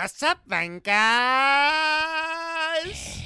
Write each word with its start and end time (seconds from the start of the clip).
What's 0.00 0.22
up, 0.22 0.48
Venkers? 0.48 0.88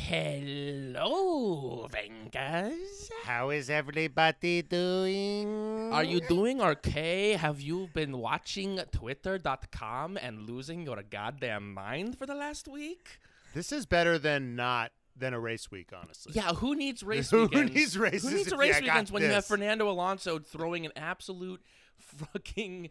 Hello, 0.08 1.86
Venkers. 1.88 3.10
How 3.22 3.50
is 3.50 3.70
everybody 3.70 4.62
doing? 4.62 5.92
Are 5.92 6.02
you 6.02 6.18
doing 6.22 6.60
okay? 6.60 7.34
Have 7.34 7.60
you 7.60 7.88
been 7.94 8.18
watching 8.18 8.80
Twitter.com 8.90 10.16
and 10.16 10.48
losing 10.48 10.82
your 10.82 11.00
goddamn 11.08 11.74
mind 11.74 12.18
for 12.18 12.26
the 12.26 12.34
last 12.34 12.66
week? 12.66 13.20
This 13.54 13.70
is 13.70 13.86
better 13.86 14.18
than 14.18 14.56
not 14.56 14.90
than 15.16 15.32
a 15.32 15.38
race 15.38 15.70
week, 15.70 15.92
honestly. 15.96 16.32
Yeah, 16.34 16.54
who 16.54 16.74
needs 16.74 17.04
race 17.04 17.30
Who 17.30 17.42
weekends? 17.42 17.72
needs 17.72 17.96
races 17.96 18.28
Who 18.28 18.36
needs 18.36 18.48
if 18.48 18.54
a 18.54 18.56
race 18.56 18.74
got 18.74 18.82
weekends 18.82 19.12
when 19.12 19.22
you 19.22 19.28
have 19.28 19.36
this? 19.44 19.46
Fernando 19.48 19.88
Alonso 19.88 20.40
throwing 20.40 20.84
an 20.86 20.92
absolute 20.96 21.62
fucking 21.98 22.90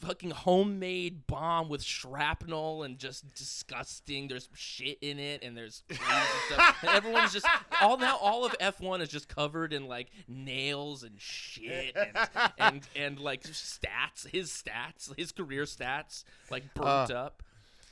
fucking 0.00 0.30
homemade 0.30 1.26
bomb 1.28 1.68
with 1.68 1.82
shrapnel 1.82 2.82
and 2.82 2.98
just 2.98 3.32
disgusting. 3.36 4.26
There's 4.26 4.48
shit 4.54 4.98
in 5.00 5.18
it 5.20 5.44
and 5.44 5.56
there's 5.56 5.84
stuff. 6.46 6.76
And 6.82 6.90
everyone's 6.90 7.32
just 7.32 7.46
all 7.80 7.96
now 7.96 8.16
all 8.20 8.44
of 8.44 8.52
F1 8.58 9.00
is 9.00 9.08
just 9.08 9.28
covered 9.28 9.72
in 9.72 9.86
like 9.86 10.08
nails 10.26 11.04
and 11.04 11.20
shit 11.20 11.96
and 11.96 12.28
and, 12.58 12.88
and 12.96 13.20
like 13.20 13.44
stats, 13.44 14.26
his 14.28 14.50
stats, 14.50 15.16
his 15.16 15.30
career 15.32 15.62
stats 15.64 16.24
like 16.50 16.74
burnt 16.74 17.10
Uh, 17.12 17.14
up. 17.14 17.42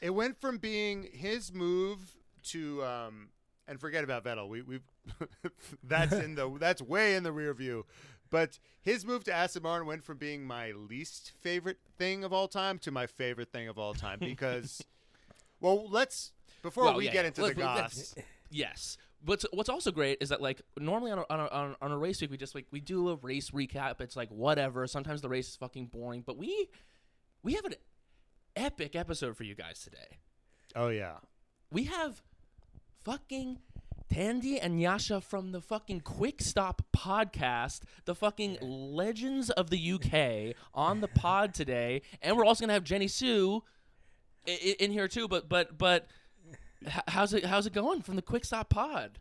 It 0.00 0.10
went 0.10 0.40
from 0.40 0.58
being 0.58 1.08
his 1.12 1.52
move 1.52 1.98
to 2.44 2.82
um 2.84 3.28
and 3.68 3.78
forget 3.78 4.02
about 4.02 4.24
Vettel. 4.24 4.48
We 4.48 4.62
we 4.62 4.80
that's 5.84 6.12
in 6.12 6.34
the 6.34 6.56
that's 6.58 6.82
way 6.82 7.14
in 7.14 7.22
the 7.22 7.32
rear 7.32 7.54
view. 7.54 7.84
But 8.30 8.58
his 8.82 9.04
move 9.04 9.24
to 9.24 9.32
Aston 9.32 9.62
Martin 9.62 9.86
went 9.86 10.04
from 10.04 10.18
being 10.18 10.44
my 10.46 10.72
least 10.72 11.32
favorite 11.40 11.78
thing 11.96 12.24
of 12.24 12.32
all 12.32 12.48
time 12.48 12.78
to 12.80 12.90
my 12.90 13.06
favorite 13.06 13.50
thing 13.52 13.68
of 13.68 13.78
all 13.78 13.94
time 13.94 14.18
because 14.20 14.82
well, 15.60 15.88
let's 15.90 16.32
before 16.62 16.84
Well, 16.84 16.96
we 16.96 17.06
yeah, 17.06 17.12
get 17.12 17.24
into 17.26 17.42
the 17.42 17.54
goss. 17.54 18.14
Yes. 18.50 18.96
What's 19.24 19.44
what's 19.52 19.68
also 19.68 19.90
great 19.90 20.18
is 20.22 20.30
that 20.30 20.40
like 20.40 20.62
normally 20.78 21.10
on 21.10 21.18
on 21.28 21.40
a, 21.40 21.46
on 21.48 21.70
a- 21.72 21.84
on 21.84 21.92
a 21.92 21.98
race 21.98 22.20
week 22.20 22.30
we 22.30 22.36
just 22.38 22.54
like 22.54 22.66
we 22.70 22.80
do 22.80 23.10
a 23.10 23.16
race 23.16 23.50
recap. 23.50 24.00
It's 24.00 24.16
like 24.16 24.30
whatever. 24.30 24.86
Sometimes 24.86 25.20
the 25.20 25.28
race 25.28 25.48
is 25.48 25.56
fucking 25.56 25.86
boring, 25.86 26.22
but 26.24 26.38
we 26.38 26.68
we 27.42 27.54
have 27.54 27.64
an 27.66 27.74
epic 28.56 28.96
episode 28.96 29.36
for 29.36 29.44
you 29.44 29.54
guys 29.54 29.80
today. 29.80 30.18
Oh 30.74 30.88
yeah. 30.88 31.16
We 31.70 31.84
have 31.84 32.22
fucking 33.04 33.58
Thandie 34.12 34.58
and 34.60 34.80
Yasha 34.80 35.20
from 35.20 35.52
the 35.52 35.60
fucking 35.60 36.00
Quick 36.00 36.40
Stop 36.40 36.82
podcast, 36.96 37.80
the 38.04 38.14
fucking 38.14 38.58
legends 38.60 39.50
of 39.50 39.70
the 39.70 39.92
UK 39.92 40.56
on 40.74 41.00
the 41.00 41.08
pod 41.08 41.52
today, 41.54 42.02
and 42.22 42.36
we're 42.36 42.44
also 42.44 42.62
gonna 42.62 42.72
have 42.72 42.84
Jenny 42.84 43.08
Sue 43.08 43.62
i- 44.46 44.50
i- 44.50 44.76
in 44.80 44.90
here 44.92 45.08
too. 45.08 45.28
But 45.28 45.48
but 45.48 45.76
but 45.76 46.06
how's 47.08 47.34
it 47.34 47.44
how's 47.44 47.66
it 47.66 47.72
going 47.72 48.00
from 48.02 48.16
the 48.16 48.22
Quick 48.22 48.44
Stop 48.44 48.70
pod? 48.70 49.18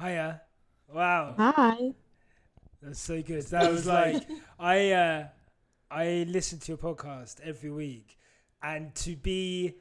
Hiya. 0.00 0.40
Wow. 0.92 1.34
Hi. 1.38 1.92
That's 2.82 3.00
so 3.00 3.22
good. 3.22 3.42
That 3.46 3.70
was 3.70 3.86
like 3.86 4.26
I 4.58 4.92
uh 4.92 5.26
I 5.90 6.24
listen 6.28 6.58
to 6.60 6.72
your 6.72 6.78
podcast 6.78 7.40
every 7.44 7.70
week 7.70 8.16
and 8.62 8.94
to 8.96 9.14
be 9.16 9.74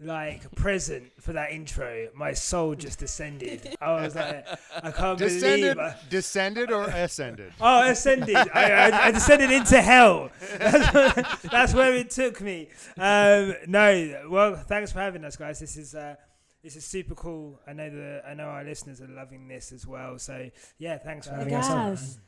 like 0.00 0.50
present 0.54 1.10
for 1.20 1.32
that 1.32 1.50
intro, 1.50 2.08
my 2.14 2.32
soul 2.32 2.74
just 2.76 3.00
descended. 3.00 3.74
I 3.80 4.00
was 4.02 4.14
like 4.14 4.46
I 4.82 4.90
can't 4.92 5.18
Descended 5.18 5.76
believe 5.76 5.78
I, 5.78 5.96
descended 6.08 6.70
or 6.70 6.84
ascended? 6.84 7.52
Oh, 7.60 7.88
ascended. 7.88 8.36
I, 8.36 8.70
I, 8.90 9.06
I 9.06 9.10
descended 9.10 9.50
into 9.50 9.80
hell. 9.82 10.30
That's, 10.58 11.42
that's 11.50 11.74
where 11.74 11.94
it 11.94 12.10
took 12.10 12.40
me. 12.40 12.68
Um, 12.96 13.54
no, 13.66 14.26
well, 14.28 14.54
thanks 14.56 14.92
for 14.92 15.00
having 15.00 15.24
us, 15.24 15.36
guys. 15.36 15.58
This 15.58 15.76
is 15.76 15.94
uh, 15.96 16.14
this 16.62 16.76
is 16.76 16.84
super 16.84 17.14
cool. 17.16 17.58
I 17.66 17.72
know 17.72 17.90
the 17.90 18.22
I 18.28 18.34
know 18.34 18.44
our 18.44 18.62
listeners 18.64 19.00
are 19.00 19.08
loving 19.08 19.48
this 19.48 19.72
as 19.72 19.86
well. 19.86 20.18
So 20.18 20.48
yeah, 20.78 20.98
thanks 20.98 21.26
for 21.26 21.32
Hi 21.34 21.38
having 21.40 21.54
us 21.54 21.68
on. 21.70 21.88
guys. 21.90 22.18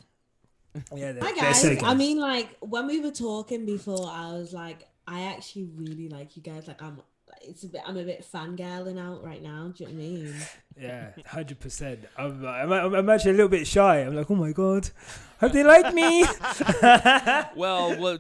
Yeah, 0.95 1.13
they're- 1.13 1.23
Hi 1.25 1.33
guys. 1.37 1.61
so 1.63 1.77
I 1.85 1.95
mean, 1.95 2.19
like 2.19 2.57
when 2.61 2.87
we 2.89 3.01
were 3.01 3.11
talking 3.13 3.65
before, 3.65 4.09
I 4.11 4.33
was 4.33 4.53
like, 4.53 4.89
I 5.07 5.23
actually 5.27 5.69
really 5.77 6.09
like 6.09 6.37
you 6.37 6.43
guys. 6.43 6.67
Like, 6.67 6.83
I'm. 6.83 7.01
It's 7.41 7.65
a 7.65 7.69
bit. 7.69 7.83
I'm 7.87 7.97
a 7.97 8.05
bit 8.05 8.25
fangirling 8.31 8.99
out 8.99 9.25
right 9.25 9.43
now. 9.43 9.73
Do 9.75 9.85
you 9.85 9.91
know 9.91 9.95
what 9.97 10.05
I 10.05 10.09
mean? 10.09 10.35
Yeah, 10.79 11.11
hundred 11.27 11.61
percent. 11.61 12.01
I'm, 12.17 12.45
I'm 12.45 12.95
I'm 12.95 13.09
actually 13.11 13.33
a 13.33 13.35
little 13.35 13.49
bit 13.49 13.67
shy. 13.67 13.99
I'm 14.01 14.15
like, 14.17 14.31
oh 14.31 14.35
my 14.35 14.53
god, 14.53 14.91
hope 15.41 15.53
they 15.53 15.63
like 15.65 15.95
me. 15.95 16.25
Well, 17.57 17.99
well, 18.01 18.19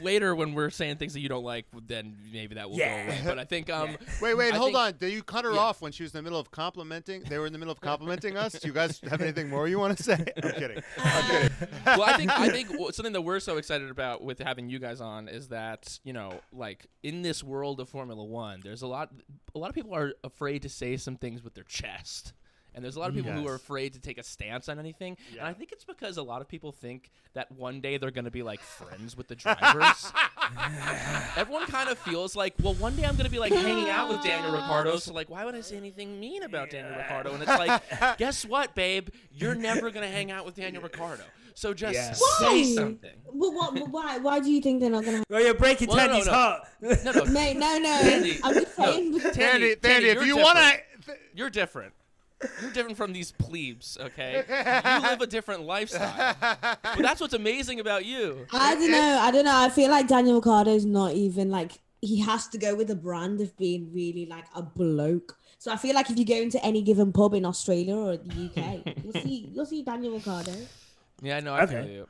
later 0.00 0.34
when 0.34 0.54
we're 0.54 0.70
saying 0.70 0.96
things 0.96 1.12
that 1.14 1.20
you 1.20 1.28
don't 1.28 1.44
like, 1.44 1.66
then 1.86 2.16
maybe 2.32 2.54
that 2.54 2.70
will 2.70 2.78
Yeah. 2.78 3.04
go 3.06 3.08
away. 3.12 3.20
But 3.24 3.38
I 3.38 3.44
think 3.44 3.68
um, 3.70 3.96
Wait, 4.22 4.34
wait, 4.34 4.54
I 4.54 4.56
hold 4.56 4.68
think- 4.72 4.78
on. 4.78 4.94
Did 4.98 5.12
you 5.12 5.22
cut 5.22 5.44
her 5.44 5.52
Yeah. 5.52 5.58
off 5.60 5.82
when 5.82 5.92
she 5.92 6.02
was 6.02 6.14
in 6.14 6.18
the 6.18 6.22
middle 6.22 6.38
of 6.38 6.50
complimenting? 6.50 7.22
They 7.22 7.38
were 7.38 7.46
in 7.46 7.52
the 7.52 7.58
middle 7.58 7.72
of 7.72 7.80
complimenting 7.80 8.36
us. 8.36 8.52
Do 8.52 8.68
you 8.68 8.74
guys 8.74 9.00
have 9.10 9.20
anything 9.20 9.48
more 9.48 9.68
you 9.68 9.78
want 9.78 9.96
to 9.98 10.02
say? 10.02 10.24
I'm 10.42 10.50
kidding. 10.52 10.82
I'm 10.98 11.30
kidding. 11.30 11.68
well, 11.86 12.02
I 12.04 12.16
think 12.16 12.30
I 12.30 12.48
think 12.48 12.68
something 12.94 13.12
that 13.12 13.22
we're 13.22 13.40
so 13.40 13.56
excited 13.58 13.90
about 13.90 14.22
with 14.22 14.38
having 14.38 14.68
you 14.70 14.78
guys 14.78 15.00
on 15.00 15.28
is 15.28 15.48
that 15.48 15.98
you 16.04 16.12
know, 16.12 16.40
like 16.52 16.86
in 17.02 17.22
this 17.22 17.42
world 17.42 17.80
of 17.80 17.88
Formula 17.88 18.22
One, 18.24 18.60
there's 18.62 18.82
a 18.82 18.86
lot. 18.86 19.10
A 19.54 19.58
lot 19.58 19.68
of 19.68 19.74
people 19.74 19.94
are 19.94 20.14
afraid 20.22 20.62
to 20.62 20.68
say 20.68 20.96
some 20.96 21.16
things 21.16 21.42
with 21.42 21.54
their 21.54 21.64
chest. 21.80 22.32
And 22.72 22.84
there's 22.84 22.94
a 22.94 23.00
lot 23.00 23.08
of 23.08 23.16
people 23.16 23.32
who 23.32 23.48
are 23.48 23.56
afraid 23.56 23.94
to 23.94 23.98
take 23.98 24.16
a 24.16 24.22
stance 24.22 24.68
on 24.68 24.78
anything. 24.78 25.16
And 25.32 25.40
I 25.40 25.52
think 25.52 25.72
it's 25.72 25.84
because 25.84 26.18
a 26.18 26.22
lot 26.22 26.40
of 26.40 26.46
people 26.46 26.70
think 26.70 27.10
that 27.34 27.50
one 27.50 27.80
day 27.80 27.96
they're 27.98 28.12
going 28.12 28.26
to 28.26 28.30
be 28.30 28.44
like 28.44 28.60
friends 28.60 29.16
with 29.16 29.26
the 29.26 29.34
drivers. 29.34 30.12
Everyone 31.36 31.66
kind 31.66 31.88
of 31.88 31.98
feels 31.98 32.36
like, 32.36 32.54
well, 32.62 32.74
one 32.74 32.94
day 32.94 33.04
I'm 33.04 33.14
going 33.16 33.24
to 33.24 33.30
be 33.30 33.40
like 33.40 33.52
hanging 33.52 33.88
out 33.88 34.08
with 34.08 34.22
Daniel 34.22 34.52
Ricciardo. 34.52 34.98
So, 34.98 35.12
like, 35.12 35.28
why 35.28 35.44
would 35.44 35.56
I 35.56 35.62
say 35.62 35.76
anything 35.76 36.20
mean 36.20 36.44
about 36.44 36.70
Daniel 36.70 36.96
Ricciardo? 36.96 37.32
And 37.34 37.42
it's 37.42 37.50
like, 37.50 37.82
guess 38.18 38.44
what, 38.44 38.76
babe? 38.76 39.08
You're 39.32 39.56
never 39.56 39.90
going 39.90 40.06
to 40.08 40.12
hang 40.12 40.30
out 40.30 40.44
with 40.46 40.54
Daniel 40.54 40.82
Ricciardo. 40.82 41.24
So 41.54 41.74
just 41.74 41.94
Yeah. 41.94 42.12
say 42.12 42.46
Why? 42.46 42.74
something. 42.74 43.10
But 43.26 43.50
what? 43.50 43.74
but 43.74 43.90
Why? 43.90 44.18
Why 44.18 44.40
do 44.40 44.50
you 44.50 44.62
think 44.62 44.80
they're 44.80 44.88
not 44.88 45.04
gonna? 45.04 45.22
well, 45.28 45.42
you're 45.42 45.52
breaking 45.52 45.88
Well, 45.88 46.08
no, 46.08 46.18
no, 46.18 46.24
no. 46.24 46.32
heart. 46.32 46.62
No, 46.80 47.12
no. 47.12 47.24
Mate, 47.26 47.56
no, 47.58 47.78
no. 47.78 47.98
Thandie, 48.00 48.40
I'm 48.42 48.54
just 48.54 48.78
no. 48.78 48.84
saying. 48.86 49.20
Thandie, 49.20 49.32
Thandie, 49.34 49.76
Thandie, 49.76 50.02
if 50.04 50.14
you're 50.14 50.24
you 50.24 50.36
want 50.38 50.56
to. 50.56 50.78
Different. 51.00 51.20
You're 51.34 51.50
different. 51.50 51.92
You're 52.62 52.72
different 52.72 52.96
from 52.96 53.12
these 53.12 53.32
plebes, 53.32 53.98
okay? 54.00 54.44
You 54.48 55.08
live 55.08 55.20
a 55.20 55.26
different 55.26 55.62
lifestyle. 55.62 56.36
But 56.82 57.02
that's 57.02 57.20
what's 57.20 57.34
amazing 57.34 57.80
about 57.80 58.04
you. 58.04 58.46
I 58.52 58.74
don't 58.74 58.90
know. 58.90 59.18
I 59.20 59.30
don't 59.30 59.44
know. 59.44 59.56
I 59.56 59.68
feel 59.68 59.90
like 59.90 60.08
Daniel 60.08 60.36
Ricciardo's 60.36 60.84
not 60.84 61.12
even 61.12 61.50
like 61.50 61.72
he 62.00 62.20
has 62.20 62.48
to 62.48 62.58
go 62.58 62.74
with 62.74 62.88
the 62.88 62.94
brand 62.94 63.40
of 63.40 63.56
being 63.58 63.92
really 63.92 64.26
like 64.26 64.44
a 64.54 64.62
bloke. 64.62 65.36
So 65.58 65.70
I 65.70 65.76
feel 65.76 65.94
like 65.94 66.08
if 66.10 66.18
you 66.18 66.24
go 66.24 66.36
into 66.36 66.62
any 66.64 66.80
given 66.80 67.12
pub 67.12 67.34
in 67.34 67.44
Australia 67.44 67.94
or 67.94 68.16
the 68.16 68.46
UK, 68.46 68.96
you'll 69.04 69.22
see 69.22 69.50
you'll 69.52 69.66
see 69.66 69.82
Daniel 69.82 70.14
Ricciardo. 70.14 70.54
Yeah, 71.22 71.40
no, 71.40 71.52
I 71.52 71.58
know. 71.58 71.64
Okay. 71.64 71.82
feel 71.82 71.92
you. 71.92 72.06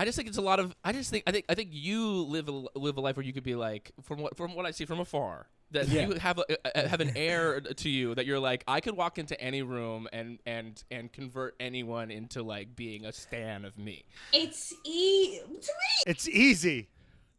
I 0.00 0.04
just 0.06 0.16
think 0.16 0.28
it's 0.28 0.38
a 0.38 0.42
lot 0.42 0.58
of. 0.60 0.74
I 0.82 0.92
just 0.92 1.10
think 1.10 1.24
I 1.26 1.30
think 1.32 1.44
I 1.48 1.54
think 1.54 1.68
you 1.72 2.22
live 2.22 2.48
a 2.48 2.52
live 2.74 2.96
a 2.96 3.00
life 3.02 3.16
where 3.16 3.24
you 3.26 3.32
could 3.34 3.42
be 3.44 3.54
like 3.54 3.92
from 4.02 4.20
what 4.20 4.36
from 4.36 4.54
what 4.54 4.64
I 4.64 4.70
see 4.70 4.86
from 4.86 4.98
afar 5.00 5.46
that 5.72 5.88
Yeah. 5.88 6.06
you 6.08 6.14
have 6.14 6.38
a, 6.38 6.44
a 6.74 6.88
have 6.88 7.00
an 7.00 7.12
air 7.16 7.60
to 7.60 7.88
you 7.90 8.14
that 8.14 8.24
you're 8.24 8.38
like 8.38 8.64
I 8.66 8.80
could 8.80 8.96
walk 8.96 9.18
into 9.18 9.38
any 9.38 9.60
room 9.62 10.08
and 10.12 10.38
and 10.46 10.82
and 10.90 11.12
convert 11.12 11.54
anyone 11.60 12.10
into 12.10 12.42
like 12.42 12.74
being 12.74 13.04
a 13.04 13.12
stan 13.12 13.66
of 13.66 13.76
me. 13.78 14.04
It's 14.32 14.72
e 14.84 15.38
to 15.40 15.46
me. 15.52 15.62
It's 16.06 16.26
easy. 16.28 16.88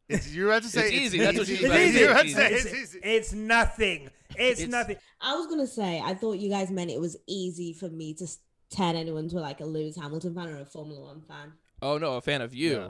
It's, 0.08 0.30
you 0.32 0.48
have 0.48 0.62
to 0.64 0.70
say 0.70 0.88
It's 0.88 0.94
easy, 0.94 1.18
that's 1.20 1.38
what 1.40 1.50
easy. 1.50 1.56
she's 1.56 1.72
It's. 1.72 1.96
You 2.00 2.08
have 2.10 2.22
to 2.24 2.30
say 2.30 2.52
It's, 2.54 2.66
it's 2.66 2.76
easy. 2.76 3.00
it's 3.02 3.34
nothing. 3.34 4.10
It's, 4.36 4.60
It's- 4.62 4.68
nothing. 4.70 4.98
I 5.22 5.36
was 5.36 5.48
gonna 5.48 5.66
say 5.68 6.02
I 6.04 6.14
thought 6.14 6.34
you 6.38 6.50
guys 6.50 6.70
meant 6.70 6.92
it 6.92 7.00
was 7.02 7.18
easy 7.28 7.74
for 7.74 7.90
me 7.90 8.14
to 8.16 8.28
turn 8.76 8.96
anyone 8.96 9.30
to 9.30 9.40
like 9.40 9.62
a 9.62 9.66
Lewis 9.66 9.96
Hamilton 9.96 10.36
fan 10.36 10.50
or 10.50 10.60
a 10.62 10.66
Formula 10.66 11.02
One 11.02 11.22
fan. 11.22 11.54
Oh 11.82 11.98
no, 11.98 12.16
a 12.16 12.22
fan 12.22 12.42
of 12.42 12.54
you. 12.54 12.74
Yeah. 12.74 12.90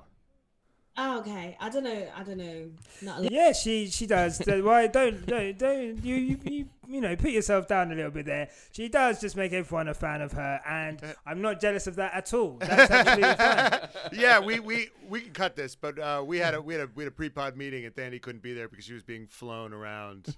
Oh, 0.98 1.20
okay. 1.20 1.56
I 1.60 1.70
don't 1.70 1.86
know. 1.86 2.08
I 2.16 2.24
don't 2.24 2.38
know. 2.38 2.70
Not 3.02 3.22
a 3.22 3.32
Yeah, 3.32 3.54
she 3.54 3.88
she 3.88 4.06
does. 4.06 4.42
Why 4.46 4.88
don't 4.88 5.26
don't 5.26 5.58
don't 5.58 6.04
you, 6.04 6.16
you 6.16 6.40
you 6.44 6.70
you 6.86 7.00
know 7.00 7.16
put 7.16 7.32
yourself 7.32 7.68
down 7.68 7.94
a 7.94 7.96
little 7.96 8.12
bit 8.12 8.26
there. 8.26 8.50
She 8.74 8.90
does 8.90 9.22
just 9.22 9.38
make 9.38 9.54
everyone 9.54 9.88
a 9.88 9.94
fan 9.94 10.22
of 10.22 10.34
her, 10.34 10.60
and 10.68 11.02
I'm 11.26 11.42
not 11.42 11.62
jealous 11.62 11.88
of 11.88 11.96
that 11.96 12.14
at 12.14 12.34
all. 12.34 12.58
That's 12.60 12.92
actually 12.92 13.24
fine. 14.12 14.20
yeah, 14.20 14.40
we, 14.40 14.60
we 14.60 14.90
we 15.08 15.22
can 15.22 15.32
cut 15.32 15.56
this, 15.56 15.76
but 15.76 15.98
uh, 15.98 16.24
we 16.26 16.40
had 16.40 16.56
a 16.56 16.62
we 16.62 16.74
had 16.74 16.82
a 16.82 16.90
we 16.94 17.06
had 17.06 17.14
a 17.14 17.16
pre-pod 17.16 17.56
meeting 17.56 17.86
and 17.86 17.96
Danny 17.96 18.20
couldn't 18.20 18.44
be 18.44 18.54
there 18.54 18.68
because 18.68 18.84
she 18.84 18.94
was 18.94 19.04
being 19.04 19.28
flown 19.28 19.72
around. 19.72 20.36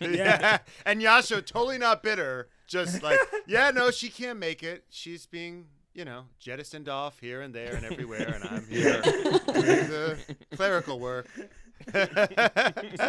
yeah. 0.00 0.58
and 0.86 1.02
Yasha 1.02 1.42
totally 1.42 1.76
not 1.76 2.02
bitter, 2.02 2.48
just 2.66 3.02
like 3.02 3.18
yeah, 3.46 3.70
no, 3.70 3.90
she 3.90 4.08
can't 4.08 4.38
make 4.38 4.62
it. 4.62 4.84
She's 4.88 5.26
being 5.26 5.66
you 5.94 6.04
know 6.04 6.24
jettisoned 6.38 6.88
off 6.88 7.18
here 7.18 7.42
and 7.42 7.54
there 7.54 7.74
and 7.74 7.84
everywhere, 7.84 8.34
and 8.34 8.44
I'm 8.44 8.66
here 8.68 9.00
doing 9.02 9.88
the 9.88 10.18
clerical 10.56 10.98
work. 10.98 11.28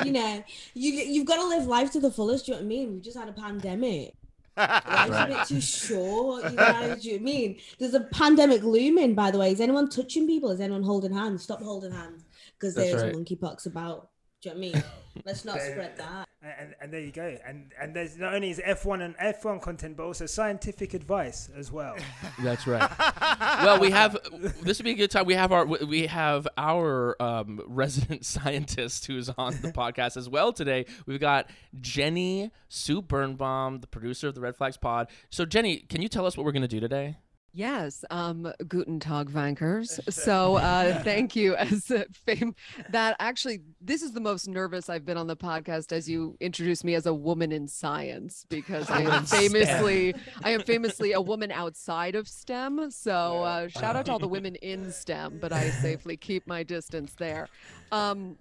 you 0.05 0.11
know, 0.11 0.43
you 0.73 0.91
you've 0.93 1.27
got 1.27 1.37
to 1.37 1.47
live 1.47 1.65
life 1.65 1.91
to 1.91 1.99
the 1.99 2.11
fullest. 2.11 2.45
Do 2.45 2.51
you 2.51 2.55
know 2.57 2.61
what 2.61 2.65
I 2.65 2.69
mean? 2.69 2.93
We 2.93 2.99
just 3.01 3.17
had 3.17 3.29
a 3.29 3.33
pandemic. 3.33 4.13
Life's 4.57 5.17
a 5.17 5.27
bit 5.27 5.47
too 5.47 5.61
short, 5.61 6.51
you 6.51 6.57
guys. 6.57 7.01
Do 7.01 7.09
you 7.09 7.19
know 7.19 7.23
what 7.23 7.31
I 7.31 7.33
mean? 7.33 7.59
There's 7.79 7.93
a 7.93 8.01
pandemic 8.01 8.63
looming, 8.63 9.15
by 9.15 9.31
the 9.31 9.37
way. 9.37 9.51
Is 9.51 9.61
anyone 9.61 9.89
touching 9.89 10.27
people? 10.27 10.51
Is 10.51 10.59
anyone 10.59 10.83
holding 10.83 11.13
hands? 11.13 11.43
Stop 11.43 11.61
holding 11.61 11.91
hands 11.91 12.25
because 12.59 12.75
there's 12.75 13.01
right. 13.01 13.13
monkeypox 13.13 13.65
about. 13.65 14.09
Do 14.41 14.49
you 14.49 14.55
know 14.55 14.61
what 14.61 14.67
I 14.67 14.73
mean? 14.73 14.83
Let's 15.25 15.45
not 15.45 15.61
spread 15.61 15.97
that. 15.97 16.27
And, 16.41 16.73
and 16.81 16.91
there 16.91 17.01
you 17.01 17.11
go. 17.11 17.37
And 17.45 17.71
and 17.79 17.95
there's 17.95 18.17
not 18.17 18.33
only 18.33 18.49
is 18.49 18.59
F1 18.59 19.01
and 19.05 19.15
F1 19.17 19.61
content, 19.61 19.95
but 19.95 20.03
also 20.03 20.25
scientific 20.25 20.95
advice 20.95 21.49
as 21.55 21.71
well. 21.71 21.95
That's 22.43 22.65
right. 22.65 22.89
well, 23.63 23.79
we 23.79 23.91
have 23.91 24.17
this 24.63 24.79
would 24.79 24.85
be 24.85 24.91
a 24.91 24.95
good 24.95 25.11
time. 25.11 25.25
We 25.27 25.35
have 25.35 25.51
our 25.51 25.65
we 25.65 26.07
have 26.07 26.47
our 26.57 27.21
um, 27.21 27.61
resident 27.67 28.25
scientist 28.25 29.05
who's 29.05 29.29
on 29.29 29.53
the 29.61 29.71
podcast 29.71 30.17
as 30.17 30.27
well 30.27 30.51
today. 30.51 30.85
We've 31.05 31.19
got 31.19 31.47
Jenny 31.79 32.49
Sue 32.67 33.03
Birnbaum, 33.03 33.81
the 33.81 33.87
producer 33.87 34.27
of 34.27 34.33
the 34.33 34.41
Red 34.41 34.55
Flags 34.55 34.77
Pod. 34.77 35.09
So, 35.29 35.45
Jenny, 35.45 35.77
can 35.77 36.01
you 36.01 36.07
tell 36.07 36.25
us 36.25 36.35
what 36.35 36.45
we're 36.45 36.51
going 36.53 36.63
to 36.63 36.67
do 36.67 36.79
today? 36.79 37.17
Yes, 37.53 38.05
um, 38.09 38.51
Guten 38.67 38.99
Tag, 38.99 39.29
Vankers. 39.29 39.99
So, 40.11 40.55
uh, 40.55 40.99
thank 41.03 41.35
you. 41.35 41.55
As 41.55 41.91
fame, 42.25 42.55
that 42.89 43.17
actually, 43.19 43.59
this 43.81 44.01
is 44.01 44.13
the 44.13 44.21
most 44.21 44.47
nervous 44.47 44.89
I've 44.89 45.05
been 45.05 45.17
on 45.17 45.27
the 45.27 45.35
podcast 45.35 45.91
as 45.91 46.09
you 46.09 46.37
introduced 46.39 46.85
me 46.85 46.95
as 46.95 47.07
a 47.07 47.13
woman 47.13 47.51
in 47.51 47.67
science 47.67 48.45
because 48.47 48.89
I 48.89 49.01
am 49.01 49.25
famously, 49.25 50.15
I 50.43 50.51
am 50.51 50.61
famously 50.61 51.11
a 51.11 51.21
woman 51.31 51.51
outside 51.51 52.15
of 52.15 52.27
STEM. 52.27 52.89
So, 52.89 53.43
uh, 53.43 53.67
shout 53.67 53.97
out 53.97 54.05
to 54.05 54.13
all 54.13 54.19
the 54.19 54.29
women 54.29 54.55
in 54.55 54.89
STEM, 54.89 55.39
but 55.41 55.51
I 55.51 55.69
safely 55.81 56.15
keep 56.15 56.47
my 56.47 56.63
distance 56.63 57.13
there. 57.17 57.49
Um, 57.91 58.37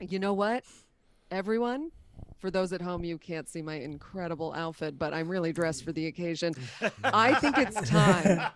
you 0.00 0.18
know 0.18 0.32
what, 0.32 0.64
everyone, 1.30 1.90
for 2.38 2.50
those 2.50 2.72
at 2.72 2.80
home, 2.80 3.04
you 3.04 3.18
can't 3.18 3.48
see 3.48 3.62
my 3.62 3.74
incredible 3.74 4.52
outfit, 4.54 4.98
but 4.98 5.12
I'm 5.14 5.28
really 5.28 5.52
dressed 5.52 5.84
for 5.84 5.92
the 5.92 6.06
occasion. 6.06 6.54
I 7.04 7.34
think 7.34 7.58
it's 7.58 7.88
time. 7.88 8.50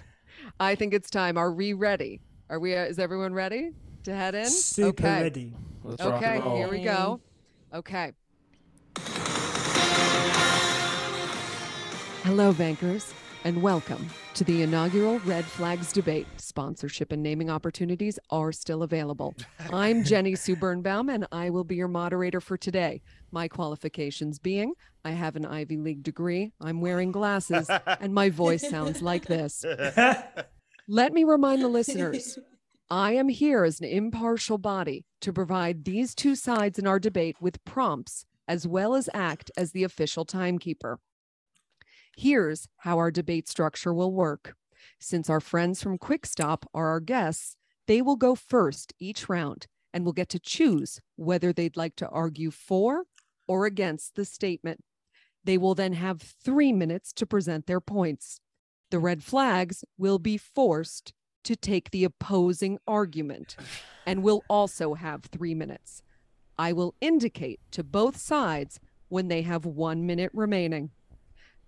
I 0.60 0.74
think 0.74 0.94
it's 0.94 1.10
time. 1.10 1.36
Are 1.36 1.52
we 1.52 1.72
ready? 1.72 2.20
Are 2.48 2.58
we? 2.58 2.74
Uh, 2.76 2.84
is 2.84 2.98
everyone 2.98 3.34
ready 3.34 3.72
to 4.04 4.14
head 4.14 4.34
in? 4.34 4.46
Super 4.48 5.06
okay. 5.06 5.22
ready. 5.22 5.52
Let's 5.84 6.02
rock 6.02 6.14
Okay, 6.14 6.36
and 6.36 6.44
roll. 6.44 6.56
here 6.56 6.70
we 6.70 6.82
go. 6.82 7.20
Okay. 7.74 8.12
Hello, 12.24 12.52
bankers, 12.52 13.14
and 13.44 13.62
welcome 13.62 14.08
to 14.34 14.44
the 14.44 14.62
inaugural 14.62 15.20
Red 15.20 15.44
Flags 15.44 15.92
debate. 15.92 16.26
Sponsorship 16.36 17.12
and 17.12 17.22
naming 17.22 17.50
opportunities 17.50 18.18
are 18.30 18.52
still 18.52 18.82
available. 18.82 19.34
I'm 19.72 20.04
Jenny 20.04 20.34
Sue 20.34 20.56
Birnbaum, 20.56 21.08
and 21.08 21.26
I 21.30 21.50
will 21.50 21.64
be 21.64 21.76
your 21.76 21.88
moderator 21.88 22.40
for 22.40 22.56
today. 22.56 23.02
My 23.30 23.48
qualifications 23.48 24.38
being 24.38 24.74
I 25.04 25.12
have 25.12 25.36
an 25.36 25.46
Ivy 25.46 25.76
League 25.76 26.02
degree, 26.02 26.52
I'm 26.60 26.80
wearing 26.80 27.12
glasses, 27.12 27.70
and 27.86 28.12
my 28.12 28.30
voice 28.30 28.68
sounds 28.68 29.02
like 29.02 29.26
this. 29.26 29.64
Let 30.88 31.12
me 31.12 31.24
remind 31.24 31.62
the 31.62 31.68
listeners 31.68 32.38
I 32.90 33.12
am 33.12 33.28
here 33.28 33.64
as 33.64 33.80
an 33.80 33.86
impartial 33.86 34.58
body 34.58 35.04
to 35.20 35.32
provide 35.32 35.84
these 35.84 36.14
two 36.14 36.34
sides 36.34 36.78
in 36.78 36.86
our 36.86 36.98
debate 36.98 37.36
with 37.40 37.64
prompts, 37.64 38.24
as 38.48 38.66
well 38.66 38.94
as 38.94 39.08
act 39.12 39.50
as 39.56 39.72
the 39.72 39.84
official 39.84 40.24
timekeeper. 40.24 40.98
Here's 42.20 42.66
how 42.78 42.98
our 42.98 43.12
debate 43.12 43.48
structure 43.48 43.94
will 43.94 44.10
work. 44.10 44.56
Since 44.98 45.30
our 45.30 45.38
friends 45.38 45.80
from 45.80 45.98
Quickstop 45.98 46.68
are 46.74 46.88
our 46.88 46.98
guests, 46.98 47.54
they 47.86 48.02
will 48.02 48.16
go 48.16 48.34
first 48.34 48.92
each 48.98 49.28
round 49.28 49.68
and 49.94 50.04
will 50.04 50.12
get 50.12 50.28
to 50.30 50.40
choose 50.40 51.00
whether 51.14 51.52
they'd 51.52 51.76
like 51.76 51.94
to 51.94 52.08
argue 52.08 52.50
for 52.50 53.04
or 53.46 53.66
against 53.66 54.16
the 54.16 54.24
statement. 54.24 54.82
They 55.44 55.56
will 55.56 55.76
then 55.76 55.92
have 55.92 56.20
three 56.20 56.72
minutes 56.72 57.12
to 57.12 57.24
present 57.24 57.66
their 57.68 57.80
points. 57.80 58.40
The 58.90 58.98
red 58.98 59.22
flags 59.22 59.84
will 59.96 60.18
be 60.18 60.36
forced 60.36 61.12
to 61.44 61.54
take 61.54 61.92
the 61.92 62.02
opposing 62.02 62.80
argument 62.88 63.54
and 64.04 64.24
will 64.24 64.42
also 64.50 64.94
have 64.94 65.22
three 65.22 65.54
minutes. 65.54 66.02
I 66.58 66.72
will 66.72 66.96
indicate 67.00 67.60
to 67.70 67.84
both 67.84 68.16
sides 68.16 68.80
when 69.06 69.28
they 69.28 69.42
have 69.42 69.64
one 69.64 70.04
minute 70.04 70.32
remaining. 70.34 70.90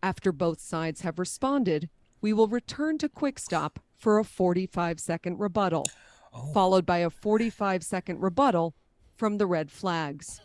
After 0.03 0.33
both 0.33 0.61
sides 0.61 1.03
have 1.03 1.19
responded, 1.19 1.91
we 2.21 2.33
will 2.33 2.49
return 2.49 2.99
to 2.99 3.09
Quickstop 3.09 3.79
for 3.97 4.19
a 4.19 4.25
45 4.25 4.99
second 4.99 5.39
rebuttal, 5.39 5.87
oh. 6.33 6.53
followed 6.53 6.87
by 6.87 6.99
a 6.99 7.11
45 7.11 7.83
second 7.83 8.21
rebuttal 8.21 8.75
from 9.17 9.39
the 9.39 9.47
red 9.47 9.71
flags. 9.71 10.41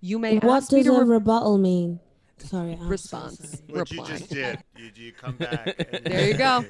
You 0.00 0.18
may 0.18 0.38
What 0.38 0.62
ask 0.62 0.72
me 0.72 0.82
does 0.82 0.92
to 0.92 1.00
a 1.00 1.04
re- 1.04 1.14
rebuttal 1.14 1.58
mean? 1.58 2.00
Sorry, 2.36 2.72
I'm 2.72 2.78
so 2.80 2.84
response. 2.84 3.38
sorry. 3.38 3.78
What 3.78 3.90
you 3.90 4.04
just 4.04 4.30
did. 4.30 4.58
You, 4.76 4.90
you 4.94 5.12
come 5.12 5.36
back. 5.36 5.74
and 5.92 6.04
There 6.04 6.28
you 6.28 6.34
go. 6.34 6.64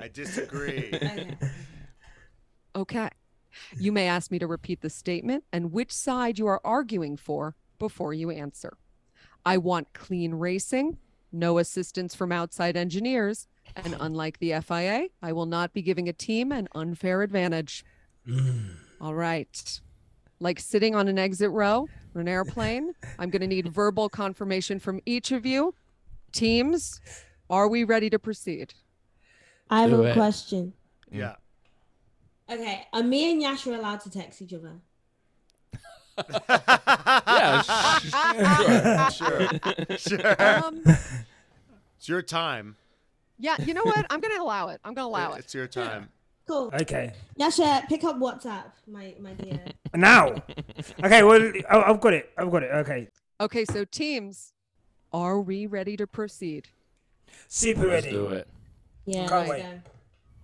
I 0.00 0.08
disagree. 0.08 0.90
Okay. 0.92 1.36
Okay. 2.76 3.08
You 3.78 3.92
may 3.92 4.08
ask 4.08 4.32
me 4.32 4.40
to 4.40 4.46
repeat 4.48 4.80
the 4.80 4.90
statement 4.90 5.44
and 5.52 5.72
which 5.72 5.92
side 5.92 6.38
you 6.38 6.46
are 6.48 6.60
arguing 6.64 7.16
for 7.16 7.54
before 7.78 8.12
you 8.12 8.30
answer. 8.30 8.76
I 9.46 9.58
want 9.58 9.92
clean 9.92 10.34
racing, 10.34 10.98
no 11.34 11.58
assistance 11.58 12.14
from 12.14 12.32
outside 12.32 12.76
engineers, 12.76 13.46
and 13.76 13.96
unlike 14.00 14.38
the 14.38 14.54
FIA, 14.62 15.08
I 15.22 15.32
will 15.32 15.46
not 15.46 15.72
be 15.72 15.82
giving 15.82 16.08
a 16.08 16.12
team 16.12 16.52
an 16.52 16.68
unfair 16.74 17.22
advantage. 17.22 17.84
Hmm. 18.26 18.68
All 19.00 19.14
right. 19.14 19.80
Like 20.40 20.60
sitting 20.60 20.94
on 20.94 21.08
an 21.08 21.18
exit 21.18 21.50
row 21.50 21.88
on 22.14 22.20
an 22.20 22.28
airplane, 22.28 22.92
I'm 23.18 23.30
going 23.30 23.42
to 23.42 23.46
need 23.48 23.68
verbal 23.68 24.08
confirmation 24.08 24.78
from 24.78 25.00
each 25.06 25.32
of 25.32 25.44
you. 25.44 25.74
Teams, 26.32 27.00
are 27.50 27.68
we 27.68 27.84
ready 27.84 28.10
to 28.10 28.18
proceed? 28.18 28.74
I 29.70 29.82
have 29.82 29.90
Do 29.90 30.02
a 30.02 30.06
it. 30.06 30.14
question. 30.14 30.72
Yeah. 31.10 31.36
Okay, 32.50 32.86
are 32.92 33.02
me 33.02 33.30
and 33.32 33.40
Yash 33.40 33.66
allowed 33.66 34.00
to 34.00 34.10
text 34.10 34.42
each 34.42 34.52
other? 34.52 34.72
Yeah, 36.48 37.62
sh- 39.10 39.14
Sure. 39.16 39.48
Sure. 39.98 40.36
Um, 40.64 40.82
It's 41.98 42.08
your 42.08 42.20
time. 42.22 42.76
yeah, 43.38 43.56
you 43.64 43.72
know 43.72 43.82
what? 43.84 44.04
I'm 44.10 44.20
going 44.20 44.34
to 44.36 44.42
allow 44.42 44.68
it. 44.68 44.78
I'm 44.84 44.92
going 44.92 45.04
to 45.06 45.08
allow 45.08 45.32
it. 45.32 45.38
It's 45.38 45.54
your 45.54 45.66
time. 45.66 46.10
Cool. 46.46 46.70
Okay. 46.82 47.14
Yasha, 47.36 47.84
pick 47.88 48.04
up 48.04 48.16
WhatsApp, 48.18 48.64
my 48.86 49.14
my 49.18 49.32
dear. 49.32 49.58
Now. 49.94 50.34
Okay. 51.02 51.22
Well, 51.22 51.52
I- 51.70 51.82
I've 51.90 52.00
got 52.00 52.12
it. 52.12 52.30
I've 52.36 52.50
got 52.50 52.62
it. 52.62 52.70
Okay. 52.72 53.08
Okay, 53.40 53.64
so 53.64 53.84
teams, 53.86 54.52
are 55.12 55.40
we 55.40 55.66
ready 55.66 55.96
to 55.96 56.06
proceed? 56.06 56.68
Super 57.48 57.86
let's 57.88 58.04
ready. 58.04 58.10
do 58.10 58.26
it. 58.28 58.46
Yeah, 59.06 59.26
Can't 59.28 59.48
wait. 59.48 59.62
Go. 59.62 59.80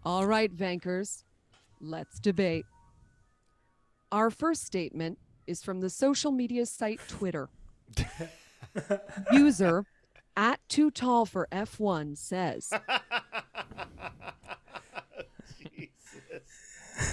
All 0.05 0.27
right, 0.27 0.55
Vankers, 0.57 1.25
let's 1.81 2.19
debate. 2.19 2.65
Our 4.11 4.31
first 4.31 4.65
statement 4.65 5.19
is 5.47 5.63
from 5.63 5.81
the 5.81 5.91
social 5.91 6.33
media 6.33 6.67
site 6.67 7.01
Twitter. 7.09 7.49
User 9.33 9.85
at 10.37 10.61
too 10.69 10.91
tall 10.91 11.27
for 11.27 11.49
F1 11.51 12.17
says 12.17 12.73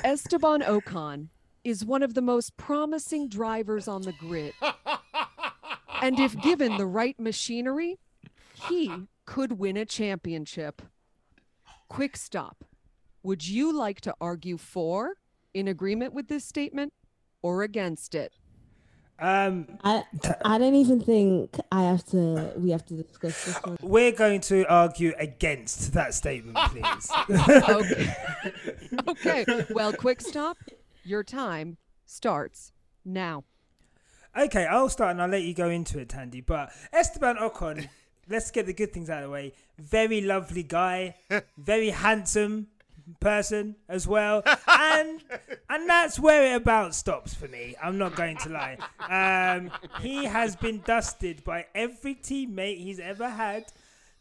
Esteban 0.04 0.62
Ocon 0.62 1.28
is 1.64 1.84
one 1.84 2.04
of 2.04 2.14
the 2.14 2.22
most 2.22 2.56
promising 2.58 3.28
drivers 3.28 3.88
on 3.88 4.04
the 4.04 4.14
grid. 4.14 4.54
And 6.02 6.20
if 6.20 6.40
given 6.42 6.78
the 6.78 6.86
right 6.86 7.20
machinery, 7.20 7.98
he 8.70 8.92
could 9.26 9.54
win 9.54 9.76
a 9.78 9.86
championship. 9.86 10.82
Quick 11.90 12.16
stop. 12.16 12.64
Would 13.24 13.48
you 13.48 13.76
like 13.76 14.00
to 14.02 14.16
argue 14.22 14.58
for, 14.58 15.16
in 15.54 15.68
agreement 15.68 16.14
with 16.14 16.28
this 16.28 16.46
statement, 16.46 16.94
or 17.42 17.64
against 17.64 18.16
it? 18.16 18.34
Um, 19.20 19.80
I 19.84 20.04
I 20.46 20.60
don't 20.60 20.76
even 20.76 21.02
think 21.02 21.58
I 21.72 21.84
have 21.84 22.06
to. 22.08 22.52
We 22.56 22.70
have 22.70 22.86
to 22.86 22.94
discuss 22.94 23.46
this 23.46 23.56
one. 23.64 23.78
we're 23.82 24.12
going 24.12 24.42
to 24.42 24.64
argue 24.66 25.14
against 25.18 25.94
that 25.94 26.14
statement, 26.14 26.56
please. 26.70 27.12
Okay. 27.68 28.16
okay. 29.08 29.66
Well, 29.72 29.92
quick 29.94 30.22
stop. 30.22 30.58
Your 31.04 31.24
time 31.24 31.78
starts 32.06 32.74
now. 33.04 33.44
Okay, 34.38 34.68
I'll 34.68 34.90
start 34.90 35.12
and 35.12 35.22
I'll 35.22 35.30
let 35.30 35.42
you 35.42 35.56
go 35.56 35.70
into 35.70 35.98
it, 35.98 36.10
Thandie. 36.10 36.46
But 36.46 36.72
Esteban 36.94 37.38
Ocon, 37.38 37.90
let's 38.30 38.52
get 38.52 38.68
the 38.68 38.74
good 38.74 38.94
things 38.94 39.10
out 39.10 39.24
of 39.24 39.30
the 39.30 39.32
way. 39.32 39.54
Very 39.80 40.22
lovely 40.22 40.62
guy, 40.62 41.16
very 41.58 41.90
handsome 41.90 42.68
person 43.20 43.76
as 43.90 44.08
well, 44.08 44.44
and 44.68 45.24
and 45.70 45.90
that's 45.90 46.20
where 46.20 46.54
it 46.54 46.56
about 46.56 46.96
stops 46.96 47.34
for 47.34 47.48
me. 47.48 47.76
I'm 47.82 47.98
not 47.98 48.16
going 48.16 48.38
to 48.38 48.50
lie. 48.50 48.78
Um, 49.10 49.72
he 50.02 50.26
has 50.26 50.56
been 50.56 50.82
dusted 50.86 51.44
by 51.44 51.66
every 51.76 52.16
teammate 52.16 52.78
he's 52.78 53.00
ever 53.00 53.30
had. 53.30 53.66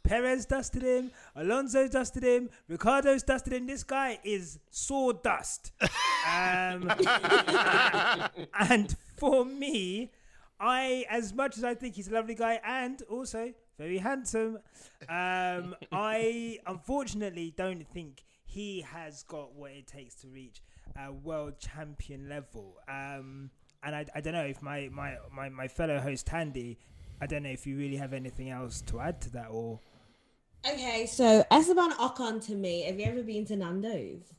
Perez 0.07 0.47
dusted 0.47 0.83
him, 0.83 1.11
Alonso 1.35 1.89
dusted 1.89 2.23
him, 2.23 2.49
Ricciardo's 2.69 3.25
dusted 3.25 3.53
him. 3.53 3.67
This 3.67 3.83
guy 3.83 4.21
is 4.23 4.61
sawdust. 4.71 5.73
Um, 5.83 6.93
and 8.71 8.97
for 9.17 9.45
me, 9.45 10.13
I, 10.61 11.05
as 11.11 11.35
much 11.35 11.59
as 11.59 11.65
I 11.65 11.75
think 11.75 11.97
he's 11.97 12.09
a 12.09 12.15
lovely 12.15 12.35
guy 12.35 12.61
and 12.65 13.03
also 13.11 13.53
very 13.79 13.99
handsome, 13.99 14.59
um, 15.09 15.75
I 15.93 16.59
unfortunately 16.67 17.53
don't 17.57 17.87
think 17.89 18.23
he 18.57 18.81
has 18.81 19.23
got 19.25 19.55
what 19.55 19.71
it 19.71 19.87
takes 19.87 20.15
to 20.15 20.29
reach 20.29 20.63
a 20.99 21.13
world 21.13 21.59
champion 21.59 22.27
level. 22.27 22.79
Um, 22.89 23.51
and 23.83 23.95
I, 23.95 24.07
I 24.15 24.23
don't 24.23 24.33
know 24.33 24.47
if 24.47 24.63
my, 24.63 24.89
my, 24.91 25.19
my, 25.31 25.51
my 25.51 25.69
fellow 25.69 25.99
host 26.01 26.27
Thandie, 26.27 26.79
I 27.21 27.27
don't 27.27 27.43
know 27.43 27.51
if 27.51 27.67
you 27.67 27.77
really 27.77 27.97
have 27.97 28.15
anything 28.15 28.49
else 28.49 28.81
to 28.83 28.99
add 29.01 29.21
to 29.23 29.31
that 29.33 29.49
or. 29.51 29.81
Okay, 30.67 31.05
so 31.05 31.45
Esteban 31.51 31.93
Ocon 31.93 32.45
to 32.47 32.55
me. 32.55 32.85
Have 32.85 32.99
you 32.99 33.05
ever 33.05 33.23
been 33.23 33.45
to 33.45 33.57
Nando's? 33.57 34.33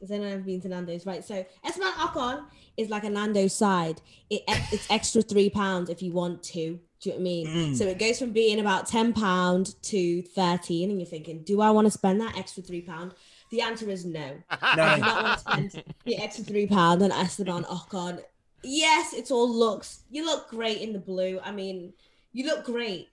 Has 0.00 0.12
anyone 0.12 0.32
ever 0.32 0.42
been 0.42 0.60
to 0.60 0.68
Nando's? 0.68 1.04
Right. 1.04 1.24
So 1.24 1.44
Esteban 1.64 1.92
Ocon 1.94 2.44
is 2.76 2.88
like 2.88 3.02
a 3.02 3.10
Nando's 3.10 3.52
side. 3.52 4.00
It 4.30 4.42
it's 4.46 4.88
extra 4.90 5.22
three 5.22 5.50
pounds 5.50 5.90
if 5.90 6.02
you 6.02 6.12
want 6.12 6.44
to. 6.44 6.78
Do 7.00 7.10
you 7.10 7.12
know 7.12 7.16
what 7.16 7.20
I 7.20 7.22
mean? 7.24 7.46
Mm. 7.48 7.76
So 7.76 7.84
it 7.84 7.98
goes 7.98 8.18
from 8.18 8.30
being 8.30 8.60
about 8.60 8.86
ten 8.86 9.12
pound 9.12 9.74
to 9.82 10.22
thirteen, 10.22 10.90
and 10.90 11.00
you're 11.00 11.08
thinking, 11.08 11.42
do 11.42 11.60
I 11.60 11.70
want 11.70 11.86
to 11.86 11.90
spend 11.90 12.20
that 12.20 12.38
extra 12.38 12.62
three 12.62 12.82
pound? 12.82 13.14
The 13.56 13.62
answer 13.62 13.88
is 13.88 14.04
no. 14.04 14.20
no. 14.20 14.36
I 14.60 14.96
do 14.96 15.00
No. 15.00 15.06
not 15.06 15.24
want 15.24 15.38
to 15.38 15.40
spend 15.72 15.84
the 16.04 16.16
extra 16.18 16.44
three 16.44 16.66
pound 16.66 17.02
on 17.02 17.10
Esteban 17.10 17.64
Ocon. 17.64 18.20
Yes, 18.62 19.14
it's 19.14 19.30
all 19.30 19.48
looks. 19.48 20.00
You 20.10 20.26
look 20.26 20.50
great 20.50 20.82
in 20.82 20.92
the 20.92 20.98
blue. 20.98 21.40
I 21.42 21.52
mean, 21.52 21.94
you 22.34 22.44
look 22.44 22.66
great. 22.66 23.08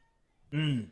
Mm, 0.52 0.88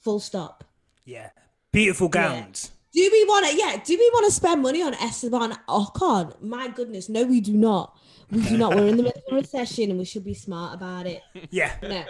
Full 0.00 0.18
stop. 0.18 0.64
yeah. 1.04 1.30
Beautiful 1.70 2.10
Yeah. 2.12 2.40
gowns. 2.40 2.72
Do 2.92 3.08
we 3.12 3.24
want 3.26 3.46
to? 3.46 3.54
Yeah. 3.56 3.76
Do 3.84 3.96
we 3.96 4.10
want 4.12 4.26
to 4.26 4.32
spend 4.32 4.62
money 4.62 4.82
on 4.82 4.94
Esteban 4.94 5.56
Ocon? 5.68 6.42
My 6.42 6.66
goodness, 6.66 7.08
no, 7.08 7.22
we 7.24 7.40
do 7.40 7.52
not. 7.52 7.96
We 8.30 8.40
do 8.42 8.58
not. 8.58 8.74
We're 8.74 8.88
in 8.88 8.96
the 8.96 9.04
middle 9.04 9.22
of 9.28 9.32
a 9.32 9.36
recession, 9.40 9.90
and 9.90 9.98
we 9.98 10.04
should 10.04 10.24
be 10.24 10.34
smart 10.34 10.74
about 10.74 11.06
it. 11.06 11.22
Yeah. 11.50 11.72
No. 11.82 12.04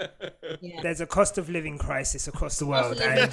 Yeah. 0.61 0.81
There's 0.83 1.01
a 1.01 1.07
cost 1.07 1.37
of 1.39 1.51
living 1.51 1.77
crisis 1.77 2.29
across 2.29 2.59
the 2.59 2.67
world, 2.67 2.99
and 3.01 3.33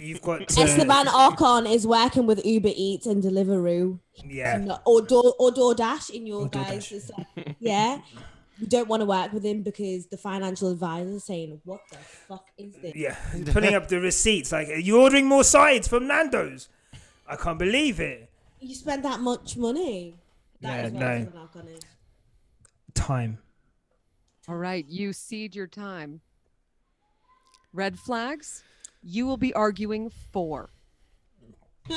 you've 0.00 0.22
got 0.22 0.46
to, 0.48 0.60
Esteban 0.62 1.06
Ocon 1.06 1.70
is 1.70 1.86
working 1.86 2.26
with 2.26 2.44
Uber 2.44 2.70
Eats 2.74 3.06
and 3.06 3.22
Deliveroo, 3.22 3.98
yeah, 4.24 4.76
or 4.86 5.02
Door 5.02 5.34
or 5.38 5.50
DoorDash 5.50 6.10
in 6.10 6.26
your 6.26 6.42
Or 6.42 6.48
guys. 6.48 7.10
Like, 7.36 7.56
yeah. 7.58 8.00
We 8.60 8.66
don't 8.66 8.88
want 8.88 9.00
to 9.00 9.06
work 9.06 9.32
with 9.32 9.44
him 9.44 9.62
because 9.62 10.06
the 10.06 10.18
financial 10.18 10.70
advisor 10.70 11.10
is 11.10 11.24
saying, 11.24 11.60
"What 11.64 11.80
the 11.90 11.96
fuck 11.96 12.44
is 12.58 12.74
this?" 12.76 12.94
yeah, 12.94 13.16
putting 13.52 13.74
up 13.74 13.88
the 13.88 13.98
receipts 14.00 14.52
like, 14.52 14.68
are 14.68 14.74
you 14.74 15.00
ordering 15.00 15.26
more 15.26 15.44
sides 15.44 15.88
from 15.88 16.06
Nando's? 16.06 16.68
I 17.26 17.36
can't 17.36 17.58
believe 17.58 17.98
it. 18.00 18.30
You 18.60 18.74
spend 18.74 19.04
that 19.04 19.20
much 19.20 19.56
money. 19.56 20.19
That 20.60 20.68
Yeah, 20.68 20.86
is 20.86 20.92
what 20.92 21.00
no. 21.00 21.06
Esteban 21.06 21.48
Ocon 21.48 21.76
is. 21.76 21.80
Time. 22.94 23.38
All 24.48 24.56
right, 24.56 24.84
you 24.86 25.12
cede 25.12 25.54
your 25.54 25.66
time. 25.66 26.20
Red 27.72 27.98
flags, 27.98 28.64
you 29.02 29.26
will 29.26 29.36
be 29.36 29.52
arguing 29.54 30.10
for. 30.32 30.70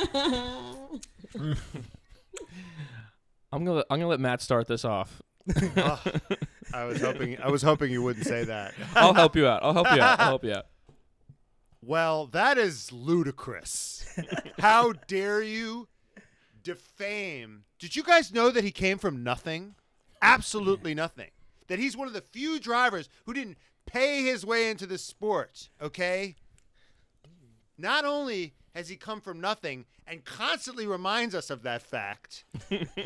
I'm 3.52 3.64
gonna 3.64 3.84
I'm 3.90 3.98
gonna 3.98 4.08
let 4.08 4.20
Matt 4.20 4.40
start 4.42 4.66
this 4.66 4.84
off. 4.84 5.22
Oh, 5.76 6.02
I 6.72 6.84
was 6.86 7.00
hoping 7.02 7.38
I 7.40 7.50
was 7.50 7.62
hoping 7.62 7.92
you 7.92 8.02
wouldn't 8.02 8.24
say 8.26 8.44
that. 8.44 8.72
I'll 8.96 9.14
help 9.14 9.36
you 9.36 9.46
out. 9.46 9.62
I'll 9.62 9.74
help 9.74 9.86
you 9.94 10.00
out. 10.02 10.18
I'll 10.18 10.26
help 10.26 10.44
you 10.44 10.52
out. 10.54 10.66
Well, 11.82 12.26
that 12.28 12.56
is 12.58 12.90
ludicrous. 12.90 14.04
How 14.58 14.92
dare 15.06 15.42
you 15.42 15.86
defame? 16.64 17.64
Did 17.78 17.94
you 17.94 18.02
guys 18.02 18.32
know 18.32 18.50
that 18.50 18.64
he 18.64 18.72
came 18.72 18.98
from 18.98 19.22
nothing? 19.22 19.76
Absolutely 20.20 20.94
nothing. 20.94 21.30
That 21.68 21.78
he's 21.78 21.96
one 21.96 22.08
of 22.08 22.14
the 22.14 22.20
few 22.20 22.58
drivers 22.58 23.08
who 23.26 23.34
didn't 23.34 23.58
pay 23.86 24.22
his 24.24 24.44
way 24.44 24.70
into 24.70 24.86
the 24.86 24.98
sport, 24.98 25.68
okay? 25.80 26.34
Not 27.78 28.04
only 28.04 28.54
has 28.74 28.88
he 28.88 28.96
come 28.96 29.20
from 29.20 29.40
nothing 29.40 29.84
and 30.06 30.24
constantly 30.24 30.86
reminds 30.86 31.34
us 31.34 31.50
of 31.50 31.62
that 31.62 31.82
fact, 31.82 32.44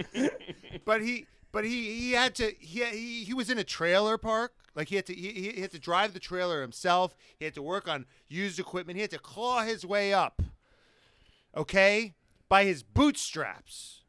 but 0.84 1.02
he 1.02 1.26
but 1.52 1.64
he 1.64 1.98
he 1.98 2.12
had 2.12 2.34
to 2.36 2.52
he 2.58 2.84
he, 2.84 3.24
he 3.24 3.34
was 3.34 3.50
in 3.50 3.58
a 3.58 3.64
trailer 3.64 4.18
park 4.18 4.52
like 4.74 4.88
he 4.88 4.96
had 4.96 5.06
to 5.06 5.14
he, 5.14 5.52
he 5.54 5.60
had 5.60 5.70
to 5.70 5.78
drive 5.78 6.12
the 6.12 6.20
trailer 6.20 6.60
himself 6.60 7.16
he 7.38 7.44
had 7.44 7.54
to 7.54 7.62
work 7.62 7.88
on 7.88 8.06
used 8.28 8.58
equipment 8.58 8.96
he 8.96 9.02
had 9.02 9.10
to 9.10 9.18
claw 9.18 9.62
his 9.62 9.84
way 9.84 10.12
up 10.12 10.42
okay 11.56 12.14
by 12.48 12.64
his 12.64 12.82
bootstraps 12.82 14.02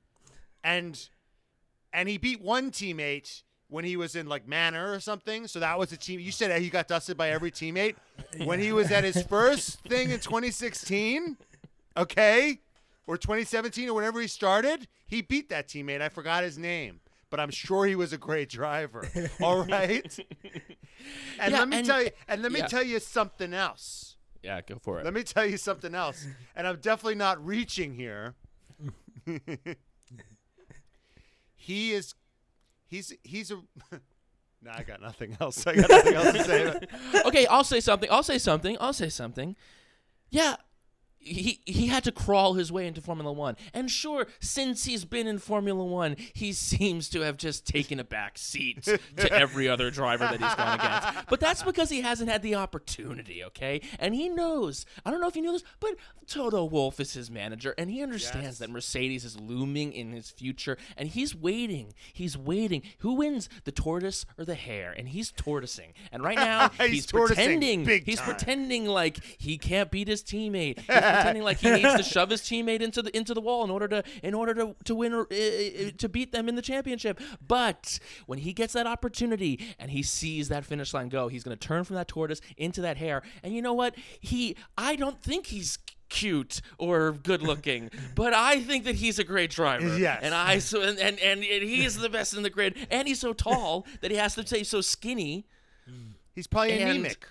and 0.63 1.09
and 1.93 2.07
he 2.09 2.17
beat 2.17 2.41
one 2.41 2.71
teammate 2.71 3.41
when 3.69 3.85
he 3.85 3.95
was 3.97 4.15
in 4.15 4.27
like 4.27 4.47
Manor 4.47 4.91
or 4.93 4.99
something 4.99 5.47
so 5.47 5.59
that 5.59 5.77
was 5.77 5.91
a 5.91 5.97
team 5.97 6.19
you 6.19 6.31
said 6.31 6.61
he 6.61 6.69
got 6.69 6.87
dusted 6.87 7.17
by 7.17 7.29
every 7.29 7.51
teammate 7.51 7.95
when 8.43 8.59
he 8.59 8.71
was 8.71 8.91
at 8.91 9.03
his 9.03 9.21
first 9.23 9.79
thing 9.81 10.09
in 10.11 10.19
2016 10.19 11.37
okay 11.97 12.59
or 13.07 13.17
2017 13.17 13.89
or 13.89 13.93
whenever 13.95 14.21
he 14.21 14.27
started, 14.27 14.87
he 15.07 15.23
beat 15.23 15.49
that 15.49 15.67
teammate. 15.67 15.99
I 15.99 16.09
forgot 16.09 16.43
his 16.43 16.59
name, 16.59 16.99
but 17.31 17.39
I'm 17.39 17.49
sure 17.49 17.87
he 17.87 17.95
was 17.95 18.13
a 18.13 18.19
great 18.19 18.49
driver. 18.49 19.09
All 19.41 19.63
right. 19.65 20.19
And 21.39 21.53
Yeah, 21.53 21.59
let 21.59 21.69
me 21.69 21.77
and- 21.77 21.87
tell 21.87 22.03
you, 22.03 22.09
and 22.27 22.41
let 22.43 22.51
me 22.51 22.59
yeah. 22.59 22.67
tell 22.67 22.83
you 22.83 22.99
something 22.99 23.51
else. 23.53 24.08
Yeah, 24.43 24.61
go 24.61 24.77
for 24.81 24.99
it. 24.99 25.05
Let 25.05 25.13
me 25.13 25.23
tell 25.23 25.45
you 25.45 25.57
something 25.57 25.93
else. 25.93 26.25
And 26.55 26.67
I'm 26.67 26.77
definitely 26.81 27.15
not 27.15 27.45
reaching 27.45 27.93
here. 27.93 28.35
he 31.55 31.93
is, 31.93 32.13
he's 32.85 33.13
he's 33.23 33.49
a. 33.49 33.61
no, 33.91 34.71
I 34.71 34.83
got 34.83 35.01
nothing 35.01 35.37
else. 35.39 35.65
I 35.65 35.75
got 35.75 35.89
nothing 35.89 36.15
else 36.15 36.33
to 36.33 36.43
say. 36.43 36.79
okay, 37.25 37.45
I'll 37.45 37.63
say 37.63 37.79
something. 37.79 38.09
I'll 38.11 38.23
say 38.23 38.37
something. 38.37 38.75
I'll 38.81 38.91
say 38.91 39.07
something. 39.07 39.55
Yeah, 40.31 40.57
he 41.21 41.59
he 41.65 41.87
had 41.87 42.03
to 42.05 42.11
crawl 42.11 42.53
his 42.53 42.71
way 42.71 42.87
into 42.87 43.01
Formula 43.01 43.31
One, 43.31 43.55
and 43.73 43.91
sure, 43.91 44.27
since 44.39 44.85
he's 44.85 45.05
been 45.05 45.27
in 45.27 45.37
Formula 45.37 45.83
One, 45.83 46.15
he 46.33 46.53
seems 46.69 47.09
to 47.09 47.21
have 47.21 47.37
just 47.37 47.65
taken 47.65 47.99
a 47.99 48.03
back 48.03 48.37
seat 48.37 48.83
to 48.83 49.31
every 49.31 49.67
other 49.67 49.91
driver 49.91 50.25
that 50.25 50.39
he's 50.39 50.55
gone 50.55 50.79
against. 50.79 51.29
But 51.29 51.39
that's 51.39 51.61
because 51.63 51.89
he 51.89 52.01
hasn't 52.01 52.29
had 52.29 52.41
the 52.41 52.55
opportunity, 52.55 53.43
okay? 53.45 53.81
And 53.99 54.15
he 54.15 54.29
knows. 54.29 54.85
I 55.05 55.11
don't 55.11 55.21
know 55.21 55.27
if 55.27 55.35
you 55.35 55.41
knew 55.41 55.51
this, 55.51 55.63
but 55.79 55.95
Toto 56.27 56.63
Wolff 56.65 56.99
is 56.99 57.13
his 57.13 57.29
manager, 57.29 57.73
and 57.77 57.89
he 57.89 58.01
understands 58.01 58.39
Yes. 58.45 58.57
that 58.59 58.69
Mercedes 58.69 59.25
is 59.25 59.39
looming 59.39 59.91
in 59.93 60.11
his 60.11 60.29
future, 60.29 60.77
and 60.97 61.09
he's 61.09 61.35
waiting. 61.35 61.93
He's 62.13 62.37
waiting. 62.37 62.81
Who 62.99 63.13
wins, 63.13 63.49
the 63.65 63.71
tortoise 63.71 64.25
or 64.37 64.45
the 64.45 64.55
hare? 64.55 64.93
And 64.97 65.09
he's 65.09 65.31
tortoising. 65.31 65.93
And 66.11 66.23
right 66.23 66.37
now, 66.49 66.69
He's 66.69 66.89
he's, 66.91 67.05
pretending. 67.07 67.85
he's 67.85 68.21
pretending 68.21 68.85
like 68.85 69.19
he 69.37 69.57
can't 69.57 69.91
beat 69.91 70.07
his 70.07 70.23
teammate. 70.23 70.79
Pretending 71.15 71.43
like 71.43 71.57
he 71.59 71.69
needs 71.71 71.95
to 71.95 72.03
shove 72.13 72.29
his 72.29 72.41
teammate 72.41 72.81
into 72.81 73.01
the 73.01 73.15
into 73.15 73.33
the 73.33 73.41
wall 73.41 73.63
in 73.63 73.69
order 73.69 73.87
to 73.87 74.03
in 74.23 74.33
order 74.33 74.53
to 74.55 74.75
to 74.85 74.95
win 74.95 75.13
or, 75.13 75.27
uh, 75.31 75.35
uh, 75.35 75.91
to 75.97 76.09
beat 76.09 76.31
them 76.31 76.47
in 76.49 76.55
the 76.55 76.61
championship. 76.61 77.19
But 77.45 77.99
when 78.25 78.39
he 78.39 78.53
gets 78.53 78.73
that 78.73 78.87
opportunity 78.87 79.59
and 79.79 79.91
he 79.91 80.03
sees 80.03 80.49
that 80.49 80.65
finish 80.65 80.93
line 80.93 81.09
go, 81.09 81.27
he's 81.27 81.43
going 81.43 81.57
to 81.57 81.67
turn 81.67 81.83
from 81.83 81.95
that 81.95 82.07
tortoise 82.07 82.41
into 82.57 82.81
that 82.81 82.97
hare. 82.97 83.21
And 83.43 83.53
you 83.53 83.61
know 83.61 83.73
what? 83.73 83.95
He 84.19 84.55
I 84.77 84.95
don't 84.95 85.21
think 85.21 85.47
he's 85.47 85.77
cute 86.09 86.61
or 86.79 87.11
good 87.11 87.43
looking 87.43 87.87
but 88.15 88.33
i 88.33 88.59
think 88.61 88.83
that 88.83 88.95
he's 88.95 89.19
a 89.19 89.23
great 89.23 89.51
driver 89.51 89.95
Yes. 89.95 90.17
and 90.23 90.33
i 90.33 90.57
so 90.57 90.81
and, 90.81 90.97
and 90.97 91.19
and 91.19 91.43
he's 91.43 91.97
the 91.97 92.09
best 92.09 92.33
in 92.33 92.41
the 92.41 92.49
grid 92.49 92.75
and 92.89 93.07
he's 93.07 93.19
so 93.19 93.31
tall 93.31 93.85
that 94.01 94.09
he 94.09 94.17
has 94.17 94.33
to 94.33 94.41
stay 94.47 94.63
so 94.63 94.81
skinny 94.81 95.45
He's 96.33 96.47
probably 96.47 96.71
And 96.79 96.89
anemic. 96.91 97.27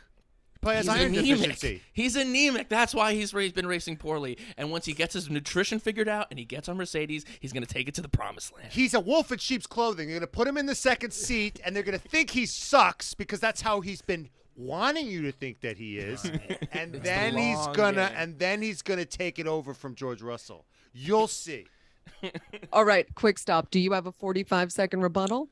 He 0.60 0.62
probably 0.62 0.76
has 0.76 0.86
He's 0.86 0.94
iron 0.94 1.12
anemic. 1.14 1.26
deficiency. 1.38 1.82
He's 1.92 2.16
anemic. 2.16 2.68
That's 2.68 2.92
why 2.92 3.14
he's 3.14 3.32
ra- 3.32 3.48
been 3.54 3.66
racing 3.68 3.96
poorly. 3.96 4.36
And 4.56 4.72
once 4.72 4.86
he 4.86 4.92
gets 4.92 5.14
his 5.14 5.30
nutrition 5.30 5.78
figured 5.78 6.08
out 6.08 6.26
and 6.30 6.38
he 6.38 6.44
gets 6.44 6.68
on 6.68 6.76
Mercedes, 6.76 7.24
he's 7.38 7.52
going 7.52 7.64
to 7.64 7.72
take 7.72 7.86
it 7.88 7.94
to 7.94 8.02
the 8.02 8.08
promised 8.08 8.52
land. 8.56 8.72
He's 8.72 8.92
a 8.92 8.98
wolf 9.00 9.30
in 9.30 9.38
sheep's 9.38 9.68
clothing. 9.68 10.08
They're 10.08 10.18
going 10.18 10.20
to 10.22 10.26
put 10.26 10.48
him 10.48 10.58
in 10.58 10.66
the 10.66 10.74
second 10.74 11.12
seat, 11.12 11.60
and 11.64 11.76
they're 11.76 11.84
going 11.84 11.98
to 11.98 12.08
think 12.08 12.30
he 12.30 12.44
sucks 12.44 13.14
because 13.14 13.38
that's 13.38 13.60
how 13.60 13.80
he's 13.80 14.02
been 14.02 14.28
wanting 14.56 15.06
you 15.06 15.22
to 15.22 15.30
think 15.30 15.60
that 15.60 15.76
he 15.78 15.98
is. 15.98 16.28
And 16.72 16.92
then 16.94 17.36
he's 17.36 17.64
gonna, 17.68 18.08
game. 18.08 18.16
and 18.16 18.38
then 18.40 18.60
he's 18.60 18.82
gonna 18.82 19.04
take 19.04 19.38
it 19.38 19.46
over 19.46 19.72
from 19.74 19.94
George 19.94 20.20
Russell. 20.22 20.66
You'll 20.92 21.28
see. 21.28 21.66
All 22.72 22.84
right, 22.84 23.06
quick 23.14 23.38
stop. 23.38 23.70
Do 23.70 23.78
you 23.78 23.92
have 23.92 24.06
a 24.06 24.12
45 24.12 24.72
second 24.72 25.00
rebuttal? 25.02 25.48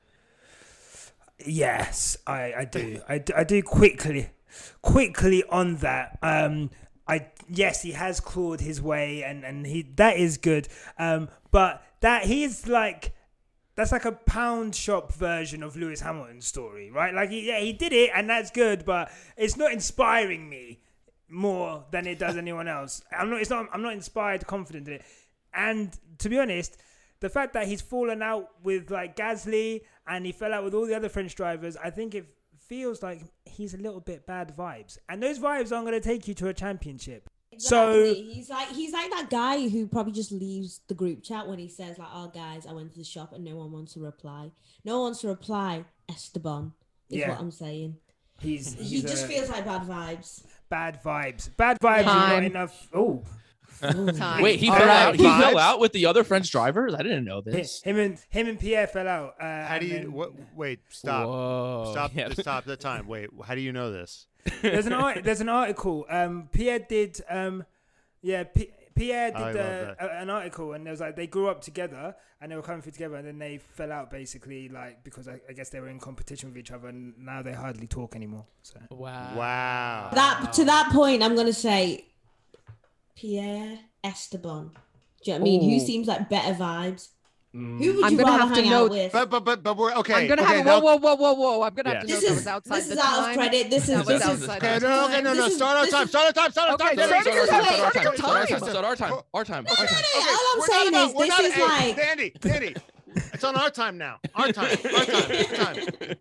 Yes, 1.45 2.17
I, 2.27 2.53
I 2.59 2.65
do. 2.65 3.01
I, 3.09 3.19
do. 3.19 3.33
I 3.37 3.45
do 3.45 3.63
quickly, 3.63 4.31
quickly 4.83 5.45
on 5.51 5.77
that. 5.77 6.19
Um, 6.23 6.71
I 7.07 7.29
yes, 7.49 7.83
he 7.83 7.93
has 7.93 8.21
clawed 8.21 8.61
his 8.61 8.81
way, 8.81 9.23
and 9.23 9.45
and 9.45 9.67
he 9.67 9.83
that 9.97 10.17
is 10.17 10.39
good. 10.39 10.69
Um, 10.99 11.29
but 11.51 11.83
that 12.01 12.25
he's 12.25 12.67
like. 12.67 13.13
That's 13.75 13.93
like 13.93 14.07
a 14.07 14.13
pound 14.13 14.75
shop 14.75 15.13
version 15.13 15.63
of 15.63 15.77
Lewis 15.77 16.01
Hamilton's 16.01 16.47
story, 16.47 16.91
right? 16.91 17.13
Like, 17.13 17.29
he, 17.29 17.47
yeah, 17.47 17.61
he 17.61 17.75
did 17.75 17.93
it, 17.93 18.11
and 18.15 18.27
that's 18.27 18.51
good, 18.51 18.87
but 18.87 19.13
it's 19.37 19.59
not 19.59 19.71
inspiring 19.71 20.49
me 20.49 20.81
more 21.29 21.85
than 21.91 22.07
it 22.07 22.19
does 22.19 22.37
anyone 22.39 22.69
else. 22.69 23.03
I'm 23.13 23.31
not. 23.31 23.41
It's 23.41 23.51
not. 23.51 23.67
I'm 23.73 23.83
not 23.83 23.93
inspired, 23.93 24.47
confident 24.47 24.89
in 24.89 24.95
it. 24.95 25.05
And 25.53 25.97
to 26.19 26.29
be 26.29 26.39
honest, 26.39 26.77
the 27.21 27.29
fact 27.29 27.55
that 27.55 27.67
he's 27.67 27.81
fallen 27.81 28.23
out 28.23 28.51
with 28.63 28.91
like 28.91 29.17
Gasly 29.17 29.83
and 30.07 30.27
he 30.27 30.33
fell 30.33 30.53
out 30.53 30.65
with 30.65 30.75
all 30.75 30.87
the 30.87 30.95
other 30.95 31.09
French 31.09 31.35
drivers, 31.35 31.77
I 31.77 31.91
think 31.91 32.15
it 32.15 32.27
feels 32.59 33.03
like 33.03 33.23
he's 33.57 33.75
a 33.75 33.79
little 33.79 34.01
bit 34.01 34.27
bad 34.27 34.57
vibes. 34.57 34.99
And 35.09 35.23
those 35.23 35.39
vibes 35.39 35.73
aren't 35.73 35.87
going 35.87 35.93
to 35.93 36.01
take 36.01 36.29
you 36.29 36.35
to 36.35 36.49
a 36.49 36.55
championship. 36.55 37.29
So 37.59 38.05
he's 38.15 38.51
like 38.51 38.69
he's 38.69 38.93
like 38.93 39.11
that 39.11 39.31
guy 39.31 39.69
who 39.69 39.87
probably 39.87 40.13
just 40.13 40.31
leaves 40.31 40.81
the 40.89 40.95
group 40.95 41.23
chat 41.23 41.49
when 41.49 41.59
he 41.59 41.69
says 41.69 41.97
like, 41.99 42.09
"Oh 42.13 42.29
guys, 42.29 42.67
I 42.67 42.73
went 42.75 42.93
to 42.93 42.99
the 42.99 43.05
shop 43.05 43.33
and 43.33 43.43
no 43.45 43.57
one 43.57 43.73
wants 43.73 43.95
to 43.95 44.01
reply. 44.01 44.51
No 44.85 44.97
one 44.97 45.03
wants 45.05 45.21
to 45.23 45.29
reply 45.29 45.85
Esteban. 46.09 46.73
Is 47.09 47.19
Yeah. 47.21 47.31
what 47.31 47.41
I'm 47.41 47.51
saying. 47.51 47.97
He's, 48.41 48.75
He 48.75 49.01
just 49.01 49.25
a- 49.25 49.29
feels 49.29 49.49
like 49.49 49.65
bad 49.65 49.83
vibes. 49.87 50.43
bad 50.69 51.03
vibes. 51.03 51.49
Bad 51.57 51.79
vibes. 51.81 52.07
Are 52.07 52.29
not 52.33 52.45
enough. 52.45 52.89
Oh, 52.93 53.23
Time. 53.81 54.43
Wait, 54.43 54.59
he 54.61 54.69
All 54.69 54.77
fell 54.77 54.87
right, 54.87 55.07
out. 55.07 55.17
He 55.17 55.23
fell 55.23 55.59
out 55.59 55.81
with 55.81 55.93
the 55.93 56.07
other 56.07 56.25
French 56.25 56.51
drivers. 56.51 56.95
I 56.95 57.03
didn't 57.03 57.25
know 57.25 57.41
this. 57.41 57.83
him 57.83 57.99
and 57.99 58.19
him 58.31 58.47
and 58.49 58.59
Pierre 58.59 58.87
fell 58.87 59.09
out. 59.09 59.35
Uh, 59.41 59.67
How 59.67 59.79
do 59.79 59.87
you? 59.87 59.93
then- 59.95 60.13
What, 60.13 60.33
wait, 60.55 60.81
stop. 60.89 61.27
Whoa. 61.27 61.89
Stop. 61.93 62.11
Yeah. 62.15 62.29
Stop 62.33 62.65
the 62.65 62.77
time. 62.77 63.07
Wait. 63.07 63.31
How 63.45 63.55
do 63.55 63.61
you 63.61 63.73
know 63.73 63.91
this? 63.93 64.27
there's 64.63 64.87
an 64.87 64.93
art, 64.93 65.25
there's 65.25 65.41
an 65.41 65.49
article. 65.49 66.07
Um, 66.09 66.49
Pierre 66.53 66.79
did. 66.79 67.21
Um, 67.29 67.65
yeah, 68.23 68.45
P- 68.45 68.71
Pierre 68.95 69.31
did 69.31 69.41
love 69.41 69.57
uh, 69.57 69.95
a, 70.01 70.07
an 70.23 70.31
article, 70.31 70.73
and 70.73 70.87
there 70.87 70.91
was 70.93 71.01
like 71.01 71.17
they 71.17 71.27
grew 71.27 71.49
up 71.49 71.61
together, 71.61 72.15
and 72.41 72.51
they 72.51 72.57
were 72.57 72.63
coming 72.63 72.81
through 72.81 72.93
together, 72.93 73.17
and 73.17 73.27
then 73.29 73.39
they 73.39 73.59
fell 73.59 73.93
out 73.93 74.11
basically, 74.11 74.69
like 74.71 75.05
because 75.05 75.29
I, 75.29 75.39
I 75.49 75.53
guess 75.53 75.69
they 75.69 75.81
were 75.81 75.89
in 75.89 75.99
competition 76.01 76.49
with 76.49 76.57
each 76.59 76.71
other, 76.73 76.89
and 76.89 77.13
now 77.19 77.43
they 77.43 77.53
hardly 77.53 77.87
talk 77.87 78.17
anymore. 78.17 78.47
So 78.63 78.79
Wow. 78.91 79.35
Wow. 79.37 80.11
That 80.15 80.53
to 80.55 80.65
that 80.65 80.91
point, 80.93 81.23
I'm 81.23 81.37
gonna 81.37 81.53
say 81.53 82.07
Pierre 83.17 83.79
Esteban. 84.05 84.71
Do 85.25 85.33
you 85.33 85.33
know 85.33 85.39
what 85.39 85.41
I 85.41 85.45
mean? 85.45 85.71
Who 85.71 85.85
seems 85.85 86.07
like 86.07 86.29
better 86.29 86.55
vibes? 86.55 87.09
Mm. 87.55 87.83
Who 87.83 87.95
would 87.95 88.05
I'm 88.05 88.13
you 88.13 88.19
gonna 88.19 88.31
rather 88.33 88.45
have 88.49 88.55
to 88.55 88.61
hang 88.61 88.71
know- 88.71 88.85
out 88.85 88.91
with? 88.91 89.13
But 89.13 89.31
but 89.31 89.45
but 89.45 89.63
but 89.63 89.77
we're 89.79 89.95
okay. 89.95 90.13
I'm 90.15 90.29
gonna 90.29 90.43
okay, 90.43 90.57
have 90.59 90.67
now- 90.67 90.81
whoa, 90.81 90.97
whoa, 90.99 91.15
whoa, 91.17 91.33
whoa, 91.33 91.33
whoa. 91.59 91.63
I'm 91.63 91.73
gonna 91.75 91.89
Yeah. 91.89 91.95
have 91.95 92.03
to 92.03 92.07
This 92.07 92.23
know 92.23 92.29
that 92.29 92.33
is 92.33 92.37
was 92.37 92.47
outside 92.47 92.77
this 92.77 92.87
the 92.89 92.93
is 92.93 92.99
out 92.99 93.19
of 93.19 93.25
time. 93.25 93.35
credit. 93.37 93.71
This 93.71 93.87
That 93.87 93.93
is 93.93 93.99
was 93.99 94.07
this 94.09 94.23
is 94.23 94.29
outside 94.29 94.57
Okay, 94.63 94.79
the 94.79 94.89
no, 94.89 95.05
okay, 95.07 95.23
no, 95.23 95.33
no. 95.33 95.43
This 95.45 95.51
is- 95.53 95.57
Start 95.57 95.77
our 95.79 95.85
this 95.85 95.93
time. 95.95 96.03
is- 96.05 96.09
Start 96.11 96.27
our 96.27 96.33
time. 96.33 96.51
Start 96.53 96.69
our 96.69 96.75
Okay, 96.75 96.85
time. 96.85 96.95
start 96.97 97.23
Start 97.23 97.35
your 97.35 97.43
our 97.43 97.47
time, 97.47 97.65
time. 97.65 97.73
start 97.73 97.81
our 97.81 97.93
time. 97.97 98.61
time. 98.61 98.69
Start 98.69 98.85
our 98.85 98.97
time. 98.97 99.13
Our 99.33 99.45
time. 99.45 99.67
Our 99.67 99.77
time. 99.77 99.87
Okay, 99.89 100.21
all 100.29 100.53
I'm 100.53 100.59
we're 100.61 100.67
saying 100.67 100.93
not 100.93 101.09
is 101.09 101.15
we're 101.15 101.25
this 101.25 101.29
not- 101.31 101.45
is 101.45 101.53
hey, 101.55 101.63
like 101.89 101.97
Dandy, 101.97 102.31
Dandy. 102.41 102.75
It's 103.33 103.45
on 103.45 103.57
our 103.57 103.71
time 103.71 103.97
now. 103.97 104.19
Our 104.35 104.53
time. 104.53 104.77
Our 104.85 105.05
time. 105.07 105.31
Our 105.31 105.75
time. 105.75 106.15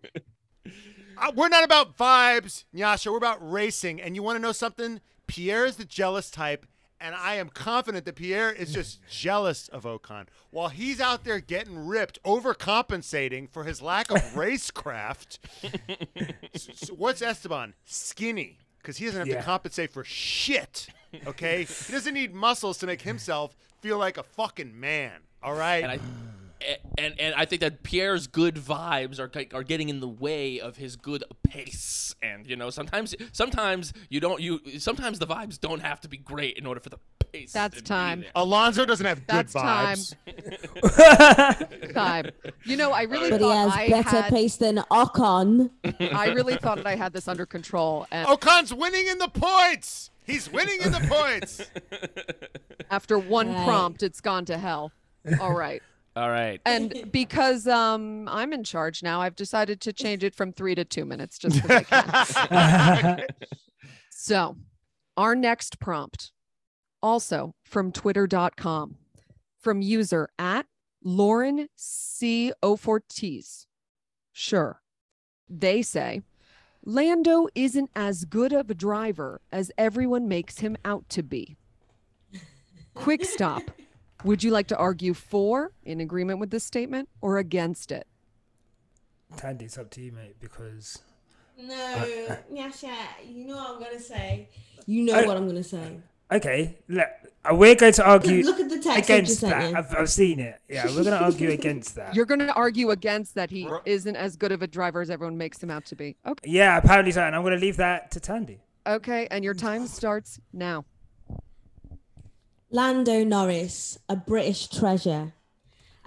Uh, 1.18 1.32
we're 1.34 1.48
not 1.48 1.64
about 1.64 1.96
vibes, 1.98 2.64
Nyasha. 2.74 3.10
We're 3.10 3.18
about 3.18 3.38
racing. 3.40 4.00
And 4.00 4.14
you 4.16 4.22
want 4.22 4.36
to 4.36 4.40
know 4.40 4.52
something? 4.52 5.00
Pierre 5.26 5.66
is 5.66 5.76
the 5.76 5.84
jealous 5.84 6.30
type, 6.30 6.64
and 7.06 7.14
I 7.14 7.36
am 7.36 7.48
confident 7.48 8.04
that 8.04 8.16
Pierre 8.16 8.50
is 8.52 8.72
just 8.72 8.98
jealous 9.10 9.68
of 9.68 9.84
Ocon. 9.84 10.26
While 10.50 10.70
he's 10.70 11.00
out 11.00 11.22
there 11.24 11.38
getting 11.40 11.86
ripped, 11.86 12.18
overcompensating 12.24 13.48
for 13.50 13.64
his 13.64 13.80
lack 13.80 14.10
of 14.10 14.18
racecraft. 14.34 15.38
S- 16.54 16.68
s- 16.68 16.90
what's 16.90 17.22
Esteban? 17.22 17.74
Skinny, 17.84 18.58
because 18.78 18.96
he 18.96 19.04
doesn't 19.06 19.20
have 19.20 19.28
Yeah. 19.28 19.36
to 19.38 19.42
compensate 19.44 19.92
for 19.92 20.02
shit. 20.04 20.88
Okay, 21.26 21.64
he 21.64 21.92
doesn't 21.92 22.14
need 22.14 22.34
muscles 22.34 22.78
to 22.78 22.86
make 22.86 23.02
himself 23.02 23.54
feel 23.80 23.98
like 23.98 24.18
a 24.18 24.22
fucking 24.24 24.78
man. 24.78 25.20
All 25.42 25.54
right. 25.54 26.00
And 26.60 26.78
I, 26.98 27.02
and 27.02 27.20
and 27.20 27.34
I 27.34 27.44
think 27.44 27.60
that 27.60 27.82
Pierre's 27.82 28.26
good 28.26 28.56
vibes 28.56 29.18
are 29.18 29.30
are 29.56 29.62
getting 29.62 29.88
in 29.88 30.00
the 30.00 30.08
way 30.08 30.58
of 30.60 30.76
his 30.76 30.96
good 30.96 31.22
pace. 31.42 32.14
And 32.22 32.46
you 32.46 32.56
know, 32.56 32.70
sometimes 32.70 33.14
sometimes 33.32 33.92
you 34.08 34.20
don't 34.20 34.40
you 34.40 34.60
sometimes 34.78 35.18
the 35.18 35.26
vibes 35.26 35.60
don't 35.60 35.80
have 35.80 36.00
to 36.02 36.08
be 36.08 36.16
great 36.16 36.56
in 36.56 36.66
order 36.66 36.80
for 36.80 36.88
the 36.88 36.98
pace. 37.32 37.52
That's 37.52 37.76
to 37.76 37.82
be 37.82 37.86
time. 37.88 38.20
there. 38.22 38.30
Alonso 38.34 38.84
doesn't 38.86 39.04
have 39.06 39.18
good 39.26 39.48
That's 39.48 39.52
time. 39.52 39.96
vibes. 39.96 41.92
Time. 41.94 42.30
You 42.64 42.76
know, 42.76 42.92
I 42.92 43.02
really 43.02 43.30
but 43.30 43.40
he 43.40 43.46
thought 43.46 43.70
has 43.70 43.72
I 43.74 43.88
better 43.88 44.08
had. 44.22 44.30
pace 44.32 44.56
than 44.56 44.76
Ocon. 44.90 45.70
I 46.12 46.28
really 46.28 46.56
thought 46.56 46.78
that 46.78 46.86
I 46.86 46.96
had 46.96 47.12
this 47.12 47.28
under 47.28 47.46
control, 47.46 48.06
and 48.10 48.26
Ocon's 48.28 48.72
winning 48.72 49.06
in 49.08 49.18
the 49.18 49.28
points. 49.28 50.10
He's 50.24 50.50
winning 50.50 50.80
in 50.82 50.90
the 50.90 51.00
points. 51.08 51.60
after 52.90 53.18
one 53.18 53.52
Right. 53.52 53.64
prompt, 53.64 54.02
it's 54.02 54.20
gone 54.20 54.44
to 54.46 54.58
hell. 54.58 54.90
All 55.40 55.54
right. 55.54 55.82
All 56.16 56.30
right. 56.30 56.62
And 56.64 57.12
because 57.12 57.68
um, 57.68 58.26
I'm 58.28 58.54
in 58.54 58.64
charge 58.64 59.02
now, 59.02 59.20
I've 59.20 59.36
decided 59.36 59.82
to 59.82 59.92
change 59.92 60.24
it 60.24 60.34
from 60.34 60.50
three 60.50 60.74
to 60.74 60.84
two 60.84 61.04
minutes 61.04 61.38
just 61.38 61.62
because 61.62 61.70
I 61.70 61.82
can. 61.82 63.26
So, 64.18 64.56
our 65.16 65.36
next 65.36 65.78
prompt, 65.78 66.32
also 67.00 67.54
from 67.62 67.92
twitter.com, 67.92 68.96
from 69.60 69.82
user 69.82 70.30
at 70.36 70.66
Lauren 71.04 71.68
C. 71.76 72.50
Ofortiz. 72.60 73.66
Sure. 74.32 74.80
They 75.48 75.82
say, 75.82 76.22
Lando 76.84 77.46
isn't 77.54 77.90
as 77.94 78.24
good 78.24 78.52
of 78.52 78.68
a 78.68 78.74
driver 78.74 79.42
as 79.52 79.70
everyone 79.78 80.26
makes 80.26 80.58
him 80.58 80.76
out 80.84 81.08
to 81.10 81.22
be. 81.22 81.56
Quick 82.94 83.24
stop. 83.24 83.62
Would 84.24 84.42
you 84.42 84.50
like 84.50 84.66
to 84.68 84.76
argue 84.76 85.14
for, 85.14 85.72
in 85.84 86.00
agreement 86.00 86.38
with 86.40 86.50
this 86.50 86.64
statement, 86.64 87.08
or 87.20 87.38
against 87.38 87.92
it? 87.92 88.06
Thandie, 89.36 89.62
it's 89.62 89.78
up 89.78 89.90
to 89.90 90.00
you, 90.00 90.12
mate, 90.12 90.36
because 90.40 90.98
No, 91.60 91.74
Nyasha, 92.52 92.92
you 93.28 93.46
know 93.46 93.56
what 93.56 93.76
I'm 93.76 93.82
gonna 93.82 94.00
say. 94.00 94.48
You 94.86 95.02
know 95.04 95.14
I- 95.14 95.26
what 95.26 95.36
I'm 95.36 95.46
gonna 95.46 95.62
say. 95.64 95.98
okay, 96.32 96.78
look, 96.88 97.06
uh, 97.44 97.54
we're 97.54 97.74
going 97.74 97.92
to 97.92 98.04
argue 98.04 98.42
Look 98.44 98.58
at 98.60 98.68
the 98.68 98.78
text 98.80 98.88
I 98.88 98.96
just 98.98 99.10
against 99.10 99.40
sent 99.40 99.52
that. 99.52 99.74
I've, 99.76 99.96
I've 99.96 100.10
seen 100.10 100.40
it. 100.40 100.60
Yeah, 100.68 100.86
we're 100.86 101.04
going 101.04 101.16
to 101.16 101.22
argue 101.22 101.50
against 101.50 101.94
that. 101.94 102.14
You're 102.16 102.24
going 102.24 102.40
to 102.40 102.52
argue 102.54 102.90
against 102.90 103.36
that 103.36 103.50
he 103.50 103.68
isn't 103.84 104.16
as 104.16 104.34
good 104.34 104.50
of 104.50 104.62
a 104.62 104.66
driver 104.66 105.00
as 105.00 105.10
everyone 105.10 105.38
makes 105.38 105.62
him 105.62 105.70
out 105.70 105.84
to 105.86 105.94
be. 105.94 106.16
Okay. 106.26 106.50
yeah, 106.50 106.76
apparently 106.76 107.12
so, 107.12 107.22
and 107.22 107.36
I'm 107.36 107.42
going 107.42 107.54
to 107.54 107.60
leave 107.60 107.76
that 107.76 108.10
to 108.12 108.20
Thandie. 108.20 108.58
Okay. 108.84 109.28
And 109.30 109.44
your 109.44 109.54
time 109.54 109.86
starts 109.86 110.40
now. 110.52 110.84
Lando 112.70 113.24
Norris, 113.24 113.98
a 114.08 114.16
British 114.16 114.68
treasure, 114.68 115.32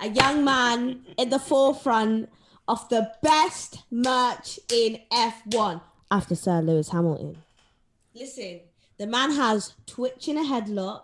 a 0.01 0.09
young 0.09 0.43
man 0.43 1.05
in 1.17 1.29
the 1.29 1.39
forefront 1.39 2.29
of 2.67 2.87
the 2.89 3.11
best 3.21 3.83
match 3.89 4.59
in 4.71 4.99
F1 5.11 5.81
after 6.11 6.35
Sir 6.35 6.61
Lewis 6.61 6.89
Hamilton. 6.89 7.37
Listen, 8.13 8.59
the 8.97 9.07
man 9.07 9.31
has 9.31 9.73
Twitch 9.85 10.27
in 10.27 10.37
a 10.37 10.43
headlock. 10.43 11.03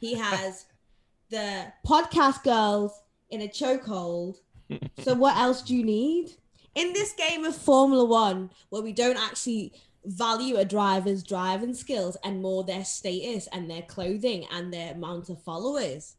He 0.00 0.14
has 0.14 0.66
the 1.30 1.72
podcast 1.86 2.42
girls 2.44 3.00
in 3.30 3.40
a 3.42 3.48
chokehold. 3.48 4.36
So 5.02 5.14
what 5.14 5.38
else 5.38 5.62
do 5.62 5.74
you 5.74 5.82
need? 5.82 6.32
In 6.74 6.92
this 6.92 7.14
game 7.14 7.46
of 7.46 7.56
Formula 7.56 8.04
One, 8.04 8.50
where 8.68 8.82
we 8.82 8.92
don't 8.92 9.16
actually 9.16 9.72
value 10.08 10.56
a 10.56 10.64
driver's 10.64 11.22
driving 11.22 11.74
skills 11.74 12.16
and 12.24 12.40
more 12.40 12.64
their 12.64 12.84
status 12.84 13.46
and 13.52 13.70
their 13.70 13.82
clothing 13.82 14.46
and 14.50 14.72
their 14.72 14.92
amount 14.92 15.28
of 15.28 15.42
followers. 15.42 16.16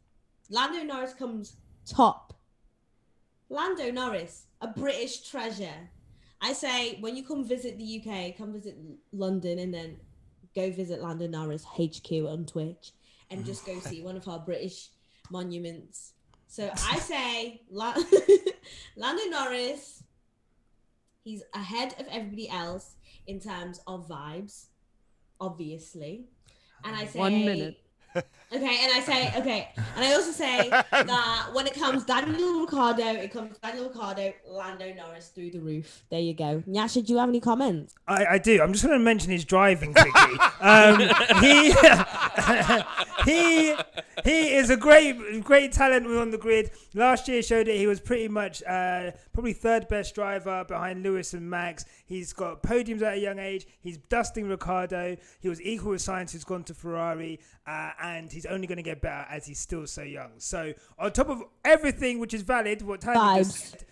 Lando 0.48 0.82
Norris 0.84 1.12
comes 1.12 1.56
top. 1.86 2.38
Lando 3.48 3.90
Norris, 3.90 4.46
a 4.60 4.68
British 4.68 5.28
treasure. 5.28 5.90
I 6.40 6.52
say 6.52 6.98
when 7.00 7.16
you 7.16 7.24
come 7.24 7.44
visit 7.44 7.78
the 7.78 8.00
UK, 8.00 8.36
come 8.36 8.52
visit 8.52 8.78
London 9.12 9.58
and 9.58 9.74
then 9.74 9.96
go 10.54 10.70
visit 10.70 11.02
Lando 11.02 11.26
Norris 11.26 11.64
HQ 11.64 12.12
on 12.12 12.46
Twitch 12.46 12.92
and 13.28 13.44
just 13.44 13.66
go 13.66 13.78
see 13.80 14.02
one 14.02 14.16
of 14.16 14.26
our 14.28 14.38
British 14.38 14.88
monuments. 15.30 16.12
So 16.46 16.70
I 16.88 16.98
say 16.98 17.62
La- 17.70 17.94
Lando 18.96 19.24
Norris, 19.30 20.02
he's 21.24 21.42
ahead 21.54 21.94
of 21.98 22.06
everybody 22.08 22.48
else 22.48 22.96
in 23.30 23.38
terms 23.38 23.80
of 23.86 24.08
vibes, 24.08 24.66
obviously. 25.40 26.24
And 26.84 26.96
I 26.96 27.04
say 27.06 27.18
One 27.20 27.44
minute. 27.44 27.80
Okay, 28.52 28.78
and 28.82 28.92
I 28.92 29.00
say 29.00 29.32
okay, 29.36 29.68
and 29.76 30.04
I 30.04 30.12
also 30.14 30.32
say 30.32 30.68
that 30.90 31.50
when 31.52 31.68
it 31.68 31.74
comes 31.74 32.04
Daniel 32.04 32.60
Ricciardo, 32.62 33.04
it 33.04 33.32
comes 33.32 33.56
Daniel 33.58 33.86
Ricciardo, 33.86 34.32
Lando 34.48 34.92
Norris 34.92 35.28
through 35.28 35.52
the 35.52 35.60
roof. 35.60 36.02
There 36.10 36.18
you 36.18 36.34
go. 36.34 36.60
Nyasha, 36.66 37.06
do 37.06 37.12
you 37.12 37.18
have 37.20 37.28
any 37.28 37.38
comments? 37.38 37.94
I, 38.08 38.26
I 38.26 38.38
do. 38.38 38.60
I'm 38.60 38.72
just 38.72 38.84
going 38.84 38.98
to 38.98 39.04
mention 39.04 39.30
his 39.30 39.44
driving 39.44 39.94
quickly. 39.94 40.36
um, 40.60 40.98
he 41.40 41.72
he 43.24 43.76
he 44.24 44.54
is 44.56 44.70
a 44.70 44.76
great 44.76 45.44
great 45.44 45.70
talent 45.70 46.06
on 46.08 46.30
the 46.30 46.38
grid. 46.38 46.72
Last 46.92 47.28
year 47.28 47.42
showed 47.42 47.68
that 47.68 47.76
he 47.76 47.86
was 47.86 48.00
pretty 48.00 48.26
much 48.26 48.64
uh, 48.64 49.12
probably 49.32 49.52
third 49.52 49.86
best 49.86 50.14
driver 50.16 50.64
behind 50.64 51.04
Lewis 51.04 51.34
and 51.34 51.48
Max. 51.48 51.84
He's 52.04 52.32
got 52.32 52.64
podiums 52.64 53.02
at 53.02 53.14
a 53.14 53.20
young 53.20 53.38
age. 53.38 53.66
He's 53.80 53.98
dusting 53.98 54.48
Ricciardo. 54.48 55.16
He 55.38 55.48
was 55.48 55.62
equal 55.62 55.92
with 55.92 56.02
Sainz, 56.02 56.32
who's 56.32 56.42
gone 56.42 56.64
to 56.64 56.74
Ferrari, 56.74 57.38
uh, 57.66 57.90
and 58.02 58.30
he's 58.42 58.50
only 58.52 58.66
going 58.66 58.76
to 58.76 58.82
get 58.82 59.00
better 59.02 59.26
as 59.30 59.46
he's 59.46 59.58
still 59.58 59.86
so 59.86 60.02
young. 60.02 60.30
So 60.38 60.72
on 60.98 61.12
top 61.12 61.28
of 61.28 61.42
everything 61.64 62.18
which 62.18 62.32
is 62.34 62.42
valid, 62.42 62.80
what 62.82 63.00
Tanya 63.02 63.42
just 63.44 63.76
Vibes. 63.76 63.84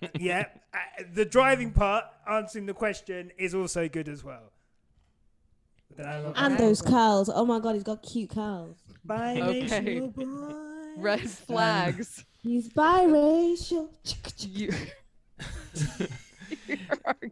said, 0.00 0.10
yeah, 0.18 0.44
uh, 0.74 0.78
the 1.14 1.24
driving 1.24 1.72
part, 1.72 2.04
answering 2.30 2.66
the 2.66 2.74
question, 2.74 3.30
is 3.38 3.54
also 3.54 3.88
good 3.88 4.08
as 4.08 4.22
well. 4.22 4.52
But 5.88 5.96
then 5.98 6.06
I 6.08 6.18
love- 6.20 6.34
And 6.36 6.58
those 6.58 6.82
curls. 6.82 7.30
Oh 7.32 7.44
my 7.46 7.58
god, 7.58 7.74
he's 7.74 7.82
got 7.84 8.02
cute 8.02 8.30
curls. 8.30 8.76
Biracial 9.06 10.14
boy. 10.96 11.00
Red 11.02 11.30
flags. 11.30 12.24
He's 12.42 12.68
biracial. 12.68 13.88
you. 14.38 14.72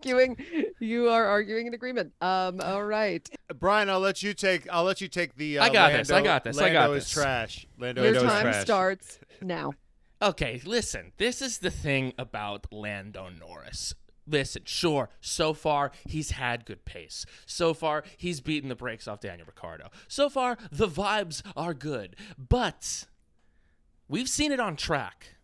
You're 0.08 0.18
arguing. 0.20 0.36
You 0.80 1.08
are 1.08 1.24
arguing 1.26 1.66
in 1.66 1.74
agreement. 1.74 2.12
Um. 2.20 2.60
All 2.60 2.84
right. 2.84 3.28
Brian, 3.58 3.90
I'll 3.90 4.00
let 4.00 4.22
you 4.22 4.34
take. 4.34 4.66
I'll 4.70 4.84
let 4.84 5.00
you 5.00 5.08
take 5.08 5.34
the. 5.36 5.58
Uh, 5.58 5.64
I 5.64 5.68
got 5.70 5.92
this, 5.92 6.10
I 6.10 6.22
got 6.22 6.44
this, 6.44 6.58
I 6.58 6.62
Lando 6.62 6.78
got 6.78 6.90
is 6.96 7.04
this. 7.04 7.12
trash. 7.12 7.66
Lando 7.78 8.02
Your 8.02 8.14
is 8.16 8.22
time 8.22 8.42
trash. 8.42 8.62
starts 8.62 9.18
now. 9.42 9.72
Okay, 10.20 10.60
listen. 10.64 11.12
This 11.16 11.40
is 11.42 11.58
the 11.58 11.70
thing 11.70 12.12
about 12.18 12.66
Lando 12.72 13.28
Norris. 13.28 13.94
Listen, 14.26 14.62
sure, 14.66 15.08
so 15.20 15.54
far 15.54 15.90
he's 16.06 16.32
had 16.32 16.66
good 16.66 16.84
pace. 16.84 17.24
So 17.46 17.72
far 17.72 18.04
he's 18.18 18.40
beaten 18.40 18.68
the 18.68 18.74
brakes 18.74 19.08
off 19.08 19.20
Daniel 19.20 19.46
Ricciardo. 19.46 19.88
So 20.06 20.28
far 20.28 20.58
the 20.70 20.88
vibes 20.88 21.42
are 21.56 21.72
good. 21.72 22.14
But 22.36 23.06
we've 24.06 24.28
seen 24.28 24.52
it 24.52 24.60
on 24.60 24.76
track. 24.76 25.36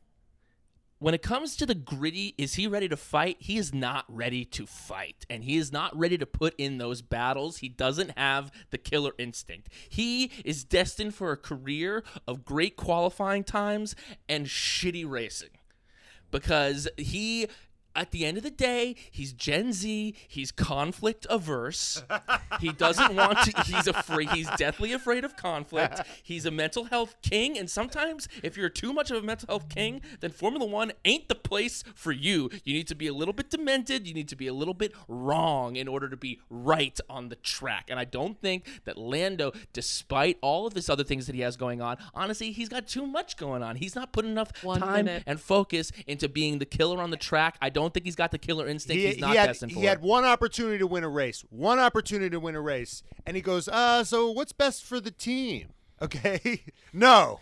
When 1.05 1.13
it 1.13 1.21
comes 1.21 1.55
to 1.57 1.67
the 1.67 1.75
gritty, 1.75 2.35
is 2.39 2.55
he 2.55 2.67
ready 2.67 2.89
to 2.89 2.97
fight? 2.97 3.37
He 3.39 3.59
is 3.59 3.75
not 3.75 4.07
ready 4.09 4.47
to 4.47 4.65
fight. 4.65 5.27
And 5.29 5.45
he 5.45 5.59
is 5.59 5.71
not 5.71 5.95
ready 5.95 6.17
to 6.17 6.25
put 6.25 6.55
in 6.57 6.79
those 6.79 7.03
battles. 7.03 7.59
He 7.59 7.69
doesn't 7.69 8.17
have 8.17 8.51
the 8.71 8.79
killer 8.79 9.13
instinct. 9.19 9.69
He 9.91 10.31
is 10.47 10.65
destined 10.65 11.15
for 11.15 11.31
a 11.31 11.37
career 11.37 12.05
of 12.27 12.47
great 12.47 12.77
qualifying 12.77 13.45
times 13.45 13.95
and 14.31 14.47
shitty 14.47 15.07
racing 15.07 15.51
because 16.31 16.89
he 16.97 17.49
at 17.97 18.11
the 18.11 18.25
end 18.25 18.37
of 18.37 18.43
the 18.43 18.51
day, 18.51 18.97
he's 19.11 19.33
Gen 19.33 19.73
Z. 19.73 20.15
He's 20.29 20.51
conflict 20.53 21.27
averse. 21.31 22.03
he 22.61 22.71
doesn't 22.73 23.15
want 23.17 23.39
to. 23.41 23.63
He's 23.63 23.87
afraid. 23.87 24.31
He's 24.31 24.49
deathly 24.57 24.93
afraid 24.93 25.25
of 25.25 25.37
conflict. 25.37 26.01
He's 26.23 26.47
a 26.47 26.51
mental 26.51 26.85
health 26.85 27.15
king. 27.23 27.59
And 27.59 27.69
sometimes, 27.71 28.29
if 28.43 28.57
you're 28.57 28.69
too 28.69 28.93
much 28.93 29.11
of 29.11 29.23
a 29.23 29.27
mental 29.27 29.47
health 29.49 29.69
king, 29.69 30.01
then 30.21 30.31
Formula 30.31 30.65
One 30.67 30.93
ain't 31.05 31.29
the 31.29 31.35
place 31.35 31.85
for 31.95 32.13
you. 32.13 32.51
You 32.65 32.75
need 32.75 32.89
to 32.89 32.95
be 32.95 33.07
a 33.07 33.15
little 33.15 33.35
bit 33.35 33.51
demented. 33.51 34.07
You 34.07 34.15
need 34.15 34.29
to 34.29 34.37
be 34.37 34.47
a 34.47 34.55
little 34.55 34.75
bit 34.75 34.93
wrong 35.09 35.77
in 35.77 35.89
order 35.89 36.09
to 36.09 36.17
be 36.17 36.41
right 36.51 36.99
on 37.09 37.29
the 37.29 37.37
track. 37.37 37.87
And 37.91 37.99
I 37.99 38.05
don't 38.05 38.41
think 38.41 38.65
that 38.85 38.97
Lando, 38.99 39.53
despite 39.73 40.39
all 40.41 40.67
of 40.67 40.75
this 40.75 40.89
other 40.89 41.05
things 41.05 41.27
that 41.27 41.35
he 41.35 41.43
has 41.43 41.57
going 41.57 41.81
on, 41.83 41.97
honestly, 42.15 42.53
he's 42.53 42.69
got 42.69 42.87
too 42.87 43.07
much 43.07 43.37
going 43.37 43.63
on. 43.63 43.77
He's 43.77 43.95
not 43.95 44.13
putting 44.13 44.31
enough 44.31 44.63
One 44.63 44.81
time 44.81 45.05
minute. 45.07 45.25
and 45.27 45.41
focus 45.41 45.93
into 46.07 46.29
being 46.29 46.59
the 46.59 46.65
killer 46.65 47.03
on 47.03 47.11
the 47.11 47.17
track. 47.17 47.57
I 47.61 47.69
don't 47.71 47.84
think 47.93 48.07
he's 48.07 48.17
got 48.17 48.31
the 48.31 48.39
killer 48.39 48.67
instinct. 48.67 49.01
He, 49.01 49.07
he's 49.07 49.19
not 49.19 49.31
he 49.31 49.37
had, 49.37 49.47
destined 49.47 49.73
for 49.73 49.81
he 49.81 49.87
had 49.87 50.01
one 50.01 50.25
opportunity 50.25 50.79
to 50.79 50.87
win 50.87 51.05
a 51.05 51.09
race. 51.09 51.45
One 51.51 51.79
opportunity 51.79 52.31
to 52.31 52.41
win 52.41 52.55
a 52.55 52.61
race. 52.61 53.03
And 53.27 53.37
he 53.37 53.43
goes, 53.43 53.69
uh, 53.69 54.05
so 54.05 54.31
what's 54.31 54.53
best 54.53 54.85
for 54.85 55.01
the 55.01 55.11
team? 55.11 55.69
Okay? 56.01 56.63
no. 56.93 57.41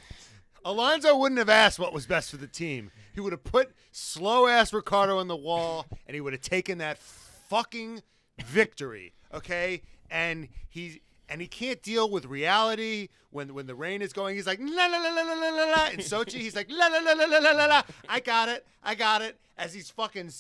Alonso 0.64 1.16
wouldn't 1.16 1.38
have 1.38 1.48
asked 1.48 1.78
what 1.78 1.92
was 1.92 2.07
best 2.07 2.31
for 2.31 2.37
the 2.37 2.46
team. 2.46 2.90
He 3.14 3.20
would 3.20 3.33
have 3.33 3.44
put 3.44 3.72
slow 3.90 4.46
ass 4.46 4.72
Ricciardo 4.72 5.18
on 5.18 5.28
the 5.28 5.37
wall 5.37 5.87
and 6.07 6.14
he 6.14 6.20
would 6.20 6.33
have 6.33 6.42
taken 6.42 6.78
that 6.78 6.98
fucking 6.98 8.02
victory. 8.44 9.14
Okay? 9.35 9.83
And 10.11 10.48
he 10.68 11.02
and 11.33 11.40
he 11.40 11.47
can't 11.49 11.83
deal 11.83 12.11
with 12.11 12.27
reality 12.27 13.09
when 13.31 13.55
when 13.55 13.66
the 13.66 13.75
rain 13.75 14.03
is 14.03 14.12
going. 14.12 14.37
He's 14.37 14.47
like 14.47 14.61
la 14.61 14.87
la 14.87 14.99
la 14.99 15.09
la 15.09 15.23
la 15.23 15.49
la 15.49 15.64
la. 15.64 15.88
In 15.88 16.01
Sochi, 16.01 16.35
he's 16.35 16.55
like 16.55 16.71
la 16.71 16.88
la 16.88 16.99
la 16.99 17.12
la 17.12 17.38
la 17.38 17.51
la 17.53 17.66
la. 17.66 17.83
I 18.07 18.21
got 18.21 18.51
it, 18.51 18.66
I 18.85 18.95
got 18.95 19.23
it. 19.23 19.40
As 19.57 19.73
he's 19.73 19.88
fucking 19.88 20.31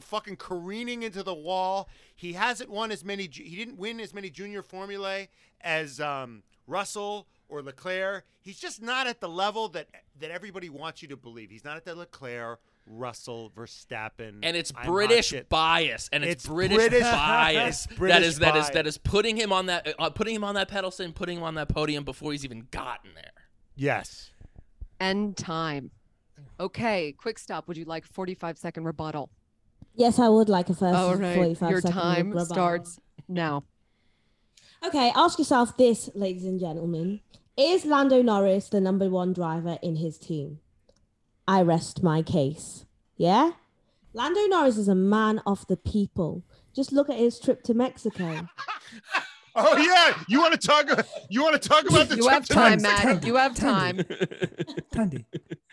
fucking 0.00 0.36
careening 0.36 1.02
into 1.02 1.24
the 1.24 1.34
wall. 1.34 1.88
He 2.14 2.34
hasn't 2.34 2.70
won 2.70 2.92
as 2.92 3.04
many. 3.04 3.28
He 3.30 3.56
didn't 3.56 3.78
win 3.78 3.98
as 3.98 4.14
many 4.14 4.30
junior 4.30 4.62
formulae 4.62 5.28
as 5.60 6.00
um, 6.00 6.44
Russell 6.68 7.26
or 7.48 7.60
Leclerc. 7.60 8.24
He's 8.40 8.60
just 8.60 8.80
not 8.80 9.08
at 9.08 9.20
the 9.20 9.28
level 9.28 9.68
that 9.70 9.88
that 10.20 10.30
everybody 10.30 10.68
wants 10.68 11.02
you 11.02 11.08
to 11.08 11.16
believe. 11.16 11.50
He's 11.50 11.64
not 11.64 11.76
at 11.76 11.84
the 11.84 11.96
Leclerc 11.96 12.60
Russell, 12.88 13.50
Verstappen. 13.56 14.38
and 14.42 14.56
it's 14.56 14.72
I'm 14.76 14.86
British 14.86 15.26
shit. 15.28 15.48
bias, 15.48 16.08
and 16.12 16.24
it's, 16.24 16.44
It's 16.44 16.46
British, 16.46 16.76
British- 16.76 17.02
bias. 17.02 17.84
it's 17.84 17.86
that 17.86 17.96
British 17.98 18.26
is 18.26 18.38
that 18.38 18.56
is 18.56 18.62
bias. 18.64 18.70
that 18.74 18.86
is 18.86 18.98
putting 18.98 19.36
him 19.36 19.52
on 19.52 19.66
that 19.66 19.94
uh, 19.98 20.10
putting 20.10 20.34
him 20.34 20.44
on 20.44 20.54
that 20.54 20.68
pedestal 20.68 21.04
and 21.04 21.14
putting 21.14 21.38
him 21.38 21.44
on 21.44 21.54
that 21.56 21.68
podium 21.68 22.04
before 22.04 22.32
he's 22.32 22.44
even 22.44 22.66
gotten 22.70 23.10
there. 23.14 23.32
Yes. 23.76 24.30
End 25.00 25.36
time. 25.36 25.90
Okay, 26.60 27.12
quick 27.12 27.38
stop. 27.38 27.68
Would 27.68 27.76
you 27.76 27.84
like 27.84 28.04
45 28.06 28.58
second 28.58 28.84
rebuttal? 28.84 29.30
Yes, 29.94 30.18
I 30.18 30.28
would 30.28 30.48
like 30.48 30.68
a 30.68 30.74
first 30.74 30.96
All 30.96 31.14
right, 31.16 31.34
45 31.34 31.70
your 31.70 31.80
second 31.80 31.96
time 32.00 32.28
rebuttal. 32.30 32.46
starts 32.46 33.00
now. 33.28 33.64
Okay, 34.84 35.12
ask 35.14 35.38
yourself 35.38 35.76
this, 35.76 36.08
ladies 36.14 36.44
and 36.44 36.58
gentlemen. 36.60 37.20
Is 37.56 37.84
Lando 37.84 38.22
Norris 38.22 38.68
the 38.68 38.80
number 38.80 39.08
one 39.10 39.32
driver 39.32 39.78
in 39.82 39.96
his 39.96 40.18
team? 40.18 40.60
I 41.48 41.62
rest 41.62 42.02
my 42.04 42.22
case. 42.22 42.84
Yeah? 43.16 43.52
Lando 44.12 44.46
Norris 44.46 44.76
is 44.76 44.86
a 44.88 44.94
man 44.94 45.40
of 45.46 45.66
the 45.66 45.76
people. 45.76 46.44
Just 46.74 46.92
look 46.92 47.08
at 47.10 47.16
his 47.16 47.40
trip 47.40 47.62
to 47.64 47.74
Mexico. 47.74 48.46
Oh 49.60 49.76
yeah, 49.76 50.16
you 50.28 50.40
want 50.40 50.52
to 50.60 50.68
talk? 50.68 50.86
You 51.28 51.42
want 51.42 51.60
to 51.60 51.68
talk 51.68 51.82
about 51.90 52.08
the 52.08 52.14
You 52.14 52.22
trip 52.22 52.32
have 52.32 52.46
to 52.46 52.54
time, 52.54 52.80
Mexico? 52.82 53.14
Matt. 53.14 53.26
You 53.26 53.34
have 53.34 53.54
time. 53.56 53.96
Thandie. 54.94 55.24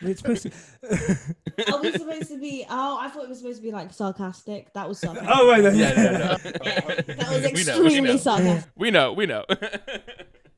It's 0.02 0.22
supposed 0.22 0.44
to. 0.44 1.72
Are 1.72 1.82
we 1.84 1.92
supposed 1.92 2.30
to 2.30 2.40
be? 2.40 2.66
Oh, 2.68 2.98
I 3.00 3.10
thought 3.10 3.26
it 3.26 3.30
was 3.30 3.38
supposed 3.38 3.58
to 3.58 3.62
be 3.64 3.72
like 3.72 3.94
sarcastic. 3.94 4.74
That 4.74 4.90
was 4.90 4.98
sarcastic. 4.98 5.30
oh, 5.32 5.48
right. 5.52 5.62
Yeah, 5.62 5.72
yeah, 5.72 6.12
no. 6.12 6.38
that 6.38 7.28
was 7.30 7.44
We 7.54 7.64
know, 7.64 7.80
we 7.80 7.86
extremely 7.86 8.02
know. 8.14 8.18
sarcastic. 8.18 8.72
We 8.76 8.90
know, 8.90 9.14
we 9.14 9.26
know. 9.28 9.46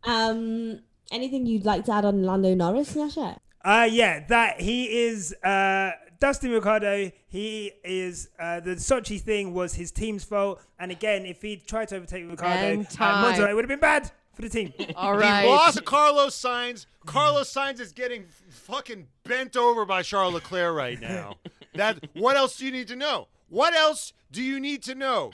Um, 0.05 0.79
anything 1.11 1.45
you'd 1.47 1.65
like 1.65 1.83
to 1.85 1.91
add 1.93 2.05
on 2.05 2.23
Lando 2.23 2.55
Norris, 2.55 2.93
Nyasha? 2.93 3.39
Uh, 3.63 3.87
yeah, 3.89 4.25
that 4.27 4.61
he 4.61 4.85
is 4.85 5.33
uh, 5.43 5.91
Dustin 6.19 6.51
Ricciardo. 6.51 7.11
He 7.27 7.73
is 7.83 8.29
uh, 8.39 8.59
the 8.59 8.71
Sochi 8.71 9.19
thing 9.19 9.53
was 9.53 9.73
his 9.73 9.91
team's 9.91 10.23
fault. 10.23 10.61
And 10.79 10.91
again, 10.91 11.25
if 11.25 11.41
he 11.41 11.57
tried 11.57 11.89
to 11.89 11.97
overtake 11.97 12.29
Ricciardo, 12.29 12.53
And 12.55 12.87
at. 12.87 12.99
Monza, 12.99 13.49
it 13.49 13.53
would 13.53 13.63
have 13.63 13.69
been 13.69 13.79
bad 13.79 14.11
for 14.33 14.41
the 14.41 14.49
team. 14.49 14.73
All 14.95 15.17
He 15.17 15.47
lost 15.47 15.83
Carlos 15.85 16.35
Sainz. 16.39 16.85
Carlos 17.05 17.51
Sainz 17.51 17.79
is 17.79 17.91
getting 17.91 18.25
fucking 18.49 19.07
bent 19.23 19.57
over 19.57 19.85
by 19.85 20.01
Charles 20.01 20.33
Leclerc 20.33 20.75
right 20.75 20.99
now. 20.99 21.35
that 21.75 22.03
what 22.13 22.37
else 22.37 22.57
do 22.57 22.65
you 22.65 22.71
need 22.71 22.87
to 22.87 22.95
know? 22.95 23.27
What 23.49 23.73
else 23.75 24.13
do 24.31 24.41
you 24.41 24.59
need 24.59 24.83
to 24.83 24.95
know? 24.95 25.31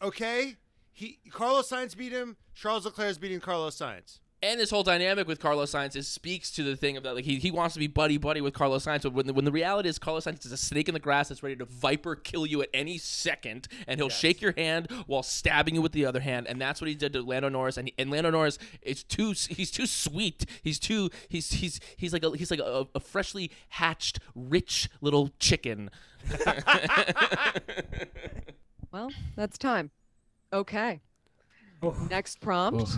Okay? 0.00 0.56
He 0.92 1.18
Carlos 1.30 1.68
Sainz 1.68 1.96
beat 1.96 2.12
him. 2.12 2.36
Charles 2.54 2.84
Leclerc 2.84 3.10
is 3.10 3.18
beating 3.18 3.40
Carlos 3.40 3.76
Sainz. 3.76 4.20
And 4.42 4.60
this 4.60 4.70
whole 4.70 4.82
dynamic 4.82 5.26
with 5.26 5.40
Carlos 5.40 5.72
Sainz 5.72 5.96
is 5.96 6.06
speaks 6.06 6.50
to 6.52 6.62
the 6.62 6.76
thing 6.76 6.96
of 6.96 7.02
that 7.02 7.14
like 7.14 7.24
he, 7.24 7.36
he 7.36 7.50
wants 7.50 7.74
to 7.74 7.80
be 7.80 7.86
buddy 7.86 8.18
buddy 8.18 8.40
with 8.40 8.54
Carlos 8.54 8.84
Sainz, 8.86 9.02
but 9.02 9.12
when 9.12 9.26
the, 9.26 9.32
when 9.32 9.44
the 9.44 9.52
reality 9.52 9.88
is 9.88 9.98
Carlos 9.98 10.24
Sainz 10.24 10.44
is 10.44 10.52
a 10.52 10.56
snake 10.56 10.88
in 10.88 10.94
the 10.94 11.00
grass 11.00 11.28
that's 11.28 11.42
ready 11.42 11.56
to 11.56 11.64
viper 11.64 12.14
kill 12.14 12.46
you 12.46 12.62
at 12.62 12.68
any 12.74 12.98
second, 12.98 13.68
and 13.86 13.98
he'll 13.98 14.08
shake 14.08 14.40
your 14.40 14.52
hand 14.56 14.90
while 15.06 15.22
stabbing 15.22 15.74
you 15.74 15.82
with 15.82 15.92
the 15.92 16.04
other 16.06 16.20
hand, 16.20 16.46
and 16.46 16.60
that's 16.60 16.80
what 16.80 16.88
he 16.88 16.94
did 16.94 17.12
to 17.12 17.22
Lando 17.22 17.48
Norris. 17.48 17.76
And, 17.76 17.88
he, 17.88 17.94
and 17.98 18.10
Lando 18.10 18.30
Norris 18.30 18.58
is 18.82 19.02
too 19.02 19.32
he's 19.32 19.70
too 19.70 19.86
sweet. 19.86 20.44
He's 20.62 20.78
too 20.78 21.10
he's 21.28 21.50
he's 21.52 21.80
he's 21.96 22.12
like 22.12 22.24
a, 22.24 22.36
he's 22.36 22.50
like 22.50 22.60
a, 22.60 22.86
a 22.94 23.00
freshly 23.00 23.50
hatched 23.70 24.20
rich 24.34 24.88
little 25.00 25.30
chicken. 25.38 25.90
Well, 28.92 29.10
that's 29.34 29.58
time. 29.58 29.90
Okay. 30.54 31.00
Oh. 31.82 31.94
Next 32.10 32.40
prompt. 32.40 32.96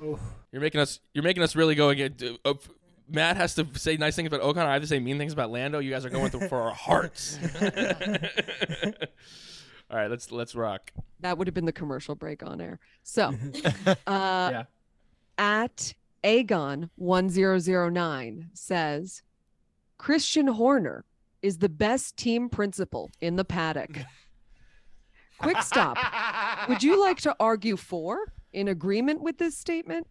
Oh. 0.00 0.20
You're 0.52 0.60
making 0.60 0.80
us. 0.80 1.00
You're 1.14 1.24
making 1.24 1.42
us 1.42 1.56
really 1.56 1.74
go 1.74 1.88
again. 1.88 2.14
Uh, 2.44 2.54
Matt 3.08 3.36
has 3.36 3.54
to 3.56 3.66
say 3.74 3.96
nice 3.96 4.14
things 4.16 4.28
about 4.28 4.42
Ocon. 4.42 4.64
I 4.66 4.74
have 4.74 4.82
to 4.82 4.88
say 4.88 5.00
mean 5.00 5.18
things 5.18 5.32
about 5.32 5.50
Lando. 5.50 5.78
You 5.80 5.90
guys 5.90 6.04
are 6.04 6.10
going 6.10 6.30
through 6.30 6.48
for 6.48 6.60
our 6.62 6.74
hearts. 6.74 7.38
All 9.90 9.96
right, 9.98 10.10
let's 10.10 10.30
let's 10.30 10.54
rock. 10.54 10.92
That 11.20 11.36
would 11.38 11.46
have 11.46 11.54
been 11.54 11.64
the 11.66 11.72
commercial 11.72 12.14
break 12.14 12.42
on 12.42 12.60
air. 12.60 12.78
So, 13.02 13.28
uh, 14.06 14.50
Yeah. 14.52 14.64
at 15.38 15.94
Aegon1009 16.24 18.46
says 18.54 19.22
Christian 19.98 20.46
Horner 20.48 21.04
is 21.42 21.58
the 21.58 21.68
best 21.68 22.16
team 22.16 22.48
principal 22.48 23.10
in 23.20 23.36
the 23.36 23.44
paddock. 23.44 23.98
Quick 25.38 25.60
stop. 25.62 25.98
Would 26.68 26.82
you 26.84 27.00
like 27.00 27.20
to 27.22 27.34
argue 27.40 27.76
for, 27.76 28.32
in 28.52 28.68
agreement 28.68 29.22
with 29.22 29.38
this 29.38 29.56
statement, 29.58 30.06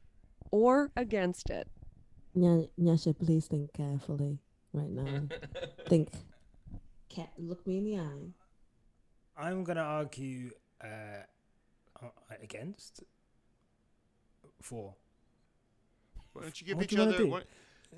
or 0.52 0.92
against 0.96 1.50
it? 1.50 1.68
Nya- 2.36 2.70
Nyasha, 2.80 3.18
please 3.18 3.48
think 3.48 3.74
carefully 3.74 4.40
right 4.74 4.90
now. 4.90 5.24
think. 5.88 6.10
Ca- 7.14 7.28
look 7.38 7.66
me 7.68 7.78
in 7.80 7.84
the 7.86 7.98
eye. 8.00 8.34
I'm 9.38 9.64
going 9.64 9.78
to 9.78 9.82
argue 9.84 10.52
uh, 10.84 11.24
uh, 12.02 12.08
against. 12.42 13.04
For. 14.62 14.94
Why 16.34 16.44
don't 16.44 16.62
you 16.62 16.68
give 16.68 16.78
What 16.78 16.84
each 16.86 16.90
do 16.92 16.96
you 16.96 17.02
wanna 17.02 17.14
other? 17.16 17.24
do? 17.26 17.30
One, 17.30 17.44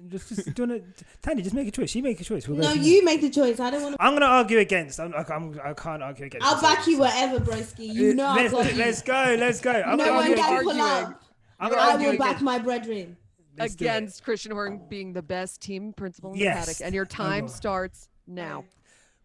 Just, 0.10 0.30
just 0.30 0.46
do 0.56 0.64
you 0.64 0.68
wanna, 0.70 0.82
Thandie, 1.22 1.44
just 1.44 1.54
make 1.54 1.68
a 1.68 1.72
choice. 1.72 1.94
You 1.94 2.02
make 2.02 2.20
a 2.20 2.24
choice. 2.24 2.48
We'll 2.48 2.58
No, 2.58 2.72
you 2.74 2.96
there. 2.96 3.04
make 3.06 3.22
the 3.22 3.30
choice. 3.30 3.60
I 3.60 3.70
don't 3.70 3.84
want 3.84 3.96
to. 3.96 4.02
I'm 4.02 4.14
gonna 4.14 4.26
argue 4.26 4.58
against. 4.60 5.00
I'm, 5.00 5.14
I'm, 5.14 5.60
I 5.64 5.74
can't 5.74 6.02
argue 6.02 6.26
against. 6.26 6.48
I'll 6.48 6.60
back 6.62 6.88
you 6.88 7.00
wherever, 7.00 7.40
broski. 7.40 7.94
You 7.94 8.16
know 8.16 8.26
I've 8.26 8.52
let's, 8.54 9.02
you. 9.02 9.06
go. 9.06 9.36
Let's 9.38 9.62
go. 9.62 9.72
I'm 9.72 9.98
no 9.98 10.06
gonna 10.06 10.16
one 10.16 10.24
argue 10.32 10.36
can 10.36 10.54
against. 10.54 10.64
pull 10.64 10.82
up. 10.82 11.23
I'm 11.64 11.70
gonna 11.72 11.82
I 11.82 11.96
will 12.12 12.18
back 12.18 12.42
my 12.42 12.60
brethren. 12.60 13.18
Let's 13.58 13.76
against 13.76 14.24
Christian 14.24 14.52
Horner 14.52 14.80
being 14.90 15.14
the 15.14 15.22
best 15.22 15.62
team 15.62 15.94
principal 15.94 16.34
in 16.34 16.40
Yes, 16.40 16.66
the 16.66 16.72
paddock. 16.74 16.86
And 16.86 16.96
your 16.96 17.06
time 17.06 17.44
will. 17.46 17.50
starts 17.52 18.10
now. 18.28 18.66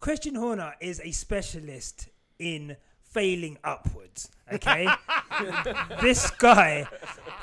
Christian 0.01 0.35
Horner 0.35 0.75
is 0.81 1.01
a 1.03 1.11
specialist 1.11 2.09
in 2.39 2.77
failing 3.03 3.59
upwards. 3.65 4.31
Okay, 4.53 4.87
this 6.01 6.31
guy 6.33 6.87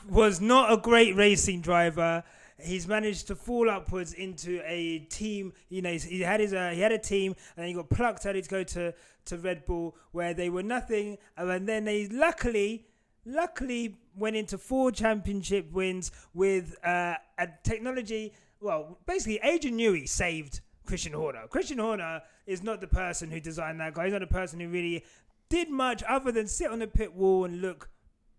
was 0.07 0.39
not 0.39 0.71
a 0.71 0.77
great 0.77 1.15
racing 1.15 1.61
driver. 1.61 2.23
he's 2.59 2.87
managed 2.87 3.27
to 3.27 3.35
fall 3.35 3.69
upwards 3.69 4.13
into 4.13 4.61
a 4.63 4.99
team. 5.09 5.51
You 5.69 5.81
know, 5.81 5.91
he 5.91 6.21
had 6.21 6.39
his 6.39 6.53
uh, 6.53 6.69
he 6.73 6.79
had 6.79 6.91
a 6.91 6.99
team, 6.99 7.35
and 7.57 7.63
then 7.63 7.67
he 7.67 7.73
got 7.73 7.89
plucked 7.89 8.25
out 8.25 8.33
to 8.33 8.41
go 8.43 8.63
to 8.63 8.93
to 9.25 9.37
Red 9.37 9.65
Bull, 9.65 9.95
where 10.11 10.33
they 10.33 10.49
were 10.49 10.63
nothing, 10.63 11.17
and 11.35 11.67
then 11.67 11.83
they 11.83 12.07
luckily 12.07 12.85
luckily 13.25 13.97
went 14.15 14.35
into 14.35 14.57
four 14.57 14.91
championship 14.91 15.71
wins 15.71 16.11
with 16.33 16.75
uh, 16.85 17.15
a 17.37 17.47
technology. 17.63 18.33
Well, 18.61 18.97
basically, 19.05 19.39
Adrian 19.43 19.77
Newey 19.77 20.07
saved 20.07 20.61
Christian 20.85 21.13
Horner. 21.13 21.47
Christian 21.49 21.79
Horner 21.79 22.21
is 22.45 22.63
not 22.63 22.81
the 22.81 22.87
person 22.87 23.31
who 23.31 23.39
designed 23.39 23.79
that 23.79 23.93
guy. 23.93 24.05
He's 24.05 24.13
not 24.13 24.21
the 24.21 24.27
person 24.27 24.59
who 24.59 24.69
really 24.69 25.03
did 25.49 25.69
much 25.69 26.03
other 26.07 26.31
than 26.31 26.47
sit 26.47 26.71
on 26.71 26.79
the 26.79 26.87
pit 26.87 27.13
wall 27.13 27.45
and 27.45 27.61
look 27.61 27.89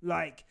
like 0.03 0.45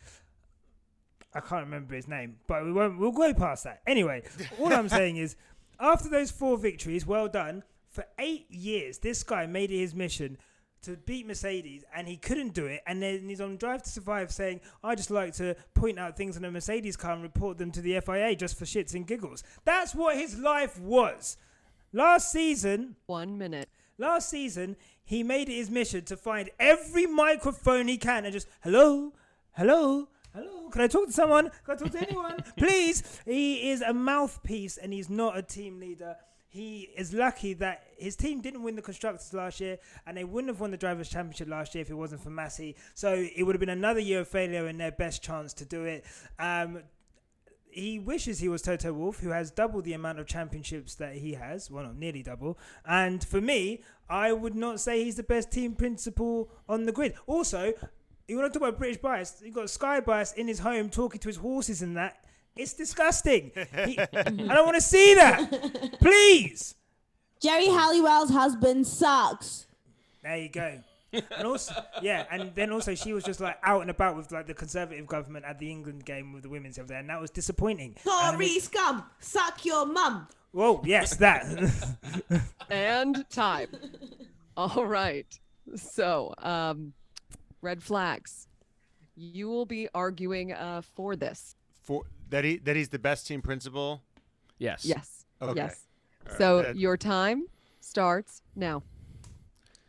I 1.34 1.42
can't 1.42 1.66
remember 1.66 1.96
his 1.96 2.08
name, 2.08 2.38
but 2.48 2.64
we 2.64 2.72
won't. 2.72 2.98
We'll 2.98 3.12
go 3.12 3.34
past 3.34 3.66
that. 3.66 3.82
Anyway, 3.86 4.24
all 4.58 4.72
I'm 4.72 4.88
saying 5.00 5.18
is, 5.18 5.36
after 5.80 6.10
those 6.10 6.32
four 6.32 6.58
victories, 6.58 7.06
well 7.06 7.28
done. 7.28 7.64
For 7.90 8.06
eight 8.20 8.50
years, 8.50 8.98
this 8.98 9.24
guy 9.24 9.46
made 9.46 9.72
it 9.72 9.78
his 9.78 9.94
mission 9.96 10.38
to 10.86 10.98
beat 10.98 11.28
Mercedes, 11.28 11.84
and 11.94 12.08
he 12.08 12.18
couldn't 12.18 12.54
do 12.54 12.66
it. 12.66 12.82
And 12.88 13.02
then 13.02 13.28
he's 13.30 13.42
on 13.42 13.58
Drive 13.58 13.84
to 13.84 13.90
Survive 13.90 14.32
saying, 14.32 14.62
"I 14.84 14.96
just 14.96 15.12
like 15.12 15.34
to 15.36 15.56
point 15.74 16.00
out 16.00 16.18
things 16.18 16.38
in 16.38 16.46
a 16.46 16.52
Mercedes 16.52 16.98
car 16.98 17.14
and 17.14 17.22
report 17.24 17.58
them 17.58 17.72
to 17.72 17.82
the 17.82 17.96
FIA 17.96 18.36
just 18.36 18.58
for 18.58 18.66
shits 18.66 18.94
and 18.96 19.06
giggles." 19.06 19.44
That's 19.66 19.94
what 19.94 20.18
his 20.18 20.38
life 20.40 20.80
was. 20.80 21.38
Last 21.94 22.32
season, 22.32 22.96
One 23.06 23.38
minute. 23.38 23.70
last 23.98 24.30
season, 24.30 24.76
he 25.04 25.24
made 25.24 25.48
it 25.50 25.56
his 25.56 25.70
mission 25.70 26.04
to 26.06 26.18
find 26.18 26.50
every 26.60 27.06
microphone 27.06 27.88
he 27.88 27.98
can 27.98 28.26
and 28.26 28.34
just, 28.34 28.48
hello, 28.64 29.14
hello, 29.54 30.10
hello, 30.34 30.70
can 30.72 30.82
I 30.82 30.88
talk 30.88 31.06
to 31.08 31.14
someone? 31.14 31.52
Can 31.64 31.76
I 31.76 31.76
talk 31.76 31.92
to 31.92 32.00
anyone? 32.02 32.44
Please. 32.58 33.22
He 33.24 33.70
is 33.70 33.82
a 33.82 33.94
mouthpiece 33.94 34.76
and 34.78 34.92
he's 34.92 35.10
not 35.10 35.38
a 35.38 35.42
team 35.42 35.80
leader. 35.80 36.18
He 36.56 36.90
is 36.96 37.12
lucky 37.12 37.54
that 37.56 37.84
his 37.98 38.16
team 38.16 38.40
didn't 38.40 38.64
win 38.64 38.78
the 38.78 38.82
constructors 38.82 39.34
last 39.34 39.60
year, 39.60 39.78
and 40.08 40.16
they 40.16 40.24
wouldn't 40.24 40.48
have 40.48 40.62
won 40.62 40.72
the 40.72 40.78
drivers' 40.78 41.10
championship 41.10 41.50
last 41.50 41.76
year 41.76 41.82
if 41.82 41.90
it 41.90 41.96
wasn't 41.96 42.22
for 42.22 42.30
Masi. 42.30 42.76
So 42.94 43.28
it 43.36 43.44
would 43.44 43.56
have 43.56 43.60
been 43.60 43.68
another 43.68 44.00
year 44.00 44.22
of 44.22 44.30
failure 44.30 44.66
and 44.66 44.80
their 44.80 44.94
best 44.94 45.22
chance 45.22 45.52
to 45.56 45.66
do 45.66 45.84
it. 45.84 46.06
Um, 46.40 46.84
he 47.70 48.00
wishes 48.00 48.40
he 48.40 48.48
was 48.48 48.62
Toto 48.62 48.94
Wolff, 48.94 49.20
who 49.20 49.32
has 49.32 49.52
double 49.52 49.82
the 49.82 49.92
amount 49.92 50.20
of 50.20 50.28
championships 50.28 50.96
that 50.96 51.16
he 51.16 51.34
has. 51.34 51.70
Well, 51.70 51.84
not 51.84 51.98
nearly 51.98 52.24
double. 52.24 52.58
And 52.86 53.22
for 53.22 53.42
me, 53.42 53.84
I 54.10 54.32
would 54.32 54.56
not 54.56 54.80
say 54.80 55.04
he's 55.04 55.18
the 55.18 55.24
best 55.24 55.52
team 55.52 55.76
principal 55.76 56.50
on 56.70 56.86
the 56.86 56.94
grid. 56.94 57.16
Also, 57.28 57.74
you 58.30 58.38
want 58.38 58.54
to 58.54 58.58
talk 58.58 58.66
about 58.66 58.80
British 58.80 59.02
bias? 59.02 59.42
You 59.44 59.52
got 59.52 59.70
Sky 59.70 60.00
bias 60.00 60.32
in 60.32 60.48
his 60.48 60.60
home 60.60 60.90
talking 60.90 61.20
to 61.20 61.28
his 61.28 61.36
horses 61.36 61.82
and 61.82 61.98
that. 61.98 62.22
It's 62.56 62.74
disgusting. 62.74 63.52
He- 63.86 64.00
I 64.00 64.06
don't 64.32 64.66
want 64.66 64.76
to 64.76 64.82
see 64.82 65.14
that. 65.16 65.98
Please. 66.00 66.76
Geri 67.42 67.68
Halliwell's 67.68 68.30
husband 68.32 68.88
sucks. 68.88 69.68
There 70.24 70.38
you 70.38 70.50
go. 70.50 70.80
And 71.14 71.48
also, 71.48 71.74
yeah, 72.02 72.26
and 72.30 72.54
then 72.56 72.72
also 72.72 72.94
she 72.96 73.14
was 73.14 73.24
just 73.24 73.40
like 73.40 73.58
out 73.64 73.82
and 73.82 73.90
about 73.90 74.18
with 74.18 74.32
like 74.32 74.48
the 74.48 74.54
Conservative 74.54 75.08
government 75.08 75.46
at 75.46 75.60
the 75.60 75.72
England 75.72 76.04
game 76.06 76.34
with 76.34 76.44
the 76.44 76.50
women's 76.50 76.78
over 76.78 76.88
there, 76.90 76.98
and 77.00 77.10
that 77.10 77.22
was 77.22 77.30
disappointing. 77.30 77.96
And 78.06 78.34
Tory 78.34 78.60
scum, 78.60 79.04
suck 79.20 79.64
your 79.64 79.86
mum. 79.86 80.28
Whoa, 80.52 80.82
yes, 80.86 81.16
that. 81.18 81.46
and 82.70 83.30
time. 83.30 83.68
All 84.58 84.86
right. 84.86 85.28
So, 85.76 86.34
um, 86.40 86.94
red 87.62 87.82
flags. 87.84 88.48
You 89.16 89.48
will 89.48 89.66
be 89.66 89.88
arguing 89.94 90.52
uh, 90.54 90.82
for 90.96 91.16
this. 91.16 91.56
For 91.84 92.04
that 92.30 92.44
he 92.44 92.58
that 92.58 92.76
he's 92.76 92.90
the 92.90 93.00
best 93.00 93.28
team 93.28 93.42
principal. 93.42 94.02
Yes. 94.58 94.86
Yes. 94.86 95.26
Okay. 95.42 95.54
Yes. 95.56 95.86
All 96.26 96.32
right. 96.32 96.38
So 96.38 96.62
That- 96.62 96.76
your 96.78 96.98
time 96.98 97.48
starts 97.82 98.42
now. 98.56 98.84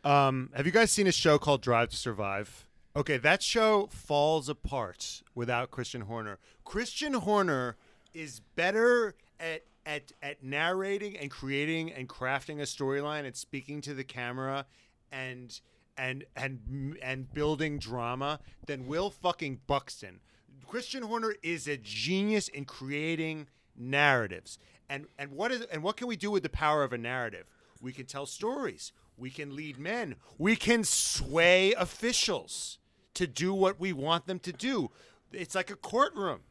Um, 0.03 0.51
have 0.55 0.65
you 0.65 0.71
guys 0.71 0.91
seen 0.91 1.07
a 1.07 1.11
show 1.11 1.37
called 1.37 1.61
Drive 1.61 1.89
to 1.89 1.97
Survive? 1.97 2.65
Okay, 2.95 3.17
that 3.17 3.43
show 3.43 3.87
falls 3.87 4.49
apart 4.49 5.21
without 5.35 5.69
Christian 5.69 6.01
Horner. 6.01 6.39
Christian 6.63 7.13
Horner 7.13 7.75
is 8.13 8.41
better 8.55 9.15
at 9.39 9.63
at 9.85 10.11
at 10.21 10.43
narrating 10.43 11.15
and 11.17 11.29
creating 11.29 11.91
and 11.91 12.09
crafting 12.09 12.59
a 12.59 12.63
storyline 12.63 13.25
and 13.25 13.35
speaking 13.35 13.81
to 13.81 13.93
the 13.93 14.03
camera 14.03 14.65
and 15.11 15.59
and 15.97 16.25
and 16.35 16.97
and 17.01 17.31
building 17.33 17.77
drama 17.79 18.39
than 18.65 18.87
Will 18.87 19.09
fucking 19.09 19.61
Buxton. 19.67 20.19
Christian 20.65 21.03
Horner 21.03 21.35
is 21.43 21.67
a 21.67 21.77
genius 21.77 22.47
in 22.47 22.65
creating 22.65 23.47
narratives. 23.75 24.57
And 24.89 25.07
and 25.17 25.31
what 25.31 25.51
is 25.51 25.61
and 25.71 25.83
what 25.83 25.97
can 25.97 26.07
we 26.07 26.15
do 26.15 26.31
with 26.31 26.43
the 26.43 26.49
power 26.49 26.83
of 26.83 26.93
a 26.93 26.97
narrative? 26.97 27.45
We 27.81 27.93
can 27.93 28.05
tell 28.05 28.25
stories. 28.25 28.91
We 29.17 29.29
can 29.29 29.55
lead 29.55 29.77
men. 29.77 30.15
We 30.37 30.55
can 30.55 30.83
sway 30.83 31.73
officials 31.73 32.79
to 33.15 33.27
do 33.27 33.53
what 33.53 33.79
we 33.79 33.93
want 33.93 34.27
them 34.27 34.39
to 34.39 34.53
do. 34.53 34.91
It's 35.31 35.55
like 35.55 35.71
a 35.71 35.75
courtroom. 35.75 36.41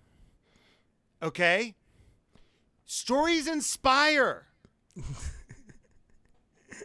Okay? 1.23 1.75
Stories 2.85 3.47
inspire. 3.47 4.47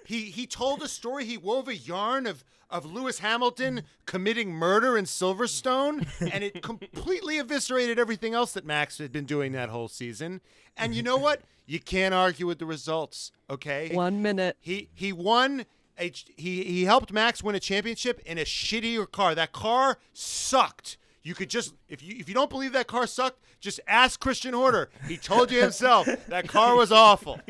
he 0.05 0.25
he 0.25 0.47
told 0.47 0.81
a 0.81 0.87
story. 0.87 1.25
He 1.25 1.37
wove 1.37 1.67
a 1.67 1.75
yarn 1.75 2.27
of 2.27 2.43
of 2.71 2.85
Lewis 2.85 3.19
Hamilton 3.19 3.83
committing 4.05 4.51
murder 4.51 4.97
in 4.97 5.05
Silverstone, 5.05 6.07
and 6.31 6.43
it 6.43 6.61
completely 6.63 7.37
eviscerated 7.37 7.99
everything 7.99 8.33
else 8.33 8.53
that 8.53 8.65
Max 8.65 8.97
had 8.97 9.11
been 9.11 9.25
doing 9.25 9.51
that 9.51 9.69
whole 9.69 9.87
season. 9.87 10.41
And 10.77 10.95
you 10.95 11.03
know 11.03 11.17
what? 11.17 11.41
You 11.65 11.79
can't 11.79 12.13
argue 12.13 12.47
with 12.47 12.59
the 12.59 12.65
results. 12.65 13.31
Okay. 13.49 13.93
One 13.93 14.21
minute. 14.21 14.57
He 14.59 14.89
he 14.93 15.13
won 15.13 15.65
a 15.99 16.11
he 16.35 16.63
he 16.63 16.85
helped 16.85 17.11
Max 17.11 17.43
win 17.43 17.55
a 17.55 17.59
championship 17.59 18.21
in 18.25 18.37
a 18.37 18.45
shittier 18.45 19.09
car. 19.09 19.35
That 19.35 19.51
car 19.51 19.97
sucked. 20.13 20.97
You 21.23 21.35
could 21.35 21.49
just 21.49 21.73
if 21.87 22.01
you 22.01 22.15
if 22.17 22.27
you 22.27 22.33
don't 22.33 22.49
believe 22.49 22.73
that 22.73 22.87
car 22.87 23.05
sucked, 23.05 23.41
just 23.59 23.79
ask 23.87 24.19
Christian 24.19 24.53
Horner. 24.53 24.89
He 25.07 25.17
told 25.17 25.51
you 25.51 25.61
himself 25.61 26.07
that 26.27 26.47
car 26.47 26.75
was 26.75 26.91
awful. 26.91 27.39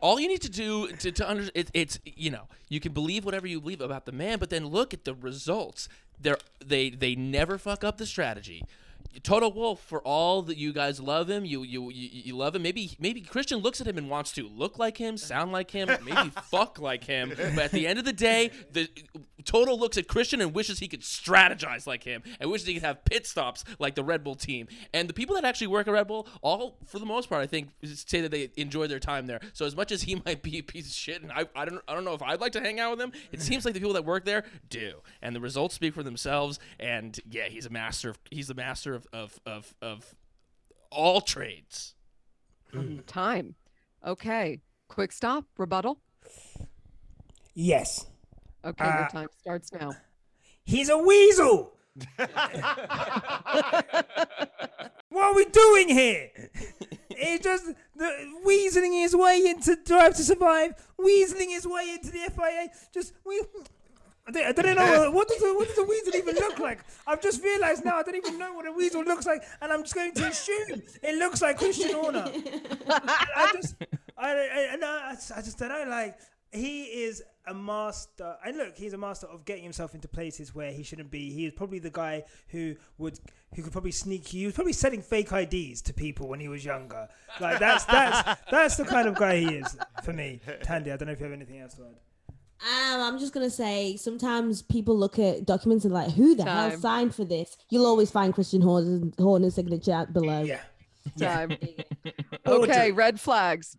All 0.00 0.20
you 0.20 0.28
need 0.28 0.42
to 0.42 0.50
do 0.50 0.88
to, 0.88 1.12
to 1.12 1.28
under 1.28 1.48
it, 1.54 1.70
it's 1.74 1.98
you 2.04 2.30
know 2.30 2.48
you 2.68 2.80
can 2.80 2.92
believe 2.92 3.24
whatever 3.24 3.46
you 3.46 3.60
believe 3.60 3.80
about 3.80 4.06
the 4.06 4.12
man, 4.12 4.38
but 4.38 4.50
then 4.50 4.66
look 4.66 4.94
at 4.94 5.04
the 5.04 5.14
results. 5.14 5.88
They're, 6.20 6.38
they 6.64 6.90
they 6.90 7.14
never 7.14 7.58
fuck 7.58 7.84
up 7.84 7.98
the 7.98 8.06
strategy. 8.06 8.64
Toto 9.22 9.48
Wolff, 9.48 9.80
for 9.80 10.00
all 10.02 10.42
that 10.42 10.56
you 10.56 10.72
guys 10.72 11.00
love 11.00 11.28
him, 11.28 11.44
you, 11.44 11.62
you 11.62 11.90
you 11.90 12.08
you 12.12 12.36
love 12.36 12.54
him. 12.54 12.62
Maybe 12.62 12.96
maybe 12.98 13.20
Christian 13.20 13.58
looks 13.58 13.80
at 13.80 13.86
him 13.86 13.98
and 13.98 14.08
wants 14.08 14.32
to 14.32 14.48
look 14.48 14.78
like 14.78 14.96
him, 14.96 15.16
sound 15.16 15.52
like 15.52 15.70
him, 15.70 15.88
maybe 16.04 16.30
fuck 16.50 16.78
like 16.78 17.04
him. 17.04 17.32
But 17.36 17.58
at 17.64 17.70
the 17.72 17.86
end 17.86 17.98
of 17.98 18.04
the 18.04 18.12
day, 18.12 18.50
the 18.72 18.88
Toto 19.44 19.74
looks 19.74 19.96
at 19.96 20.08
Christian 20.08 20.40
and 20.40 20.54
wishes 20.54 20.78
he 20.78 20.88
could 20.88 21.00
strategize 21.00 21.86
like 21.86 22.04
him, 22.04 22.22
and 22.38 22.50
wishes 22.50 22.66
he 22.66 22.74
could 22.74 22.82
have 22.82 23.04
pit 23.04 23.26
stops 23.26 23.64
like 23.78 23.94
the 23.94 24.04
Red 24.04 24.22
Bull 24.22 24.34
team. 24.34 24.68
And 24.92 25.08
the 25.08 25.14
people 25.14 25.34
that 25.36 25.44
actually 25.44 25.68
work 25.68 25.88
at 25.88 25.92
Red 25.94 26.06
Bull, 26.06 26.28
all 26.42 26.76
for 26.86 26.98
the 26.98 27.06
most 27.06 27.28
part, 27.28 27.42
I 27.42 27.46
think, 27.46 27.70
say 27.84 28.20
that 28.20 28.30
they 28.30 28.50
enjoy 28.56 28.86
their 28.86 29.00
time 29.00 29.26
there. 29.26 29.40
So 29.52 29.64
as 29.64 29.74
much 29.74 29.90
as 29.90 30.02
he 30.02 30.20
might 30.26 30.42
be 30.42 30.58
a 30.58 30.62
piece 30.62 30.86
of 30.86 30.92
shit, 30.92 31.22
and 31.22 31.32
I, 31.32 31.46
I 31.56 31.64
don't 31.64 31.82
I 31.88 31.94
don't 31.94 32.04
know 32.04 32.14
if 32.14 32.22
I'd 32.22 32.40
like 32.40 32.52
to 32.52 32.60
hang 32.60 32.78
out 32.80 32.92
with 32.92 33.00
him, 33.00 33.12
it 33.32 33.40
seems 33.40 33.64
like 33.64 33.74
the 33.74 33.80
people 33.80 33.94
that 33.94 34.04
work 34.04 34.24
there 34.24 34.44
do, 34.68 34.94
and 35.22 35.34
the 35.34 35.40
results 35.40 35.74
speak 35.74 35.94
for 35.94 36.02
themselves. 36.02 36.58
And 36.78 37.18
yeah, 37.30 37.44
he's 37.48 37.66
a 37.66 37.70
master 37.70 38.10
of 38.10 38.18
he's 38.30 38.48
the 38.48 38.54
master 38.54 38.94
of 38.94 38.97
of 39.12 39.38
of, 39.46 39.74
of 39.80 40.14
all 40.90 41.20
trades. 41.20 41.94
Time. 43.06 43.54
Okay. 44.06 44.60
Quick 44.88 45.12
stop. 45.12 45.44
Rebuttal. 45.56 45.98
yes. 47.54 48.06
Okay. 48.64 48.84
Uh, 48.84 48.98
your 48.98 49.08
time 49.08 49.28
starts 49.38 49.72
now. 49.72 49.92
He's 50.64 50.90
a 50.90 50.98
weasel. 50.98 51.72
what 52.16 52.30
are 55.16 55.34
we 55.34 55.44
doing 55.46 55.88
here? 55.88 56.30
It's 57.10 57.42
just 57.42 57.72
the 57.96 58.12
weaseling 58.46 59.00
his 59.00 59.16
way 59.16 59.44
into 59.46 59.76
Drive 59.84 60.14
to 60.16 60.22
Survive, 60.22 60.74
weaseling 61.00 61.48
his 61.48 61.66
way 61.66 61.94
into 61.94 62.10
the 62.10 62.30
FIA. 62.30 62.68
Just 62.92 63.14
we. 63.24 63.42
I 64.28 64.30
don't, 64.30 64.46
I 64.46 64.52
don't 64.52 64.76
know 64.76 65.10
what 65.10 65.26
does 65.26 65.42
a, 65.42 65.54
what 65.54 65.68
does 65.68 65.78
a 65.78 65.84
weasel 65.84 66.14
even 66.14 66.34
look 66.34 66.58
like. 66.58 66.80
I've 67.06 67.22
just 67.22 67.42
realised 67.42 67.82
now 67.82 67.96
I 67.96 68.02
don't 68.02 68.14
even 68.14 68.38
know 68.38 68.52
what 68.52 68.66
a 68.66 68.72
weasel 68.72 69.02
looks 69.02 69.24
like, 69.24 69.42
and 69.62 69.72
I'm 69.72 69.82
just 69.82 69.94
going 69.94 70.12
to 70.12 70.26
assume 70.26 70.82
it 71.02 71.18
looks 71.18 71.40
like 71.40 71.56
Christian 71.56 71.92
Horner. 71.94 72.30
I 72.90 73.52
just, 73.54 73.76
I, 74.18 74.30
I, 74.30 74.76
I, 75.10 75.40
just, 75.40 75.58
don't 75.58 75.70
know. 75.70 75.84
Like 75.88 76.18
he 76.52 76.82
is 76.82 77.22
a 77.46 77.54
master, 77.54 78.36
and 78.44 78.58
look, 78.58 78.76
he's 78.76 78.92
a 78.92 78.98
master 78.98 79.26
of 79.28 79.46
getting 79.46 79.62
himself 79.62 79.94
into 79.94 80.08
places 80.08 80.54
where 80.54 80.72
he 80.72 80.82
shouldn't 80.82 81.10
be. 81.10 81.32
He 81.32 81.46
is 81.46 81.54
probably 81.56 81.78
the 81.78 81.88
guy 81.88 82.24
who 82.48 82.76
would, 82.98 83.18
who 83.54 83.62
could 83.62 83.72
probably 83.72 83.92
sneak. 83.92 84.28
He 84.28 84.44
was 84.44 84.54
probably 84.54 84.74
selling 84.74 85.00
fake 85.00 85.32
IDs 85.32 85.80
to 85.82 85.94
people 85.94 86.28
when 86.28 86.38
he 86.38 86.48
was 86.48 86.66
younger. 86.66 87.08
Like 87.40 87.60
that's 87.60 87.86
that's 87.86 88.42
that's 88.50 88.76
the 88.76 88.84
kind 88.84 89.08
of 89.08 89.14
guy 89.14 89.38
he 89.38 89.54
is 89.54 89.74
for 90.04 90.12
me. 90.12 90.42
Thandie, 90.64 90.92
I 90.92 90.98
don't 90.98 91.06
know 91.06 91.12
if 91.12 91.20
you 91.20 91.24
have 91.24 91.32
anything 91.32 91.60
else 91.60 91.72
to 91.76 91.84
add. 91.84 91.96
Um, 92.60 93.00
I'm 93.00 93.18
just 93.18 93.32
gonna 93.32 93.50
say 93.50 93.96
sometimes 93.96 94.62
people 94.62 94.96
look 94.98 95.18
at 95.18 95.44
documents 95.46 95.84
and 95.84 95.94
like, 95.94 96.10
who 96.12 96.34
the 96.34 96.44
hell 96.44 96.70
signed 96.78 97.14
for 97.14 97.24
this? 97.24 97.56
You'll 97.70 97.86
always 97.86 98.10
find 98.10 98.34
Christian 98.34 98.60
Horner's, 98.60 99.12
Horner's 99.18 99.54
signature 99.54 100.06
below. 100.12 100.42
Yeah. 100.42 100.60
Time. 101.18 101.56
Okay, 102.46 102.92
red 102.92 103.20
flags. 103.20 103.76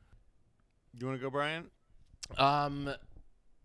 You 0.99 1.07
want 1.07 1.19
to 1.19 1.23
go, 1.23 1.29
Brian? 1.31 1.65
Um, 2.37 2.93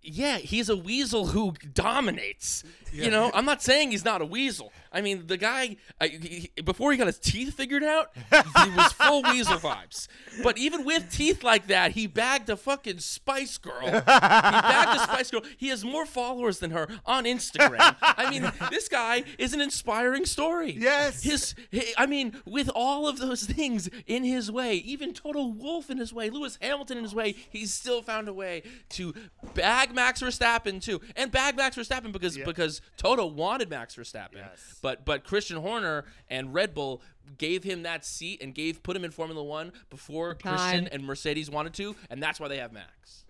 yeah, 0.04 0.38
he's 0.38 0.68
a 0.68 0.76
weasel 0.76 1.28
who 1.28 1.54
dominates. 1.72 2.62
You 2.92 3.10
know, 3.10 3.32
I'm 3.34 3.44
not 3.44 3.60
saying 3.60 3.90
he's 3.90 4.04
not 4.04 4.22
a 4.22 4.24
weasel. 4.24 4.72
I 4.92 5.00
mean, 5.00 5.26
the 5.26 5.36
guy 5.36 5.76
I, 6.00 6.06
he, 6.06 6.50
before 6.64 6.92
he 6.92 6.98
got 6.98 7.08
his 7.08 7.18
teeth 7.18 7.54
figured 7.54 7.82
out, 7.82 8.12
he 8.14 8.70
was 8.70 8.92
full 8.92 9.22
weasel 9.24 9.56
vibes. 9.56 10.06
But 10.44 10.56
even 10.58 10.84
with 10.84 11.10
teeth 11.10 11.42
like 11.42 11.66
that, 11.66 11.92
he 11.92 12.06
bagged 12.06 12.48
a 12.50 12.56
fucking 12.56 13.00
Spice 13.00 13.58
Girl. 13.58 13.84
He 13.84 13.90
bagged 13.90 15.00
a 15.00 15.02
Spice 15.02 15.32
Girl. 15.32 15.42
He 15.56 15.68
has 15.68 15.84
more 15.84 16.06
followers 16.06 16.60
than 16.60 16.70
her 16.70 16.86
on 17.04 17.24
Instagram. 17.24 17.96
I 18.00 18.30
mean, 18.30 18.48
this 18.70 18.88
guy 18.88 19.24
is 19.38 19.54
an 19.54 19.60
inspiring 19.60 20.24
story. 20.24 20.76
Yes. 20.78 21.24
His, 21.24 21.56
I 21.98 22.06
mean, 22.06 22.40
with 22.46 22.70
all 22.76 23.08
of 23.08 23.18
those 23.18 23.42
things 23.42 23.90
in 24.06 24.22
his 24.22 24.52
way, 24.52 24.74
even 24.76 25.12
Toto 25.12 25.46
Wolff 25.46 25.90
in 25.90 25.98
his 25.98 26.12
way, 26.12 26.30
Lewis 26.30 26.58
Hamilton 26.62 26.98
in 26.98 27.02
his 27.02 27.14
way, 27.14 27.34
he's 27.50 27.74
still 27.74 28.02
found 28.02 28.28
a 28.28 28.32
way 28.32 28.62
to 28.90 29.14
bag 29.54 29.93
Max 29.94 30.20
Verstappen 30.22 30.82
too, 30.82 31.00
and 31.16 31.30
bag 31.30 31.56
Max 31.56 31.76
Verstappen 31.76 32.12
because 32.12 32.36
because 32.36 32.80
Toto 32.96 33.26
wanted 33.26 33.70
Max 33.70 33.96
Verstappen, 33.96 34.34
Yes. 34.36 34.78
but 34.82 35.04
but 35.04 35.24
Christian 35.24 35.56
Horner 35.58 36.04
and 36.28 36.52
Red 36.52 36.74
Bull 36.74 37.00
gave 37.38 37.64
him 37.64 37.82
that 37.84 38.04
seat 38.04 38.42
and 38.42 38.54
gave 38.54 38.82
put 38.82 38.96
him 38.96 39.04
in 39.04 39.10
Formula 39.10 39.42
One 39.42 39.72
before 39.90 40.34
Christian 40.34 40.88
and 40.88 41.04
Mercedes 41.04 41.48
wanted 41.50 41.74
to, 41.74 41.96
and 42.10 42.22
that's 42.22 42.38
why 42.38 42.48
they 42.48 42.58
have 42.58 42.72
Max. 42.72 43.24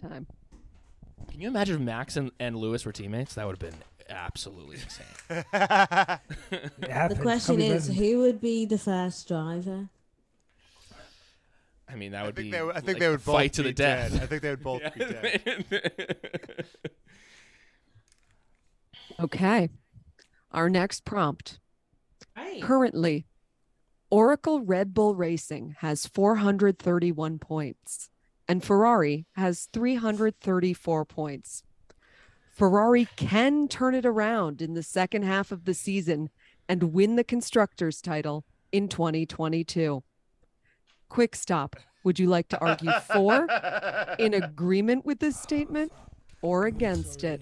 Time. 0.00 0.26
Can 1.30 1.40
you 1.40 1.48
imagine 1.48 1.76
if 1.76 1.80
Max 1.80 2.16
and, 2.16 2.30
and 2.38 2.56
Lewis 2.56 2.84
were 2.84 2.92
teammates? 2.92 3.34
That 3.34 3.46
would 3.46 3.60
have 3.60 3.70
been 3.72 3.80
absolutely 4.08 4.76
insane. 4.76 5.06
The 7.08 7.18
question 7.20 7.60
is, 7.60 7.88
who 7.88 8.18
would 8.20 8.40
be 8.40 8.64
the 8.66 8.78
first 8.78 9.26
driver? 9.28 9.88
I 11.88 11.94
mean, 11.94 12.12
that 12.12 12.22
I 12.22 12.26
would 12.26 12.36
think 12.36 12.46
be. 12.46 12.50
they. 12.50 12.60
I 12.60 12.72
think 12.74 12.86
like 12.88 12.98
they 12.98 13.08
would 13.08 13.24
both 13.24 13.34
fight 13.34 13.52
to 13.54 13.62
be 13.62 13.68
the 13.68 13.74
death. 13.74 14.12
dead. 14.12 14.22
I 14.22 14.26
think 14.26 14.42
they 14.42 14.50
would 14.50 14.62
both 14.62 14.82
be 14.94 15.00
dead. 15.04 16.66
Okay. 19.18 19.70
Our 20.52 20.68
next 20.68 21.04
prompt. 21.04 21.58
Right. 22.36 22.62
Currently, 22.62 23.26
Oracle 24.10 24.60
Red 24.60 24.92
Bull 24.92 25.14
Racing 25.14 25.76
has 25.78 26.06
431 26.06 27.38
points 27.38 28.10
and 28.48 28.62
Ferrari 28.62 29.26
has 29.32 29.68
334 29.72 31.04
points. 31.04 31.62
Ferrari 32.50 33.08
can 33.16 33.68
turn 33.68 33.94
it 33.94 34.06
around 34.06 34.62
in 34.62 34.74
the 34.74 34.82
second 34.82 35.24
half 35.24 35.50
of 35.50 35.64
the 35.64 35.74
season 35.74 36.30
and 36.68 36.92
win 36.92 37.16
the 37.16 37.24
constructors 37.24 38.00
title 38.00 38.44
in 38.72 38.88
2022. 38.88 40.02
Quick 41.08 41.36
stop. 41.36 41.76
Would 42.04 42.18
you 42.18 42.28
like 42.28 42.48
to 42.48 42.60
argue 42.60 42.92
for, 43.12 43.48
in 44.18 44.34
agreement 44.42 45.04
with 45.04 45.18
this 45.18 45.38
statement, 45.38 45.92
or 46.40 46.66
against 46.66 47.24
it? 47.24 47.40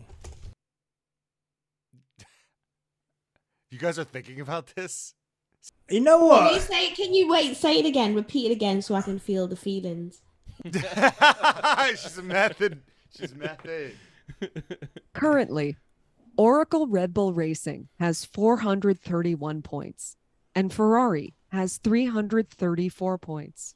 You 3.71 3.79
guys 3.79 3.99
are 3.99 4.05
thinking 4.05 4.41
about 4.41 4.73
this? 4.75 5.15
You 5.91 6.01
know 6.01 6.25
what? 6.25 6.39
Can 6.39 6.47
you 6.47 6.53
what? 6.55 6.63
say? 6.63 6.91
Can 6.93 7.13
you 7.13 7.29
wait? 7.29 7.57
Say 7.57 7.79
it 7.79 7.87
again. 7.87 8.15
Repeat 8.15 8.51
it 8.51 8.53
again 8.53 8.81
so 8.81 8.95
I 8.95 9.03
can 9.03 9.19
feel 9.19 9.47
the 9.47 9.57
feelings. 9.57 10.23
She's 10.65 12.19
a 12.19 12.23
method. 12.23 12.81
She's 13.17 13.33
a 13.33 13.37
method. 13.37 13.97
Currently, 15.13 15.77
Oracle 16.37 16.87
Red 16.87 17.13
Bull 17.13 17.33
Racing 17.33 17.89
has 17.99 18.25
431 18.25 19.63
points 19.63 20.17
and 20.55 20.73
Ferrari 20.73 21.35
has 21.55 21.79
334 21.79 23.19
points. 23.19 23.75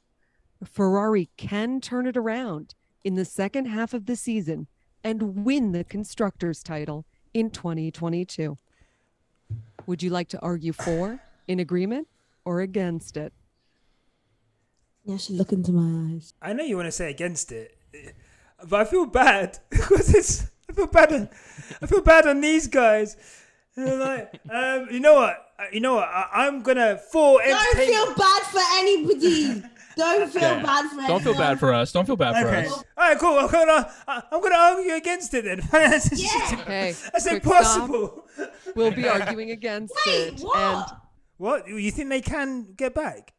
Ferrari 0.63 1.29
can 1.37 1.79
turn 1.79 2.05
it 2.05 2.17
around 2.17 2.75
in 3.03 3.15
the 3.15 3.25
second 3.25 3.65
half 3.65 3.93
of 3.93 4.05
the 4.05 4.15
season 4.15 4.67
and 5.03 5.45
win 5.45 5.71
the 5.71 5.85
constructors 5.85 6.61
title 6.61 7.05
in 7.33 7.49
2022. 7.49 8.57
Would 9.85 10.03
you 10.03 10.09
like 10.09 10.27
to 10.29 10.39
argue 10.41 10.73
for, 10.73 11.19
in 11.47 11.59
agreement, 11.59 12.07
or 12.43 12.59
against 12.59 13.15
it? 13.15 13.31
Yeah, 15.05 15.17
she 15.17 15.33
look 15.33 15.53
into 15.53 15.71
my 15.71 16.15
eyes. 16.15 16.33
I 16.41 16.53
know 16.53 16.63
you 16.63 16.75
want 16.75 16.87
to 16.87 16.91
say 16.91 17.09
against 17.09 17.51
it, 17.51 17.77
but 18.67 18.81
I 18.81 18.83
feel 18.83 19.05
bad 19.05 19.59
because 19.69 20.13
it's. 20.13 20.51
I 20.69 20.73
feel 20.73 20.87
bad. 20.87 21.13
On, 21.13 21.29
I 21.81 21.87
feel 21.87 22.01
bad 22.01 22.27
on 22.27 22.41
these 22.41 22.67
guys. 22.67 23.15
And 23.75 23.87
they're 23.87 23.97
like, 23.97 24.39
um, 24.51 24.87
you 24.91 24.99
know 24.99 25.15
what? 25.15 25.48
Uh, 25.59 25.63
You 25.73 25.79
know 25.81 25.95
what? 25.95 26.07
I, 26.07 26.27
I'm 26.47 26.61
gonna 26.61 26.97
for 27.11 27.39
Don't 27.39 27.49
entertainment. 27.51 27.89
feel 27.89 28.15
bad 28.15 28.41
for 28.43 28.61
anybody. 28.79 29.63
Don't 29.97 30.31
feel 30.31 30.41
Yeah. 30.41 30.63
bad 30.63 30.85
for 30.89 30.93
anybody. 30.93 31.07
Don't 31.07 31.23
feel 31.23 31.33
bad 31.33 31.59
for 31.59 31.73
us. 31.73 31.91
Don't 31.91 32.05
feel 32.05 32.15
bad 32.15 32.45
Okay. 32.45 32.67
for 32.69 32.73
us. 32.75 32.83
right, 32.97 33.19
cool. 33.19 33.37
I'm 33.37 33.51
gonna, 33.51 33.91
I- 34.07 34.23
I'm 34.31 34.41
gonna 34.41 34.55
argue 34.55 34.93
against 34.93 35.33
it 35.33 35.43
then. 35.45 35.61
That's, 35.71 36.11
Yeah. 36.21 36.59
Okay. 36.61 36.95
That's 37.11 37.23
quick 37.27 37.43
impossible. 37.43 38.25
stop. 38.33 38.53
We'll 38.75 38.91
be 38.91 39.07
arguing 39.15 39.51
against 39.51 39.93
Wait, 40.05 40.33
it. 40.35 40.39
what? 40.41 40.57
And 40.57 40.85
What? 41.37 41.67
You 41.67 41.91
think 41.91 42.09
they 42.09 42.21
can 42.21 42.73
get 42.75 42.93
back? 42.95 43.33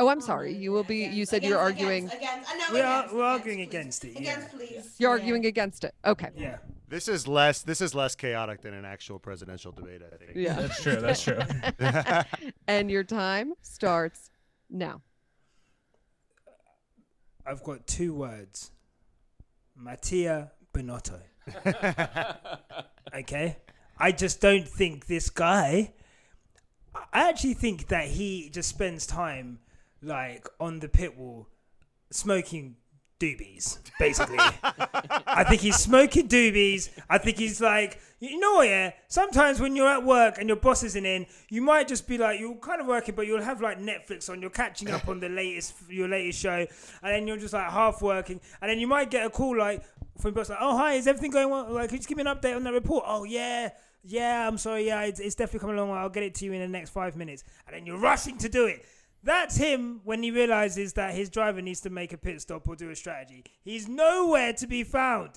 Oh, 0.00 0.08
I'm 0.08 0.20
sorry. 0.20 0.54
You 0.54 0.70
will 0.72 0.84
be. 0.84 0.98
You 1.06 1.26
said 1.26 1.42
you're 1.42 1.58
arguing. 1.58 2.06
Against, 2.06 2.16
against. 2.16 2.50
I 2.50 2.56
know 2.56 2.64
We 2.72 2.80
are- 2.80 2.98
against, 3.00 3.14
we're 3.16 3.24
arguing 3.24 3.58
please. 3.58 3.68
against 3.68 4.04
it, 4.04 4.12
yeah. 4.12 4.18
Against, 4.32 4.56
please. 4.56 4.94
You're 4.98 5.16
Yeah. 5.16 5.20
arguing 5.20 5.46
against 5.46 5.84
it. 5.84 5.94
Okay. 6.04 6.30
Yeah. 6.36 6.58
This 6.88 7.08
is 7.08 7.26
less. 7.28 7.62
This 7.62 7.80
is 7.80 7.94
less 7.94 8.14
chaotic 8.14 8.62
than 8.62 8.74
an 8.74 8.84
actual 8.84 9.18
presidential 9.18 9.72
debate. 9.72 10.00
I 10.10 10.16
think. 10.16 10.30
Yeah. 10.36 10.54
That's 10.54 10.82
true. 10.82 10.96
That's 10.96 11.22
true. 11.22 11.38
and 12.68 12.90
your 12.90 13.02
time 13.04 13.54
starts 13.60 14.30
now. 14.70 15.02
I've 17.44 17.62
got 17.64 17.86
two 17.86 18.14
words. 18.14 18.70
Mattia 19.74 20.52
Binotto. 20.72 21.20
okay? 23.14 23.56
I 23.98 24.12
just 24.12 24.40
don't 24.40 24.68
think 24.68 25.06
this 25.06 25.30
guy. 25.30 25.92
I 27.12 27.28
actually 27.28 27.54
think 27.54 27.88
that 27.88 28.08
he 28.08 28.50
just 28.50 28.68
spends 28.68 29.06
time 29.06 29.60
like 30.02 30.46
on 30.60 30.80
the 30.80 30.88
pit 30.88 31.16
wall 31.16 31.48
smoking 32.10 32.76
doobies, 33.20 33.78
basically. 33.98 34.38
I 34.38 35.44
think 35.44 35.60
he's 35.60 35.76
smoking 35.76 36.28
doobies. 36.28 36.88
I 37.10 37.18
think 37.18 37.38
he's 37.38 37.60
like, 37.60 38.00
you 38.20 38.38
know 38.38 38.54
what, 38.54 38.68
yeah? 38.68 38.92
Sometimes 39.08 39.60
when 39.60 39.76
you're 39.76 39.88
at 39.88 40.04
work 40.04 40.38
and 40.38 40.48
your 40.48 40.56
boss 40.56 40.82
isn't 40.84 41.06
in, 41.06 41.26
you 41.48 41.60
might 41.60 41.88
just 41.88 42.06
be 42.06 42.16
like, 42.16 42.38
you're 42.38 42.54
kind 42.56 42.80
of 42.80 42.86
working, 42.86 43.14
but 43.14 43.26
you'll 43.26 43.42
have 43.42 43.60
like 43.60 43.78
Netflix 43.78 44.30
on, 44.30 44.40
you're 44.40 44.50
catching 44.50 44.90
up 44.90 45.08
on 45.08 45.20
the 45.20 45.28
latest, 45.28 45.74
your 45.88 46.08
latest 46.08 46.38
show, 46.38 46.66
and 47.02 47.14
then 47.14 47.26
you're 47.26 47.36
just 47.36 47.54
like 47.54 47.70
half 47.70 48.00
working, 48.02 48.40
and 48.60 48.70
then 48.70 48.78
you 48.78 48.86
might 48.86 49.10
get 49.10 49.26
a 49.26 49.30
call 49.30 49.56
like 49.56 49.82
from 50.20 50.34
boss, 50.34 50.48
like, 50.48 50.58
oh, 50.60 50.76
hi, 50.76 50.94
is 50.94 51.06
everything 51.06 51.30
going 51.30 51.48
well? 51.50 51.70
Like, 51.70 51.90
just 51.90 52.08
give 52.08 52.16
me 52.16 52.22
an 52.22 52.28
update 52.28 52.54
on 52.54 52.64
that 52.64 52.72
report? 52.72 53.04
Oh, 53.06 53.24
yeah. 53.24 53.70
Yeah, 54.04 54.48
I'm 54.48 54.58
sorry. 54.58 54.86
Yeah, 54.86 55.02
it's, 55.02 55.20
it's 55.20 55.34
definitely 55.34 55.60
coming 55.60 55.78
along. 55.78 55.96
I'll 55.96 56.08
get 56.08 56.22
it 56.22 56.34
to 56.36 56.44
you 56.44 56.52
in 56.52 56.60
the 56.60 56.68
next 56.68 56.90
five 56.90 57.16
minutes. 57.16 57.44
And 57.66 57.76
then 57.76 57.86
you're 57.86 57.98
rushing 57.98 58.38
to 58.38 58.48
do 58.48 58.66
it. 58.66 58.84
That's 59.22 59.56
him 59.56 60.00
when 60.04 60.22
he 60.22 60.30
realizes 60.30 60.92
that 60.94 61.14
his 61.14 61.28
driver 61.28 61.60
needs 61.60 61.80
to 61.82 61.90
make 61.90 62.12
a 62.12 62.18
pit 62.18 62.40
stop 62.40 62.68
or 62.68 62.76
do 62.76 62.90
a 62.90 62.96
strategy. 62.96 63.44
He's 63.62 63.88
nowhere 63.88 64.52
to 64.54 64.66
be 64.66 64.84
found. 64.84 65.30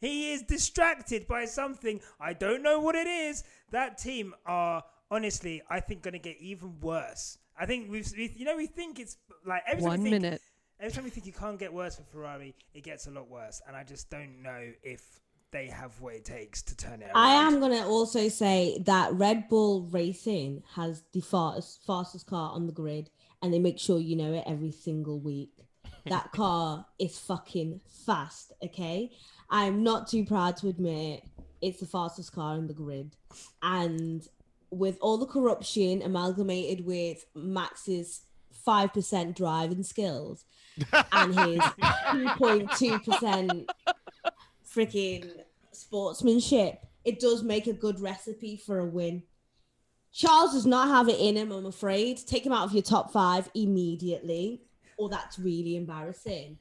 He 0.00 0.32
is 0.32 0.42
distracted 0.42 1.26
by 1.26 1.44
something. 1.44 2.00
I 2.20 2.32
don't 2.32 2.62
know 2.62 2.80
what 2.80 2.94
it 2.94 3.06
is. 3.06 3.44
That 3.70 3.98
team 3.98 4.34
are 4.44 4.82
honestly, 5.10 5.62
I 5.70 5.80
think, 5.80 6.02
going 6.02 6.12
to 6.12 6.18
get 6.18 6.38
even 6.40 6.80
worse. 6.80 7.38
I 7.58 7.66
think 7.66 7.90
we've, 7.90 8.10
we, 8.16 8.34
you 8.36 8.44
know, 8.44 8.56
we 8.56 8.66
think 8.66 8.98
it's 8.98 9.16
like 9.46 9.62
every 9.66 9.82
One 9.82 10.02
think, 10.02 10.22
minute. 10.22 10.40
Every 10.80 10.92
time 10.92 11.04
we 11.04 11.10
think 11.10 11.26
you 11.26 11.32
can't 11.32 11.58
get 11.58 11.72
worse 11.72 11.96
for 11.96 12.02
Ferrari, 12.02 12.54
it 12.74 12.82
gets 12.82 13.06
a 13.06 13.10
lot 13.10 13.30
worse. 13.30 13.62
And 13.68 13.76
I 13.76 13.84
just 13.84 14.10
don't 14.10 14.42
know 14.42 14.72
if 14.82 15.20
they 15.52 15.66
have 15.66 16.00
what 16.00 16.14
it 16.14 16.24
takes 16.24 16.62
to 16.62 16.76
turn 16.76 17.02
it 17.02 17.10
around. 17.14 17.16
I 17.16 17.34
am 17.34 17.60
gonna 17.60 17.86
also 17.86 18.28
say 18.28 18.82
that 18.86 19.12
Red 19.12 19.48
Bull 19.48 19.82
Racing 19.82 20.62
has 20.74 21.04
the 21.12 21.20
fastest 21.20 21.84
fastest 21.86 22.26
car 22.26 22.50
on 22.52 22.66
the 22.66 22.72
grid, 22.72 23.10
and 23.42 23.52
they 23.52 23.58
make 23.58 23.78
sure 23.78 23.98
you 23.98 24.16
know 24.16 24.32
it 24.32 24.44
every 24.46 24.70
single 24.70 25.18
week. 25.18 25.52
That 26.06 26.32
car 26.32 26.86
is 26.98 27.18
fucking 27.18 27.80
fast. 28.06 28.52
Okay, 28.64 29.10
I'm 29.50 29.82
not 29.82 30.08
too 30.08 30.24
proud 30.24 30.56
to 30.58 30.68
admit 30.68 31.24
it's 31.60 31.80
the 31.80 31.86
fastest 31.86 32.32
car 32.32 32.56
in 32.56 32.66
the 32.66 32.74
grid, 32.74 33.16
and 33.62 34.26
with 34.70 34.96
all 35.00 35.18
the 35.18 35.26
corruption 35.26 36.02
amalgamated 36.02 36.86
with 36.86 37.26
Max's 37.34 38.22
five 38.64 38.92
percent 38.92 39.36
driving 39.36 39.82
skills 39.82 40.44
and 41.12 41.34
his 41.34 41.62
two 42.12 42.28
point 42.36 42.70
two 42.72 42.98
percent 43.00 43.70
freaking 44.74 45.28
sportsmanship, 45.72 46.80
it 47.04 47.20
does 47.20 47.42
make 47.42 47.66
a 47.66 47.72
good 47.72 48.00
recipe 48.00 48.56
for 48.56 48.78
a 48.78 48.86
win. 48.86 49.22
Charles 50.12 50.52
does 50.52 50.66
not 50.66 50.88
have 50.88 51.08
it 51.08 51.18
in 51.18 51.36
him, 51.36 51.50
I'm 51.52 51.66
afraid. 51.66 52.18
Take 52.26 52.44
him 52.44 52.52
out 52.52 52.64
of 52.64 52.72
your 52.72 52.82
top 52.82 53.12
five 53.12 53.48
immediately, 53.54 54.60
or 54.98 55.08
that's 55.08 55.38
really 55.38 55.76
embarrassing. 55.76 56.58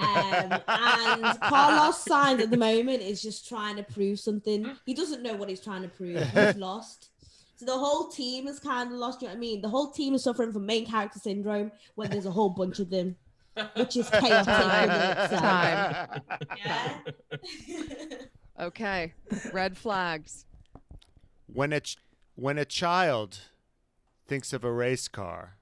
Um, 0.00 0.52
and 0.68 1.40
Carlos 1.40 2.04
Sainz 2.04 2.40
at 2.40 2.50
the 2.50 2.56
moment 2.56 3.02
is 3.02 3.20
just 3.20 3.48
trying 3.48 3.74
to 3.76 3.82
prove 3.82 4.20
something. 4.20 4.70
He 4.86 4.94
doesn't 4.94 5.22
know 5.22 5.34
what 5.34 5.48
he's 5.48 5.60
trying 5.60 5.82
to 5.82 5.88
prove. 5.88 6.22
He's 6.30 6.54
lost. 6.56 7.08
So 7.56 7.66
the 7.66 7.76
whole 7.76 8.08
team 8.08 8.46
is 8.46 8.60
kind 8.60 8.92
of 8.92 8.96
lost. 8.98 9.22
You 9.22 9.26
know 9.28 9.34
what 9.34 9.38
I 9.38 9.40
mean? 9.40 9.60
The 9.60 9.68
whole 9.68 9.90
team 9.90 10.14
is 10.14 10.22
suffering 10.22 10.52
from 10.52 10.66
main 10.66 10.86
character 10.86 11.18
syndrome 11.18 11.72
when 11.96 12.10
there's 12.10 12.26
a 12.26 12.30
whole 12.30 12.50
bunch 12.50 12.78
of 12.78 12.90
them, 12.90 13.16
which 13.74 13.96
is 13.96 14.08
chaotic. 14.12 14.44
Time. 14.46 14.88
within 14.88 15.10
itself. 15.18 15.40
Time. 15.42 16.22
Yeah. 16.64 16.98
Okay. 18.60 19.14
Red 19.52 19.76
flags. 19.76 20.44
when 21.52 21.72
a 21.72 21.80
ch- 21.80 21.96
when 22.42 22.58
a 22.58 22.64
child 22.64 23.38
thinks 24.26 24.52
of 24.52 24.64
a 24.64 24.72
race 24.72 25.06
car, 25.06 25.58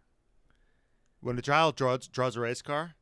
when 1.21 1.39
a 1.39 1.43
child 1.43 1.77
draws 1.77 2.09
draws 2.09 2.37
a 2.37 2.41
race 2.41 2.63
car, 2.63 2.95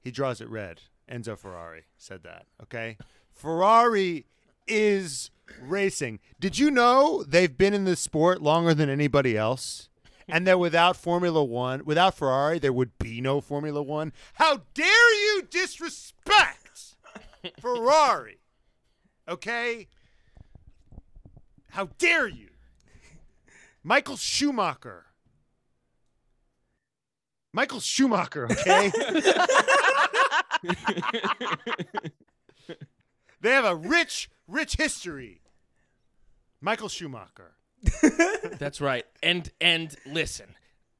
he 0.00 0.10
draws 0.10 0.40
it 0.40 0.50
red. 0.50 0.80
Enzo 1.08 1.38
Ferrari 1.38 1.84
said 1.96 2.24
that. 2.24 2.46
Okay, 2.60 2.98
Ferrari 3.32 4.26
is 4.66 5.30
racing. 5.62 6.18
Did 6.40 6.58
you 6.58 6.68
know 6.68 7.22
they've 7.22 7.56
been 7.56 7.74
in 7.74 7.84
this 7.84 8.00
sport 8.00 8.42
longer 8.42 8.74
than 8.74 8.90
anybody 8.90 9.36
else? 9.36 9.88
And 10.26 10.44
that 10.48 10.58
without 10.58 10.96
Formula 10.96 11.44
One, 11.44 11.84
without 11.84 12.16
Ferrari, 12.16 12.58
there 12.58 12.72
would 12.72 12.98
be 12.98 13.20
no 13.20 13.40
Formula 13.40 13.80
One. 13.84 14.12
How 14.34 14.62
dare 14.74 15.14
you 15.14 15.42
disrespect 15.48 16.96
Ferrari? 17.60 18.40
Okay? 19.28 19.86
How 21.70 21.90
dare 21.98 22.26
you? 22.26 22.48
Michael 23.86 24.16
Schumacher. 24.16 25.06
Michael 27.52 27.78
Schumacher, 27.78 28.48
okay? 28.50 28.90
they 33.40 33.50
have 33.50 33.64
a 33.64 33.76
rich, 33.76 34.28
rich 34.48 34.74
history. 34.74 35.40
Michael 36.60 36.88
Schumacher. 36.88 37.52
That's 38.58 38.80
right. 38.80 39.06
And 39.22 39.52
and 39.60 39.94
listen, 40.04 40.56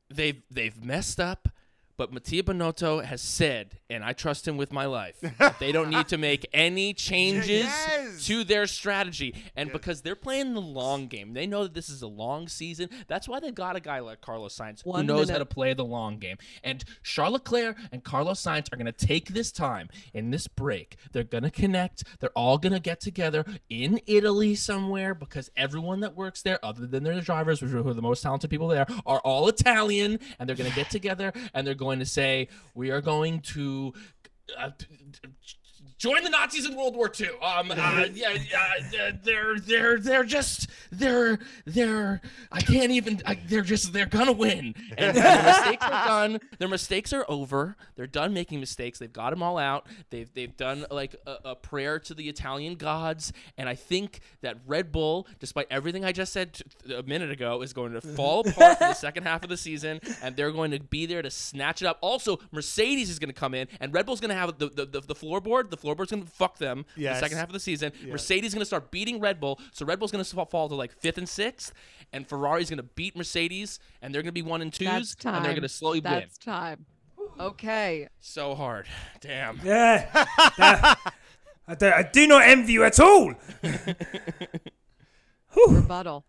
they've 0.09 0.41
they've 0.49 0.81
messed 0.81 1.19
up, 1.19 1.49
but 1.97 2.13
Mattia 2.13 2.43
Binotto 2.43 3.05
has 3.05 3.21
said, 3.23 3.79
and 3.89 4.05
I 4.05 4.13
trust 4.13 4.47
him 4.47 4.57
with 4.57 4.73
my 4.73 4.85
life, 4.87 5.17
that 5.39 5.59
they 5.59 5.73
don't 5.73 5.91
need 5.91 6.09
to 6.09 6.19
make 6.19 6.47
any 6.53 6.93
changes 6.93 7.65
Yes. 7.67 8.27
to 8.27 8.45
their 8.45 8.67
strategy. 8.67 9.35
And 9.57 9.73
because 9.73 10.03
they're 10.03 10.15
playing 10.17 10.55
the 10.55 10.61
long 10.61 11.07
game, 11.07 11.33
they 11.33 11.47
know 11.47 11.63
that 11.63 11.75
this 11.75 11.89
is 11.89 12.03
a 12.03 12.07
long 12.07 12.49
season. 12.49 12.89
That's 13.09 13.29
why 13.29 13.41
they 13.41 13.51
got 13.51 13.77
a 13.77 13.81
guy 13.81 14.01
like 14.01 14.21
Carlos 14.21 14.57
Sainz 14.57 14.83
who 14.85 14.91
One 14.91 15.07
knows 15.07 15.31
how 15.31 15.39
to 15.39 15.47
play 15.47 15.73
the 15.75 15.85
long 15.85 16.19
game. 16.19 16.37
And 16.63 16.85
Charles 17.03 17.33
Leclerc 17.35 17.77
and 17.93 18.05
Carlos 18.05 18.43
Sainz 18.43 18.73
are 18.73 18.77
going 18.77 18.87
to 18.87 18.93
take 19.07 19.29
this 19.29 19.51
time 19.53 19.89
in 20.13 20.31
this 20.31 20.47
break. 20.49 20.97
They're 21.13 21.25
going 21.25 21.45
to 21.45 21.51
connect. 21.51 22.05
They're 22.21 22.31
all 22.31 22.59
going 22.59 22.73
to 22.75 22.81
get 22.81 23.01
together 23.01 23.45
in 23.71 24.01
Italy 24.07 24.55
somewhere 24.55 25.15
because 25.15 25.51
everyone 25.57 26.01
that 26.01 26.15
works 26.15 26.43
there, 26.43 26.59
other 26.65 26.87
than 26.87 27.05
their 27.05 27.21
drivers, 27.21 27.63
which 27.63 27.73
are 27.73 27.83
who 27.83 27.89
are 27.89 27.95
the 27.95 28.03
most 28.03 28.23
talented 28.23 28.51
people 28.51 28.69
there, 28.69 28.87
are 29.07 29.21
all 29.21 29.49
Italian. 29.49 30.19
And 30.39 30.49
they're 30.49 30.57
going 30.57 30.71
to 30.71 30.77
get 30.77 30.91
together 30.97 31.33
and 31.55 31.67
they're 31.67 31.75
going 31.75 31.86
to 32.01 32.07
say, 32.07 32.49
We 32.75 32.91
are 32.91 33.01
going 33.01 33.41
to. 33.41 33.93
Uh, 34.57 34.71
Join 35.99 36.25
the 36.25 36.31
Nazis 36.31 36.67
in 36.67 36.77
World 36.77 36.95
War 36.95 37.11
II. 37.19 37.29
Um, 37.43 37.71
uh, 37.71 38.07
yeah, 38.13 38.37
yeah, 38.51 39.11
they're 39.23 39.59
they're 39.59 39.99
they're 39.99 40.25
just 40.25 40.69
they're 40.91 41.39
they're 41.65 42.21
I 42.53 42.61
can't 42.61 42.91
even. 42.91 43.23
I, 43.27 43.35
they're 43.47 43.63
just 43.63 43.93
they're 43.93 44.07
gonna 44.07 44.33
win. 44.33 44.75
And 44.97 45.17
their 45.17 45.43
mistakes 45.43 45.85
are 45.85 45.91
done. 46.07 46.41
Their 46.59 46.69
mistakes 46.69 47.13
are 47.13 47.25
over. 47.29 47.77
They're 47.97 48.07
done 48.07 48.33
making 48.35 48.61
mistakes. 48.61 48.99
They've 48.99 49.13
got 49.13 49.31
them 49.31 49.43
all 49.43 49.59
out. 49.59 49.87
They've 50.11 50.33
they've 50.33 50.57
done 50.57 50.87
like 50.91 51.17
a, 51.27 51.37
a 51.45 51.55
prayer 51.57 51.99
to 52.01 52.15
the 52.15 52.29
Italian 52.29 52.77
gods. 52.77 53.33
And 53.57 53.69
I 53.69 53.75
think 53.75 54.21
that 54.43 54.59
Red 54.67 54.93
Bull, 54.93 55.27
despite 55.41 55.67
everything 55.71 56.05
I 56.05 56.13
just 56.13 56.33
said 56.33 56.55
t- 56.55 56.95
a 56.95 57.03
minute 57.03 57.31
ago, 57.31 57.63
is 57.63 57.73
going 57.73 57.93
to 57.93 58.01
fall 58.01 58.41
apart 58.41 58.79
for 58.79 58.85
the 58.89 58.95
second 59.07 59.25
half 59.25 59.43
of 59.43 59.49
the 59.49 59.57
season, 59.57 60.01
and 60.23 60.37
they're 60.37 60.53
going 60.53 60.71
to 60.73 60.81
be 60.81 61.07
there 61.07 61.23
to 61.23 61.31
snatch 61.31 61.83
it 61.83 61.87
up. 61.87 61.99
Also, 62.01 62.39
Mercedes 62.53 63.11
is 63.11 63.19
going 63.19 63.33
to 63.33 63.39
come 63.39 63.55
in, 63.55 63.69
and 63.81 63.93
Red 63.93 64.07
Bull's 64.07 64.21
going 64.21 64.31
to 64.31 64.35
have 64.35 64.59
the 64.59 64.69
the, 64.69 64.87
the, 64.87 65.01
the 65.01 65.15
floorboard. 65.15 65.71
The 65.71 65.76
floorboard's 65.77 66.11
going 66.11 66.25
to 66.25 66.31
fuck 66.31 66.59
them 66.59 66.85
for 66.95 67.01
Yes. 67.01 67.17
the 67.17 67.21
second 67.27 67.39
half 67.39 67.49
of 67.49 67.53
the 67.53 67.61
season. 67.61 67.93
Mercedes 68.07 68.49
is 68.49 68.55
going 68.55 68.63
to 68.63 68.67
start 68.67 68.91
beating 68.91 69.21
Red 69.21 69.41
Bull, 69.41 69.61
so 69.73 69.85
Red 69.87 69.99
Bull's 69.99 70.13
going 70.13 70.25
to 70.25 70.47
fall 70.47 70.69
to 70.69 70.75
like 70.75 70.93
fifth 70.93 71.19
and 71.19 71.29
sixth, 71.29 71.73
and 72.13 72.27
Ferrari's 72.29 72.69
going 72.71 72.77
to 72.79 72.83
beat 72.83 73.17
Mercedes, 73.17 73.79
and 74.03 74.15
they're 74.15 74.23
going 74.23 74.35
to 74.35 74.43
be 74.43 74.43
one 74.43 74.63
and 74.63 74.73
twos, 74.73 74.89
That's 74.89 75.15
time. 75.15 75.35
and 75.37 75.45
they're 75.45 75.53
going 75.53 75.63
to 75.63 75.69
slowly 75.69 76.01
win. 76.01 76.13
That's 76.13 76.39
time. 76.39 76.87
Okay. 77.41 78.09
So 78.21 78.55
hard, 78.55 78.87
damn. 79.21 79.61
Yeah. 79.65 80.25
That- 80.59 81.13
I, 81.69 81.75
don't, 81.75 81.93
I 81.93 82.03
do 82.05 82.29
not 82.29 82.43
envy 82.45 82.75
you 82.75 82.85
at 82.85 83.01
all. 83.01 83.35
Rebuttal. 85.69 86.25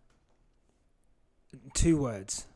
Two 1.74 1.98
words. 2.00 2.46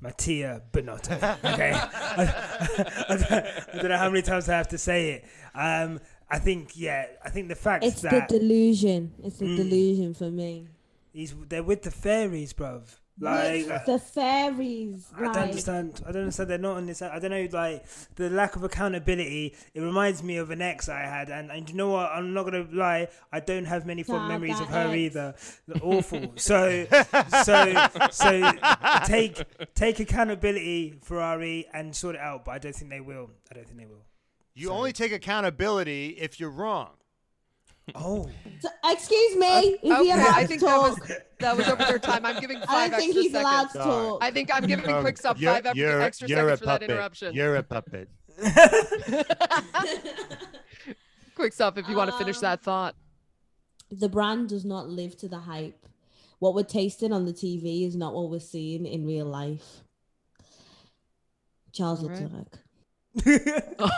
Mattia 0.00 0.62
Binotto. 0.72 1.38
Okay. 1.52 1.72
I, 1.74 3.04
I 3.08 3.16
don't, 3.16 3.32
I 3.32 3.76
don't 3.78 3.88
know 3.88 3.96
how 3.96 4.08
many 4.10 4.22
times 4.22 4.48
I 4.48 4.56
have 4.56 4.68
to 4.68 4.78
say 4.78 5.10
it. 5.12 5.24
Um, 5.54 6.00
I 6.32 6.38
think, 6.38 6.70
yeah, 6.74 7.06
I 7.24 7.28
think 7.30 7.48
the 7.48 7.54
fact 7.54 7.84
It's 7.84 8.00
the 8.02 8.24
delusion. 8.28 9.12
It's 9.22 9.38
the 9.38 9.44
Mm. 9.46 9.56
delusion 9.56 10.14
for 10.14 10.30
me. 10.30 10.66
he's 11.12 11.34
they're 11.48 11.62
with 11.62 11.82
the 11.82 11.90
fairies, 11.90 12.52
bruv. 12.54 12.82
Like, 13.20 13.66
With 13.68 13.84
the 13.84 13.98
fairies. 13.98 15.06
I 15.14 15.20
don't 15.20 15.36
understand. 15.36 16.00
I 16.06 16.12
don't 16.12 16.22
understand. 16.22 16.48
They're 16.50 16.56
not 16.58 16.78
on 16.78 16.86
this. 16.86 17.02
I 17.02 17.18
don't 17.18 17.30
know. 17.30 17.46
Like 17.52 17.84
the 18.16 18.30
lack 18.30 18.56
of 18.56 18.64
accountability. 18.64 19.54
It 19.74 19.80
reminds 19.82 20.22
me 20.22 20.38
of 20.38 20.50
an 20.50 20.62
ex 20.62 20.88
I 20.88 21.00
had, 21.00 21.28
and 21.28 21.50
and 21.52 21.68
you 21.68 21.76
know 21.76 21.90
what? 21.90 22.10
I'm 22.10 22.32
not 22.32 22.44
gonna 22.44 22.66
lie. 22.72 23.08
I 23.30 23.40
don't 23.40 23.66
have 23.66 23.84
many 23.84 24.02
fond 24.02 24.22
Nah, 24.22 24.28
memories 24.28 24.58
of 24.58 24.68
her 24.68 24.88
ex. 24.88 24.96
either. 24.96 25.34
They're 25.68 25.84
awful. 25.84 26.32
so 26.36 26.86
so 27.44 27.88
so 28.10 28.52
take 29.04 29.42
take 29.74 30.00
accountability, 30.00 30.98
Ferrari, 31.02 31.66
and 31.74 31.94
sort 31.94 32.14
it 32.14 32.20
out. 32.22 32.46
But 32.46 32.52
I 32.52 32.58
don't 32.58 32.74
think 32.74 32.90
they 32.90 33.00
will. 33.00 33.30
I 33.50 33.54
don't 33.54 33.66
think 33.66 33.78
they 33.78 33.86
will. 33.86 34.04
You 34.54 34.70
only 34.70 34.92
take 34.92 35.12
accountability 35.12 36.08
if 36.18 36.38
you're 36.38 36.50
wrong. 36.50 36.90
Oh, 37.96 38.28
So, 38.60 38.68
excuse 38.84 39.36
me. 39.36 39.78
If 39.82 39.84
Okay, 39.84 40.10
allowed 40.12 40.34
I 40.34 40.42
to 40.42 40.48
think 40.48 40.60
that 40.60 40.78
was 40.78 40.94
talk. 40.96 41.08
that 41.40 41.56
was 41.56 41.66
over 41.68 41.84
their 41.84 41.98
time. 41.98 42.24
I'm 42.24 42.40
giving 42.40 42.58
I 42.58 42.66
five 42.66 42.90
don't 42.92 43.00
think 43.00 43.10
extra 43.16 43.22
he's 43.22 43.34
allowed 43.34 43.70
seconds. 43.70 43.72
to 43.72 43.78
talk. 43.90 44.18
I 44.22 44.30
think 44.30 44.50
I'm 44.54 44.66
giving 44.66 44.88
Um, 44.88 45.00
Quick 45.02 45.18
Stop 45.18 45.36
five 45.38 45.66
extra, 45.66 45.74
you're- 45.76 46.04
extra 46.04 46.28
you're 46.28 46.38
seconds 46.38 46.60
for 46.60 46.66
that 46.66 46.82
interruption. 46.84 47.34
You're 47.34 47.56
a 47.56 47.62
puppet. 47.64 48.08
Quick 51.34 51.52
Stop 51.52 51.76
if 51.78 51.88
you 51.88 51.96
want 51.96 52.10
to 52.12 52.18
finish 52.18 52.36
Um, 52.36 52.42
that 52.42 52.62
thought. 52.62 52.94
the 53.90 54.08
brand 54.08 54.48
does 54.50 54.64
not 54.64 54.88
live 54.88 55.16
to 55.18 55.28
the 55.28 55.40
hype. 55.40 55.84
What 56.38 56.54
we're 56.54 56.62
tasting 56.64 57.12
on 57.12 57.24
the 57.24 57.32
TV 57.32 57.84
is 57.86 57.96
not 57.96 58.14
what 58.14 58.30
we're 58.30 58.38
seeing 58.40 58.86
in 58.86 59.04
real 59.06 59.26
life. 59.26 59.82
Charles 61.72 62.02
All 62.04 62.10
right. 62.10 62.46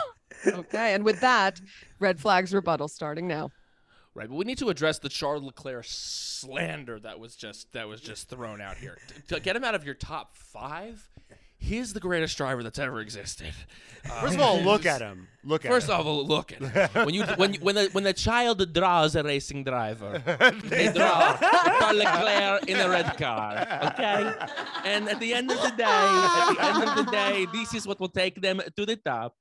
Leclerc. 0.45 0.65
Okay, 0.67 0.93
and 0.93 1.03
with 1.03 1.21
that, 1.21 1.61
red 1.99 2.19
flags 2.19 2.53
rebuttal 2.53 2.87
starting 2.87 3.27
now. 3.27 3.51
Right, 4.15 4.29
but 4.29 4.35
we 4.35 4.45
need 4.45 4.57
to 4.59 4.69
address 4.69 4.97
the 4.97 5.09
Charles 5.09 5.43
Leclerc 5.43 5.83
slander 5.85 7.01
that 7.01 7.19
was 7.19 7.35
just 7.35 7.73
that 7.73 7.89
was 7.89 7.99
just 7.99 8.29
thrown 8.29 8.61
out 8.61 8.77
here. 8.77 8.97
To, 9.07 9.21
to 9.35 9.39
get 9.41 9.57
him 9.57 9.65
out 9.65 9.75
of 9.75 9.83
your 9.83 9.93
top 9.93 10.37
five, 10.37 11.09
he's 11.57 11.91
the 11.91 11.99
greatest 11.99 12.37
driver 12.37 12.63
that's 12.63 12.79
ever 12.79 13.01
existed. 13.01 13.53
First 14.05 14.35
of 14.35 14.39
um, 14.39 14.47
all, 14.47 14.61
look 14.61 14.85
at 14.85 15.01
him. 15.01 15.27
Look 15.43 15.65
at 15.65 15.71
First 15.71 15.89
him. 15.89 15.95
of 15.95 16.07
all, 16.07 16.25
look 16.25 16.53
at 16.53 16.61
him. 16.61 16.89
when 17.05 17.13
you 17.13 17.25
when 17.35 17.55
you, 17.55 17.59
when 17.59 17.75
the 17.75 17.89
when 17.91 18.05
the 18.05 18.13
child 18.13 18.73
draws 18.73 19.17
a 19.17 19.23
racing 19.23 19.65
driver, 19.65 20.23
they 20.63 20.93
draw 20.93 21.35
Charles 21.35 21.97
Leclerc 21.97 22.69
in 22.69 22.79
a 22.79 22.87
red 22.87 23.17
car. 23.17 23.67
Okay, 23.91 24.33
and 24.85 25.09
at 25.09 25.19
the 25.19 25.33
end 25.33 25.51
of 25.51 25.61
the 25.61 25.71
day, 25.71 25.83
at 25.83 26.53
the 26.53 26.63
end 26.63 26.83
of 26.89 27.05
the 27.05 27.11
day, 27.11 27.47
this 27.51 27.73
is 27.73 27.85
what 27.85 27.99
will 27.99 28.07
take 28.07 28.39
them 28.41 28.61
to 28.77 28.85
the 28.85 28.95
top. 28.95 29.35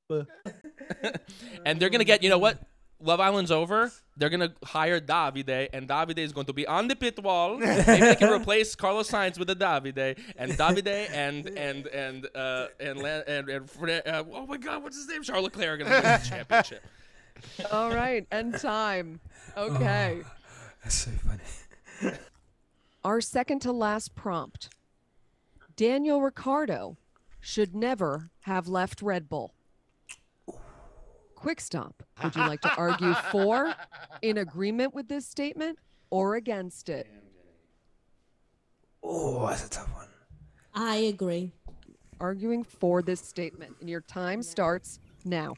and 1.66 1.80
they're 1.80 1.90
gonna 1.90 2.04
get 2.04 2.22
you 2.22 2.30
know 2.30 2.38
what. 2.38 2.58
Love 3.00 3.20
Island's 3.20 3.50
over. 3.50 3.92
They're 4.16 4.30
gonna 4.30 4.54
hire 4.64 4.98
Davide, 4.98 5.68
and 5.74 5.86
Davide 5.86 6.16
is 6.16 6.32
going 6.32 6.46
to 6.46 6.54
be 6.54 6.66
on 6.66 6.88
the 6.88 6.96
pit 6.96 7.22
wall. 7.22 7.58
Maybe 7.58 8.00
they 8.00 8.14
can 8.14 8.32
replace 8.32 8.74
Carlos 8.74 9.10
Sainz 9.10 9.38
with 9.38 9.50
a 9.50 9.56
Davide, 9.56 10.16
and 10.36 10.52
Davide 10.52 11.10
and 11.12 11.46
and 11.48 11.86
and 11.88 12.28
uh 12.34 12.68
and 12.80 13.02
Lan- 13.02 13.24
and, 13.26 13.48
and 13.50 13.68
Fre- 13.68 13.90
uh, 14.06 14.22
oh 14.32 14.46
my 14.46 14.56
God, 14.56 14.82
what's 14.82 14.96
his 14.96 15.06
name? 15.08 15.22
Charles 15.22 15.44
Leclerc 15.44 15.68
are 15.68 15.76
gonna 15.84 15.90
win 15.90 16.02
the 16.02 16.26
championship. 16.26 16.84
All 17.72 17.90
right, 17.94 18.26
end 18.30 18.58
time. 18.58 19.20
Okay. 19.56 20.22
that's 20.82 20.94
so 20.94 21.10
funny. 21.10 22.16
Our 23.04 23.20
second 23.20 23.60
to 23.62 23.72
last 23.72 24.14
prompt. 24.14 24.70
Daniel 25.76 26.22
Ricciardo 26.22 26.96
should 27.40 27.74
never 27.74 28.30
have 28.42 28.66
left 28.68 29.02
Red 29.02 29.28
Bull. 29.28 29.52
Quick 31.44 31.60
stop. 31.60 32.02
Would 32.22 32.36
you 32.36 32.40
like 32.40 32.62
to 32.62 32.74
argue 32.74 33.12
for, 33.30 33.74
in 34.22 34.38
agreement 34.38 34.94
with 34.94 35.08
this 35.08 35.26
statement, 35.26 35.78
or 36.08 36.36
against 36.36 36.88
it? 36.88 37.06
Oh, 39.02 39.46
that's 39.46 39.66
a 39.66 39.68
tough 39.68 39.92
one. 39.92 40.08
I 40.74 40.96
agree. 40.96 41.52
Arguing 42.18 42.64
for 42.64 43.02
this 43.02 43.20
statement. 43.20 43.76
And 43.82 43.90
your 43.90 44.00
time 44.00 44.42
starts 44.42 45.00
now. 45.26 45.56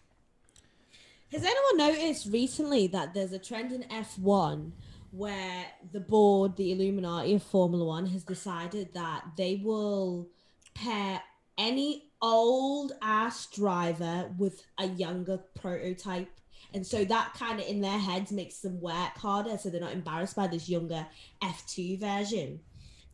Has 1.31 1.45
anyone 1.45 1.77
noticed 1.77 2.33
recently 2.33 2.89
that 2.89 3.15
there's 3.15 3.31
a 3.31 3.39
trend 3.39 3.71
in 3.71 3.85
F1 3.85 4.73
where 5.13 5.67
the 5.93 6.01
board, 6.01 6.57
the 6.57 6.73
Illuminati 6.73 7.35
of 7.35 7.45
Formula 7.45 7.85
One, 7.85 8.07
has 8.07 8.25
decided 8.25 8.93
that 8.95 9.23
they 9.37 9.61
will 9.63 10.27
pair 10.75 11.23
any 11.57 12.06
old 12.23 12.93
ass 13.03 13.47
driver 13.47 14.31
with 14.39 14.65
a 14.79 14.87
younger 14.87 15.39
prototype. 15.61 16.29
And 16.75 16.87
so 16.87 17.05
that 17.05 17.35
kind 17.35 17.61
of 17.61 17.67
in 17.67 17.81
their 17.81 17.99
heads 17.99 18.33
makes 18.33 18.59
them 18.61 18.81
work 18.81 19.17
harder 19.17 19.57
so 19.57 19.71
they're 19.71 19.81
not 19.81 19.93
embarrassed 19.93 20.37
by 20.37 20.47
this 20.47 20.69
younger 20.69 21.07
F2 21.43 22.01
version. 22.01 22.61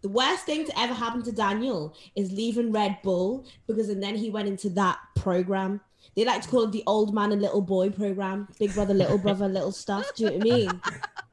The 0.03 0.09
worst 0.09 0.47
thing 0.47 0.67
to 0.67 0.81
ever 0.81 0.95
happen 0.95 1.23
to 1.23 1.33
Daniel 1.33 1.95
is 2.17 2.33
leaving 2.33 2.73
Red 2.73 2.99
Bull 3.05 3.47
because 3.69 3.89
and 3.89 4.03
then 4.03 4.17
he 4.17 4.31
went 4.31 4.49
into 4.49 4.69
that 4.71 4.99
program. 5.15 5.81
They 6.17 6.25
like 6.25 6.43
to 6.43 6.49
call 6.49 6.65
it 6.65 6.73
the 6.73 6.83
old 6.87 7.15
man 7.15 7.31
and 7.31 7.41
little 7.41 7.61
boy 7.61 7.91
program, 7.91 8.49
big 8.59 8.75
brother, 8.75 8.95
little 8.95 9.19
brother, 9.19 9.49
little 9.49 9.71
stuff. 9.71 10.13
Do 10.17 10.25
you 10.25 10.31
know 10.31 10.37
what 10.39 10.47
I 10.47 10.51
mean? 10.51 10.81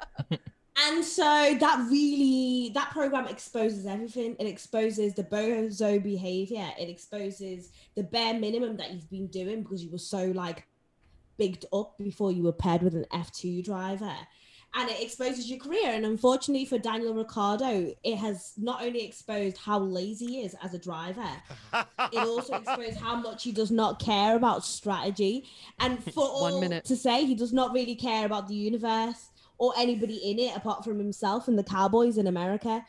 and 0.88 1.04
so 1.04 1.58
that 1.60 1.88
really 1.90 2.72
that 2.74 2.92
program 2.92 3.28
exposes 3.28 3.86
everything. 3.86 4.36
It 4.40 4.48
exposes 4.48 5.14
the 5.14 5.24
bozo 5.24 6.02
behavior. 6.02 6.70
It 6.80 6.90
exposes 6.90 7.72
the 7.96 8.04
bare 8.04 8.34
minimum 8.34 8.78
that 8.78 8.92
you've 8.92 9.10
been 9.10 9.28
doing 9.28 9.64
because 9.64 9.84
you 9.84 9.92
were 9.92 9.98
so 9.98 10.26
like 10.28 10.66
bigged 11.38 11.66
up 11.74 11.98
before 11.98 12.32
you 12.32 12.44
were 12.44 12.54
paired 12.54 12.84
with 12.84 12.96
an 12.96 13.06
F2 13.12 13.64
driver 13.64 14.14
and 14.76 14.90
it 14.90 15.02
exposes 15.02 15.50
your 15.50 15.60
career. 15.60 15.90
And 15.92 16.06
unfortunately 16.06 16.66
for 16.66 16.78
Daniel 16.78 17.14
Ricciardo 17.14 17.94
it 18.04 18.16
has 18.18 18.54
not 18.58 18.84
only 18.84 19.04
exposed 19.04 19.58
how 19.58 19.80
lazy 19.80 20.28
he 20.28 20.42
is 20.42 20.56
as 20.64 20.74
a 20.74 20.80
driver, 20.80 21.30
it 21.74 22.18
also 22.18 22.56
exposed 22.56 22.98
how 22.98 23.16
much 23.16 23.44
he 23.44 23.52
does 23.52 23.72
not 23.72 24.00
care 24.00 24.36
about 24.36 24.64
strategy. 24.64 25.46
And 25.80 26.04
for 26.14 26.24
One 26.42 26.54
all 26.54 26.62
minute. 26.62 26.86
to 26.86 26.96
say, 26.96 27.26
he 27.26 27.36
does 27.36 27.54
not 27.54 27.74
really 27.74 27.96
care 27.96 28.26
about 28.26 28.48
the 28.48 28.56
universe 28.56 29.30
or 29.60 29.74
anybody 29.78 30.16
in 30.16 30.40
it 30.40 30.56
apart 30.56 30.84
from 30.84 30.98
himself 30.98 31.48
and 31.48 31.60
the 31.60 31.64
Cowboys 31.64 32.18
in 32.18 32.26
America. 32.26 32.84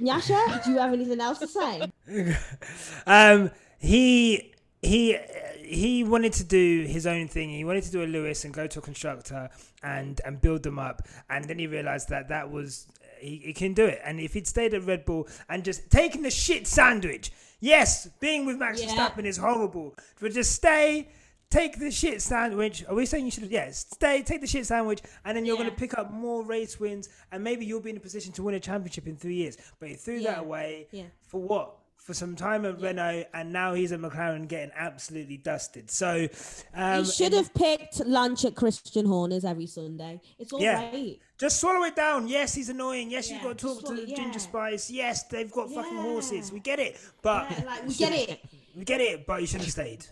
Nyasha, 0.00 0.62
do 0.64 0.72
you 0.72 0.78
have 0.78 0.92
anything 0.92 1.20
else 1.20 1.38
to 1.38 1.46
say? 1.48 1.90
um, 3.06 3.50
he 3.78 4.52
he 4.82 5.16
he 5.62 6.04
wanted 6.04 6.32
to 6.34 6.44
do 6.44 6.84
his 6.86 7.06
own 7.06 7.28
thing. 7.28 7.48
He 7.50 7.64
wanted 7.64 7.84
to 7.84 7.90
do 7.90 8.04
a 8.04 8.06
Lewis 8.06 8.44
and 8.44 8.52
go 8.52 8.66
to 8.66 8.78
a 8.78 8.82
constructor 8.82 9.48
and 9.82 10.20
and 10.24 10.40
build 10.40 10.62
them 10.62 10.78
up. 10.78 11.02
And 11.30 11.46
then 11.46 11.58
he 11.58 11.66
realized 11.66 12.10
that 12.10 12.28
that 12.28 12.50
was 12.50 12.86
he, 13.18 13.38
he 13.38 13.52
can 13.54 13.72
do 13.72 13.86
it. 13.86 14.00
And 14.04 14.20
if 14.20 14.34
he'd 14.34 14.46
stayed 14.46 14.74
at 14.74 14.84
Red 14.84 15.04
Bull 15.04 15.28
and 15.48 15.64
just 15.64 15.90
taken 15.90 16.22
the 16.22 16.30
shit 16.30 16.66
sandwich, 16.66 17.32
yes, 17.60 18.08
being 18.20 18.44
with 18.44 18.58
Max 18.58 18.82
Yeah. 18.82 18.88
Verstappen 18.88 19.24
is 19.24 19.38
horrible. 19.38 19.94
But 20.20 20.32
just 20.32 20.52
stay. 20.52 21.08
Take 21.50 21.78
the 21.78 21.90
shit 21.90 22.20
sandwich. 22.22 22.84
Are 22.88 22.94
we 22.94 23.06
saying 23.06 23.24
you 23.24 23.30
should? 23.30 23.50
Yes, 23.50 23.86
stay. 23.92 24.22
Take 24.22 24.40
the 24.40 24.46
shit 24.48 24.66
sandwich, 24.66 25.00
and 25.24 25.36
then 25.36 25.44
you're 25.44 25.56
going 25.56 25.70
to 25.70 25.74
pick 25.76 25.96
up 25.96 26.10
more 26.12 26.42
race 26.44 26.80
wins, 26.80 27.08
and 27.30 27.42
maybe 27.42 27.64
you'll 27.64 27.80
be 27.80 27.90
in 27.90 27.96
a 27.96 28.00
position 28.00 28.32
to 28.32 28.42
win 28.42 28.54
a 28.56 28.60
championship 28.60 29.06
in 29.06 29.16
three 29.16 29.36
years. 29.36 29.56
But 29.78 29.90
he 29.90 29.94
threw 29.94 30.16
Yeah. 30.16 30.32
that 30.34 30.40
away 30.40 30.88
Yeah. 30.90 31.04
for 31.28 31.40
what? 31.40 31.76
For 31.96 32.14
some 32.14 32.36
time 32.36 32.64
at 32.64 32.80
Renault, 32.80 33.24
and 33.34 33.52
now 33.52 33.74
he's 33.74 33.90
at 33.90 33.98
McLaren 34.00 34.46
getting 34.46 34.70
absolutely 34.76 35.38
dusted. 35.38 35.90
So 35.90 36.28
um, 36.74 37.02
he 37.04 37.10
should 37.10 37.32
have 37.32 37.52
picked 37.54 37.98
lunch 38.06 38.44
at 38.44 38.54
Christian 38.54 39.06
Horner's 39.06 39.44
every 39.44 39.66
Sunday. 39.66 40.20
It's 40.38 40.52
all 40.52 40.64
right. 40.64 40.92
Yeah. 40.94 41.12
just 41.36 41.58
swallow 41.60 41.82
it 41.84 41.96
down. 41.96 42.28
Yes, 42.28 42.54
he's 42.54 42.68
annoying. 42.68 43.10
Yes, 43.10 43.28
you've 43.30 43.42
got 43.42 43.58
to 43.58 43.66
talk 43.66 43.80
just 43.80 43.86
to 43.92 43.96
swallow- 44.04 44.16
Ginger. 44.16 44.38
Spice. 44.38 44.88
Yes, 44.90 45.24
they've 45.24 45.50
got 45.50 45.68
fucking 45.72 45.96
horses. 45.96 46.52
We 46.52 46.60
get 46.60 46.78
it, 46.78 46.96
but 47.22 47.50
Yeah, 47.50 47.64
like, 47.64 47.86
we 47.88 47.94
get 47.94 48.12
it. 48.12 48.40
we 48.76 48.84
get 48.84 49.00
it. 49.00 49.26
But 49.26 49.40
you 49.40 49.46
should 49.48 49.62
have 49.62 49.70
stayed. 49.70 50.06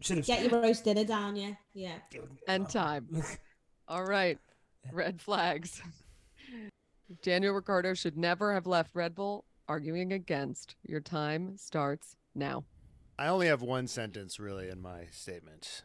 Should 0.00 0.18
have 0.18 0.26
Get 0.26 0.50
your 0.50 0.60
roast 0.60 0.84
dinner 0.84 1.04
down, 1.04 1.36
yeah. 1.36 1.54
Yeah. 1.74 1.94
And 2.46 2.64
oh. 2.64 2.68
time. 2.68 3.22
All 3.88 4.04
right. 4.04 4.38
Red 4.92 5.20
flags. 5.20 5.82
Daniel 7.22 7.54
Ricciardo 7.54 7.94
should 7.94 8.16
never 8.16 8.52
have 8.54 8.66
left 8.66 8.94
Red 8.94 9.14
Bull. 9.14 9.44
Arguing 9.66 10.12
against. 10.12 10.76
Your 10.82 11.00
time 11.00 11.56
starts 11.56 12.16
now. 12.34 12.64
I 13.18 13.26
only 13.26 13.48
have 13.48 13.60
one 13.60 13.86
sentence 13.86 14.38
really 14.38 14.68
in 14.68 14.80
my 14.80 15.06
statement. 15.10 15.82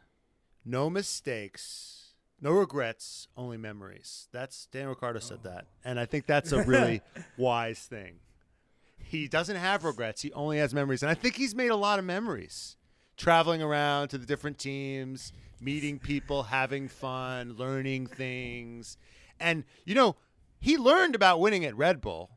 No 0.63 0.89
mistakes, 0.89 2.13
no 2.39 2.51
regrets, 2.51 3.27
only 3.35 3.57
memories. 3.57 4.27
That's 4.31 4.67
Dan 4.67 4.87
Ricciardo 4.87 5.19
said 5.19 5.39
oh. 5.45 5.49
that. 5.49 5.65
And 5.83 5.99
I 5.99 6.05
think 6.05 6.27
that's 6.27 6.51
a 6.51 6.63
really 6.63 7.01
wise 7.37 7.79
thing. 7.79 8.19
He 8.97 9.27
doesn't 9.27 9.55
have 9.55 9.83
regrets, 9.83 10.21
he 10.21 10.31
only 10.33 10.59
has 10.59 10.73
memories. 10.73 11.03
And 11.03 11.09
I 11.09 11.15
think 11.15 11.35
he's 11.35 11.55
made 11.55 11.71
a 11.71 11.75
lot 11.75 11.99
of 11.99 12.05
memories. 12.05 12.77
Traveling 13.23 13.61
around 13.61 14.09
to 14.09 14.17
the 14.17 14.25
different 14.25 14.57
teams, 14.57 15.31
meeting 15.61 15.97
people, 15.97 16.43
having 16.43 16.89
fun, 16.89 17.55
learning 17.57 18.07
things. 18.07 18.97
And 19.39 19.63
you 19.85 19.95
know, 19.95 20.17
he 20.59 20.77
learned 20.77 21.15
about 21.15 21.39
winning 21.39 21.63
at 21.63 21.77
Red 21.77 22.01
Bull. 22.01 22.31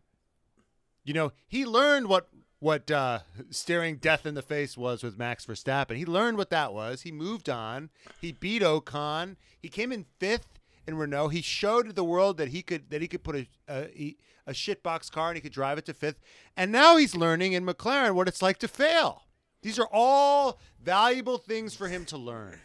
You 1.02 1.12
know, 1.12 1.32
he 1.48 1.66
learned 1.66 2.06
what 2.06 2.28
what 2.60 2.88
uh, 2.88 3.18
staring 3.50 3.96
death 3.96 4.26
in 4.26 4.34
the 4.34 4.42
face 4.42 4.76
was 4.76 5.02
with 5.02 5.18
Max 5.18 5.44
Verstappen. 5.44 5.96
He 5.96 6.06
learned 6.06 6.38
what 6.38 6.50
that 6.50 6.72
was. 6.72 7.02
He 7.02 7.10
moved 7.10 7.48
on. 7.48 7.90
He 8.20 8.30
beat 8.30 8.62
Ocon. 8.62 9.34
He 9.60 9.68
came 9.68 9.90
in 9.90 10.06
fifth 10.20 10.60
in 10.86 10.96
Renault. 10.96 11.30
He 11.30 11.42
showed 11.42 11.96
the 11.96 12.04
world 12.04 12.36
that 12.36 12.50
he 12.50 12.62
could 12.62 12.90
that 12.90 13.02
he 13.02 13.08
could 13.08 13.24
put 13.24 13.34
a 13.34 13.48
a, 13.68 14.16
a 14.46 14.52
shitbox 14.52 15.10
car 15.10 15.30
and 15.30 15.36
he 15.36 15.40
could 15.40 15.50
drive 15.52 15.78
it 15.78 15.84
to 15.86 15.94
fifth. 15.94 16.20
And 16.56 16.70
now 16.70 16.96
he's 16.96 17.16
learning 17.16 17.54
in 17.54 17.66
McLaren 17.66 18.14
what 18.14 18.28
it's 18.28 18.40
like 18.40 18.58
to 18.58 18.68
fail. 18.68 19.25
These 19.66 19.80
are 19.80 19.88
all 19.90 20.60
valuable 20.80 21.38
things 21.38 21.74
for 21.74 21.88
him 21.88 22.04
to 22.04 22.16
learn. 22.16 22.60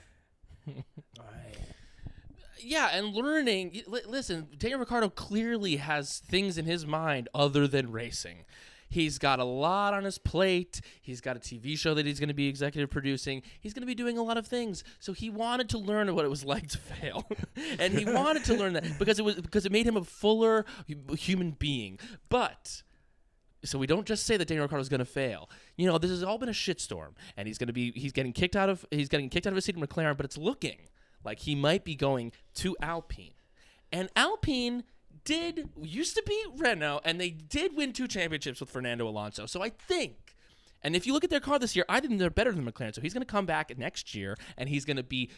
Yeah, 2.59 2.89
and 2.93 3.07
learning. 3.15 3.81
li- 3.87 4.03
Listen, 4.07 4.47
Daniel 4.55 4.79
Ricciardo 4.79 5.09
clearly 5.09 5.77
has 5.77 6.19
things 6.19 6.59
in 6.59 6.65
his 6.65 6.85
mind 6.85 7.27
other 7.33 7.67
than 7.67 7.91
racing. 7.91 8.45
He's 8.87 9.17
got 9.17 9.39
a 9.39 9.43
lot 9.43 9.95
on 9.95 10.03
his 10.03 10.19
plate. 10.19 10.79
He's 11.01 11.21
got 11.21 11.35
a 11.35 11.39
TV 11.39 11.75
show 11.75 11.95
that 11.95 12.05
he's 12.05 12.19
going 12.19 12.27
to 12.27 12.35
be 12.35 12.47
executive 12.47 12.91
producing. 12.91 13.41
He's 13.59 13.73
going 13.73 13.81
to 13.81 13.87
be 13.87 13.95
doing 13.95 14.19
a 14.19 14.23
lot 14.23 14.37
of 14.37 14.45
things. 14.45 14.83
So 14.99 15.11
he 15.13 15.27
wanted 15.31 15.69
to 15.69 15.79
learn 15.79 16.13
what 16.13 16.23
it 16.23 16.27
was 16.29 16.45
like 16.45 16.67
to 16.67 16.77
fail, 16.77 17.27
and 17.79 17.95
he 17.97 18.05
wanted 18.05 18.45
to 18.45 18.53
learn 18.53 18.73
that 18.73 18.99
because 18.99 19.17
it 19.17 19.25
was 19.25 19.37
because 19.41 19.65
it 19.65 19.71
made 19.71 19.87
him 19.87 19.97
a 19.97 20.03
fuller 20.03 20.67
human 21.17 21.51
being. 21.57 21.97
But 22.29 22.83
so 23.63 23.77
we 23.77 23.87
don't 23.87 24.05
just 24.05 24.25
say 24.25 24.37
that 24.37 24.47
Daniel 24.47 24.63
Ricciardo 24.63 24.81
is 24.81 24.89
going 24.89 24.99
to 24.99 25.05
fail. 25.05 25.49
You 25.77 25.87
know, 25.87 25.97
this 25.97 26.09
has 26.09 26.23
all 26.23 26.37
been 26.37 26.49
a 26.49 26.53
shitstorm, 26.53 27.13
and 27.37 27.47
he's 27.47 27.57
going 27.57 27.67
to 27.67 27.73
be 27.73 27.91
he's 27.91 28.11
getting 28.11 28.33
kicked 28.33 28.55
out 28.55 28.69
of 28.69 28.85
he's 28.91 29.09
getting 29.09 29.29
kicked 29.29 29.47
out 29.47 29.53
of 29.53 29.55
his 29.55 29.65
seat 29.65 29.75
in 29.75 29.81
McLaren, 29.81 30.17
but 30.17 30.25
it's 30.25 30.37
looking 30.37 30.77
like 31.23 31.39
he 31.39 31.55
might 31.55 31.83
be 31.83 31.95
going 31.95 32.31
to 32.55 32.75
Alpine, 32.81 33.33
and 33.91 34.09
Alpine 34.15 34.83
did 35.23 35.69
used 35.81 36.15
to 36.15 36.23
be 36.25 36.43
Renault, 36.57 37.01
and 37.05 37.19
they 37.19 37.29
did 37.29 37.75
win 37.75 37.93
two 37.93 38.07
championships 38.07 38.59
with 38.59 38.69
Fernando 38.69 39.07
Alonso. 39.07 39.45
So 39.45 39.61
I 39.61 39.69
think. 39.69 40.15
And 40.83 40.95
if 40.95 41.05
you 41.05 41.13
look 41.13 41.23
at 41.23 41.29
their 41.29 41.39
car 41.39 41.59
this 41.59 41.75
year, 41.75 41.85
I 41.87 41.99
think 41.99 42.17
they're 42.19 42.29
better 42.29 42.51
than 42.51 42.65
McLaren. 42.65 42.95
So 42.95 43.01
he's 43.01 43.13
going 43.13 43.25
to 43.25 43.31
come 43.31 43.45
back 43.45 43.77
next 43.77 44.15
year 44.15 44.37
and 44.57 44.67
he's 44.69 44.85
going 44.85 44.97
to 44.97 45.03
be 45.03 45.29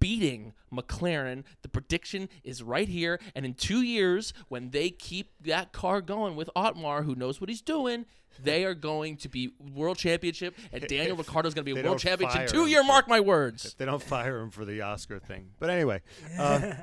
beating 0.00 0.52
McLaren. 0.72 1.44
The 1.62 1.68
prediction 1.68 2.28
is 2.44 2.62
right 2.62 2.88
here. 2.88 3.20
And 3.34 3.44
in 3.44 3.54
two 3.54 3.82
years, 3.82 4.32
when 4.48 4.70
they 4.70 4.90
keep 4.90 5.30
that 5.40 5.72
car 5.72 6.00
going 6.00 6.36
with 6.36 6.50
Otmar, 6.54 7.02
who 7.02 7.14
knows 7.14 7.40
what 7.40 7.50
he's 7.50 7.62
doing, 7.62 8.06
they 8.42 8.64
are 8.64 8.74
going 8.74 9.16
to 9.18 9.28
be 9.28 9.50
world 9.74 9.98
championship. 9.98 10.56
And 10.72 10.86
Daniel 10.86 11.16
Ricciardo 11.16 11.48
is 11.48 11.54
going 11.54 11.66
to 11.66 11.74
be 11.74 11.78
a 11.78 11.82
world 11.82 11.98
don't 11.98 12.10
championship 12.10 12.48
two 12.48 12.66
year 12.66 12.82
mark 12.82 13.08
my 13.08 13.20
words. 13.20 13.64
If 13.66 13.76
they 13.76 13.84
don't 13.84 14.02
fire 14.02 14.40
him 14.40 14.50
for 14.50 14.64
the 14.64 14.80
Oscar 14.82 15.18
thing. 15.18 15.50
But 15.58 15.70
anyway, 15.70 16.00
uh, 16.38 16.72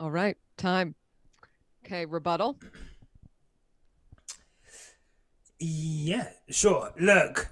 All 0.00 0.10
right. 0.10 0.38
Time. 0.56 0.94
Okay. 1.84 2.06
Rebuttal. 2.06 2.58
Yeah, 5.60 6.28
sure. 6.48 6.90
Look, 6.98 7.50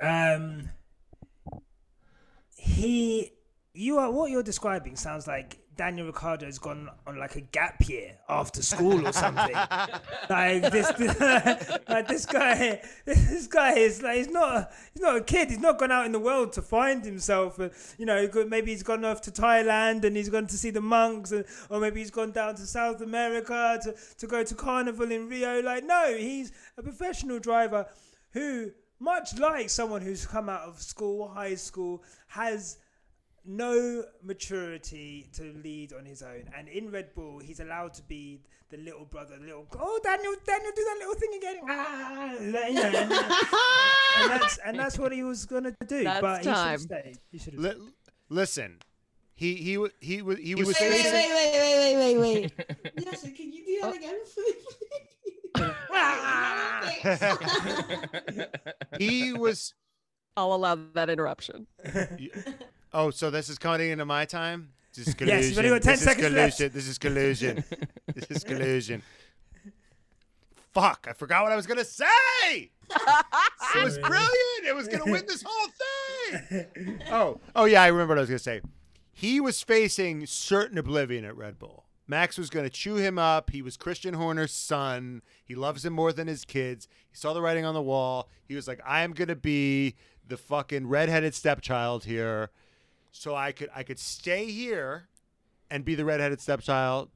um, 0.00 0.70
he, 2.54 3.32
you 3.74 3.98
are 3.98 4.12
what 4.12 4.30
you're 4.30 4.44
describing 4.44 4.94
sounds 4.94 5.26
like 5.26 5.58
Daniel 5.80 6.08
Ricciardo's 6.08 6.58
gone 6.58 6.90
on 7.06 7.18
like 7.18 7.36
a 7.36 7.40
gap 7.40 7.88
year 7.88 8.18
after 8.28 8.60
school 8.60 9.08
or 9.08 9.14
something. 9.14 9.54
like 10.28 10.70
this, 10.70 10.90
like 11.88 12.06
this 12.06 12.26
guy, 12.26 12.82
this 13.06 13.46
guy 13.46 13.72
is 13.78 14.02
like 14.02 14.18
he's 14.18 14.28
not, 14.28 14.54
a, 14.54 14.68
he's 14.92 15.00
not 15.00 15.16
a 15.16 15.22
kid. 15.22 15.48
He's 15.48 15.58
not 15.58 15.78
gone 15.78 15.90
out 15.90 16.04
in 16.04 16.12
the 16.12 16.18
world 16.18 16.52
to 16.52 16.60
find 16.60 17.02
himself. 17.02 17.58
Uh, 17.58 17.70
you 17.96 18.04
know, 18.04 18.28
maybe 18.46 18.72
he's 18.72 18.82
gone 18.82 19.06
off 19.06 19.22
to 19.22 19.30
Thailand 19.30 20.04
and 20.04 20.14
he's 20.14 20.28
gone 20.28 20.46
to 20.48 20.58
see 20.58 20.68
the 20.68 20.82
monks, 20.82 21.32
and, 21.32 21.46
or 21.70 21.80
maybe 21.80 22.00
he's 22.00 22.10
gone 22.10 22.32
down 22.32 22.56
to 22.56 22.66
South 22.66 23.00
America 23.00 23.80
to 23.82 23.94
to 24.18 24.26
go 24.26 24.44
to 24.44 24.54
carnival 24.54 25.10
in 25.10 25.30
Rio. 25.30 25.62
Like, 25.62 25.84
no, 25.84 26.14
he's 26.14 26.52
a 26.76 26.82
professional 26.82 27.38
driver 27.38 27.86
who, 28.32 28.70
much 28.98 29.38
like 29.38 29.70
someone 29.70 30.02
who's 30.02 30.26
come 30.26 30.50
out 30.50 30.68
of 30.68 30.82
school, 30.82 31.28
high 31.28 31.54
school, 31.54 32.02
has 32.26 32.76
no 33.44 34.04
maturity 34.22 35.28
to 35.32 35.52
lead 35.64 35.92
on 35.92 36.04
his 36.04 36.22
own. 36.22 36.44
And 36.56 36.68
in 36.68 36.90
Red 36.90 37.14
Bull, 37.14 37.38
he's 37.38 37.60
allowed 37.60 37.94
to 37.94 38.02
be 38.02 38.42
the 38.70 38.76
little 38.76 39.04
brother, 39.04 39.36
the 39.38 39.44
little 39.46 39.66
oh 39.78 40.00
Daniel, 40.04 40.34
Daniel, 40.46 40.70
do 40.76 40.84
that 40.84 40.96
little 40.98 41.14
thing 41.14 41.34
again. 41.36 41.56
Ah, 41.68 42.32
you 42.34 42.50
know, 42.52 42.62
and, 42.62 43.12
and 43.12 44.30
that's 44.30 44.58
and 44.58 44.78
that's 44.78 44.98
what 44.98 45.12
he 45.12 45.22
was 45.22 45.44
gonna 45.46 45.74
do. 45.88 46.04
That's 46.04 46.20
but 46.20 46.38
he 46.38 46.44
should 46.44 46.54
time. 46.54 46.70
have 46.70 46.80
stayed. 46.80 47.18
He 47.32 47.38
should 47.38 47.54
have. 47.54 47.62
li- 47.62 47.92
listen, 48.28 48.78
He 49.34 49.54
he 49.56 49.76
wa- 49.78 49.88
he 50.00 50.22
was 50.22 50.38
he 50.38 50.54
was 50.54 50.68
was 50.68 50.80
Wait, 50.80 50.90
wait, 50.90 51.04
wait, 51.12 51.30
wait, 51.32 51.52
wait, 51.52 51.96
wait, 51.96 52.18
wait, 52.18 52.52
wait. 52.56 53.04
Yes, 53.04 53.22
can 53.22 53.52
you 53.52 53.64
do 53.64 53.80
that 53.82 53.96
again 53.96 54.20
for? 54.24 54.42
He 58.98 59.32
was. 59.32 59.74
I'll 60.36 60.54
allow 60.54 60.76
that 60.94 61.10
interruption. 61.10 61.66
Oh, 62.92 63.10
so 63.10 63.30
this 63.30 63.48
is 63.48 63.58
cutting 63.58 63.90
into 63.90 64.04
my 64.04 64.24
time. 64.24 64.70
This 64.94 65.08
is 65.08 65.14
collusion. 65.16 65.38
Yes, 65.38 65.48
you've 65.50 65.58
only 65.58 65.70
got 65.70 65.82
10 65.82 65.92
this 65.92 66.02
seconds 66.02 66.26
is 66.26 66.32
left. 66.32 66.58
This 66.58 66.88
is 66.88 66.98
collusion. 66.98 67.64
this 68.14 68.24
is 68.30 68.44
collusion. 68.44 69.02
Fuck! 70.72 71.06
I 71.08 71.14
forgot 71.14 71.42
what 71.42 71.52
I 71.52 71.56
was 71.56 71.66
gonna 71.66 71.84
say. 71.84 72.04
It 72.90 73.84
was 73.84 73.98
brilliant. 73.98 74.66
It 74.66 74.74
was 74.74 74.86
gonna 74.88 75.10
win 75.10 75.24
this 75.26 75.44
whole 75.46 75.68
thing. 76.48 77.02
Oh, 77.10 77.40
oh 77.56 77.64
yeah, 77.64 77.82
I 77.82 77.88
remember 77.88 78.12
what 78.12 78.18
I 78.18 78.20
was 78.22 78.30
gonna 78.30 78.38
say. 78.38 78.60
He 79.12 79.40
was 79.40 79.62
facing 79.62 80.26
certain 80.26 80.78
oblivion 80.78 81.24
at 81.24 81.36
Red 81.36 81.58
Bull. 81.58 81.86
Max 82.06 82.38
was 82.38 82.50
gonna 82.50 82.70
chew 82.70 82.96
him 82.96 83.18
up. 83.18 83.50
He 83.50 83.62
was 83.62 83.76
Christian 83.76 84.14
Horner's 84.14 84.52
son. 84.52 85.22
He 85.44 85.54
loves 85.56 85.84
him 85.84 85.92
more 85.92 86.12
than 86.12 86.28
his 86.28 86.44
kids. 86.44 86.86
He 87.10 87.16
saw 87.16 87.32
the 87.32 87.42
writing 87.42 87.64
on 87.64 87.74
the 87.74 87.82
wall. 87.82 88.28
He 88.46 88.54
was 88.54 88.68
like, 88.68 88.80
I 88.86 89.02
am 89.02 89.12
gonna 89.12 89.36
be 89.36 89.96
the 90.26 90.36
fucking 90.36 90.86
redheaded 90.86 91.34
stepchild 91.34 92.04
here. 92.04 92.50
So 93.12 93.34
I 93.34 93.52
could 93.52 93.70
I 93.74 93.82
could 93.82 93.98
stay 93.98 94.46
here 94.46 95.08
and 95.70 95.84
be 95.84 95.94
the 95.94 96.04
redheaded 96.04 96.40
stepchild, 96.40 97.10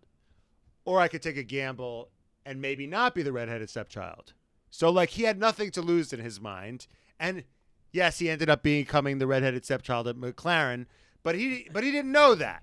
or 0.84 1.00
I 1.00 1.08
could 1.08 1.22
take 1.22 1.36
a 1.36 1.42
gamble 1.42 2.10
and 2.46 2.60
maybe 2.60 2.86
not 2.86 3.14
be 3.14 3.22
the 3.22 3.32
redheaded 3.32 3.70
stepchild. 3.70 4.32
So 4.70 4.90
like 4.90 5.10
he 5.10 5.22
had 5.22 5.38
nothing 5.38 5.70
to 5.72 5.82
lose 5.82 6.12
in 6.12 6.20
his 6.20 6.40
mind, 6.40 6.86
and 7.18 7.44
yes, 7.92 8.18
he 8.18 8.28
ended 8.28 8.50
up 8.50 8.62
becoming 8.62 9.18
the 9.18 9.26
redheaded 9.26 9.64
stepchild 9.64 10.08
at 10.08 10.16
McLaren, 10.16 10.86
but 11.22 11.34
he 11.34 11.68
but 11.72 11.84
he 11.84 11.90
didn't 11.90 12.12
know 12.12 12.34
that. 12.34 12.62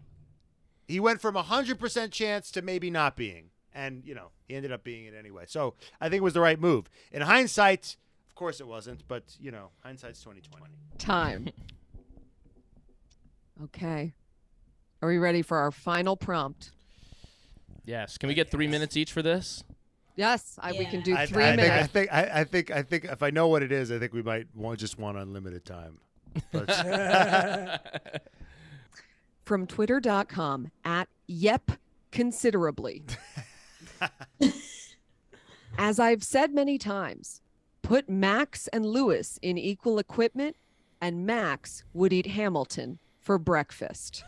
He 0.87 0.99
went 0.99 1.21
from 1.21 1.35
a 1.37 1.43
hundred 1.43 1.79
percent 1.79 2.11
chance 2.11 2.51
to 2.51 2.61
maybe 2.61 2.89
not 2.89 3.15
being, 3.15 3.51
and 3.73 4.03
you 4.05 4.13
know 4.13 4.27
he 4.47 4.55
ended 4.55 4.71
up 4.71 4.83
being 4.83 5.05
it 5.05 5.13
anyway. 5.17 5.45
So 5.47 5.75
I 6.01 6.09
think 6.09 6.19
it 6.19 6.23
was 6.23 6.33
the 6.33 6.41
right 6.41 6.59
move. 6.59 6.89
In 7.13 7.21
hindsight, 7.21 7.95
of 8.27 8.35
course 8.35 8.59
it 8.59 8.67
wasn't, 8.67 9.07
but 9.07 9.23
you 9.39 9.51
know 9.51 9.69
hindsight's 9.79 10.21
twenty 10.21 10.41
twenty. 10.41 10.65
Time. 10.97 11.49
Okay. 13.63 14.13
Are 15.01 15.09
we 15.09 15.17
ready 15.17 15.41
for 15.41 15.57
our 15.57 15.71
final 15.71 16.15
prompt? 16.15 16.71
yes. 17.85 18.17
Can 18.17 18.27
we 18.27 18.33
get 18.35 18.51
three 18.51 18.67
minutes 18.67 18.95
each 18.95 19.11
for 19.11 19.21
this? 19.21 19.63
Yes, 20.15 20.59
I, 20.61 20.73
we 20.73 20.85
can 20.85 21.01
do 21.01 21.15
I, 21.15 21.25
three 21.25 21.43
I 21.43 21.55
think, 21.55 21.61
I 21.61 21.73
minutes. 21.73 21.93
think 21.93 22.13
I, 22.13 22.31
I 22.33 22.43
think 22.43 22.71
I 22.71 22.83
think 22.83 23.05
if 23.05 23.23
I 23.23 23.29
know 23.29 23.47
what 23.47 23.63
it 23.63 23.71
is, 23.71 23.91
I 23.91 23.97
think 23.97 24.13
we 24.13 24.21
might 24.21 24.47
want 24.53 24.79
just 24.79 24.99
want 24.99 25.17
unlimited 25.17 25.65
time. 25.65 25.97
But 26.51 26.69
From 29.45 29.65
twitter.com 29.67 30.69
at 30.85 31.07
yep 31.27 31.71
considerably. 32.11 33.03
As 35.77 35.99
I've 35.99 36.23
said 36.23 36.53
many 36.53 36.77
times, 36.77 37.41
put 37.81 38.09
Max 38.09 38.67
and 38.67 38.85
Lewis 38.85 39.39
in 39.41 39.57
equal 39.57 39.97
equipment, 39.97 40.55
and 40.99 41.25
Max 41.25 41.83
would 41.93 42.13
eat 42.13 42.27
Hamilton 42.27 42.99
for 43.21 43.37
breakfast. 43.37 44.23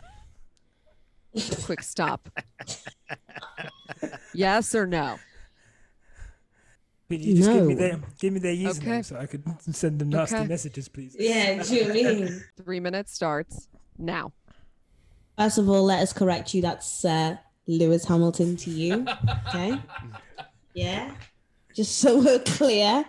Quick 1.64 1.82
stop. 1.82 2.28
yes 4.32 4.74
or 4.74 4.86
no? 4.86 5.18
Could 7.10 7.20
you 7.22 7.34
just 7.36 7.50
give 7.52 7.66
me 7.66 7.74
No. 7.74 7.78
their 7.80 8.00
give 8.18 8.32
me 8.32 8.40
their 8.40 8.54
username 8.54 8.78
Okay. 8.82 9.02
so 9.02 9.16
I 9.16 9.26
could 9.26 9.44
send 9.74 9.98
them 9.98 10.08
nasty 10.10 10.36
Okay. 10.36 10.46
messages, 10.46 10.88
please? 10.88 11.14
yeah, 11.18 11.62
do 11.62 11.74
you 11.74 11.82
know 11.82 11.88
what 11.88 11.96
I 11.98 12.02
mean? 12.14 12.44
Three 12.64 12.80
minutes 12.80 13.12
starts 13.12 13.68
now. 13.98 14.32
First 15.36 15.58
of 15.58 15.68
all, 15.68 15.84
let 15.84 16.00
us 16.00 16.12
correct 16.12 16.54
you. 16.54 16.62
That's 16.62 17.04
uh, 17.04 17.36
Lewis 17.66 18.04
Hamilton 18.06 18.56
to 18.58 18.70
you. 18.70 19.06
Okay. 19.48 19.78
Yeah. 20.76 21.14
Just 21.74 21.98
so 21.98 22.18
we're 22.24 22.38
clear. 22.40 23.04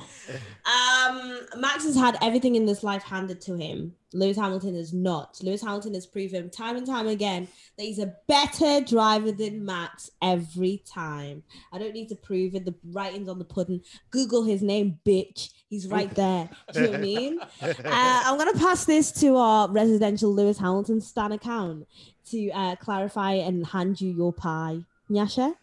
Um, 0.66 1.40
Max 1.58 1.84
has 1.84 1.96
had 1.96 2.18
everything 2.22 2.56
in 2.56 2.66
this 2.66 2.84
life 2.84 3.04
handed 3.04 3.40
to 3.42 3.56
him. 3.56 3.94
Lewis 4.14 4.38
Hamilton 4.38 4.76
is 4.76 4.94
not. 4.94 5.38
Lewis 5.44 5.62
Hamilton 5.62 5.94
has 5.94 6.08
proven 6.08 6.50
time 6.50 6.78
and 6.78 6.88
time 6.88 7.08
again 7.08 7.48
that 7.78 7.84
he's 7.84 8.00
a 8.00 8.16
better 8.28 8.82
driver 8.82 9.32
than 9.32 9.64
Max 9.64 10.10
every 10.22 10.82
time. 10.86 11.44
I 11.72 11.78
don't 11.78 11.94
need 11.94 12.10
to 12.10 12.16
prove 12.16 12.56
it. 12.56 12.66
The 12.66 12.74
writing's 12.92 13.30
on 13.30 13.38
the 13.38 13.46
pudding. 13.46 13.82
Google 14.10 14.44
his 14.44 14.62
name, 14.62 15.00
bitch. 15.06 15.52
He's 15.70 15.88
right 15.88 16.10
there. 16.16 16.50
Do 16.74 16.80
you 16.80 16.86
know 16.86 16.92
what 16.92 17.00
I 17.00 17.04
mean? 17.04 17.40
Uh, 17.62 17.74
I'm 17.86 18.38
gonna 18.38 18.54
pass 18.54 18.86
this 18.86 19.12
to 19.20 19.36
our 19.36 19.70
residential 19.70 20.34
Lewis 20.34 20.58
Hamilton 20.58 21.02
stan 21.02 21.34
account 21.34 21.86
to 22.32 22.50
uh, 22.52 22.76
clarify 22.78 23.34
and 23.34 23.68
hand 23.68 24.02
you 24.02 24.12
your 24.12 24.34
pie. 24.34 24.80
Nyasha? 25.12 25.56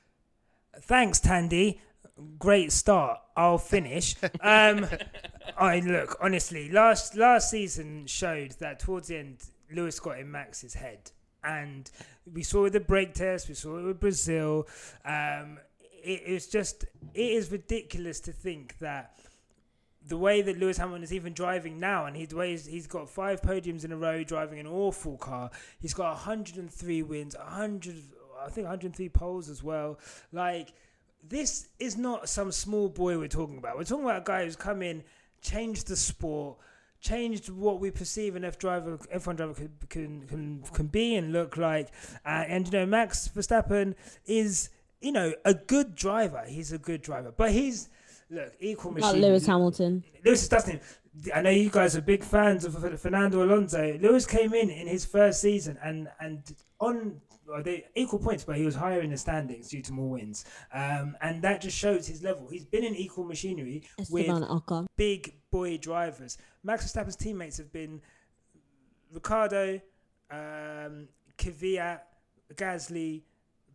Thanks, 0.83 1.21
Thandie. 1.21 1.79
Great 2.39 2.73
start. 2.73 3.21
I'll 3.37 3.59
finish. 3.59 4.17
Um, 4.41 4.87
I 5.57 5.81
look 5.81 6.17
honestly. 6.21 6.71
Last 6.71 7.17
last 7.17 7.51
season 7.51 8.07
showed 8.07 8.53
that 8.59 8.81
towards 8.81 9.09
the 9.09 9.19
end, 9.19 9.45
Lewis 9.73 10.01
got 10.01 10.19
in 10.19 10.31
Max's 10.31 10.75
head, 10.75 11.11
and 11.45 11.91
we 12.33 12.43
saw 12.43 12.63
with 12.63 12.73
the 12.73 12.81
brake 12.81 13.15
test. 13.15 13.49
We 13.49 13.55
saw 13.55 13.79
it 13.79 13.83
with 13.83 14.01
Brazil. 14.01 14.67
Um, 15.05 15.59
it, 16.03 16.49
just 16.51 16.85
it 17.15 17.21
is 17.21 17.53
ridiculous 17.53 18.21
to 18.21 18.33
think 18.33 18.79
that 18.79 19.19
the 20.07 20.17
way 20.17 20.43
that 20.43 20.59
Lewis 20.59 20.79
Hamilton 20.79 21.05
is 21.05 21.13
even 21.13 21.33
driving 21.33 21.79
now, 21.79 22.07
and 22.07 22.17
he's 22.17 22.29
the 22.29 22.37
way 22.37 22.51
he's, 22.51 22.67
he's 22.67 22.87
got 22.87 23.09
five 23.09 23.41
podiums 23.41 23.85
in 23.85 23.93
a 23.93 23.97
row, 23.97 24.25
driving 24.25 24.59
an 24.59 24.67
awful 24.67 25.17
car. 25.17 25.51
He's 25.81 25.95
got 25.95 26.11
103 26.11 27.03
wins, 27.03 27.37
100, 27.37 27.97
I 28.45 28.49
think 28.49 28.67
103 28.67 29.09
poles 29.11 29.49
as 29.49 29.63
well. 29.63 29.99
Like 30.33 30.73
this 31.23 31.69
is 31.79 31.97
not 31.97 32.29
some 32.29 32.53
small 32.53 32.89
boy 32.89 33.19
we're 33.19 33.29
talking 33.29 33.59
about. 33.59 33.77
We're 33.77 33.85
talking 33.85 34.05
about 34.05 34.23
a 34.23 34.25
guy 34.25 34.45
who's 34.45 34.57
come 34.57 34.83
in, 34.83 35.03
changed 35.41 35.87
the 35.87 35.97
sport, 35.97 36.59
changed 37.01 37.49
what 37.49 37.81
we 37.81 37.91
perceive 37.91 38.37
an 38.37 38.45
F 38.45 38.59
driver, 38.59 38.99
F1 39.15 39.37
driver 39.37 39.55
can 39.55 39.71
can 39.89 40.27
can, 40.27 40.63
can 40.73 40.87
be 40.87 41.17
and 41.17 41.33
look 41.33 41.57
like. 41.57 41.89
Uh, 42.25 42.45
and 42.49 42.67
you 42.67 42.73
know, 42.73 42.87
Max 42.87 43.29
Verstappen 43.29 43.95
is 44.27 44.71
you 45.01 45.13
know 45.13 45.33
a 45.45 45.55
good 45.55 45.95
driver. 45.95 46.45
He's 46.47 46.73
a 46.73 46.79
good 46.79 47.03
driver, 47.03 47.33
but 47.37 47.53
he's 47.53 47.89
look 48.31 48.53
equal 48.61 48.93
machine. 48.93 49.21
Lewis 49.21 49.47
Hamilton. 49.47 50.05
Lewis 50.25 50.49
doesn't. 50.49 50.83
I 51.35 51.43
know 51.43 51.51
you 51.51 51.69
guys 51.69 51.95
are 51.95 52.01
big 52.01 52.25
fans 52.25 52.65
of 52.65 53.01
Fernando 53.01 53.45
Alonso. 53.45 53.99
Lewis 54.01 54.25
came 54.25 54.55
in 54.55 54.71
in 54.71 54.87
his 54.87 55.05
first 55.05 55.41
season 55.41 55.79
and 55.83 56.09
and 56.21 56.43
on 56.81 57.21
they 57.61 57.85
equal 57.97 58.21
points, 58.21 58.45
but 58.45 58.57
he 58.57 58.65
was 58.65 58.77
higher 58.77 59.01
in 59.01 59.11
the 59.11 59.17
standings 59.17 59.69
due 59.69 59.83
to 59.83 59.93
more 59.93 60.11
wins. 60.11 60.45
Um, 60.73 61.17
and 61.21 61.43
that 61.43 61.61
just 61.61 61.77
shows 61.77 62.07
his 62.07 62.23
level. 62.23 62.47
He's 62.49 62.65
been 62.65 62.85
in 62.85 62.95
equal 62.95 63.25
machinery 63.25 63.83
Esteban 63.99 64.41
with 64.43 64.49
Ocon. 64.49 64.87
big 64.97 65.35
boy 65.51 65.77
drivers. 65.79 66.39
Max 66.63 66.85
Verstappen's 66.87 67.17
teammates 67.17 67.59
have 67.59 67.73
been 67.73 68.01
Ricciardo, 69.13 69.81
um, 70.31 71.09
Kvyat, 71.37 72.01
Gasly, 72.55 73.23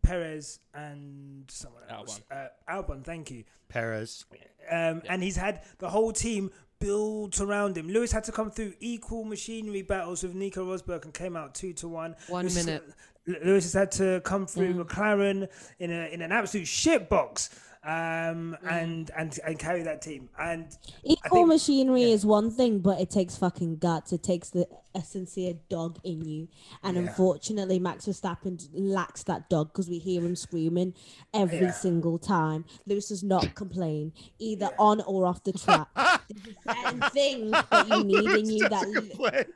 Perez, 0.02 0.60
and 0.74 1.44
someone 1.52 1.84
else. 1.90 2.22
Uh, 2.32 2.48
Albon, 2.70 3.04
thank 3.04 3.30
you. 3.30 3.44
Perez. 3.70 4.26
Um, 4.72 5.02
And 5.10 5.22
he's 5.22 5.36
had 5.36 5.62
the 5.80 5.90
whole 5.90 6.12
team 6.14 6.52
built 6.80 7.42
around 7.42 7.76
him. 7.78 7.90
Lewis 7.90 8.12
had 8.12 8.24
to 8.26 8.32
come 8.32 8.50
through 8.52 8.74
equal 8.80 9.24
machinery 9.26 9.82
battles 9.82 10.24
with 10.24 10.34
Nico 10.36 10.66
Rosberg 10.66 11.04
and 11.06 11.14
came 11.14 11.36
out 11.36 11.56
two 11.56 11.74
to 11.74 11.88
one. 11.88 12.16
One 12.30 12.46
Lewis- 12.46 12.66
minute. 12.66 12.84
L- 13.28 13.36
Lewis 13.44 13.64
has 13.66 13.74
had 13.74 13.92
to 13.94 14.22
come 14.24 14.46
through 14.48 14.74
McLaren 14.84 15.48
in 15.80 15.92
a 15.92 16.08
in 16.14 16.22
an 16.22 16.32
absolute 16.32 16.68
shit 16.68 17.10
box. 17.10 17.50
Um, 17.84 18.58
and, 18.68 19.10
and 19.18 19.40
and 19.46 19.58
carry 19.58 19.82
that 19.84 20.02
team. 20.02 20.28
And 20.38 20.66
Equal 21.06 21.30
think- 21.44 21.48
machinery 21.48 22.02
yeah. 22.02 22.16
is 22.16 22.26
one 22.26 22.52
thing, 22.52 22.80
but 22.80 23.00
it 23.00 23.10
takes 23.10 23.38
fucking 23.38 23.78
guts. 23.78 24.12
It 24.12 24.24
takes 24.24 24.50
the 24.50 24.68
a 24.94 25.02
sincere 25.02 25.54
dog 25.70 25.98
in 26.04 26.22
you, 26.26 26.50
and 26.84 26.98
Yeah. 26.98 27.04
unfortunately, 27.04 27.80
Max 27.80 28.06
Verstappen 28.06 28.62
lacks 28.74 29.24
that 29.24 29.50
dog 29.50 29.70
because 29.72 29.88
we 29.88 30.00
hear 30.00 30.22
him 30.22 30.36
screaming 30.36 30.96
every 31.34 31.60
Yeah. 31.62 31.72
single 31.72 32.18
time. 32.18 32.66
Lewis 32.88 33.08
does 33.08 33.24
not 33.24 33.56
complain 33.56 34.12
either 34.38 34.70
on 34.78 35.00
or 35.02 35.26
off 35.26 35.46
the 35.46 35.54
track. 35.54 35.88
There's 35.96 36.58
a 36.66 36.74
certain 36.76 37.02
thing 37.12 37.52
that 37.52 37.88
you 37.88 38.04
need 38.04 38.32
in 38.32 38.50
you 38.50 38.68
that. 38.68 39.48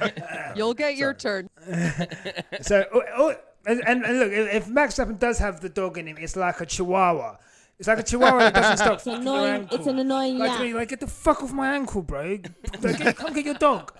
You'll 0.56 0.74
get 0.74 0.96
your 0.96 1.14
turn. 1.14 1.48
so, 2.62 2.84
oh, 2.92 3.02
oh, 3.16 3.34
and, 3.66 3.82
and 3.86 4.04
and 4.04 4.18
look, 4.18 4.32
if 4.32 4.54
if 4.54 4.68
Max 4.68 4.94
Verstappen 4.94 5.18
does 5.18 5.38
have 5.38 5.60
the 5.60 5.68
dog 5.68 5.98
in 5.98 6.06
him, 6.06 6.16
it's 6.18 6.36
like 6.36 6.60
a 6.60 6.66
Chihuahua. 6.66 7.36
It's 7.78 7.88
like 7.88 7.98
a 7.98 8.02
Chihuahua 8.02 8.38
that 8.38 8.54
doesn't 8.54 8.76
stop 8.78 8.92
It's 8.94 9.04
fucking 9.04 9.22
annoying. 9.22 9.54
ankle. 9.54 9.78
It's 9.78 9.86
an 9.86 9.98
annoying 9.98 10.38
like, 10.38 10.52
yeah. 10.52 10.64
me, 10.64 10.74
like 10.74 10.88
get 10.88 11.00
the 11.00 11.06
fuck 11.06 11.42
off 11.42 11.52
my 11.52 11.74
ankle, 11.74 12.02
bro. 12.02 12.38
Like, 12.80 12.98
get, 12.98 13.16
come 13.16 13.34
get 13.34 13.44
your 13.44 13.54
dog. 13.54 13.92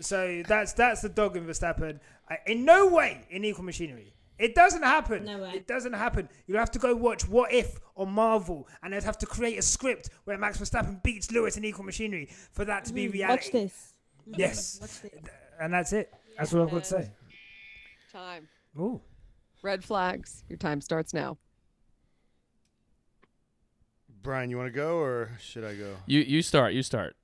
So 0.00 0.42
that's 0.46 0.74
that's 0.74 1.00
the 1.00 1.08
dog 1.08 1.36
in 1.36 1.46
Verstappen. 1.46 1.98
I, 2.28 2.38
in 2.46 2.64
no 2.64 2.88
way 2.88 3.22
in 3.30 3.44
equal 3.44 3.64
machinery. 3.64 4.12
It 4.38 4.54
doesn't 4.54 4.82
happen. 4.82 5.24
No 5.24 5.38
way. 5.38 5.52
It 5.54 5.66
doesn't 5.66 5.94
happen. 5.94 6.28
You'll 6.46 6.58
have 6.58 6.70
to 6.72 6.78
go 6.78 6.94
watch 6.94 7.26
What 7.26 7.52
If 7.52 7.80
on 7.96 8.10
Marvel, 8.10 8.68
and 8.82 8.92
they'd 8.92 9.02
have 9.02 9.18
to 9.18 9.26
create 9.26 9.58
a 9.58 9.62
script 9.62 10.10
where 10.24 10.36
Max 10.36 10.58
Verstappen 10.58 11.02
beats 11.02 11.30
Lewis 11.30 11.56
in 11.56 11.64
equal 11.64 11.84
machinery 11.84 12.28
for 12.52 12.64
that 12.66 12.84
to 12.84 12.92
be 12.92 13.04
mm-hmm. 13.04 13.12
reality. 13.12 13.44
Watch 13.44 13.52
this. 13.52 13.94
Yes, 14.26 15.02
and 15.60 15.72
that's 15.72 15.92
it. 15.92 16.12
That's 16.36 16.52
what 16.52 16.62
I've 16.62 16.70
got 16.70 16.84
to 16.84 16.90
say. 16.90 17.10
Time. 18.12 18.48
Ooh. 18.78 19.00
Red 19.62 19.84
flags. 19.84 20.44
Your 20.48 20.58
time 20.58 20.80
starts 20.80 21.14
now. 21.14 21.38
Brian, 24.22 24.50
you 24.50 24.56
want 24.56 24.66
to 24.66 24.76
go 24.76 24.98
or 24.98 25.30
should 25.40 25.64
I 25.64 25.74
go? 25.74 25.96
You 26.06 26.20
you 26.20 26.42
start. 26.42 26.72
You 26.74 26.82
start. 26.82 27.16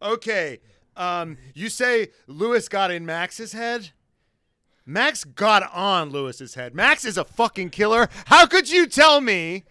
Okay. 0.00 0.60
Um, 0.96 1.36
you 1.54 1.68
say 1.68 2.08
Lewis 2.26 2.68
got 2.68 2.90
in 2.90 3.04
Max's 3.04 3.52
head? 3.52 3.90
Max 4.86 5.24
got 5.24 5.62
on 5.72 6.10
Lewis's 6.10 6.54
head. 6.54 6.74
Max 6.74 7.04
is 7.04 7.16
a 7.16 7.24
fucking 7.24 7.70
killer. 7.70 8.08
How 8.26 8.46
could 8.46 8.70
you 8.70 8.86
tell 8.86 9.20
me 9.20 9.64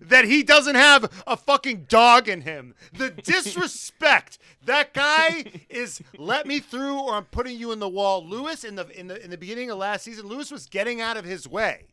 that 0.00 0.24
he 0.24 0.42
doesn't 0.42 0.74
have 0.74 1.10
a 1.26 1.36
fucking 1.36 1.86
dog 1.88 2.28
in 2.28 2.42
him? 2.42 2.74
The 2.92 3.10
disrespect. 3.24 4.38
That 4.64 4.94
guy 4.94 5.44
is 5.68 6.00
let 6.16 6.46
me 6.46 6.60
through 6.60 6.98
or 6.98 7.14
I'm 7.14 7.24
putting 7.24 7.58
you 7.58 7.72
in 7.72 7.78
the 7.78 7.88
wall. 7.88 8.26
Lewis 8.26 8.64
in 8.64 8.76
the 8.76 8.88
in 8.98 9.08
the 9.08 9.22
in 9.22 9.30
the 9.30 9.38
beginning 9.38 9.70
of 9.70 9.78
last 9.78 10.04
season, 10.04 10.26
Lewis 10.26 10.50
was 10.50 10.66
getting 10.66 11.00
out 11.00 11.16
of 11.16 11.24
his 11.24 11.48
way. 11.48 11.86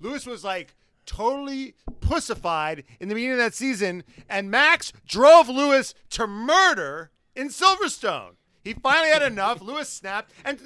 Lewis 0.00 0.26
was 0.26 0.44
like 0.44 0.74
totally 1.06 1.74
pussified 2.00 2.84
in 3.00 3.08
the 3.08 3.14
beginning 3.14 3.32
of 3.34 3.38
that 3.38 3.54
season, 3.54 4.04
and 4.28 4.50
Max 4.50 4.92
drove 5.06 5.48
Lewis 5.48 5.94
to 6.10 6.26
murder 6.26 7.10
in 7.34 7.48
Silverstone. 7.48 8.32
He 8.62 8.74
finally 8.74 9.08
had 9.10 9.22
enough. 9.22 9.60
Lewis 9.62 9.88
snapped, 9.88 10.32
and 10.44 10.60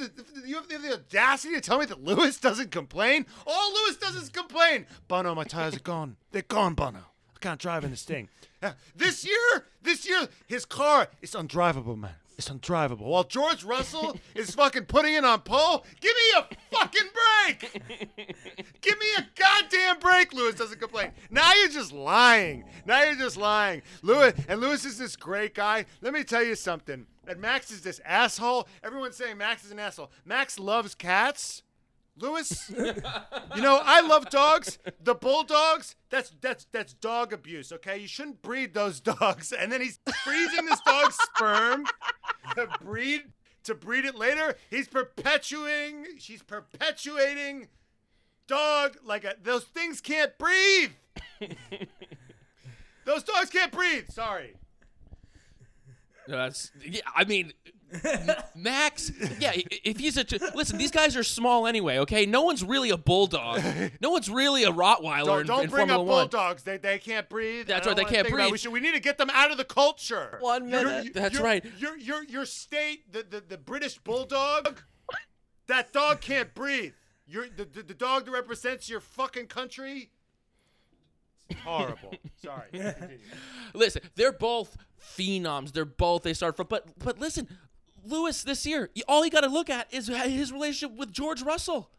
you 0.44 0.56
have 0.56 0.68
the 0.68 0.92
audacity 0.94 1.54
to 1.54 1.60
tell 1.60 1.78
me 1.78 1.86
that 1.86 2.02
Lewis 2.02 2.38
doesn't 2.40 2.70
complain. 2.70 3.26
All 3.46 3.72
Lewis 3.72 3.96
does 3.96 4.16
is 4.16 4.28
complain. 4.28 4.86
Bono, 5.08 5.34
my 5.34 5.44
tires 5.44 5.76
are 5.76 5.80
gone. 5.80 6.16
They're 6.32 6.42
gone, 6.42 6.74
Bono. 6.74 6.98
I 6.98 7.38
can't 7.40 7.60
drive 7.60 7.84
in 7.84 7.90
this 7.90 8.02
thing. 8.02 8.28
Uh, 8.62 8.72
This 8.96 9.24
year, 9.24 9.66
this 9.82 10.08
year, 10.08 10.28
his 10.46 10.64
car 10.64 11.08
is 11.22 11.32
undrivable, 11.32 11.98
man. 11.98 12.14
It's 12.36 12.48
undrivable. 12.48 13.02
While 13.02 13.22
George 13.24 13.62
Russell 13.62 14.18
is 14.34 14.52
fucking 14.56 14.86
putting 14.86 15.14
it 15.14 15.24
on 15.24 15.42
pole, 15.42 15.84
give 16.00 16.12
me 16.16 16.40
a 16.40 16.76
fucking 16.76 17.08
break. 17.14 17.82
Give 18.80 18.98
me 18.98 19.06
a 19.18 19.26
goddamn 19.36 20.00
break. 20.00 20.32
Lewis 20.32 20.56
doesn't 20.56 20.80
complain. 20.80 21.12
Now 21.30 21.52
you're 21.54 21.68
just 21.68 21.92
lying. 21.92 22.64
Now 22.86 23.04
you're 23.04 23.14
just 23.14 23.36
lying. 23.36 23.82
Lewis 24.02 24.32
and 24.48 24.60
Lewis 24.60 24.84
is 24.84 24.98
this 24.98 25.14
great 25.14 25.54
guy. 25.54 25.86
Let 26.00 26.12
me 26.12 26.24
tell 26.24 26.42
you 26.42 26.56
something. 26.56 27.06
And 27.28 27.40
Max 27.40 27.70
is 27.70 27.82
this 27.82 28.00
asshole. 28.04 28.68
Everyone's 28.82 29.16
saying 29.16 29.38
Max 29.38 29.64
is 29.64 29.70
an 29.70 29.78
asshole. 29.78 30.10
Max 30.24 30.58
loves 30.58 30.94
cats. 30.94 31.62
Lewis, 32.16 32.70
you 32.70 33.60
know 33.60 33.80
I 33.84 34.00
love 34.00 34.30
dogs. 34.30 34.78
The 35.02 35.16
bulldogs, 35.16 35.96
that's 36.10 36.30
that's 36.40 36.66
that's 36.70 36.92
dog 36.94 37.32
abuse. 37.32 37.72
Okay, 37.72 37.98
you 37.98 38.06
shouldn't 38.06 38.40
breed 38.40 38.72
those 38.72 39.00
dogs. 39.00 39.52
And 39.52 39.72
then 39.72 39.80
he's 39.80 39.98
freezing 40.22 40.66
this 40.66 40.80
dog's 40.82 41.16
sperm 41.16 41.86
to 42.54 42.68
breed 42.80 43.22
to 43.64 43.74
breed 43.74 44.04
it 44.04 44.14
later. 44.14 44.56
He's 44.70 44.86
perpetuating. 44.86 46.06
She's 46.18 46.42
perpetuating 46.42 47.68
dog 48.46 48.96
like 49.04 49.24
a, 49.24 49.34
those 49.42 49.64
things 49.64 50.00
can't 50.00 50.36
breathe. 50.38 50.92
those 53.04 53.24
dogs 53.24 53.50
can't 53.50 53.72
breathe. 53.72 54.08
Sorry. 54.10 54.54
No, 56.28 56.36
that's 56.36 56.70
yeah. 56.84 57.00
I 57.14 57.24
mean, 57.24 57.52
Max. 58.56 59.12
Yeah, 59.38 59.52
if 59.84 59.98
he's 59.98 60.16
a 60.16 60.24
listen, 60.54 60.78
these 60.78 60.90
guys 60.90 61.16
are 61.16 61.22
small 61.22 61.66
anyway. 61.66 61.98
Okay, 61.98 62.26
no 62.26 62.42
one's 62.42 62.64
really 62.64 62.90
a 62.90 62.96
bulldog. 62.96 63.60
No 64.00 64.10
one's 64.10 64.28
really 64.30 64.64
a 64.64 64.70
Rottweiler 64.72 65.24
Don't, 65.26 65.40
in, 65.42 65.46
don't 65.46 65.64
in 65.64 65.70
bring 65.70 65.88
Formula 65.88 66.00
up 66.02 66.06
One. 66.06 66.28
bulldogs. 66.28 66.62
They, 66.62 66.78
they 66.78 66.98
can't 66.98 67.28
breathe. 67.28 67.66
That's 67.66 67.86
I 67.86 67.90
right, 67.90 67.96
don't 67.96 67.96
they 67.96 68.02
wanna 68.04 68.14
can't 68.14 68.26
think 68.26 68.34
about 68.36 68.42
it. 68.42 68.46
We 68.46 68.50
breathe. 68.52 68.60
should. 68.60 68.72
We 68.72 68.80
need 68.80 68.94
to 68.94 69.00
get 69.00 69.18
them 69.18 69.30
out 69.32 69.50
of 69.50 69.58
the 69.58 69.64
culture. 69.64 70.38
One 70.40 70.68
Your- 70.68 70.84
minute. 70.84 71.04
your- 71.04 71.12
That's 71.14 71.34
your- 71.34 71.44
right. 71.44 71.64
Your 71.78 71.96
your 71.96 72.24
your 72.24 72.46
state, 72.46 73.12
the, 73.12 73.22
the, 73.22 73.42
the 73.46 73.58
British 73.58 73.98
bulldog. 73.98 74.80
That 75.66 75.92
dog 75.92 76.20
can't 76.20 76.54
breathe. 76.54 76.92
Your 77.26 77.46
the, 77.48 77.64
the, 77.64 77.82
the 77.82 77.94
dog 77.94 78.26
that 78.26 78.32
represents 78.32 78.88
your 78.88 79.00
fucking 79.00 79.46
country. 79.46 80.10
Horrible. 81.64 82.14
Sorry. 82.42 82.68
Continue. 82.72 83.18
Listen, 83.74 84.02
they're 84.14 84.32
both 84.32 84.76
phenoms. 85.00 85.72
They're 85.72 85.84
both 85.84 86.22
they 86.22 86.34
start 86.34 86.56
from. 86.56 86.66
But 86.68 86.86
but 86.98 87.18
listen, 87.18 87.48
Lewis 88.04 88.42
this 88.42 88.66
year, 88.66 88.90
all 89.08 89.24
you 89.24 89.30
got 89.30 89.42
to 89.42 89.48
look 89.48 89.70
at 89.70 89.92
is 89.92 90.08
his 90.08 90.52
relationship 90.52 90.96
with 90.98 91.12
George 91.12 91.42
Russell. 91.42 91.90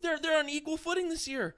They're 0.00 0.18
they're 0.18 0.38
on 0.38 0.48
equal 0.48 0.76
footing 0.76 1.08
this 1.08 1.28
year. 1.28 1.54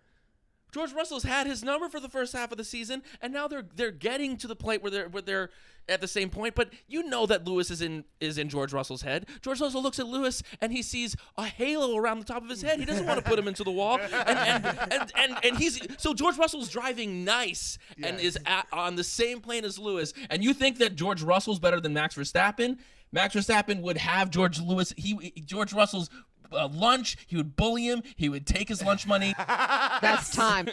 George 0.75 0.93
Russell's 0.93 1.23
had 1.23 1.47
his 1.47 1.63
number 1.63 1.89
for 1.89 2.01
the 2.01 2.09
first 2.09 2.33
half 2.33 2.51
of 2.51 2.59
the 2.59 2.65
season, 2.65 3.05
and 3.23 3.33
now 3.33 3.47
they're 3.47 3.65
they're 3.77 3.93
getting 3.93 4.37
to 4.39 4.49
the 4.49 4.57
point 4.57 4.83
where 4.83 4.91
they're 4.91 5.09
where 5.09 5.23
they're 5.23 5.51
at 5.89 6.01
the 6.01 6.09
same 6.09 6.31
point. 6.31 6.57
But 6.57 6.71
you 6.89 7.05
know 7.05 7.27
that 7.27 7.47
Lewis 7.47 7.71
is 7.71 7.81
in 7.81 8.05
is 8.21 8.39
in 8.39 8.49
George 8.49 8.73
Russell's 8.73 9.03
head. 9.03 9.27
George 9.41 9.61
Russell 9.61 9.85
looks 9.85 10.01
at 10.01 10.09
Lewis 10.09 10.43
and 10.61 10.73
he 10.73 10.83
sees 10.83 11.15
a 11.39 11.45
halo 11.45 11.97
around 11.97 12.19
the 12.19 12.25
top 12.25 12.43
of 12.43 12.49
his 12.49 12.61
head. 12.61 12.81
He 12.81 12.87
doesn't 12.87 13.07
want 13.07 13.23
to 13.23 13.25
put 13.25 13.39
him 13.39 13.47
into 13.47 13.63
the 13.63 13.71
wall, 13.71 14.01
and 14.01 14.37
and, 14.37 14.67
and, 14.91 15.13
and, 15.15 15.37
and 15.45 15.57
he's 15.59 15.81
so 15.97 16.13
George 16.13 16.37
Russell's 16.37 16.69
driving 16.69 17.25
nice 17.25 17.79
and 18.03 18.19
is 18.19 18.37
at, 18.45 18.67
on 18.73 18.97
the 18.97 19.05
same 19.05 19.41
plane 19.41 19.65
as 19.65 19.79
Lewis. 19.79 20.13
And 20.29 20.43
you 20.43 20.55
think 20.55 20.79
that 20.79 20.97
George 20.97 21.23
Russell's 21.23 21.61
better 21.61 21.81
than 21.81 21.93
Max 21.93 22.17
Verstappen? 22.17 22.79
Max 23.13 23.37
Verstappen 23.37 23.81
would 23.83 23.97
have 23.99 24.29
George 24.29 24.61
Lewis. 24.61 24.93
He 24.97 25.33
George 25.47 25.73
Russell's. 25.73 26.11
Uh, 26.55 26.69
lunch, 26.69 27.17
he 27.27 27.37
would 27.37 27.57
bully 27.57 27.87
him. 27.87 28.03
He 28.17 28.29
would 28.29 28.47
take 28.47 28.69
his 28.69 28.83
lunch 28.83 29.07
money. 29.07 29.35
That's 29.49 30.31
time. 30.35 30.69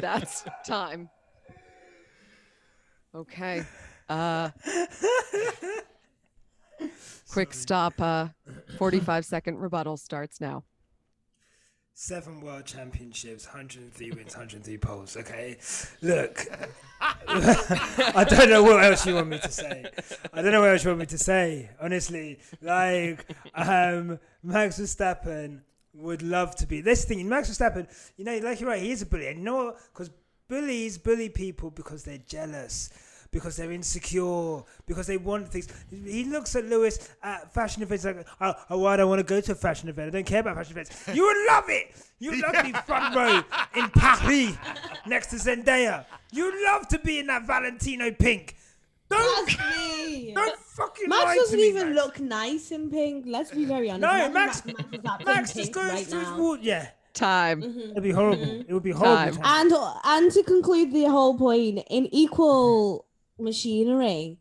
That's 0.00 0.44
time. 0.66 1.08
Okay. 3.14 3.64
Uh 4.08 4.50
quick 7.30 7.52
stop 7.52 8.00
uh 8.00 8.28
45 8.78 9.24
second 9.24 9.58
rebuttal 9.58 9.96
starts 9.96 10.40
now. 10.40 10.64
Seven 11.98 12.42
world 12.42 12.66
championships, 12.66 13.46
103 13.46 14.10
wins, 14.10 14.36
103 14.36 14.76
poles. 14.76 15.16
Okay, 15.16 15.56
look, 16.02 16.46
I 17.00 18.26
don't 18.28 18.50
know 18.50 18.62
what 18.62 18.84
else 18.84 19.06
you 19.06 19.14
want 19.14 19.28
me 19.28 19.38
to 19.38 19.50
say. 19.50 19.86
I 20.30 20.42
don't 20.42 20.52
know 20.52 20.60
what 20.60 20.72
else 20.72 20.84
you 20.84 20.90
want 20.90 21.00
me 21.00 21.06
to 21.06 21.16
say. 21.16 21.70
Honestly, 21.80 22.38
like, 22.60 23.24
um, 23.54 24.18
Max 24.42 24.78
Verstappen 24.78 25.62
would 25.94 26.20
love 26.20 26.54
to 26.56 26.66
be. 26.66 26.82
This 26.82 27.06
thing, 27.06 27.26
Max 27.30 27.48
Verstappen, 27.48 27.88
you 28.18 28.26
know, 28.26 28.36
like 28.40 28.60
you're 28.60 28.68
right, 28.68 28.82
he 28.82 28.90
is 28.90 29.00
a 29.00 29.06
bully. 29.06 29.28
And 29.28 29.38
you 29.38 29.44
know? 29.46 29.74
Because 29.94 30.10
bullies 30.48 30.98
bully 30.98 31.30
people 31.30 31.70
because 31.70 32.04
they're 32.04 32.18
jealous. 32.18 32.90
Because 33.30 33.56
they're 33.56 33.72
insecure, 33.72 34.62
because 34.86 35.06
they 35.06 35.16
want 35.16 35.48
things. 35.48 35.68
He 35.90 36.24
looks 36.24 36.54
at 36.56 36.64
Lewis 36.64 37.08
at 37.22 37.52
fashion 37.52 37.82
events 37.82 38.04
like, 38.04 38.26
oh, 38.40 38.54
oh 38.70 38.78
well, 38.78 38.86
I 38.92 38.96
don't 38.96 39.08
want 39.08 39.18
to 39.20 39.24
go 39.24 39.40
to 39.40 39.52
a 39.52 39.54
fashion 39.54 39.88
event. 39.88 40.08
I 40.08 40.10
don't 40.10 40.26
care 40.26 40.40
about 40.40 40.56
fashion 40.56 40.72
events. 40.72 41.08
You 41.12 41.24
would 41.24 41.46
love 41.48 41.64
it. 41.68 41.94
You'd 42.18 42.40
love 42.42 42.54
to 42.54 42.62
be 42.62 42.72
front 42.86 43.14
row 43.14 43.42
in 43.74 43.90
Paris 43.90 44.56
next 45.06 45.26
to 45.28 45.36
Zendaya. 45.36 46.04
You'd 46.32 46.54
love 46.64 46.88
to 46.88 46.98
be 46.98 47.18
in 47.18 47.26
that 47.26 47.46
Valentino 47.46 48.10
pink. 48.12 48.56
Don't, 49.08 49.46
That's 49.48 49.76
me. 50.06 50.32
don't 50.34 50.58
fucking 50.58 51.08
Max 51.08 51.32
to 51.34 51.38
doesn't 51.40 51.58
me, 51.60 51.68
even 51.68 51.94
Max. 51.94 52.04
look 52.06 52.20
nice 52.20 52.70
in 52.72 52.90
pink. 52.90 53.24
Let's 53.28 53.50
be 53.52 53.64
very 53.64 53.88
honest. 53.90 54.00
No, 54.02 54.32
Max- 54.32 54.64
Max, 54.66 54.78
Max, 54.78 54.92
is 54.92 55.02
that 55.02 55.24
Max 55.26 55.54
just 55.54 55.72
goes 55.72 55.90
right 55.92 56.08
to 56.08 56.18
his 56.18 56.28
now. 56.28 56.38
wall. 56.38 56.58
Yeah, 56.58 56.88
Time. 57.14 57.62
Mm-hmm. 57.62 57.90
it'd 57.92 58.02
be 58.02 58.10
horrible. 58.10 58.44
Mm-hmm. 58.44 58.68
It 58.68 58.72
would 58.74 58.82
be 58.82 58.90
horrible. 58.90 59.36
Time. 59.40 59.70
Time. 59.70 59.72
And 59.72 60.22
and 60.24 60.32
to 60.32 60.42
conclude 60.42 60.92
the 60.92 61.04
whole 61.04 61.38
point, 61.38 61.78
in 61.88 62.08
equal 62.12 63.06
machinery, 63.38 64.38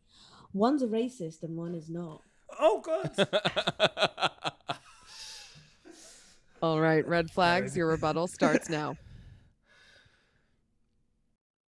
one's 0.54 0.82
a 0.82 0.88
racist 0.88 1.44
and 1.44 1.56
one 1.56 1.76
is 1.76 1.90
not. 1.90 2.22
Oh 2.60 2.82
God. 2.82 3.12
All 6.62 6.80
right, 6.80 7.06
red 7.08 7.30
flags, 7.30 7.78
your 7.78 7.88
rebuttal 7.88 8.28
starts 8.28 8.70
now. 8.70 8.96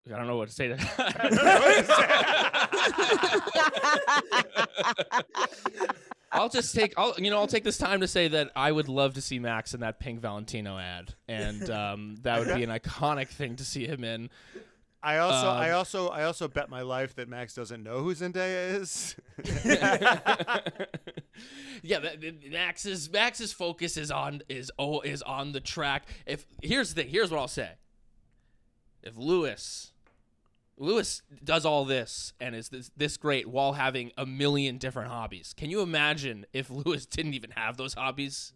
I 0.08 0.18
don't 0.18 0.28
know 0.28 0.38
what 0.38 0.50
to 0.50 0.54
say 0.54 0.68
to 0.68 0.78
I'll 6.32 6.50
just 6.50 6.76
take 6.76 6.94
I'll 6.96 7.16
you 7.18 7.32
know 7.32 7.38
I'll 7.38 7.48
take 7.48 7.64
this 7.64 7.80
time 7.80 8.02
to 8.02 8.08
say 8.08 8.28
that 8.28 8.52
I 8.56 8.72
would 8.72 8.88
love 8.88 9.16
to 9.16 9.22
see 9.22 9.40
Max 9.40 9.74
in 9.74 9.80
that 9.80 10.00
pink 10.00 10.20
Valentino 10.20 10.78
ad, 10.78 11.16
and 11.28 11.68
um, 11.72 12.18
that 12.22 12.38
would 12.40 12.56
be 12.56 12.64
an 12.64 12.70
iconic 12.70 13.30
thing 13.30 13.56
to 13.56 13.66
see 13.66 13.88
him 13.88 14.04
in. 14.04 14.30
I 15.06 15.20
also, 15.20 15.48
I 15.48 15.70
Um, 15.70 15.78
also, 15.78 16.08
I 16.08 16.24
also 16.24 16.48
bet 16.48 16.68
my 16.68 16.82
life 16.82 17.14
that 17.16 17.30
Max 17.30 17.54
doesn't 17.54 17.84
know 17.84 18.00
who 18.00 18.16
Zendaya 18.16 18.82
is. 18.82 19.16
yeah, 21.84 22.00
Max's 22.50 23.12
Max's 23.12 23.54
focus 23.54 23.98
is 23.98 24.10
on 24.10 24.42
is 24.50 24.72
oh 24.80 25.02
is 25.02 25.22
on 25.22 25.52
the 25.52 25.62
track. 25.62 26.08
If 26.26 26.48
here's 26.64 26.96
the 26.96 27.04
thing, 27.04 27.12
here's 27.12 27.30
what 27.30 27.40
I'll 27.40 27.48
say. 27.48 27.74
If 29.04 29.16
Lewis 29.16 29.94
Lewis 30.78 31.22
does 31.44 31.66
all 31.66 31.86
this 31.86 32.34
and 32.40 32.56
is 32.56 32.70
this, 32.70 32.90
this 32.98 33.16
great 33.16 33.48
while 33.48 33.74
having 33.74 34.12
a 34.18 34.26
million 34.26 34.80
different 34.80 35.10
hobbies. 35.10 35.54
Can 35.56 35.70
you 35.70 35.82
imagine 35.82 36.48
if 36.52 36.70
Lewis 36.70 37.06
didn't 37.06 37.36
even 37.36 37.52
have 37.52 37.78
those 37.78 37.94
hobbies? 37.94 38.54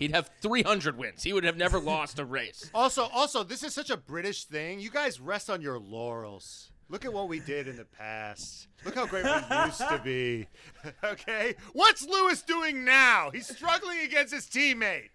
He'd 0.00 0.14
have 0.14 0.30
300 0.40 0.96
wins. 0.96 1.22
He 1.22 1.34
would 1.34 1.44
have 1.44 1.58
never 1.58 1.78
lost 1.78 2.18
a 2.18 2.24
race. 2.24 2.70
also, 2.74 3.04
also, 3.12 3.44
this 3.44 3.62
is 3.62 3.74
such 3.74 3.90
a 3.90 3.98
British 3.98 4.46
thing. 4.46 4.80
You 4.80 4.90
guys 4.90 5.20
rest 5.20 5.50
on 5.50 5.60
your 5.60 5.78
laurels. 5.78 6.72
Look 6.88 7.04
at 7.04 7.12
what 7.12 7.28
we 7.28 7.38
did 7.38 7.68
in 7.68 7.76
the 7.76 7.84
past. 7.84 8.66
Look 8.84 8.94
how 8.94 9.06
great 9.06 9.24
we 9.24 9.56
used 9.66 9.78
to 9.78 10.00
be. 10.02 10.48
okay? 11.04 11.54
What's 11.74 12.04
Lewis 12.04 12.40
doing 12.40 12.82
now? 12.82 13.30
He's 13.30 13.46
struggling 13.46 13.98
against 14.00 14.32
his 14.32 14.46
teammate. 14.46 15.10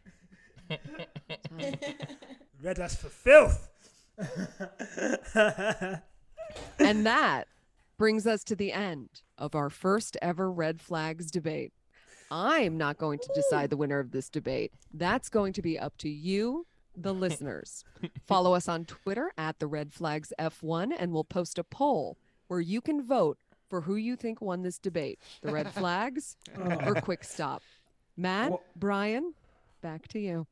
Red 2.61 2.79
us 2.79 2.95
for 2.95 3.09
filth. 3.09 3.69
And 6.79 7.05
that 7.05 7.47
brings 7.97 8.27
us 8.27 8.43
to 8.45 8.55
the 8.55 8.71
end 8.71 9.09
of 9.37 9.55
our 9.55 9.71
first 9.71 10.15
ever 10.21 10.51
red 10.51 10.79
flags 10.79 11.31
debate. 11.31 11.73
I'm 12.31 12.77
not 12.77 12.97
going 12.97 13.19
to 13.19 13.29
decide 13.35 13.69
the 13.69 13.77
winner 13.77 13.99
of 13.99 14.11
this 14.11 14.29
debate. 14.29 14.71
That's 14.93 15.29
going 15.29 15.53
to 15.53 15.61
be 15.61 15.77
up 15.77 15.97
to 15.99 16.09
you, 16.09 16.65
the 16.95 17.13
listeners. 17.25 17.83
Follow 18.25 18.53
us 18.53 18.67
on 18.67 18.85
Twitter 18.85 19.31
at 19.37 19.59
the 19.59 19.67
Red 19.67 19.93
Flags 19.93 20.33
F1, 20.39 20.93
and 20.97 21.11
we'll 21.11 21.23
post 21.23 21.59
a 21.59 21.63
poll 21.63 22.17
where 22.47 22.61
you 22.61 22.81
can 22.81 23.05
vote 23.05 23.37
for 23.69 23.81
who 23.81 23.95
you 23.95 24.15
think 24.15 24.41
won 24.41 24.61
this 24.61 24.77
debate 24.77 25.19
the 25.41 25.51
Red 25.51 25.71
Flags 25.73 26.37
or 26.57 26.95
Quick 27.01 27.23
Stop. 27.23 27.61
Matt, 28.17 28.53
Brian, 28.75 29.33
back 29.81 30.07
to 30.09 30.19
you. 30.19 30.47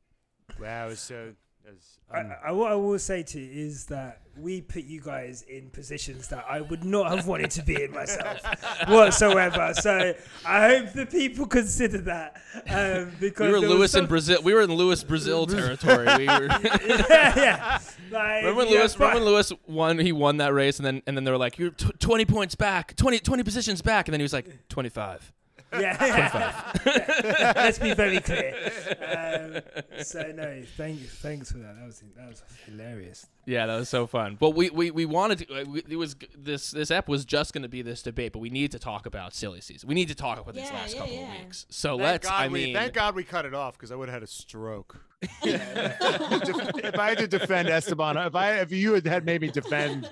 Wow, 0.60 0.94
so. 0.94 1.34
It 1.66 1.72
was, 1.72 1.98
I, 2.10 2.20
um, 2.20 2.32
I, 2.44 2.52
what 2.52 2.72
I 2.72 2.74
will 2.74 2.98
say 2.98 3.22
to 3.22 3.40
you 3.40 3.66
is 3.66 3.86
that 3.86 4.20
we 4.36 4.60
put 4.60 4.84
you 4.84 5.00
guys 5.00 5.42
in 5.48 5.70
positions 5.70 6.28
that 6.28 6.44
I 6.46 6.60
would 6.60 6.84
not 6.84 7.10
have 7.10 7.26
wanted 7.26 7.50
to 7.52 7.62
be 7.62 7.82
in 7.82 7.92
myself 7.92 8.42
whatsoever. 8.88 9.72
So 9.72 10.12
I 10.44 10.68
hope 10.68 10.92
the 10.92 11.06
people 11.06 11.46
consider 11.46 11.98
that 12.02 12.36
um, 12.68 13.12
because 13.18 13.46
We 13.46 13.52
were 13.52 13.66
Lewis 13.66 13.94
in 13.94 14.04
Brazil. 14.04 14.42
We 14.42 14.52
were 14.52 14.60
in 14.60 14.72
Lewis 14.72 15.02
Brazil 15.02 15.46
territory. 15.46 16.06
We 16.18 16.26
were. 16.26 16.46
yeah, 16.46 17.32
yeah. 17.36 17.78
Like, 18.10 18.42
Remember 18.42 18.58
when 18.58 18.68
yeah, 18.68 18.80
Lewis? 18.80 18.98
Remember 18.98 19.16
when 19.16 19.24
Lewis 19.24 19.52
won? 19.66 19.98
He 19.98 20.12
won 20.12 20.36
that 20.36 20.52
race, 20.52 20.78
and 20.78 20.86
then 20.86 21.02
and 21.06 21.16
then 21.16 21.24
they 21.24 21.30
were 21.32 21.38
like, 21.38 21.58
"You're 21.58 21.70
tw- 21.70 21.98
20 21.98 22.26
points 22.26 22.54
back, 22.54 22.94
20, 22.94 23.18
20 23.18 23.42
positions 23.42 23.82
back," 23.82 24.06
and 24.06 24.12
then 24.12 24.20
he 24.20 24.22
was 24.22 24.32
like, 24.32 24.68
"25." 24.68 25.32
Yeah, 25.80 26.72
yeah. 26.86 27.52
Let's 27.56 27.78
be 27.78 27.94
very 27.94 28.20
clear. 28.20 28.54
Um, 29.00 30.02
so 30.02 30.22
no, 30.34 30.62
thank 30.76 31.00
you, 31.00 31.06
thanks 31.06 31.52
for 31.52 31.58
that. 31.58 31.76
That 31.76 31.86
was 31.86 32.02
that 32.16 32.28
was 32.28 32.42
hilarious. 32.66 33.26
Yeah, 33.46 33.66
that 33.66 33.76
was 33.76 33.88
so 33.88 34.06
fun. 34.06 34.36
But 34.38 34.50
we 34.50 34.70
we, 34.70 34.90
we 34.90 35.04
wanted 35.06 35.38
to. 35.38 35.60
uh, 35.60 35.64
We, 35.64 35.82
it 35.88 35.96
was 35.96 36.16
this 36.36 36.70
this 36.70 36.90
ep 36.90 37.08
was 37.08 37.24
just 37.24 37.52
going 37.52 37.62
to 37.62 37.68
be 37.68 37.82
this 37.82 38.02
debate, 38.02 38.32
but 38.32 38.38
we 38.38 38.50
need 38.50 38.72
to 38.72 38.78
talk 38.78 39.06
about 39.06 39.34
silly 39.34 39.60
season. 39.60 39.88
We 39.88 39.94
need 39.94 40.08
to 40.08 40.14
talk 40.14 40.38
about 40.40 40.54
these 40.54 40.64
Yeah, 40.64 40.74
last 40.74 40.94
yeah, 40.94 41.00
couple 41.00 41.14
yeah. 41.14 41.34
of 41.34 41.40
weeks. 41.44 41.66
So 41.70 41.90
thank 41.90 42.02
let's. 42.02 42.28
God 42.28 42.42
I 42.42 42.48
we, 42.48 42.64
mean, 42.66 42.74
thank 42.74 42.92
God 42.94 43.14
we 43.14 43.24
cut 43.24 43.44
it 43.44 43.54
off 43.54 43.74
because 43.74 43.92
I 43.92 43.96
would 43.96 44.08
have 44.08 44.14
had 44.14 44.22
a 44.22 44.26
stroke. 44.28 44.96
if 45.42 46.98
I 46.98 47.08
had 47.10 47.18
to 47.18 47.26
defend 47.28 47.68
Esteban, 47.68 48.16
if 48.16 48.34
I 48.34 48.60
if 48.60 48.72
you 48.72 48.94
had, 48.94 49.06
had 49.06 49.24
made 49.24 49.40
me 49.40 49.48
defend 49.50 50.08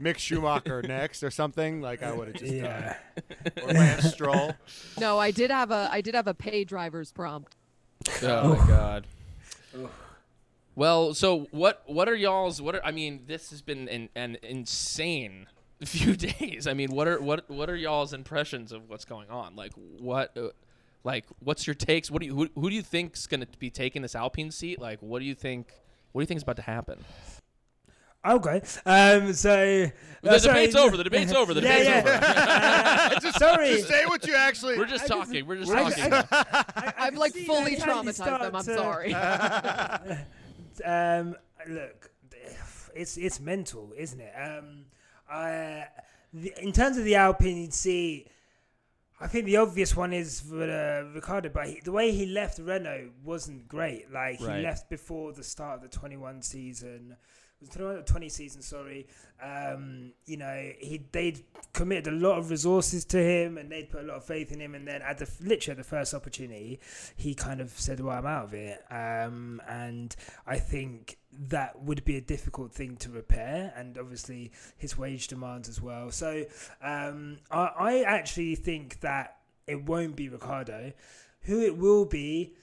Mick 0.00 0.18
Schumacher 0.18 0.82
next 0.86 1.22
or 1.22 1.30
something, 1.30 1.80
like 1.80 2.02
I 2.02 2.12
would 2.12 2.28
have 2.28 2.36
just 2.36 2.52
Yeah, 2.52 2.96
done. 3.56 3.64
Or 3.64 3.72
Lance 3.72 4.12
Stroll. 4.12 4.54
No, 5.00 5.18
I 5.18 5.30
did 5.30 5.50
have 5.50 5.70
a 5.70 5.88
I 5.90 6.00
did 6.00 6.14
have 6.14 6.26
a 6.26 6.34
pay 6.34 6.64
driver's 6.64 7.12
prompt. 7.12 7.56
Oh 8.22 8.54
my 8.56 8.66
god. 8.66 9.06
Well, 10.74 11.14
so 11.14 11.48
what? 11.52 11.82
What 11.86 12.08
are 12.08 12.14
y'all's? 12.14 12.60
What 12.60 12.74
are? 12.76 12.84
I 12.84 12.92
mean, 12.92 13.22
this 13.26 13.50
has 13.50 13.62
been 13.62 13.88
an, 13.88 14.08
an 14.14 14.36
insane 14.42 15.46
few 15.84 16.14
days. 16.16 16.66
I 16.66 16.74
mean, 16.74 16.90
what 16.92 17.08
are 17.08 17.18
what 17.20 17.48
what 17.50 17.70
are 17.70 17.76
y'all's 17.76 18.12
impressions 18.12 18.72
of 18.72 18.88
what's 18.88 19.04
going 19.06 19.30
on? 19.30 19.56
Like, 19.56 19.72
what? 19.98 20.36
Uh, 20.36 20.48
like, 21.02 21.24
what's 21.38 21.66
your 21.66 21.74
takes? 21.74 22.10
What 22.10 22.20
do 22.20 22.26
you 22.26 22.34
who, 22.34 22.48
who 22.54 22.68
do 22.68 22.76
you 22.76 22.82
think's 22.82 23.26
going 23.26 23.40
to 23.40 23.46
be 23.58 23.70
taking 23.70 24.02
this 24.02 24.14
Alpine 24.14 24.50
seat? 24.50 24.78
Like, 24.80 25.00
what 25.00 25.20
do 25.20 25.24
you 25.24 25.34
think? 25.34 25.68
What 26.12 26.20
do 26.20 26.22
you 26.22 26.26
think 26.26 26.36
is 26.38 26.42
about 26.42 26.56
to 26.56 26.62
happen? 26.62 27.04
Okay. 28.26 28.60
Um, 28.84 29.32
so 29.32 29.90
The 30.22 30.30
uh, 30.30 30.38
sorry. 30.38 30.54
debate's 30.54 30.76
over. 30.76 30.96
The 30.96 31.04
debate's 31.04 31.32
over. 31.32 31.54
The 31.54 31.60
debate's 31.62 31.86
yeah. 31.88 33.10
over. 33.14 33.20
just, 33.20 33.38
Sorry. 33.38 33.68
just 33.76 33.88
say 33.88 34.04
what 34.06 34.26
you 34.26 34.34
actually. 34.34 34.78
We're 34.78 34.86
just 34.86 35.04
I 35.04 35.08
just- 35.08 35.26
talking. 35.28 35.46
We're 35.46 35.56
just 35.56 35.72
I- 35.72 35.90
talking. 35.90 36.12
I- 36.12 36.94
I'm 36.98 37.10
can 37.12 37.18
like 37.20 37.32
fully 37.34 37.76
traumatized 37.76 38.40
them. 38.42 38.56
I'm 38.56 38.62
started 38.62 39.12
sorry. 39.14 39.14
um, 40.84 41.36
look, 41.68 42.10
it's 42.94 43.16
it's 43.16 43.40
mental, 43.40 43.92
isn't 43.96 44.20
it? 44.20 44.32
Um, 44.36 44.86
I, 45.30 45.86
the, 46.32 46.52
in 46.62 46.72
terms 46.72 46.96
of 46.98 47.04
the 47.04 47.14
Alpine 47.16 47.70
seat, 47.70 48.28
I 49.20 49.26
think 49.26 49.44
the 49.46 49.56
obvious 49.58 49.96
one 49.96 50.12
is 50.12 50.42
uh, 50.52 51.04
Ricciardo, 51.14 51.48
but 51.50 51.66
he, 51.68 51.80
the 51.82 51.92
way 51.92 52.12
he 52.12 52.26
left 52.26 52.58
Renault 52.58 53.10
wasn't 53.24 53.66
great. 53.68 54.10
Like 54.12 54.40
Right. 54.40 54.56
he 54.58 54.62
left 54.62 54.88
before 54.90 55.32
the 55.32 55.42
start 55.44 55.76
of 55.76 55.82
the 55.82 55.88
21 55.96 56.42
season. 56.42 57.16
Was 57.60 57.70
21 57.70 57.96
or 57.96 58.02
20 58.02 58.28
season, 58.28 58.60
sorry. 58.60 59.06
Um, 59.42 60.12
you 60.26 60.36
know, 60.36 60.72
he 60.78 61.02
they'd 61.10 61.42
committed 61.72 62.12
a 62.12 62.16
lot 62.16 62.38
of 62.38 62.50
resources 62.50 63.04
to 63.06 63.18
him, 63.18 63.56
and 63.56 63.72
they'd 63.72 63.88
put 63.88 64.04
a 64.04 64.06
lot 64.06 64.18
of 64.18 64.24
faith 64.24 64.52
in 64.52 64.60
him. 64.60 64.74
And 64.74 64.86
then 64.86 65.00
at 65.00 65.16
the 65.16 65.30
literally 65.40 65.78
the 65.78 65.84
first 65.84 66.12
opportunity, 66.12 66.80
he 67.16 67.34
kind 67.34 67.62
of 67.62 67.70
said, 67.70 68.00
"Well, 68.00 68.18
I'm 68.18 68.26
out 68.26 68.44
of 68.44 68.54
it." 68.54 68.84
Um, 68.90 69.62
and 69.66 70.14
I 70.46 70.58
think 70.58 71.16
that 71.32 71.80
would 71.82 72.04
be 72.04 72.16
a 72.16 72.20
difficult 72.20 72.72
thing 72.72 72.96
to 72.96 73.10
repair, 73.10 73.72
and 73.74 73.96
obviously 73.96 74.52
his 74.76 74.98
wage 74.98 75.28
demands 75.28 75.68
as 75.68 75.80
well. 75.80 76.10
So 76.10 76.44
um, 76.82 77.38
I, 77.50 77.70
I 77.78 78.02
actually 78.02 78.56
think 78.56 79.00
that 79.00 79.38
it 79.66 79.82
won't 79.82 80.14
be 80.14 80.28
Ricciardo. 80.28 80.92
Who 81.42 81.62
it 81.62 81.78
will 81.78 82.04
be, 82.04 82.54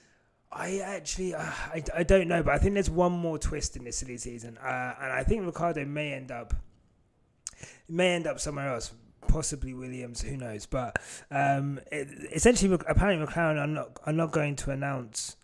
I 0.56 0.78
actually 0.78 1.34
uh, 1.34 1.40
I, 1.42 1.82
I 1.96 2.02
don't 2.04 2.28
know, 2.28 2.42
but 2.42 2.54
I 2.54 2.58
think 2.58 2.74
there's 2.74 2.88
one 2.90 3.12
more 3.12 3.38
twist 3.38 3.76
in 3.76 3.84
this 3.84 3.98
silly 3.98 4.18
season, 4.18 4.56
uh, 4.58 4.94
and 5.00 5.12
I 5.12 5.24
think 5.24 5.44
Ricciardo 5.44 5.84
may 5.84 6.12
end 6.12 6.30
up 6.30 6.54
may 7.88 8.14
end 8.14 8.26
up 8.26 8.38
somewhere 8.40 8.72
else. 8.72 8.92
Possibly 9.26 9.72
Williams, 9.74 10.20
who 10.20 10.36
knows? 10.36 10.66
But 10.66 10.98
um, 11.30 11.80
it, 11.90 12.08
essentially, 12.32 12.72
apparently 12.86 13.26
McLaren 13.26 13.58
are 13.58 13.66
not 13.66 13.98
are 14.06 14.12
not 14.12 14.30
going 14.32 14.54
to 14.56 14.70
announce 14.70 15.36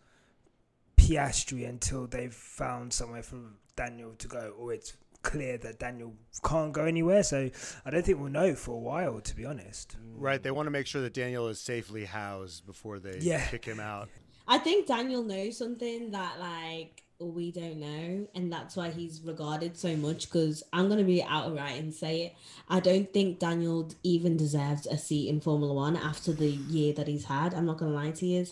Piastri 0.96 1.68
until 1.68 2.06
they've 2.06 2.32
found 2.32 2.92
somewhere 2.92 3.22
for 3.22 3.38
Daniel 3.76 4.12
to 4.18 4.28
go, 4.28 4.54
or 4.58 4.72
it's 4.74 4.96
clear 5.22 5.58
that 5.58 5.78
Daniel 5.78 6.14
can't 6.44 6.72
go 6.72 6.84
anywhere. 6.84 7.22
So 7.22 7.50
I 7.84 7.90
don't 7.90 8.04
think 8.04 8.18
we'll 8.20 8.30
know 8.30 8.54
for 8.54 8.72
a 8.72 8.78
while, 8.78 9.20
to 9.20 9.34
be 9.36 9.44
honest. 9.44 9.96
Right, 10.14 10.42
they 10.42 10.50
want 10.50 10.66
to 10.66 10.70
make 10.70 10.86
sure 10.86 11.02
that 11.02 11.14
Daniel 11.14 11.48
is 11.48 11.60
safely 11.60 12.04
housed 12.04 12.66
before 12.66 12.98
they 12.98 13.18
Yeah. 13.20 13.46
kick 13.48 13.64
him 13.64 13.80
out. 13.80 14.08
I 14.50 14.58
think 14.58 14.88
Daniel 14.88 15.22
knows 15.22 15.56
something 15.56 16.10
that 16.10 16.40
like 16.40 17.04
we 17.20 17.52
don't 17.52 17.78
know, 17.78 18.26
and 18.34 18.52
that's 18.52 18.74
why 18.74 18.90
he's 18.90 19.22
regarded 19.22 19.76
so 19.76 19.94
much. 19.94 20.28
Because 20.28 20.64
I'm 20.72 20.88
gonna 20.88 21.04
be 21.04 21.22
outright 21.22 21.78
and 21.78 21.94
say 21.94 22.22
it. 22.22 22.34
I 22.68 22.80
don't 22.80 23.12
think 23.12 23.38
Daniel 23.38 23.88
even 24.02 24.36
deserves 24.36 24.86
a 24.86 24.98
seat 24.98 25.28
in 25.28 25.40
Formula 25.40 25.72
One 25.72 25.96
after 25.96 26.32
the 26.32 26.48
year 26.48 26.92
that 26.94 27.06
he's 27.06 27.26
had. 27.26 27.54
I'm 27.54 27.64
not 27.64 27.78
gonna 27.78 27.92
lie 27.92 28.10
to 28.10 28.26
you. 28.26 28.44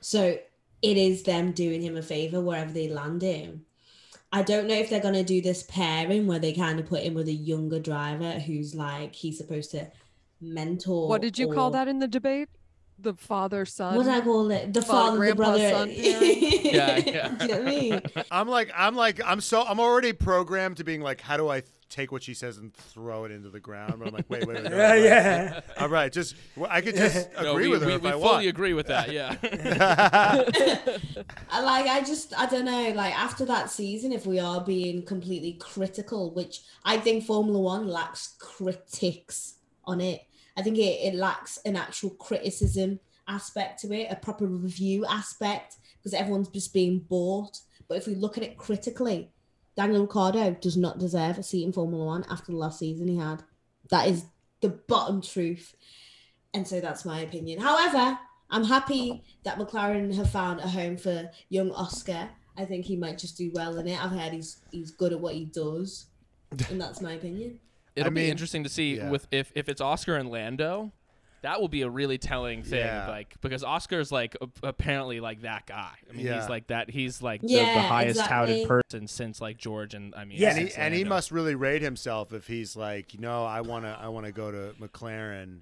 So 0.00 0.38
it 0.80 0.96
is 0.96 1.24
them 1.24 1.52
doing 1.52 1.82
him 1.82 1.98
a 1.98 2.02
favor 2.02 2.40
wherever 2.40 2.72
they 2.72 2.88
land 2.88 3.20
him. 3.20 3.66
I 4.32 4.42
don't 4.42 4.66
know 4.66 4.74
if 4.74 4.88
they're 4.88 4.98
gonna 4.98 5.24
do 5.24 5.42
this 5.42 5.62
pairing 5.64 6.26
where 6.26 6.38
they 6.38 6.54
kind 6.54 6.80
of 6.80 6.86
put 6.86 7.02
him 7.02 7.12
with 7.12 7.28
a 7.28 7.34
younger 7.34 7.80
driver 7.80 8.32
who's 8.40 8.74
like 8.74 9.14
he's 9.14 9.36
supposed 9.36 9.72
to 9.72 9.88
mentor. 10.40 11.06
What 11.06 11.20
did 11.20 11.38
you 11.38 11.52
call 11.52 11.70
that 11.72 11.86
in 11.86 11.98
the 11.98 12.08
debate? 12.08 12.48
The 12.98 13.14
father 13.14 13.66
son. 13.66 13.96
What 13.96 14.04
did 14.04 14.12
I 14.14 14.20
call 14.20 14.50
it? 14.50 14.72
The 14.72 14.80
Father, 14.80 15.16
father, 15.18 15.26
the 15.28 15.34
brother. 15.34 15.70
son 15.70 15.88
pairing? 15.88 16.40
Yeah, 16.74 16.96
yeah. 17.06 17.28
Do 17.28 17.44
you 17.46 17.50
know 17.52 17.58
what 17.58 17.68
I 17.68 17.70
mean? 17.70 18.00
I'm 18.30 18.48
like, 18.48 18.70
I'm 18.74 18.96
like, 18.96 19.20
I'm 19.24 19.40
so, 19.40 19.62
I'm 19.62 19.78
already 19.80 20.12
programmed 20.12 20.78
to 20.78 20.84
being 20.84 21.00
like, 21.02 21.20
how 21.20 21.36
do 21.36 21.48
I 21.48 21.60
th- 21.60 21.70
take 21.90 22.10
what 22.10 22.22
she 22.22 22.34
says 22.34 22.56
and 22.56 22.72
throw 22.72 23.24
it 23.24 23.30
into 23.32 23.50
the 23.50 23.60
ground? 23.60 23.96
But 23.98 24.08
I'm 24.08 24.14
like, 24.14 24.24
wait, 24.28 24.46
wait, 24.46 24.62
wait. 24.62 24.70
no, 24.70 24.76
Yeah, 24.76 24.90
wait. 24.92 25.04
yeah. 25.04 25.60
All 25.78 25.88
right, 25.88 26.10
just 26.12 26.34
well, 26.56 26.68
I 26.70 26.80
could 26.80 26.96
just 26.96 27.28
agree 27.36 27.44
No, 27.44 27.54
we, 27.56 27.68
with 27.68 27.82
her 27.82 27.88
we, 27.88 27.94
if 27.94 28.02
we 28.02 28.08
I 28.08 28.12
fully 28.12 28.22
want. 28.24 28.46
agree 28.46 28.72
with 28.74 28.86
that. 28.86 29.12
Yeah. 29.12 29.36
I 31.50 31.60
like 31.62 31.86
I 31.86 32.00
just 32.02 32.32
I 32.38 32.46
don't 32.46 32.64
know 32.64 32.90
like 32.94 33.16
after 33.18 33.44
that 33.46 33.70
season 33.70 34.12
if 34.12 34.26
we 34.26 34.38
are 34.38 34.60
being 34.60 35.02
completely 35.04 35.54
critical 35.54 36.32
which 36.32 36.62
I 36.84 36.96
think 36.98 37.24
Formula 37.24 37.60
1 37.60 37.86
lacks 37.88 38.34
critics 38.38 39.54
on 39.84 40.00
it 40.00 40.22
I 40.56 40.62
think 40.62 40.78
it, 40.78 41.00
it 41.02 41.14
lacks 41.14 41.58
an 41.64 41.76
actual 41.76 42.10
criticism 42.10 43.00
aspect 43.26 43.80
to 43.80 43.92
it 43.92 44.10
a 44.10 44.16
proper 44.16 44.46
review 44.46 45.06
aspect 45.06 45.76
because 45.96 46.14
everyone's 46.14 46.48
just 46.48 46.74
being 46.74 46.98
bought 47.08 47.58
but 47.88 47.96
if 47.96 48.06
we 48.06 48.14
look 48.14 48.36
at 48.36 48.44
it 48.44 48.58
critically 48.58 49.30
Daniel 49.76 50.02
Ricciardo 50.02 50.52
does 50.60 50.76
not 50.76 50.98
deserve 50.98 51.38
a 51.38 51.42
seat 51.42 51.64
in 51.64 51.72
Formula 51.72 52.04
1 52.04 52.26
after 52.28 52.52
the 52.52 52.58
last 52.58 52.78
season 52.78 53.08
he 53.08 53.16
had 53.16 53.42
that 53.88 54.08
is 54.08 54.26
the 54.60 54.68
bottom 54.68 55.22
truth 55.22 55.74
and 56.52 56.68
so 56.68 56.80
that's 56.80 57.06
my 57.06 57.20
opinion 57.20 57.60
however 57.60 58.18
I'm 58.50 58.64
happy 58.64 59.24
that 59.42 59.58
McLaren 59.58 60.14
have 60.14 60.30
found 60.30 60.60
a 60.60 60.68
home 60.68 60.96
for 60.96 61.28
young 61.48 61.72
Oscar. 61.72 62.28
I 62.56 62.64
think 62.64 62.84
he 62.84 62.96
might 62.96 63.18
just 63.18 63.36
do 63.36 63.50
well 63.52 63.78
in 63.78 63.88
it. 63.88 64.02
I've 64.02 64.12
heard 64.12 64.32
he's 64.32 64.60
he's 64.70 64.92
good 64.92 65.12
at 65.12 65.20
what 65.20 65.34
he 65.34 65.46
does, 65.46 66.06
and 66.70 66.80
that's 66.80 67.00
my 67.00 67.14
opinion. 67.14 67.58
It'll 67.96 68.10
be 68.10 68.22
mean, 68.22 68.30
interesting 68.30 68.64
to 68.64 68.68
see 68.68 68.96
yeah. 68.96 69.10
with 69.10 69.26
if 69.30 69.52
if 69.54 69.68
it's 69.68 69.80
Oscar 69.80 70.16
and 70.16 70.30
Lando. 70.30 70.92
That 71.42 71.60
will 71.60 71.68
be 71.68 71.82
a 71.82 71.90
really 71.90 72.16
telling 72.16 72.62
thing, 72.62 72.78
Yeah. 72.78 73.06
like 73.06 73.38
because 73.42 73.62
Oscar's 73.62 74.10
like 74.10 74.34
a- 74.40 74.48
apparently 74.66 75.20
like 75.20 75.42
that 75.42 75.66
guy. 75.66 75.90
I 76.08 76.12
mean, 76.16 76.24
Yeah. 76.24 76.40
he's 76.40 76.48
like 76.48 76.68
that. 76.68 76.88
He's 76.88 77.20
like 77.20 77.42
the, 77.42 77.48
Yeah, 77.48 77.74
the 77.74 77.80
highest 77.82 78.18
exactly. 78.20 78.64
touted 78.64 78.68
person 78.68 79.06
since 79.08 79.42
like 79.42 79.58
George 79.58 79.92
and 79.92 80.14
I 80.14 80.24
mean, 80.24 80.38
Yeah. 80.40 80.56
and 80.56 80.68
he, 80.68 80.74
and 80.74 80.94
he 80.94 81.04
must 81.04 81.30
really 81.30 81.54
rate 81.54 81.82
himself 81.82 82.32
if 82.32 82.46
he's 82.46 82.76
like, 82.76 83.12
you 83.12 83.20
know, 83.20 83.44
I 83.44 83.60
wanna 83.60 83.94
I 84.00 84.08
wanna 84.08 84.32
go 84.32 84.50
to 84.50 84.74
McLaren. 84.80 85.58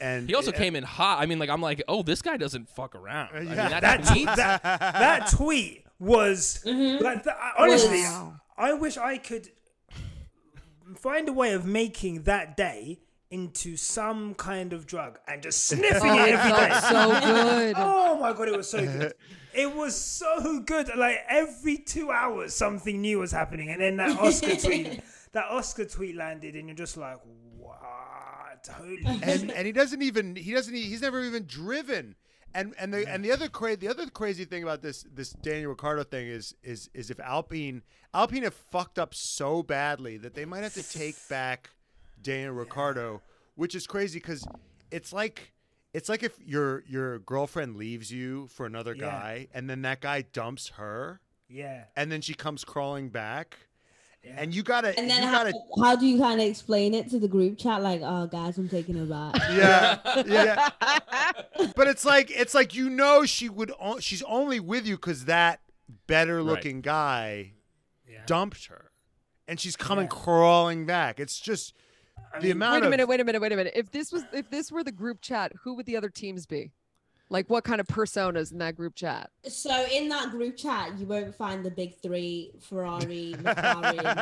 And 0.00 0.28
He 0.28 0.34
also 0.34 0.50
uh, 0.50 0.54
came 0.56 0.76
in 0.76 0.84
hot. 0.84 1.18
I 1.18 1.24
mean, 1.24 1.38
like 1.38 1.48
I'm 1.48 1.62
like, 1.62 1.82
oh, 1.88 2.02
this 2.02 2.20
guy 2.20 2.36
doesn't 2.36 2.68
fuck 2.68 2.94
around. 2.94 3.30
I 3.34 3.40
mean, 3.40 3.48
Yeah. 3.54 3.80
That, 3.80 4.14
neat. 4.14 4.26
that, 4.26 4.62
that 4.62 5.28
tweet 5.30 5.84
was 5.98 6.60
like 6.66 7.24
th- 7.24 7.36
honestly. 7.58 8.00
Was- 8.02 8.32
I 8.58 8.72
wish 8.74 8.98
I 8.98 9.16
could 9.18 9.48
find 10.96 11.28
a 11.28 11.32
way 11.32 11.52
of 11.52 11.64
making 11.66 12.22
that 12.22 12.56
day 12.56 13.00
into 13.30 13.76
some 13.76 14.34
kind 14.34 14.72
of 14.72 14.86
drug 14.86 15.18
and 15.26 15.42
just 15.42 15.72
oh 15.72 15.76
sniffing 15.76 16.10
Oh, 16.10 16.24
it 16.24 16.28
it 16.28 16.34
every 16.34 16.50
day. 16.50 16.80
so 16.80 17.20
good. 17.20 17.74
Oh 17.76 18.18
my 18.20 18.32
god, 18.32 18.48
it 18.48 18.56
was 18.56 18.70
so 18.70 18.84
good. 18.84 19.14
It 19.56 19.72
was 19.72 19.94
so 19.94 20.58
good. 20.66 20.90
Like 20.96 21.18
every 21.28 21.78
two 21.78 22.10
hours, 22.10 22.54
something 22.54 23.00
new 23.00 23.20
was 23.20 23.30
happening, 23.30 23.68
and 23.70 23.80
then 23.80 23.96
that 23.98 24.18
Oscar 24.20 24.56
tweet, 24.56 25.00
that 25.30 25.44
Oscar 25.48 25.84
tweet 25.84 26.16
landed, 26.16 26.56
and 26.56 26.66
you're 26.66 26.74
just 26.74 26.96
like, 26.96 27.18
what? 27.56 28.68
Holy 28.72 28.98
and 29.04 29.50
and 29.52 29.66
he 29.66 29.70
doesn't 29.72 30.02
even 30.02 30.34
he 30.36 30.52
doesn't 30.52 30.74
he's 30.74 31.02
never 31.02 31.20
even 31.22 31.44
driven. 31.46 32.16
And 32.54 32.72
and 32.78 32.94
the 32.94 33.06
and 33.08 33.24
the 33.24 33.32
other 33.32 33.48
cra- 33.48 33.76
the 33.76 33.88
other 33.88 34.06
crazy 34.08 34.44
thing 34.44 34.62
about 34.62 34.80
this 34.80 35.04
this 35.12 35.30
Daniel 35.30 35.70
Ricciardo 35.70 36.04
thing 36.04 36.28
is 36.28 36.54
is 36.62 36.88
is 36.94 37.10
if 37.10 37.18
Alpine 37.18 37.82
Alpine 38.14 38.44
have 38.44 38.54
fucked 38.54 38.98
up 38.98 39.12
so 39.14 39.62
badly 39.62 40.16
that 40.18 40.34
they 40.34 40.44
might 40.44 40.62
have 40.62 40.74
to 40.74 40.88
take 40.88 41.16
back 41.28 41.70
Daniel 42.22 42.52
Ricciardo, 42.54 43.22
which 43.56 43.74
is 43.74 43.86
crazy 43.88 44.20
because 44.20 44.46
it's 44.92 45.12
like 45.12 45.52
it's 45.92 46.08
like 46.08 46.22
if 46.22 46.38
your 46.44 46.84
your 46.86 47.18
girlfriend 47.18 47.76
leaves 47.76 48.12
you 48.12 48.46
for 48.46 48.66
another 48.66 48.94
Yeah. 48.94 49.06
guy 49.10 49.48
and 49.52 49.68
then 49.68 49.82
that 49.82 50.00
guy 50.00 50.22
dumps 50.22 50.68
her 50.76 51.20
yeah. 51.48 51.84
and 51.96 52.10
then 52.12 52.20
she 52.20 52.34
comes 52.34 52.64
crawling 52.64 53.08
back 53.10 53.58
and 54.36 54.54
you 54.54 54.62
gotta 54.62 54.98
And 54.98 55.08
then 55.08 55.22
you 55.22 55.28
how, 55.28 55.44
gotta 55.44 55.52
how 55.82 55.96
do 55.96 56.06
you 56.06 56.18
kind 56.18 56.40
of 56.40 56.46
explain 56.46 56.94
it 56.94 57.10
to 57.10 57.18
the 57.18 57.28
group 57.28 57.58
chat? 57.58 57.82
Like, 57.82 58.00
oh, 58.02 58.26
guys, 58.26 58.58
I'm 58.58 58.68
taking 58.68 58.96
a 59.00 59.04
back. 59.04 59.34
yeah 59.50 59.98
yeah 60.26 60.68
but 61.76 61.86
it's 61.88 62.04
like 62.04 62.30
it's 62.30 62.54
like 62.54 62.74
you 62.74 62.88
know 62.90 63.24
she 63.24 63.48
would 63.48 63.72
o- 63.80 63.98
she's 64.00 64.22
only 64.22 64.60
with 64.60 64.86
you 64.86 64.96
because 64.96 65.26
that 65.26 65.60
better 66.06 66.42
looking 66.42 66.80
guy 66.80 67.52
Yeah. 68.08 68.22
dumped 68.26 68.66
her 68.66 68.90
and 69.46 69.60
she's 69.60 69.76
coming 69.76 70.04
Yeah. 70.06 70.08
crawling 70.10 70.86
back 70.86 71.20
it's 71.20 71.38
just 71.38 71.74
the 72.40 72.50
amount 72.50 72.74
Wait 72.74 72.82
a 72.82 72.86
of 72.86 72.90
minute, 72.90 73.06
wait 73.08 73.20
a 73.20 73.24
minute, 73.24 73.40
wait 73.42 73.52
a 73.52 73.56
minute. 73.56 73.72
If 73.76 73.90
this 73.92 74.10
was 74.10 74.24
if 74.32 74.50
this 74.50 74.72
were 74.72 74.82
the 74.82 74.90
group 74.92 75.20
chat, 75.20 75.52
who 75.62 75.74
would 75.76 75.86
the 75.86 75.96
other 75.96 76.08
teams 76.08 76.46
be? 76.46 76.72
Like 77.30 77.48
what 77.48 77.64
kind 77.64 77.80
of 77.80 77.86
personas 77.86 78.52
in 78.52 78.58
that 78.58 78.76
group 78.76 78.94
chat? 78.94 79.30
So 79.48 79.86
in 79.92 80.08
that 80.10 80.30
group 80.30 80.56
chat, 80.56 80.98
you 80.98 81.06
won't 81.06 81.34
find 81.34 81.64
the 81.64 81.70
big 81.70 82.00
three: 82.00 82.52
Ferrari, 82.60 83.34
McLaren. 83.38 84.14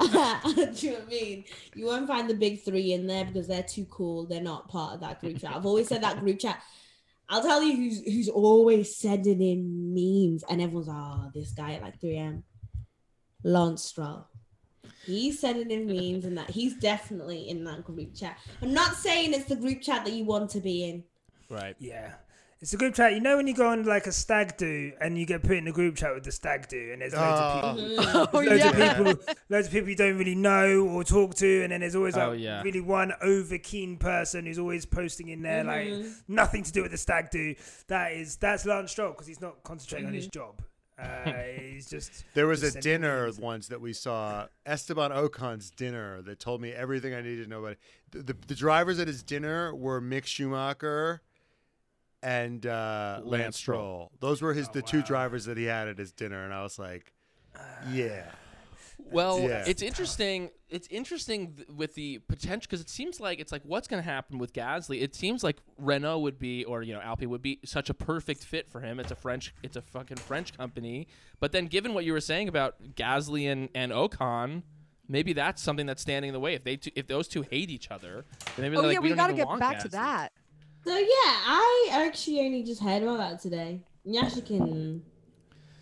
Do 0.00 0.86
you 0.86 0.92
know 0.92 0.98
what 0.98 1.06
I 1.06 1.10
mean? 1.10 1.44
You 1.74 1.86
won't 1.86 2.08
find 2.08 2.28
the 2.28 2.34
big 2.34 2.62
three 2.62 2.92
in 2.92 3.06
there 3.06 3.24
because 3.24 3.46
they're 3.46 3.62
too 3.62 3.86
cool. 3.86 4.26
They're 4.26 4.40
not 4.40 4.68
part 4.68 4.94
of 4.94 5.00
that 5.00 5.20
group 5.20 5.40
chat. 5.40 5.54
I've 5.54 5.66
always 5.66 5.88
said 5.88 6.02
that 6.02 6.20
group 6.20 6.38
chat. 6.40 6.60
I'll 7.28 7.42
tell 7.42 7.62
you 7.62 7.76
who's 7.76 8.00
who's 8.04 8.28
always 8.28 8.96
sending 8.96 9.40
in 9.40 9.94
memes, 9.94 10.42
and 10.50 10.60
everyone's 10.60 10.88
oh, 10.90 11.30
this 11.32 11.52
guy 11.52 11.74
at 11.74 11.82
like 11.82 12.00
3M, 12.00 12.42
Lance 13.44 13.84
Stroll. 13.84 14.26
He's 15.06 15.38
sending 15.38 15.70
in 15.70 15.86
memes, 15.86 16.24
and 16.24 16.36
that 16.36 16.50
he's 16.50 16.76
definitely 16.76 17.48
in 17.48 17.62
that 17.64 17.84
group 17.84 18.14
chat. 18.16 18.36
I'm 18.60 18.74
not 18.74 18.96
saying 18.96 19.32
it's 19.32 19.44
the 19.44 19.56
group 19.56 19.80
chat 19.80 20.04
that 20.04 20.12
you 20.12 20.24
want 20.24 20.50
to 20.50 20.60
be 20.60 20.84
in. 20.84 21.04
Right. 21.50 21.76
Yeah. 21.78 22.12
It's 22.62 22.74
a 22.74 22.76
group 22.76 22.94
chat. 22.94 23.14
You 23.14 23.20
know 23.20 23.38
when 23.38 23.46
you 23.46 23.54
go 23.54 23.68
on 23.68 23.84
like 23.84 24.06
a 24.06 24.12
stag 24.12 24.58
do 24.58 24.92
and 25.00 25.16
you 25.16 25.24
get 25.24 25.42
put 25.42 25.52
in 25.56 25.66
a 25.66 25.72
group 25.72 25.96
chat 25.96 26.14
with 26.14 26.24
the 26.24 26.32
stag 26.32 26.68
do 26.68 26.90
and 26.92 27.00
there's 27.00 27.14
loads 27.14 27.40
of 27.40 27.76
people 27.76 28.04
Oh. 28.14 28.28
Oh 28.34 28.38
loads 28.38 28.62
yeah. 28.62 29.00
of 29.00 29.06
people, 29.16 29.34
loads 29.48 29.66
of 29.68 29.72
people 29.72 29.88
you 29.88 29.96
don't 29.96 30.18
really 30.18 30.34
know 30.34 30.80
or 30.82 31.02
talk 31.02 31.34
to, 31.36 31.62
and 31.62 31.72
then 31.72 31.80
there's 31.80 31.96
always 31.96 32.16
like 32.16 32.28
Oh, 32.28 32.32
yeah. 32.32 32.60
really 32.62 32.82
one 32.82 33.14
over 33.22 33.56
keen 33.56 33.96
person 33.96 34.44
who's 34.44 34.58
always 34.58 34.84
posting 34.84 35.30
in 35.30 35.40
there 35.40 35.64
like 35.64 35.90
nothing 36.28 36.62
to 36.64 36.70
do 36.70 36.82
with 36.82 36.90
the 36.90 36.98
stag 36.98 37.30
do. 37.30 37.54
That 37.88 38.12
is 38.12 38.36
that's 38.36 38.66
Lance 38.66 38.90
Stroll 38.92 39.12
because 39.12 39.26
he's 39.26 39.40
not 39.40 39.62
concentrating 39.62 40.08
on 40.08 40.12
his 40.12 40.26
job. 40.26 40.60
Uh, 40.98 41.32
he's 41.58 41.88
just 41.88 42.24
there 42.34 42.46
was 42.46 42.60
just 42.60 42.76
a 42.76 42.80
dinner 42.82 43.24
memes. 43.24 43.38
once 43.40 43.68
that 43.68 43.80
we 43.80 43.94
saw 43.94 44.48
Esteban 44.66 45.12
Ocon's 45.12 45.70
dinner 45.70 46.20
that 46.20 46.38
told 46.38 46.60
me 46.60 46.72
everything 46.72 47.14
I 47.14 47.22
needed 47.22 47.44
to 47.44 47.48
know 47.48 47.60
about 47.60 47.72
it. 47.72 47.78
The, 48.10 48.34
the, 48.34 48.36
the 48.48 48.54
drivers 48.54 48.98
at 49.00 49.06
his 49.08 49.22
dinner 49.22 49.74
were 49.74 49.98
Mick 50.02 50.26
Schumacher 50.26 51.22
and 52.22 52.64
uh, 52.66 53.20
Lance, 53.22 53.30
Lance 53.42 53.56
Stroll. 53.56 53.78
Stroll. 53.80 54.12
Those 54.20 54.42
were 54.42 54.52
his 54.54 54.68
Oh, 54.68 54.72
the 54.74 54.82
two 54.82 54.98
wow. 54.98 55.04
drivers 55.04 55.44
that 55.46 55.56
he 55.56 55.64
had 55.64 55.88
at 55.88 55.98
his 55.98 56.12
dinner, 56.12 56.44
and 56.44 56.52
I 56.54 56.62
was 56.62 56.78
like, 56.78 57.12
yeah. 57.92 58.24
Well, 59.10 59.40
Yeah. 59.40 59.64
it's 59.66 59.82
interesting. 59.82 60.50
It's 60.68 60.86
interesting 60.88 61.54
th- 61.54 61.68
with 61.70 61.94
the 61.94 62.18
potential 62.28 62.60
because 62.68 62.80
it 62.82 62.90
seems 62.90 63.18
like 63.18 63.40
it's 63.40 63.50
like 63.50 63.62
what's 63.64 63.88
going 63.88 64.02
to 64.02 64.08
happen 64.08 64.38
with 64.38 64.52
Gasly. 64.52 65.02
It 65.02 65.14
seems 65.16 65.42
like 65.42 65.56
Renault 65.78 66.18
would 66.20 66.38
be, 66.38 66.64
or 66.64 66.82
you 66.82 66.92
know, 66.92 67.00
Alpine 67.00 67.30
would 67.30 67.42
be 67.42 67.58
such 67.64 67.88
a 67.90 67.94
perfect 67.94 68.44
fit 68.44 68.68
for 68.70 68.80
him. 68.80 69.00
It's 69.00 69.10
a 69.10 69.16
French, 69.16 69.54
it's 69.62 69.76
a 69.76 69.82
fucking 69.82 70.18
French 70.18 70.56
company. 70.56 71.08
But 71.40 71.52
then, 71.52 71.66
given 71.66 71.94
what 71.94 72.04
you 72.04 72.12
were 72.12 72.20
saying 72.20 72.48
about 72.48 72.76
Gasly 72.94 73.50
and 73.50 73.68
and 73.74 73.90
Ocon, 73.90 74.62
maybe 75.08 75.32
that's 75.32 75.60
something 75.62 75.86
that's 75.86 76.02
standing 76.02 76.28
in 76.28 76.34
the 76.34 76.40
way. 76.40 76.54
If 76.54 76.62
they 76.62 76.76
two, 76.76 76.90
if 76.94 77.06
those 77.08 77.26
two 77.26 77.42
hate 77.42 77.70
each 77.70 77.90
other, 77.90 78.26
then 78.54 78.62
maybe 78.64 78.76
Oh 78.76 78.82
they're 78.82 78.92
yeah, 78.92 78.98
like, 78.98 79.02
we, 79.02 79.08
don't 79.08 79.16
gotta 79.16 79.32
get 79.32 79.46
want 79.48 79.60
back 79.60 79.80
to 79.80 79.88
that. 79.88 80.32
So 80.84 80.96
yeah, 80.96 81.06
I 81.06 81.88
actually 81.92 82.40
only 82.40 82.62
just 82.62 82.82
heard 82.82 83.02
about 83.02 83.18
that 83.18 83.40
today. 83.40 83.80
Nyasha 84.06 84.44
can. 84.46 85.02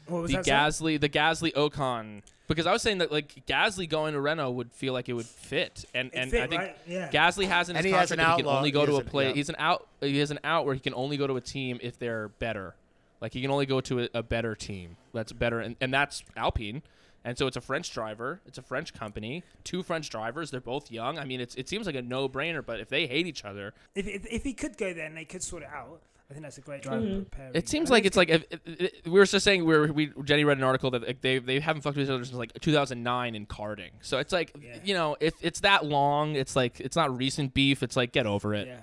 what 0.06 0.22
was 0.22 0.30
The 0.30 0.38
that? 0.38 0.46
sorry? 0.46 0.96
Gasly, 0.96 1.00
the 1.00 1.08
Gasly 1.08 1.52
Ocon, 1.52 2.22
because 2.48 2.66
I 2.66 2.72
was 2.72 2.82
saying 2.82 2.98
that 2.98 3.12
like 3.12 3.46
Gasly 3.46 3.88
going 3.88 4.14
to 4.14 4.20
Renault 4.20 4.50
would 4.52 4.72
feel 4.72 4.92
like 4.92 5.08
it 5.08 5.12
would 5.12 5.26
fit, 5.26 5.84
and 5.94 6.08
It 6.08 6.14
and 6.16 6.30
fit, 6.30 6.42
I 6.42 6.46
think 6.48 6.60
right? 6.62 6.76
Yeah. 6.86 7.10
Gasly 7.10 7.46
has 7.46 7.68
in 7.68 7.76
his 7.76 7.84
he 7.84 7.92
has 7.92 8.08
contract 8.08 8.10
an 8.12 8.16
that 8.18 8.30
he 8.32 8.36
can 8.42 8.46
outlaw- 8.46 8.58
only 8.58 8.70
go 8.72 8.80
he 8.80 8.86
to 8.86 8.92
has 8.92 8.98
a 8.98 9.02
an- 9.04 9.08
play. 9.08 9.28
yeah. 9.28 9.34
He's 9.34 9.48
an 9.48 9.56
out. 9.58 9.86
He 10.00 10.18
has 10.18 10.30
an 10.32 10.40
out 10.42 10.66
where 10.66 10.74
he 10.74 10.80
can 10.80 10.94
only 10.94 11.16
go 11.16 11.26
to 11.28 11.36
a 11.36 11.40
team 11.40 11.78
if 11.80 11.98
they're 11.98 12.28
better. 12.28 12.74
Like 13.20 13.32
he 13.32 13.40
can 13.42 13.50
only 13.50 13.66
go 13.66 13.80
to 13.82 14.00
a, 14.04 14.08
a 14.14 14.22
better 14.22 14.54
team 14.54 14.96
that's 15.14 15.32
better, 15.32 15.60
and, 15.60 15.76
and 15.80 15.94
that's 15.94 16.24
Alpine. 16.36 16.82
And 17.28 17.36
so 17.36 17.46
it's 17.46 17.58
a 17.58 17.60
French 17.60 17.92
driver. 17.92 18.40
It's 18.46 18.56
a 18.56 18.62
French 18.62 18.94
company. 18.94 19.42
Two 19.62 19.82
French 19.82 20.08
drivers. 20.08 20.50
They're 20.50 20.62
both 20.62 20.90
young. 20.90 21.18
I 21.18 21.26
mean, 21.26 21.42
it's 21.42 21.54
it 21.56 21.68
seems 21.68 21.84
like 21.84 21.94
a 21.94 22.00
no 22.00 22.26
brainer. 22.26 22.64
But 22.64 22.80
if 22.80 22.88
they 22.88 23.06
hate 23.06 23.26
each 23.26 23.44
other, 23.44 23.74
If, 23.94 24.06
if 24.06 24.26
if 24.26 24.44
he 24.44 24.54
could 24.54 24.78
go 24.78 24.94
there 24.94 25.04
and 25.04 25.14
they 25.14 25.26
could 25.26 25.42
sort 25.42 25.62
it 25.62 25.68
out, 25.68 26.00
I 26.30 26.32
think 26.32 26.44
that's 26.44 26.56
a 26.56 26.62
great 26.62 26.80
driver 26.80 27.02
mm-hmm. 27.02 27.22
pairing. 27.24 27.52
it 27.54 27.68
seems 27.68 27.90
like 27.90 28.04
think 28.04 28.06
it's 28.06 28.16
like 28.16 28.30
if, 28.30 28.44
it, 28.50 28.60
it- 28.64 29.04
we 29.04 29.18
were 29.18 29.26
just 29.26 29.44
saying 29.44 29.66
we 29.66 29.76
were, 29.76 29.92
we 29.92 30.10
Jenny 30.24 30.44
read 30.44 30.56
an 30.56 30.64
article 30.64 30.90
that 30.92 31.06
like, 31.06 31.20
they 31.20 31.38
they 31.38 31.60
haven't 31.60 31.82
fucked 31.82 31.98
with 31.98 32.06
each 32.06 32.10
other 32.10 32.24
since 32.24 32.38
like 32.38 32.58
2009 32.60 33.34
in 33.34 33.44
karting. 33.44 33.90
So 34.00 34.16
it's 34.16 34.32
like 34.32 34.56
Yeah. 34.58 34.78
you 34.82 34.94
know 34.94 35.18
if 35.20 35.34
it's 35.42 35.60
that 35.60 35.84
long, 35.84 36.34
it's 36.34 36.56
like 36.56 36.80
it's 36.80 36.96
not 36.96 37.14
recent 37.14 37.52
beef. 37.52 37.82
It's 37.82 37.94
like 37.96 38.12
get 38.12 38.26
over 38.26 38.54
it. 38.54 38.68
yeah. 38.68 38.80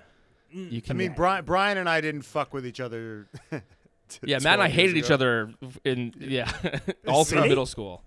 You 0.51 0.61
mm. 0.61 0.69
can. 0.69 0.77
I 0.77 0.81
can. 0.81 0.97
mean, 0.97 1.13
Brian, 1.13 1.45
Brian 1.45 1.77
and 1.79 1.89
I 1.89 1.99
didn't 1.99 2.21
fuck 2.21 2.53
with 2.53 2.67
each 2.67 2.79
other. 2.79 3.27
yeah, 4.23 4.39
Matt 4.39 4.53
and 4.53 4.61
I 4.61 4.67
12 4.67 4.69
years 4.69 4.73
hated 4.75 4.97
each 4.97 5.11
other 5.11 5.51
in 5.83 6.13
yeah 6.19 6.51
all 7.07 7.25
through 7.25 7.41
middle 7.41 7.65
school. 7.65 8.03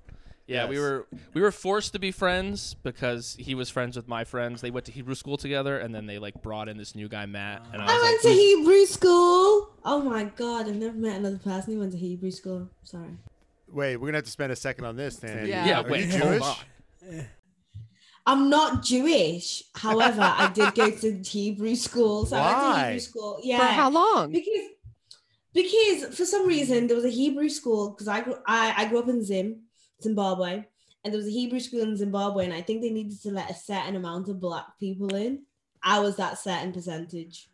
Yeah, 0.49 0.66
we 0.66 0.78
were 0.78 1.07
we 1.34 1.42
were 1.42 1.53
forced 1.53 1.92
to 1.92 1.99
be 1.99 2.11
friends 2.11 2.74
because 2.82 3.36
he 3.38 3.55
was 3.55 3.68
friends 3.68 3.96
with 3.96 4.09
my 4.09 4.24
friends. 4.24 4.62
They 4.62 4.70
went 4.70 4.86
to 4.86 4.92
Hebrew 4.92 5.14
school 5.14 5.36
together, 5.36 5.78
and 5.78 5.94
then 5.94 6.07
they 6.07 6.18
like 6.18 6.42
brought 6.42 6.68
in 6.68 6.78
this 6.78 6.94
new 6.94 7.07
guy 7.07 7.26
Matt, 7.26 7.66
and 7.72 7.82
I 7.82 7.84
was 7.84 7.92
I 7.92 7.96
like, 7.96 8.03
went 8.03 8.22
to 8.22 8.28
Hebrew 8.30 8.86
school. 8.86 9.70
Oh 9.84 10.03
my 10.03 10.24
god, 10.24 10.66
I've 10.66 10.76
never 10.76 10.96
met 10.96 11.16
another 11.16 11.38
person 11.38 11.74
who 11.74 11.80
went 11.80 11.92
to 11.92 11.99
Hebrew 11.99 12.30
school. 12.30 12.70
Sorry. 12.82 13.18
Wait, 13.70 13.96
we're 13.99 14.07
gonna 14.07 14.18
have 14.18 14.24
to 14.24 14.30
spend 14.30 14.51
a 14.51 14.57
second 14.57 14.86
on 14.86 14.96
this, 14.96 15.16
then. 15.16 15.46
Yeah. 15.46 15.66
yeah, 15.66 15.80
Are 15.80 15.90
wait, 15.90 16.07
you 16.07 16.18
hold 16.18 16.22
Jewish? 16.32 16.42
on. 16.42 17.26
I'm 18.26 18.51
not 18.51 18.82
Jewish. 18.82 19.64
However, 19.74 20.20
I 20.22 20.51
did 20.51 20.74
go 20.74 20.90
to 20.90 21.22
Hebrew 21.22 21.74
school. 21.74 22.26
So 22.26 22.36
I 22.36 22.40
went 22.40 22.57
to 22.57 22.62
Why? 22.62 22.84
Hebrew 22.84 23.01
school. 23.01 23.40
Yeah. 23.42 23.59
For 23.59 23.64
how 23.64 23.90
long? 23.90 24.32
Because 24.32 24.68
because 25.53 26.16
for 26.16 26.24
some 26.24 26.46
reason 26.46 26.86
there 26.86 26.96
was 26.96 27.05
a 27.05 27.11
Hebrew 27.11 27.49
school 27.49 27.90
because 27.90 28.09
I 28.09 28.20
grew 28.22 28.36
I, 28.46 28.74
I 28.76 28.84
grew 28.86 28.99
up 28.99 29.09
in 29.09 29.24
Zim, 29.24 29.62
Zimbabwe, 30.03 30.64
and 31.05 31.12
there 31.12 31.18
was 31.18 31.26
a 31.28 31.30
Hebrew 31.32 31.61
school 31.61 31.82
in 31.82 31.96
Zimbabwe, 31.96 32.44
and 32.44 32.53
I 32.55 32.62
think 32.62 32.82
they 32.82 32.90
needed 32.90 33.20
to 33.22 33.30
let 33.30 33.51
a 33.51 33.55
certain 33.55 33.96
amount 33.96 34.28
of 34.28 34.40
black 34.40 34.66
people 34.78 35.14
in. 35.14 35.42
I 35.82 36.01
was 36.01 36.16
that 36.16 36.38
certain 36.38 36.72
percentage. 36.72 37.49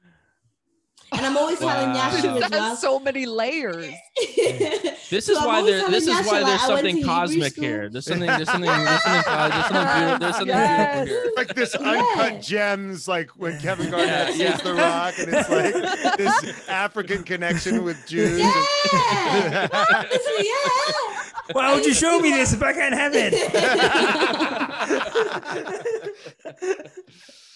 And 1.13 1.25
I'm 1.25 1.37
always 1.37 1.59
telling 1.59 1.91
Wow. 1.91 2.11
Nyasha 2.11 2.43
as 2.43 2.51
well. 2.51 2.77
so 2.77 2.99
many 2.99 3.27
layers. 3.27 3.93
This 5.11 5.29
is 5.29 5.37
I'm 5.39 5.45
why 5.47 5.63
there. 5.63 5.89
This 5.91 6.07
telling 6.07 6.21
is 6.25 6.27
why 6.27 6.43
there's 6.43 6.63
I 6.63 6.69
went 6.75 6.87
to 6.87 6.91
something 6.93 7.05
cosmic 7.05 7.55
here. 7.55 7.89
There's 7.91 8.07
something. 8.07 8.27
There's 8.27 8.49
something. 8.51 8.71
There's 8.71 9.03
something. 9.03 9.23
cos- 9.23 9.49
There's 9.51 9.67
something. 9.67 9.85
Beautiful, 9.85 10.19
there's 10.19 10.35
something 10.37 10.49
Yes. 10.49 11.05
beautiful 11.05 11.23
here. 11.23 11.33
like 11.37 11.55
this 11.55 11.77
Yeah. 11.79 11.91
uncut 11.91 12.43
gems, 12.43 13.07
like 13.07 13.31
when 13.37 13.61
Kevin 13.61 13.91
Garnett 13.91 14.09
Yeah, 14.09 14.31
sees 14.31 14.41
yeah. 14.41 14.57
The 14.57 14.75
Rock, 14.75 15.15
and 15.19 15.35
it's 15.35 15.51
like 15.51 16.17
this 16.17 16.69
African 16.69 17.23
connection 17.23 17.85
with 17.85 18.05
Jews. 18.09 18.41
Yeah, 18.41 19.69
honestly, 19.73 20.33
yeah. 20.39 21.14
Why 21.53 21.75
would 21.75 21.85
you 21.85 21.95
show 21.95 22.21
me 22.21 22.31
this 22.31 22.53
if 22.53 22.63
I 22.63 22.73
can't 22.73 22.95
have 22.95 23.13
it? 23.15 23.33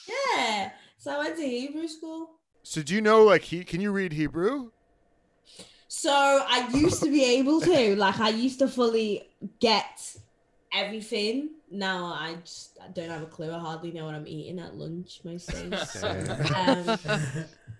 yeah. 0.08 0.70
So 0.98 1.12
I 1.12 1.18
went 1.18 1.36
to 1.36 1.42
Hebrew 1.42 1.88
school. 1.88 2.30
So 2.62 2.82
do 2.82 2.94
you 2.94 3.00
know 3.00 3.24
like 3.24 3.42
he? 3.42 3.64
Can 3.64 3.80
you 3.80 3.92
read 3.92 4.12
Hebrew? 4.12 4.70
So 5.88 6.12
I 6.12 6.68
used 6.74 7.02
to 7.02 7.10
be 7.10 7.24
able 7.24 7.62
to, 7.62 7.96
like, 7.96 8.20
I 8.20 8.28
used 8.28 8.58
to 8.58 8.68
fully 8.68 9.30
get 9.58 10.16
everything. 10.72 11.50
Now 11.70 12.06
I 12.06 12.36
just 12.44 12.78
I 12.82 12.88
don't 12.88 13.08
have 13.08 13.22
a 13.22 13.26
clue. 13.26 13.52
I 13.52 13.58
hardly 13.58 13.92
know 13.92 14.04
what 14.04 14.14
I'm 14.14 14.26
eating 14.26 14.58
at 14.58 14.74
lunch 14.74 15.20
most 15.24 15.48
days. 15.48 15.72
So, 15.88 16.08
um, 16.08 16.98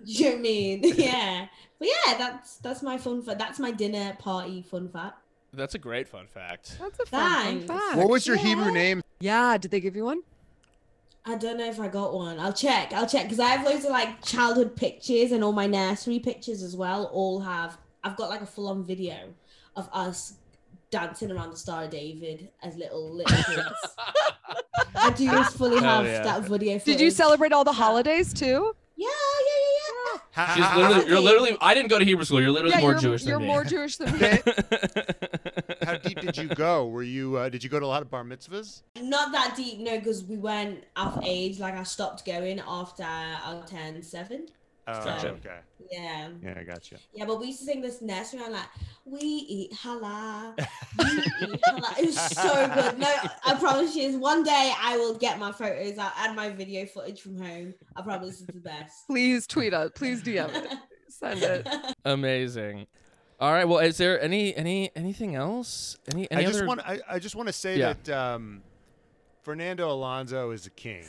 you 0.05 0.25
know 0.25 0.31
what 0.31 0.39
I 0.39 0.41
mean? 0.41 0.83
Yeah, 0.97 1.47
but 1.79 1.89
yeah, 1.89 2.19
that's 2.19 2.57
that's 2.57 2.83
my 2.83 2.99
fun 2.99 3.23
fact. 3.23 3.39
That's 3.39 3.59
my 3.59 3.71
dinner 3.71 4.17
party 4.19 4.63
fun 4.63 4.89
fact. 4.89 5.19
That's 5.53 5.75
a 5.75 5.79
great 5.79 6.09
fun 6.09 6.27
fact. 6.27 6.77
That's 6.79 6.99
a 7.01 7.07
fun, 7.07 7.21
fun 7.21 7.45
Thanks. 7.45 7.65
fact. 7.67 7.97
What 7.97 8.09
was 8.11 8.27
your 8.27 8.37
Yeah. 8.37 8.43
Hebrew 8.43 8.71
name? 8.73 9.03
Yeah, 9.21 9.57
did 9.59 9.71
they 9.71 9.81
give 9.81 9.97
you 9.97 10.05
one? 10.05 10.21
I 11.25 11.35
don't 11.37 11.59
know 11.59 11.69
if 11.69 11.79
I 11.81 11.89
got 11.89 12.15
one. 12.15 12.39
I'll 12.39 12.53
check. 12.53 12.93
I'll 12.93 13.07
check 13.07 13.25
because 13.25 13.41
I 13.41 13.49
have 13.49 13.67
loads 13.67 13.85
of 13.85 13.91
like 13.91 14.23
childhood 14.25 14.77
pictures 14.77 15.33
and 15.33 15.43
all 15.45 15.53
my 15.53 15.67
nursery 15.67 16.19
pictures 16.21 16.63
as 16.63 16.77
well. 16.77 17.05
All 17.13 17.41
have. 17.41 17.77
I've 18.05 18.17
got 18.17 18.31
like 18.31 18.41
a 18.41 18.47
full 18.47 18.69
on 18.69 18.85
video 18.85 19.17
of 19.77 19.89
us 19.93 20.35
dancing 20.91 21.31
around 21.31 21.51
the 21.51 21.57
Star 21.57 21.85
of 21.85 21.91
David 21.91 22.49
as 22.63 22.77
little 22.77 23.11
little 23.13 23.37
kids. 23.45 23.97
I 24.95 25.11
do 25.11 25.27
just 25.27 25.57
fully 25.57 25.81
Hell 25.81 26.03
have 26.03 26.07
yeah. 26.07 26.23
that 26.23 26.43
video. 26.43 26.79
Did 26.79 26.87
you 27.01 27.11
footage. 27.11 27.13
celebrate 27.15 27.53
all 27.53 27.65
the 27.65 27.73
holidays 27.73 28.33
too? 28.33 28.75
Yeah, 28.99 29.07
yeah, 29.07 29.61
yeah, 29.79 30.19
yeah. 30.37 30.55
She's 30.55 30.77
literally, 30.77 31.09
you're 31.09 31.21
literally. 31.21 31.57
I 31.61 31.73
didn't 31.73 31.89
go 31.89 32.01
to 32.01 32.05
Hebrew 32.05 32.25
school. 32.25 32.41
You're 32.41 32.51
literally 32.51 32.75
yeah, 32.75 32.81
more 32.81 32.91
you're, 32.93 33.01
Jewish 33.01 33.23
than 33.23 33.39
me. 33.39 33.47
you're 33.47 33.55
more 33.55 33.65
Jewish 33.65 33.97
than 33.97 34.13
me. 34.19 34.19
How 35.87 35.99
deep 35.99 36.21
did 36.21 36.37
you 36.37 36.49
go? 36.49 36.89
Were 36.89 37.05
you? 37.05 37.37
Uh, 37.37 37.49
did 37.49 37.63
you 37.63 37.71
go 37.71 37.79
to 37.79 37.87
a 37.87 37.89
lot 37.89 38.03
of 38.03 38.11
bar 38.11 38.25
mitzvahs? 38.25 38.83
Not 39.01 39.31
that 39.31 39.55
deep, 39.57 39.79
no, 39.79 39.99
because 39.99 40.25
we 40.25 40.37
weren't 40.37 40.83
of 40.97 41.21
age. 41.23 41.61
Like 41.61 41.75
I 41.75 41.85
stopped 41.85 42.27
going 42.27 42.59
after 42.59 43.05
I 43.05 43.63
turned 43.69 44.05
7. 44.05 44.49
Oh, 44.91 45.05
Gotcha. 45.05 45.29
okay. 45.33 45.59
Yeah. 45.93 46.29
Yeah, 46.43 46.55
I 46.59 46.65
got 46.65 46.91
you. 46.91 46.97
Yeah, 47.13 47.27
but 47.27 47.39
we 47.41 47.49
used 47.49 47.59
to 47.61 47.67
sing 47.67 47.83
this 47.83 48.01
nursery 48.01 48.41
rhyme 48.41 48.53
like, 48.53 48.69
we 49.05 49.19
eat 49.21 49.73
halal, 49.73 50.57
we 50.99 51.05
eat 51.47 51.61
halal. 51.63 51.99
It 51.99 52.07
was 52.07 52.19
so 52.19 52.69
good. 52.75 52.99
No, 52.99 53.15
I 53.45 53.55
promise 53.55 53.95
you, 53.95 54.19
one 54.19 54.43
day 54.43 54.73
I 54.81 54.97
will 54.97 55.15
get 55.15 55.39
my 55.39 55.53
photos 55.53 55.99
out 55.99 56.13
and 56.21 56.35
my 56.35 56.49
video 56.51 56.87
footage 56.87 57.21
from 57.21 57.39
home. 57.39 57.75
I 57.97 58.03
promise 58.03 58.41
it's 58.41 58.53
the 58.53 58.61
best. 58.61 59.07
Please 59.07 59.47
tweet 59.47 59.75
us. 59.75 59.91
Please 59.95 60.23
DM 60.23 60.55
it. 60.55 60.79
Send 61.09 61.43
it. 61.43 61.69
Amazing. 62.05 62.87
All 63.41 63.53
right. 63.53 63.65
Well, 63.67 63.79
is 63.81 63.99
there 63.99 64.21
any 64.21 64.55
any 64.57 64.91
anything 64.97 65.35
else? 65.35 65.97
Any 66.13 66.31
any 66.31 66.43
I 66.45 66.47
just 66.47 66.59
other? 66.59 66.67
want. 66.67 66.81
I, 66.81 67.01
I 67.09 67.19
just 67.19 67.37
want 67.37 67.49
to 67.49 67.53
say 67.53 67.79
Yeah. 67.79 67.93
that 68.03 68.09
um, 68.35 68.63
Fernando 69.43 69.91
Alonso 69.91 70.51
is 70.51 70.67
a 70.67 70.71
king. 70.71 71.05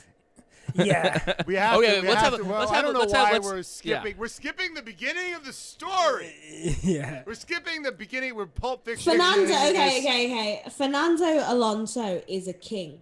Yeah. 0.76 1.34
We 1.46 1.56
have 1.56 1.78
Okay, 1.80 1.96
to. 1.96 2.02
We 2.02 2.08
let's 2.08 2.22
have 2.22 2.32
have 2.32 2.34
a- 2.34 2.44
to 2.44 2.50
well, 2.50 2.60
let's 2.60 2.72
I 2.72 2.76
have 2.76 2.84
a- 2.84 2.88
don't 2.88 2.94
know 2.94 3.00
let's 3.02 3.14
have- 3.14 3.28
why 3.28 3.34
let's- 3.34 3.46
we're 3.46 3.58
yeah. 3.58 3.62
skipping. 4.02 4.18
We're 4.18 4.28
skipping 4.28 4.74
the 4.74 4.82
beginning 4.82 5.34
of 5.34 5.44
the 5.46 5.54
story. 5.54 6.36
yeah. 6.84 7.24
We're 7.26 7.34
skipping 7.36 7.84
the 7.84 7.92
beginning. 7.92 8.36
We're 8.36 8.46
Pulp 8.46 8.86
Fiction. 8.86 9.14
Fernando, 9.14 9.44
is- 9.44 9.52
okay, 9.52 9.98
is- 9.98 10.06
okay, 10.06 10.26
okay. 10.62 10.70
Fernando 10.70 11.44
Alonso 11.54 12.22
is 12.28 12.48
a 12.48 12.54
king. 12.54 13.02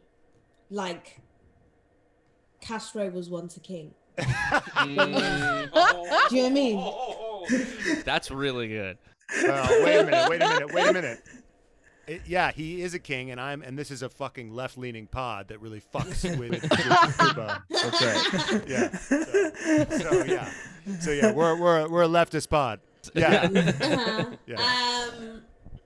Like, 0.69 1.19
Castro 2.61 3.09
was 3.09 3.29
once 3.29 3.55
a 3.57 3.59
king. 3.61 3.93
Mm. 4.17 5.71
Do 6.29 6.35
you 6.35 6.43
know 6.43 6.49
what 6.49 6.49
I 6.49 6.49
mean? 6.49 8.03
That's 8.03 8.31
really 8.31 8.67
good. 8.67 8.97
Well, 9.43 9.83
wait 9.83 9.97
a 9.99 10.03
minute. 10.05 10.29
Wait 10.29 10.41
a 10.41 10.47
minute. 10.49 10.73
Wait 10.73 10.87
a 10.87 10.93
minute. 10.93 11.19
It- 12.07 12.21
yeah, 12.25 12.51
he 12.51 12.81
is 12.81 12.93
a 12.93 12.99
king, 12.99 13.31
and 13.31 13.39
I'm, 13.41 13.61
and 13.61 13.77
this 13.77 13.91
is 13.91 14.01
a 14.01 14.09
fucking 14.09 14.51
left-leaning 14.53 15.07
pod 15.07 15.49
that 15.49 15.59
really 15.61 15.81
fucks 15.93 16.23
with, 16.39 16.51
with 16.51 16.61
Cuba. 17.19 17.63
That's 17.69 18.01
right. 18.01 18.63
Yeah. 18.67 18.97
So, 18.97 19.97
so 19.99 20.23
yeah. 20.23 20.49
So 20.99 21.11
yeah, 21.11 21.31
we're 21.33 21.59
we're 21.59 21.87
we're 21.89 22.03
a 22.03 22.07
leftist 22.07 22.49
pod. 22.49 22.79
Yeah. 23.13 23.49
Uh-huh. 23.53 24.25
Yeah. 24.45 25.07
Um, 25.11 25.41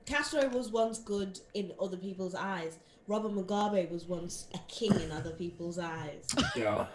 Castro 0.05 0.47
was 0.49 0.69
once 0.71 0.99
good 0.99 1.39
in 1.53 1.71
other 1.81 1.97
people's 1.97 2.35
eyes. 2.35 2.77
Robert 3.07 3.31
Mugabe 3.31 3.89
was 3.91 4.05
once 4.05 4.47
a 4.53 4.59
king 4.67 4.93
in 5.01 5.11
other 5.11 5.31
people's 5.31 5.79
eyes. 5.79 6.27
Yeah. 6.55 6.85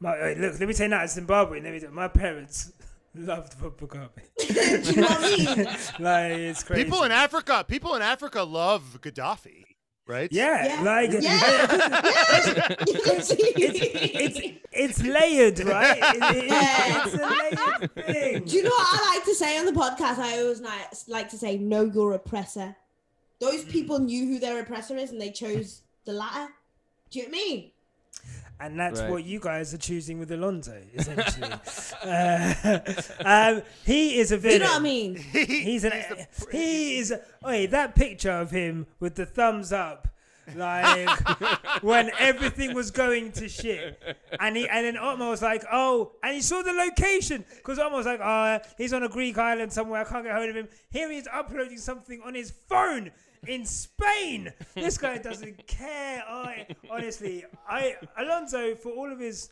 My, 0.00 0.34
look, 0.34 0.58
let 0.60 0.68
me 0.68 0.74
tell 0.74 0.84
you 0.86 0.90
now, 0.90 1.06
Zimbabwe. 1.06 1.60
Let 1.60 1.72
me 1.72 1.80
tell 1.80 1.90
my 1.90 2.08
parents 2.08 2.72
loved 3.14 3.60
Bob 3.60 3.78
Mugabe. 3.80 4.22
Do 4.84 4.90
you 4.92 5.00
know 5.00 5.06
I 5.08 5.56
mean? 5.56 5.66
like 6.00 6.32
it's 6.32 6.62
crazy. 6.64 6.84
People 6.84 7.02
in 7.04 7.12
Africa, 7.12 7.64
people 7.66 7.94
in 7.94 8.02
Africa 8.02 8.42
love 8.42 8.98
Gaddafi, 9.00 9.64
right? 10.06 10.30
yeah, 10.32 10.66
Yeah. 10.66 10.82
like 10.82 11.10
Yeah. 11.12 11.66
it's 12.86 14.58
it's 14.72 15.02
layered, 15.02 15.60
right? 15.60 15.98
It- 15.98 16.36
it- 16.36 16.44
Yeah. 16.46 17.04
it's 17.06 17.14
a 17.14 17.18
layered 17.18 17.94
thing. 17.94 18.44
Do 18.44 18.56
you 18.56 18.62
know 18.64 18.70
what 18.70 19.00
I 19.00 19.14
like 19.14 19.24
to 19.24 19.34
say 19.34 19.58
on 19.58 19.66
the 19.66 19.72
podcast? 19.72 20.18
I 20.18 20.38
always 20.40 20.60
like, 20.60 20.86
like 21.08 21.28
to 21.30 21.38
say, 21.38 21.56
know 21.56 21.84
your 21.84 22.12
oppressor. 22.14 22.76
Those 23.40 23.64
people 23.64 23.98
knew 23.98 24.26
who 24.26 24.38
their 24.38 24.60
oppressor 24.60 24.96
is 24.96 25.10
and 25.10 25.20
they 25.20 25.30
chose 25.30 25.82
the 26.04 26.12
latter. 26.12 26.52
Do 27.10 27.18
you 27.20 27.26
know 27.26 27.30
what 27.30 27.38
I 27.38 27.48
mean? 27.48 27.70
And 28.64 28.80
that's 28.80 29.00
Right. 29.00 29.10
what 29.10 29.24
you 29.24 29.40
guys 29.40 29.74
are 29.74 29.78
choosing 29.78 30.18
with 30.18 30.30
Alonso, 30.32 30.80
essentially. 30.94 31.52
uh, 32.04 32.80
um, 33.24 33.62
he 33.84 34.18
is 34.18 34.32
a 34.32 34.36
Do 34.36 34.40
villain. 34.42 34.54
you 34.54 34.58
know 34.60 34.70
what 34.72 34.80
I 34.80 34.82
mean? 34.82 35.16
He's 35.32 35.84
an. 35.84 35.92
he 36.50 36.98
is. 36.98 37.12
Wait, 37.42 37.66
that 37.72 37.94
picture 37.94 38.30
of 38.32 38.50
him 38.50 38.86
with 39.00 39.16
the 39.16 39.26
thumbs 39.26 39.70
up, 39.72 40.08
like 40.56 41.08
when 41.82 42.10
everything 42.18 42.74
was 42.74 42.90
going 42.90 43.32
to 43.32 43.48
shit, 43.48 44.00
and 44.40 44.56
he 44.56 44.66
and 44.68 44.86
then 44.86 44.96
Otmar 44.96 45.28
was 45.30 45.42
like, 45.42 45.64
"Oh," 45.70 46.12
and 46.22 46.34
he 46.34 46.40
saw 46.40 46.62
the 46.62 46.72
location 46.72 47.44
because 47.56 47.78
Otmar 47.78 47.98
was 47.98 48.06
like, 48.06 48.20
"Oh, 48.22 48.58
he's 48.78 48.92
on 48.94 49.02
a 49.02 49.08
Greek 49.08 49.36
island 49.36 49.72
somewhere. 49.72 50.00
I 50.00 50.04
can't 50.04 50.24
get 50.24 50.34
hold 50.34 50.48
of 50.48 50.56
him." 50.56 50.68
Here 50.90 51.10
he 51.10 51.18
is 51.18 51.28
uploading 51.32 51.78
something 51.78 52.22
on 52.24 52.34
his 52.34 52.50
phone 52.68 53.10
in 53.48 53.64
Spain. 53.64 54.52
This 54.74 54.98
guy 54.98 55.18
doesn't 55.18 55.66
care. 55.66 56.24
I 56.28 56.66
honestly, 56.90 57.44
I 57.68 57.96
Alonso 58.18 58.74
for 58.74 58.90
all 58.92 59.10
of 59.12 59.18
his. 59.20 59.50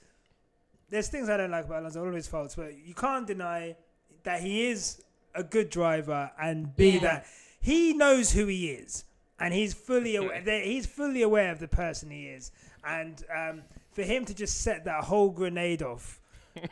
There's 0.90 1.08
things 1.08 1.28
I 1.28 1.36
don't 1.38 1.50
like 1.50 1.64
about 1.64 1.80
Alonso, 1.80 2.00
all 2.02 2.08
of 2.08 2.14
his 2.14 2.28
faults, 2.28 2.54
but 2.54 2.76
you 2.78 2.94
can't 2.94 3.26
deny 3.26 3.76
that 4.24 4.40
he 4.42 4.68
is 4.68 5.02
a 5.34 5.42
good 5.42 5.70
driver 5.70 6.30
and 6.40 6.76
b 6.76 6.90
Yeah. 6.90 7.00
that 7.00 7.26
he 7.60 7.94
knows 7.94 8.32
who 8.32 8.46
he 8.46 8.68
is 8.70 9.04
and 9.40 9.54
he's 9.54 9.72
fully 9.72 10.16
aware 10.16 10.40
he's 10.62 10.84
fully 10.86 11.22
aware 11.22 11.50
of 11.50 11.58
the 11.58 11.68
person 11.68 12.10
he 12.10 12.26
is 12.26 12.52
and 12.84 13.24
um, 13.34 13.62
for 13.92 14.02
him 14.02 14.24
to 14.26 14.34
just 14.34 14.60
set 14.60 14.84
that 14.84 15.04
whole 15.04 15.30
grenade 15.30 15.82
off 15.82 16.20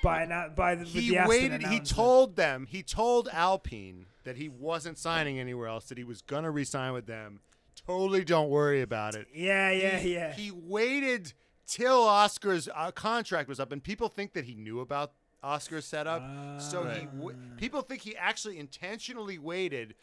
by 0.02 0.24
not 0.26 0.54
by 0.56 0.74
the, 0.74 0.84
He 0.84 1.10
the 1.10 1.24
waited. 1.26 1.62
He 1.62 1.80
told 1.80 2.36
them. 2.36 2.66
He 2.68 2.82
told 2.82 3.28
Alpine 3.32 4.06
that 4.24 4.36
he 4.36 4.48
wasn't 4.48 4.98
signing 4.98 5.38
anywhere 5.38 5.68
else. 5.68 5.86
That 5.86 5.98
he 5.98 6.04
was 6.04 6.22
gonna 6.22 6.50
resign 6.50 6.92
with 6.92 7.06
them. 7.06 7.40
Totally, 7.86 8.24
don't 8.24 8.50
worry 8.50 8.82
about 8.82 9.14
it. 9.14 9.26
yeah 9.34 9.70
yeah 9.70 9.98
he, 9.98 10.14
yeah 10.14 10.32
He 10.32 10.50
waited 10.50 11.32
till 11.66 12.02
Oscar's 12.02 12.68
uh, 12.74 12.90
contract 12.92 13.48
was 13.48 13.58
up, 13.58 13.72
and 13.72 13.82
people 13.82 14.08
think 14.08 14.32
that 14.34 14.44
he 14.44 14.54
knew 14.54 14.80
about 14.80 15.12
Oscar's 15.42 15.86
setup. 15.86 16.22
so 16.60 16.84
he, 16.84 17.06
w- 17.06 17.36
people 17.56 17.80
think 17.80 18.02
he 18.02 18.14
actually 18.16 18.58
intentionally 18.58 19.38
waited, 19.38 19.94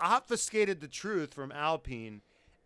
obfuscated 0.00 0.80
the 0.80 0.88
truth 0.88 1.32
from 1.32 1.52
Alpine, 1.52 2.22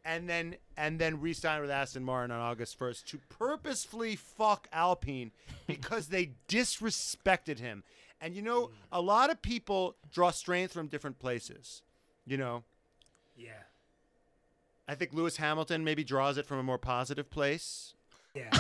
and 0.07 0.29
then 0.29 0.55
and 0.77 0.99
then 0.99 1.21
re-signed 1.21 1.61
with 1.61 1.71
Aston 1.71 2.05
Martin 2.05 2.31
on 2.31 2.41
August 2.41 2.79
first 2.79 3.09
to 3.09 3.19
purposefully 3.29 4.15
fuck 4.17 4.69
Alpine 4.73 5.33
because 5.67 6.07
they 6.09 6.31
disrespected 6.49 7.59
him. 7.59 7.83
And 8.21 8.35
you 8.35 8.41
know, 8.41 8.71
a 8.93 9.01
lot 9.03 9.31
of 9.31 9.43
people 9.43 9.97
draw 10.11 10.31
strength 10.31 10.73
from 10.73 10.87
different 10.87 11.19
places. 11.19 11.83
You 12.25 12.37
know, 12.37 12.63
yeah 13.37 13.51
I 14.89 14.95
think 14.95 15.13
Lewis 15.13 15.37
Hamilton 15.37 15.83
maybe 15.85 16.05
draws 16.05 16.39
it 16.39 16.47
from 16.47 16.59
a 16.59 16.63
more 16.63 16.79
positive 16.79 17.29
place. 17.29 17.95
yeah 18.35 18.51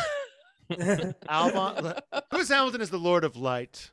Albon, 0.70 1.98
Lewis 2.32 2.48
Hamilton 2.48 2.80
is 2.80 2.90
the 2.90 2.98
Lord 2.98 3.22
of 3.22 3.36
Light, 3.36 3.90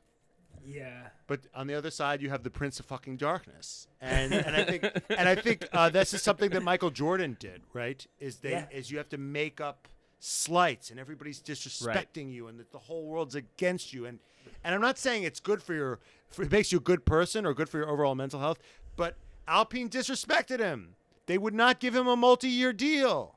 yeah 0.66 1.08
but 1.26 1.40
on 1.54 1.66
the 1.66 1.74
other 1.74 1.90
side 1.90 2.20
you 2.22 2.30
have 2.30 2.42
the 2.42 2.50
Prince 2.50 2.80
of 2.80 2.86
fucking 2.86 3.16
Darkness, 3.16 3.86
and 4.00 4.32
and 4.46 4.56
I 4.56 4.64
think 4.64 4.84
and 5.10 5.28
I 5.28 5.34
think 5.34 5.66
uh, 5.72 5.88
this 5.90 6.14
is 6.14 6.22
something 6.22 6.50
that 6.50 6.62
Michael 6.62 6.90
Jordan 6.90 7.36
did, 7.38 7.62
right? 7.72 8.06
Is 8.20 8.36
they 8.38 8.52
Yeah. 8.52 8.66
is 8.70 8.90
you 8.90 8.98
have 8.98 9.08
to 9.10 9.18
make 9.18 9.60
up 9.60 9.88
slights, 10.20 10.90
and 10.90 10.98
everybody's 10.98 11.40
disrespecting 11.40 12.32
you, 12.32 12.46
and 12.48 12.58
that 12.58 12.72
the 12.72 12.78
whole 12.78 13.06
world's 13.06 13.34
against 13.34 13.92
you, 13.92 14.06
and 14.06 14.18
and 14.62 14.74
I'm 14.74 14.80
not 14.80 14.98
saying 14.98 15.22
it's 15.24 15.40
good 15.40 15.62
for 15.62 15.74
your, 15.74 16.00
for, 16.28 16.42
it 16.42 16.52
makes 16.52 16.72
you 16.72 16.78
a 16.78 16.82
good 16.82 17.04
person 17.04 17.44
or 17.46 17.54
good 17.54 17.68
for 17.68 17.78
your 17.78 17.88
overall 17.88 18.14
mental 18.14 18.40
health, 18.40 18.58
but 18.96 19.16
Alpine 19.48 19.88
disrespected 19.88 20.58
him. 20.58 20.96
They 21.26 21.38
would 21.38 21.54
not 21.54 21.80
give 21.80 21.94
him 21.94 22.06
a 22.06 22.16
multi-year 22.16 22.72
deal, 22.72 23.36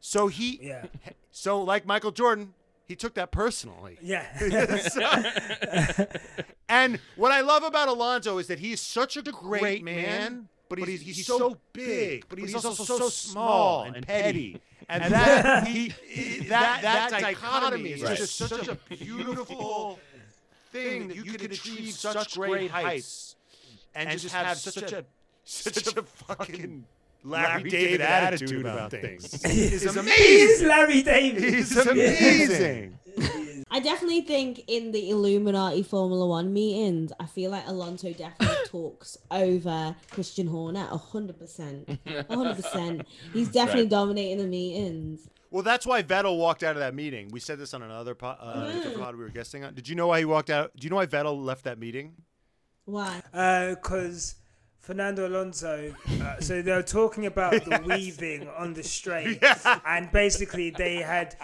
so 0.00 0.28
he 0.28 0.58
yeah 0.62 0.86
so, 1.36 1.60
like 1.60 1.84
Michael 1.84 2.12
Jordan, 2.12 2.54
he 2.86 2.96
took 2.96 3.14
that 3.14 3.30
personally. 3.30 3.98
yeah 4.02 4.26
And 6.68 6.98
what 7.16 7.30
I 7.30 7.40
love 7.42 7.62
about 7.62 7.88
Alonso 7.88 8.38
is 8.38 8.46
that 8.48 8.58
he's 8.58 8.80
such 8.80 9.16
a 9.16 9.22
great, 9.22 9.84
man, 9.84 10.48
but 10.68 10.78
he's, 10.78 11.02
he's, 11.02 11.26
so 11.26 11.58
big, 11.72 12.24
but 12.28 12.38
he's, 12.38 12.54
also, 12.54 12.72
so 12.72 13.08
small 13.08 13.82
and 13.82 14.06
petty. 14.06 14.60
and 14.88 15.12
that 15.12 15.66
he, 15.66 15.88
that 16.48 16.82
that 16.82 17.10
dichotomy 17.10 17.90
is 17.90 18.00
just 18.00 18.36
such 18.36 18.68
a 18.68 18.74
beautiful 18.88 19.98
thing 20.72 21.08
that 21.08 21.16
you 21.16 21.24
could 21.24 21.42
achieve 21.42 21.92
such 21.92 22.34
great 22.34 22.70
heights 22.70 23.36
and 23.94 24.10
just 24.18 24.34
have 24.34 24.56
such 24.56 24.92
a 24.92 25.04
such 25.44 25.96
a 25.96 26.02
fucking 26.02 26.84
Larry 27.24 27.70
David 27.70 28.00
attitude 28.02 28.60
about 28.60 28.90
things. 28.90 29.42
He's 29.42 29.82
He's 29.82 29.96
amazing. 29.96 30.68
Larry 30.68 31.02
David. 31.02 31.54
He's 31.54 31.76
amazing. 31.76 32.98
I 33.70 33.80
definitely 33.80 34.20
think 34.20 34.62
in 34.68 34.92
the 34.92 35.10
Illuminati 35.10 35.82
Formula 35.82 36.26
One 36.26 36.52
meetings, 36.52 37.12
I 37.18 37.26
feel 37.26 37.50
like 37.50 37.66
Alonso 37.66 38.12
definitely 38.12 38.56
talks 38.66 39.16
over 39.32 39.96
Christian 40.12 40.46
Horner 40.46 40.86
a 40.92 40.96
hundred 40.96 41.38
percent. 41.40 41.98
A 42.06 42.24
hundred 42.32 42.54
percent. 42.56 43.06
He's 43.32 43.48
definitely 43.48 43.88
dominating 43.88 44.38
the 44.38 44.44
meetings. 44.44 45.28
Well, 45.50 45.62
that's 45.62 45.86
why 45.86 46.02
Vettel 46.02 46.38
walked 46.38 46.62
out 46.62 46.76
of 46.76 46.80
that 46.80 46.94
meeting. 46.94 47.30
We 47.32 47.40
said 47.40 47.58
this 47.58 47.74
on 47.74 47.82
another 47.82 48.14
pod, 48.14 48.38
uh, 48.40 48.70
different 48.72 48.98
pod 49.00 49.16
we 49.16 49.24
were 49.24 49.30
guessing 49.30 49.64
on. 49.64 49.74
Did 49.74 49.88
you 49.88 49.94
know 49.96 50.08
why 50.08 50.18
he 50.20 50.24
walked 50.24 50.50
out? 50.50 50.70
Do 50.76 50.84
you 50.84 50.90
know 50.90 50.96
why 50.96 51.06
Vettel 51.06 51.42
left 51.42 51.64
that 51.64 51.78
meeting? 51.78 52.14
Why? 52.84 53.22
Because 53.32 54.36
Fernando 54.84 55.26
Alonso, 55.26 55.94
uh, 56.20 56.38
so 56.40 56.60
they 56.60 56.70
were 56.70 56.82
talking 56.82 57.24
about 57.24 57.64
the 57.64 57.80
weaving 57.86 58.46
on 58.48 58.74
the 58.74 58.82
straight, 58.82 59.42
and 59.86 60.12
basically 60.12 60.68
they 60.70 60.96
had. 60.96 61.34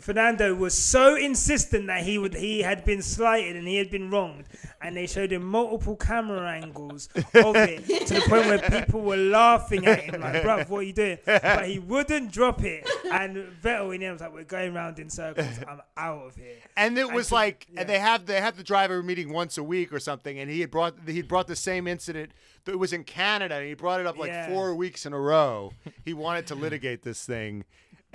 Fernando 0.00 0.54
was 0.54 0.76
so 0.76 1.16
insistent 1.16 1.86
that 1.86 2.02
he 2.04 2.18
would 2.18 2.34
he 2.34 2.62
had 2.62 2.84
been 2.84 3.02
slighted 3.02 3.56
and 3.56 3.66
he 3.68 3.76
had 3.76 3.90
been 3.90 4.10
wronged, 4.10 4.44
and 4.82 4.96
they 4.96 5.06
showed 5.06 5.32
him 5.32 5.44
multiple 5.44 5.96
camera 5.96 6.50
angles 6.50 7.08
of 7.34 7.56
it 7.56 7.86
to 8.06 8.14
the 8.14 8.20
point 8.28 8.46
where 8.46 8.58
people 8.84 9.00
were 9.00 9.16
laughing 9.16 9.86
at 9.86 10.00
him 10.00 10.20
like, 10.20 10.42
"Bruv, 10.42 10.68
what 10.68 10.78
are 10.78 10.82
you 10.82 10.92
doing?" 10.92 11.18
But 11.26 11.66
he 11.68 11.78
wouldn't 11.78 12.32
drop 12.32 12.62
it, 12.64 12.88
and 13.10 13.36
Vettel 13.62 13.94
in 13.94 14.00
the 14.00 14.06
end 14.06 14.14
was 14.14 14.20
like, 14.22 14.32
"We're 14.34 14.44
going 14.44 14.74
round 14.74 14.98
in 14.98 15.10
circles. 15.10 15.46
I'm 15.68 15.80
out 15.96 16.26
of 16.26 16.36
here." 16.36 16.56
And 16.76 16.98
it 16.98 17.12
was 17.12 17.28
to- 17.28 17.34
like, 17.34 17.66
yeah. 17.72 17.80
and 17.80 17.88
they 17.88 17.98
have 17.98 18.26
they 18.26 18.40
have 18.40 18.56
the 18.56 18.64
driver 18.64 19.02
meeting 19.02 19.32
once 19.32 19.58
a 19.58 19.62
week 19.62 19.92
or 19.92 20.00
something, 20.00 20.38
and 20.38 20.50
he 20.50 20.60
had 20.60 20.70
brought 20.70 20.94
he 21.06 21.16
had 21.18 21.28
brought 21.28 21.46
the 21.46 21.56
same 21.56 21.86
incident. 21.86 22.32
It 22.66 22.78
was 22.78 22.94
in 22.94 23.04
Canada, 23.04 23.56
and 23.56 23.66
he 23.66 23.74
brought 23.74 24.00
it 24.00 24.06
up 24.06 24.16
like 24.16 24.30
Yeah. 24.30 24.48
four 24.48 24.74
weeks 24.74 25.04
in 25.04 25.12
a 25.12 25.20
row. 25.20 25.72
He 26.04 26.14
wanted 26.14 26.46
to 26.46 26.54
litigate 26.54 27.02
this 27.02 27.24
thing, 27.26 27.64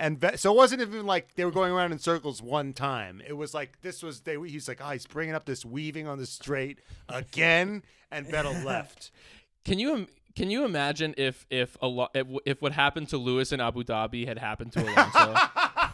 and 0.00 0.18
Vet- 0.18 0.40
so 0.40 0.52
it 0.52 0.56
wasn't 0.56 0.80
even 0.82 1.06
like 1.06 1.34
they 1.36 1.44
were 1.44 1.50
going 1.52 1.72
around 1.72 1.92
in 1.92 1.98
circles 2.00 2.42
one 2.42 2.72
time. 2.72 3.22
It 3.24 3.34
was 3.34 3.54
like 3.54 3.80
this 3.82 4.02
was 4.02 4.22
they. 4.22 4.36
He's 4.48 4.66
like, 4.66 4.80
oh, 4.84 4.90
he's 4.90 5.06
bringing 5.06 5.34
up 5.36 5.44
this 5.44 5.64
weaving 5.64 6.08
on 6.08 6.18
the 6.18 6.26
straight 6.26 6.80
again, 7.08 7.82
and 8.10 8.26
Vettel 8.26 8.64
left. 8.64 9.12
Can 9.64 9.78
you 9.78 10.08
can 10.34 10.50
you 10.50 10.64
imagine 10.64 11.14
if 11.18 11.46
if 11.50 11.76
a 11.82 11.86
lo- 11.86 12.08
if, 12.14 12.26
if 12.46 12.62
what 12.62 12.72
happened 12.72 13.08
to 13.10 13.18
Lewis 13.18 13.52
in 13.52 13.60
Abu 13.60 13.84
Dhabi 13.84 14.26
had 14.26 14.38
happened 14.38 14.72
to 14.72 14.82
Alonso? 14.82 15.34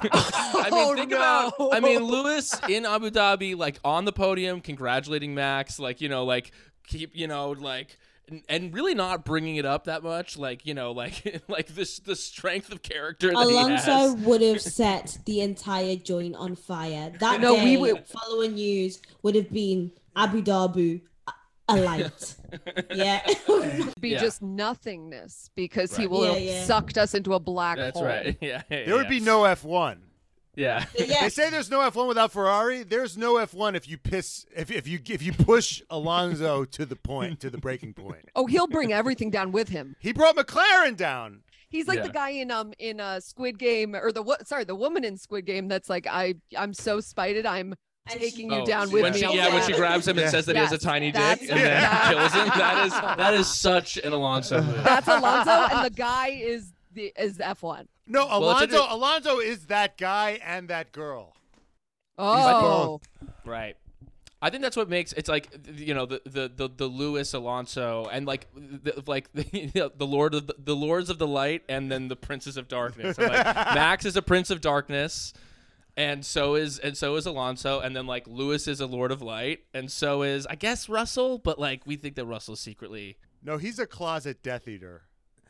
I 0.00 0.68
mean, 0.70 0.72
Oh, 0.72 0.94
think 0.94 1.10
no. 1.10 1.16
about. 1.16 1.74
I 1.74 1.80
mean, 1.80 2.00
Lewis 2.04 2.54
in 2.68 2.86
Abu 2.86 3.10
Dhabi, 3.10 3.56
like 3.56 3.78
on 3.84 4.04
the 4.04 4.12
podium, 4.12 4.60
congratulating 4.60 5.34
Max, 5.34 5.78
like 5.78 6.00
you 6.00 6.08
know, 6.08 6.24
like 6.24 6.52
keep 6.86 7.10
you 7.14 7.26
know, 7.26 7.50
like. 7.50 7.96
And, 8.28 8.42
and 8.48 8.74
really 8.74 8.94
not 8.94 9.24
bringing 9.24 9.54
it 9.54 9.64
up 9.64 9.84
that 9.84 10.02
much, 10.02 10.36
like 10.36 10.66
you 10.66 10.74
know, 10.74 10.90
like 10.90 11.42
like 11.48 11.68
this 11.68 12.00
the 12.00 12.16
strength 12.16 12.72
of 12.72 12.82
character 12.82 13.28
that 13.32 13.46
he 13.46 13.52
Alonso 13.52 13.82
has. 13.92 14.14
would 14.16 14.40
have 14.42 14.60
set 14.60 15.18
the 15.26 15.40
entire 15.42 15.94
joint 15.94 16.34
on 16.34 16.56
fire. 16.56 17.12
That 17.20 17.40
No, 17.40 17.54
we 17.54 17.60
day, 17.60 17.76
would- 17.76 18.04
following 18.08 18.54
news 18.54 19.00
would 19.22 19.36
have 19.36 19.52
been 19.52 19.92
Abu 20.16 20.42
Dhabi 20.42 21.02
a- 21.28 21.32
a 21.68 21.76
light. 21.76 22.34
yeah. 22.92 23.24
Be 24.00 24.08
Yeah. 24.10 24.18
just 24.20 24.42
nothingness 24.42 25.50
because 25.54 25.96
he 25.96 26.02
Right. 26.02 26.10
will 26.10 26.24
Yeah, 26.24 26.32
have 26.32 26.42
yeah. 26.42 26.64
sucked 26.64 26.98
us 26.98 27.14
into 27.14 27.34
a 27.34 27.38
black 27.40 27.76
That's 27.78 27.96
hole. 27.96 28.06
right. 28.08 28.36
Yeah, 28.40 28.62
yeah, 28.70 28.86
There 28.86 28.94
would 28.96 29.08
be 29.08 29.20
no 29.20 29.44
F 29.44 29.62
one. 29.64 30.02
Yeah. 30.56 30.84
yeah. 30.98 31.22
They 31.22 31.28
say 31.30 31.50
there's 31.50 31.70
no 31.70 31.80
F1 31.88 32.08
without 32.08 32.32
Ferrari. 32.32 32.82
There's 32.82 33.16
no 33.16 33.34
F1 33.34 33.76
if 33.76 33.88
you 33.88 33.98
piss 33.98 34.46
if, 34.56 34.70
if 34.70 34.88
you 34.88 34.98
if 35.08 35.22
you 35.22 35.32
push 35.32 35.82
Alonso 35.90 36.64
to 36.64 36.86
the 36.86 36.96
point 36.96 37.40
to 37.40 37.50
the 37.50 37.58
breaking 37.58 37.92
point. 37.94 38.24
Oh, 38.34 38.46
he'll 38.46 38.66
bring 38.66 38.92
everything 38.92 39.30
down 39.30 39.52
with 39.52 39.68
him. 39.68 39.96
He 40.00 40.12
brought 40.12 40.36
McLaren 40.36 40.96
down. 40.96 41.42
He's 41.68 41.88
like 41.88 41.98
Yeah. 41.98 42.06
the 42.06 42.12
guy 42.12 42.30
in 42.30 42.50
um 42.50 42.72
in 42.78 43.00
uh 43.00 43.20
Squid 43.20 43.58
Game 43.58 43.94
or 43.94 44.12
the 44.12 44.22
what? 44.22 44.46
Sorry, 44.48 44.64
the 44.64 44.74
woman 44.74 45.04
in 45.04 45.16
Squid 45.16 45.44
Game 45.46 45.68
that's 45.68 45.88
like 45.90 46.06
I 46.06 46.34
I'm 46.56 46.72
so 46.74 47.00
spited 47.00 47.44
I'm 47.46 47.74
taking 48.08 48.50
you 48.52 48.58
Oh, 48.60 48.64
down 48.66 48.90
with 48.92 49.02
when 49.02 49.12
me. 49.14 49.18
she, 49.18 49.24
on 49.24 49.34
yeah, 49.34 49.52
when 49.52 49.62
she 49.66 49.72
grabs 49.72 50.06
him 50.06 50.16
and 50.16 50.26
Yeah. 50.26 50.30
says 50.30 50.46
that 50.46 50.54
he 50.54 50.60
has 50.62 50.70
a 50.70 50.74
Yes, 50.76 50.82
tiny 50.82 51.10
dick 51.12 51.40
and 51.40 51.48
then 51.50 51.58
Yeah. 51.58 52.12
kills 52.12 52.32
him. 52.34 52.48
That 52.48 52.86
is 52.86 52.92
that 52.92 53.34
is 53.34 53.46
such 53.48 53.96
an 53.98 54.12
Alonso 54.12 54.62
move. 54.62 54.84
That's 54.84 55.08
Alonso, 55.08 55.50
and 55.50 55.84
the 55.86 55.90
guy 55.96 56.28
is 56.28 56.72
the 56.92 57.12
is 57.18 57.38
F1. 57.38 57.86
No, 58.06 58.26
Well, 58.26 58.58
it's 58.58 58.72
Alonso. 58.72 58.90
a- 58.90 58.94
Alonso 58.94 59.38
is 59.40 59.66
that 59.66 59.98
guy 59.98 60.38
and 60.44 60.68
that 60.68 60.92
girl. 60.92 61.34
Oh, 62.18 63.00
Right. 63.44 63.76
I 64.42 64.50
think 64.50 64.62
that's 64.62 64.76
what 64.76 64.88
makes 64.90 65.12
it's 65.14 65.30
like 65.30 65.48
you 65.74 65.94
know 65.94 66.04
the 66.04 66.20
the 66.26 66.50
the, 66.54 66.68
the 66.68 66.86
Lewis 66.86 67.32
Alonso 67.32 68.06
and 68.12 68.26
like 68.26 68.46
the, 68.54 69.02
like 69.06 69.32
the, 69.34 69.90
the 69.96 70.06
Lord 70.06 70.34
of 70.34 70.46
the, 70.46 70.54
the 70.58 70.76
Lords 70.76 71.08
of 71.08 71.18
the 71.18 71.26
Light 71.26 71.62
and 71.70 71.90
then 71.90 72.08
the 72.08 72.16
Princes 72.16 72.56
of 72.58 72.68
Darkness. 72.68 73.16
And, 73.18 73.28
like, 73.32 73.44
Max 73.74 74.04
is 74.04 74.14
a 74.14 74.22
Prince 74.22 74.50
of 74.50 74.60
Darkness, 74.60 75.32
and 75.96 76.24
so 76.24 76.54
is 76.54 76.78
and 76.78 76.96
so 76.96 77.16
is 77.16 77.24
Alonso, 77.24 77.80
and 77.80 77.96
then 77.96 78.06
like 78.06 78.28
Lewis 78.28 78.68
is 78.68 78.80
a 78.80 78.86
Lord 78.86 79.10
of 79.10 79.22
Light, 79.22 79.60
and 79.72 79.90
so 79.90 80.22
is 80.22 80.46
I 80.46 80.54
guess 80.54 80.88
Russell, 80.88 81.38
but 81.38 81.58
like 81.58 81.80
we 81.86 81.96
think 81.96 82.14
that 82.16 82.26
Russell's 82.26 82.60
secretly. 82.60 83.16
No, 83.42 83.56
he's 83.56 83.78
a 83.78 83.86
closet 83.86 84.42
Death 84.42 84.68
Eater. 84.68 85.02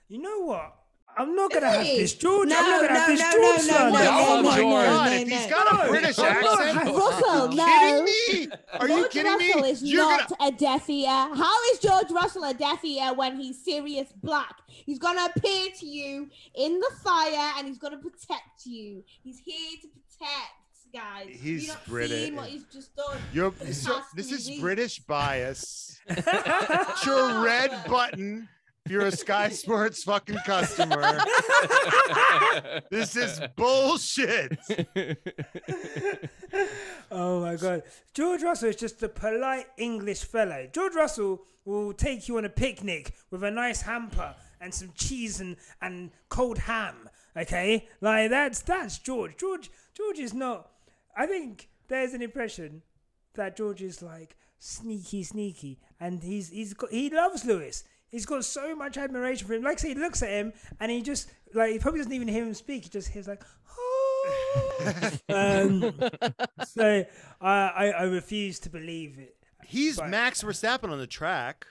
You 0.09 0.23
know 0.23 0.41
what? 0.43 0.77
I'm 1.19 1.35
not 1.35 1.51
gonna 1.51 1.71
have 1.71 1.81
Hey, 1.83 1.99
this 2.01 2.15
George. 2.15 2.49
no, 2.49 2.59
I'm 2.59 2.71
not 2.71 2.81
gonna 2.89 3.01
have 3.01 3.09
no, 3.09 3.15
this 3.17 3.21
no, 3.21 3.31
George 3.33 3.57
no, 3.57 3.63
slander. 3.63 3.99
no, 3.99 4.05
Y'all 4.05 4.21
no, 4.21 4.35
love 4.35 4.45
no, 4.45 4.51
George. 4.63 4.87
no, 4.87 4.93
God, 4.93 5.07
no, 5.07 5.13
if 5.17 5.29
he's 5.29 5.45
no. 5.45 5.49
got 5.51 5.73
a 5.73 5.77
No, 5.85 5.89
British 5.91 6.19
I'm 6.19 6.25
not 6.43 6.61
accent, 6.61 6.79
having- 6.79 6.95
Russell, 6.95 7.49
no. 7.49 7.65
kidding 7.67 8.05
me? 8.05 8.49
Are 8.79 8.89
you 8.89 8.95
George 9.01 9.11
kidding 9.13 9.39
me? 9.39 9.47
Russell 9.49 9.65
is 9.65 9.83
You're 9.83 10.03
not 10.03 10.29
gonna. 10.39 10.49
a 10.49 10.53
Death 10.57 10.91
Eater. 10.91 11.09
How 11.09 11.65
is 11.73 11.79
George 11.79 12.11
Russell 12.11 12.45
a 12.45 12.53
Death 12.55 12.85
Eater 12.85 13.15
when 13.15 13.41
he's 13.41 13.65
Sirius 13.65 14.13
Black? 14.23 14.57
He's 14.69 14.99
gonna 14.99 15.31
appear 15.35 15.71
to 15.81 15.87
you 15.87 16.29
in 16.55 16.79
the 16.81 16.91
fire 17.03 17.53
and 17.59 17.67
he's 17.67 17.79
gonna 17.79 17.97
protect 17.99 18.67
you. 18.67 19.03
He's 19.23 19.39
here 19.39 19.79
to 19.83 19.89
protect, 19.89 20.93
guys. 20.93 21.29
Have 21.33 21.41
He's 21.41 21.63
you 21.63 21.69
not 21.69 21.87
British. 21.87 22.25
Seen 22.27 22.37
what 22.37 22.49
he's 22.49 22.65
just 22.65 22.95
done. 22.95 23.17
You're, 23.33 23.53
This 23.53 23.83
so, 23.85 23.95
has 23.95 24.11
to 24.11 24.17
this 24.17 24.29
be 24.29 24.35
is 24.35 24.49
me. 24.51 24.61
British 24.61 24.99
bias. 25.01 25.99
It's 26.09 27.07
your 27.07 27.43
red 27.43 27.71
button. 27.89 28.49
If 28.87 28.93
you're 28.93 29.07
a 29.07 29.11
Sky 29.11 29.49
Sports 29.49 30.05
fucking 30.05 30.39
customer, 30.47 31.19
this 32.93 33.17
is 33.17 33.41
bullshit. 33.57 34.57
Oh 37.11 37.41
my 37.41 37.57
god. 37.57 37.83
George 38.15 38.45
Russell 38.45 38.69
is 38.69 38.77
just 38.77 39.03
a 39.03 39.09
polite 39.09 39.67
English 39.77 40.23
fellow. 40.23 40.69
George 40.73 40.95
Russell 40.95 41.43
will 41.65 41.93
take 41.95 42.29
you 42.29 42.39
on 42.39 42.45
a 42.45 42.49
picnic 42.49 43.13
with 43.33 43.43
a 43.43 43.51
nice 43.51 43.83
hamper 43.83 44.37
and 44.61 44.73
some 44.73 44.93
cheese 44.95 45.41
and, 45.41 45.57
and 45.83 46.13
cold 46.29 46.59
ham. 46.59 47.09
Okay? 47.37 47.89
Like 48.01 48.31
that's 48.31 48.61
that's 48.61 48.99
George. 48.99 49.37
George 49.37 49.69
George 49.97 50.21
is 50.21 50.33
not 50.33 50.71
I 51.17 51.27
think 51.27 51.69
there's 51.89 52.15
an 52.15 52.23
impression 52.23 52.83
that 53.35 53.57
George 53.57 53.83
is 53.83 54.01
like 54.01 54.37
sneaky 54.61 55.25
sneaky 55.25 55.81
and 55.99 56.23
he's 56.23 56.51
he's 56.51 56.73
got 56.73 56.93
he 56.93 57.11
loves 57.11 57.45
Lewis. 57.45 57.83
He's 58.17 58.25
got 58.25 58.47
so 58.47 58.75
much 58.75 58.97
admiration 58.97 59.47
for 59.47 59.53
him. 59.53 59.63
Like 59.63 59.79
say, 59.79 59.89
he 59.89 59.95
looks 59.95 60.23
at 60.23 60.31
him 60.31 60.55
and 60.81 60.91
he 60.91 61.03
just 61.03 61.31
like 61.53 61.73
he 61.73 61.79
probably 61.79 62.01
doesn't 62.01 62.15
even 62.15 62.29
hear 62.29 62.45
him 62.47 62.55
speak. 62.55 62.85
He 62.85 62.89
just 62.89 63.09
hears 63.09 63.29
like, 63.29 63.43
oh. 63.79 65.13
um, 65.29 65.93
so 66.65 67.05
I, 67.43 67.51
I 67.51 67.87
I 67.91 68.03
refuse 68.05 68.59
to 68.61 68.71
believe 68.71 69.19
it 69.19 69.37
He's 69.67 69.99
But- 69.99 70.09
Max 70.09 70.43
Verstappen 70.43 70.91
on 70.91 70.99
the 70.99 71.07
track. 71.07 71.67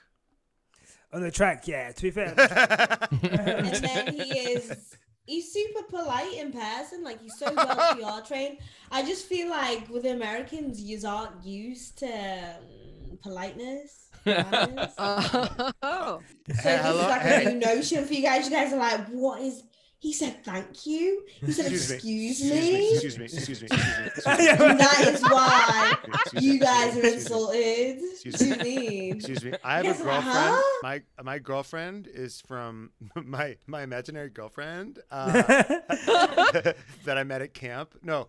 on 1.12 1.20
the 1.20 1.32
track. 1.32 1.66
Yeah, 1.66 1.90
to 1.90 2.02
be 2.02 2.10
fair, 2.12 2.34
and 3.22 3.74
then 3.74 4.14
he 4.14 4.38
is 4.38 4.96
he's 5.26 5.52
super 5.52 5.82
polite 5.82 6.34
in 6.34 6.52
person 6.52 7.02
like 7.02 7.20
he's 7.20 7.36
so 7.36 7.52
well 7.52 8.20
PR 8.22 8.24
trained 8.24 8.58
I 8.92 9.02
just 9.02 9.26
feel 9.26 9.50
like 9.50 9.88
with 9.88 10.06
Americans 10.06 10.80
you 10.80 11.00
aren't 11.04 11.44
used 11.44 11.98
to 11.98 12.06
um, 12.06 13.18
politeness 13.22 14.05
manners. 14.26 14.92
oh. 14.98 15.72
so 15.82 16.22
this 16.46 16.64
is 16.66 17.02
like 17.02 17.20
hey. 17.22 17.44
a 17.44 17.50
new 17.54 17.58
notion 17.60 18.04
for 18.04 18.12
you 18.14 18.22
guys 18.22 18.44
you 18.48 18.50
guys 18.54 18.72
are 18.72 18.76
like 18.78 19.06
what 19.08 19.40
is 19.40 19.62
he 19.98 20.12
said 20.12 20.44
thank 20.44 20.84
you 20.86 21.22
he 21.40 21.50
said 21.52 21.72
excuse, 21.72 21.90
me, 21.90 22.28
Excuse 22.30 22.50
me. 22.52 22.92
Excuse 22.92 23.18
me. 23.18 23.24
Excuse 23.24 23.62
me. 23.62 23.68
Excuse 24.06 24.36
me. 24.38 24.48
and 24.48 24.78
that 24.80 25.08
is 25.08 25.22
why 25.22 25.94
Excuse 26.22 26.44
you 26.44 26.52
me. 26.54 26.58
guys 26.58 26.96
are 26.98 27.06
insulted 27.06 27.98
Excuse 28.12 28.48
what 28.50 28.62
me. 28.62 29.10
Excuse 29.12 29.44
me. 29.44 29.52
I 29.64 29.76
have 29.76 29.84
Yes, 29.86 30.00
a 30.00 30.04
girlfriend. 30.04 30.28
uh-huh. 30.28 30.62
My 30.82 31.02
my 31.24 31.38
girlfriend 31.38 32.08
is 32.12 32.40
from 32.42 32.90
my 33.14 33.56
my 33.66 33.82
imaginary 33.82 34.28
girlfriend 34.28 34.98
uh, 35.10 35.32
that 35.32 36.74
I 37.18 37.24
met 37.24 37.40
at 37.42 37.54
camp. 37.54 37.94
No, 38.02 38.28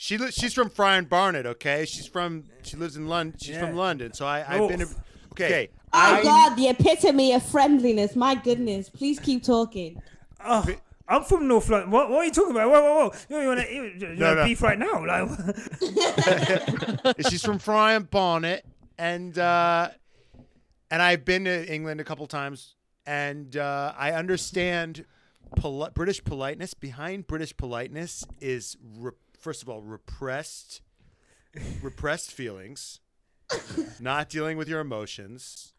she 0.00 0.16
li- 0.16 0.30
she's 0.30 0.54
from 0.54 0.70
Friern 0.70 1.08
Barnet. 1.08 1.44
Okay, 1.44 1.84
she's 1.84 2.06
from 2.06 2.44
she 2.62 2.76
lives 2.76 2.96
in 2.96 3.08
London. 3.08 3.36
She's 3.40 3.56
Yeah. 3.56 3.66
from 3.66 3.74
London. 3.74 4.12
So 4.12 4.26
I 4.26 4.44
I've 4.48 4.68
been. 4.68 4.78
North. 4.78 4.96
Okay. 5.32 5.70
oh 5.92 5.98
I, 5.98 6.22
god 6.22 6.54
the 6.56 6.68
epitome 6.68 7.32
of 7.32 7.42
friendliness 7.44 8.14
my 8.16 8.34
goodness 8.34 8.90
please 8.90 9.20
keep 9.20 9.42
talking 9.44 10.00
oh, 10.44 10.64
I'm 11.08 11.22
from 11.24 11.46
North 11.48 11.68
London. 11.68 11.90
What, 11.90 12.10
what 12.10 12.18
are 12.18 12.24
you 12.26 12.30
talking 12.32 12.50
about? 12.50 12.70
Whoa, 12.70 12.80
whoa, 12.82 13.08
whoa! 13.08 13.12
You, 13.30 13.40
you 13.42 13.48
want 13.48 13.60
to 13.60 13.72
you, 13.74 13.82
you 13.84 14.14
No, 14.16 14.26
wanna 14.28 14.40
no. 14.40 14.44
beef 14.46 14.62
right 14.62 14.78
now? 14.78 15.06
Like, 15.06 15.28
She's 17.30 17.42
from 17.42 17.58
Friern 17.58 18.10
Barnet, 18.10 18.64
and 18.98 19.38
uh, 19.38 19.88
and 20.90 21.02
I've 21.02 21.24
been 21.24 21.44
to 21.44 21.72
England 21.72 22.00
a 22.00 22.04
couple 22.04 22.26
times, 22.26 22.74
and 23.06 23.56
uh, 23.56 23.92
I 23.96 24.12
understand 24.12 25.04
poli- 25.56 25.90
British 25.94 26.22
politeness. 26.24 26.74
Behind 26.74 27.26
British 27.26 27.56
politeness 27.56 28.24
is 28.40 28.76
re- 28.98 29.12
first 29.38 29.62
of 29.62 29.68
all 29.68 29.82
repressed, 29.82 30.82
repressed 31.82 32.32
feelings, 32.32 33.00
not 34.00 34.28
dealing 34.28 34.58
with 34.58 34.68
your 34.68 34.80
emotions, 34.80 35.72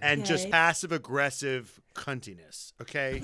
and 0.00 0.24
just 0.24 0.50
passive 0.50 0.92
aggressive 0.92 1.80
cuntiness. 1.94 2.72
Okay. 2.80 3.22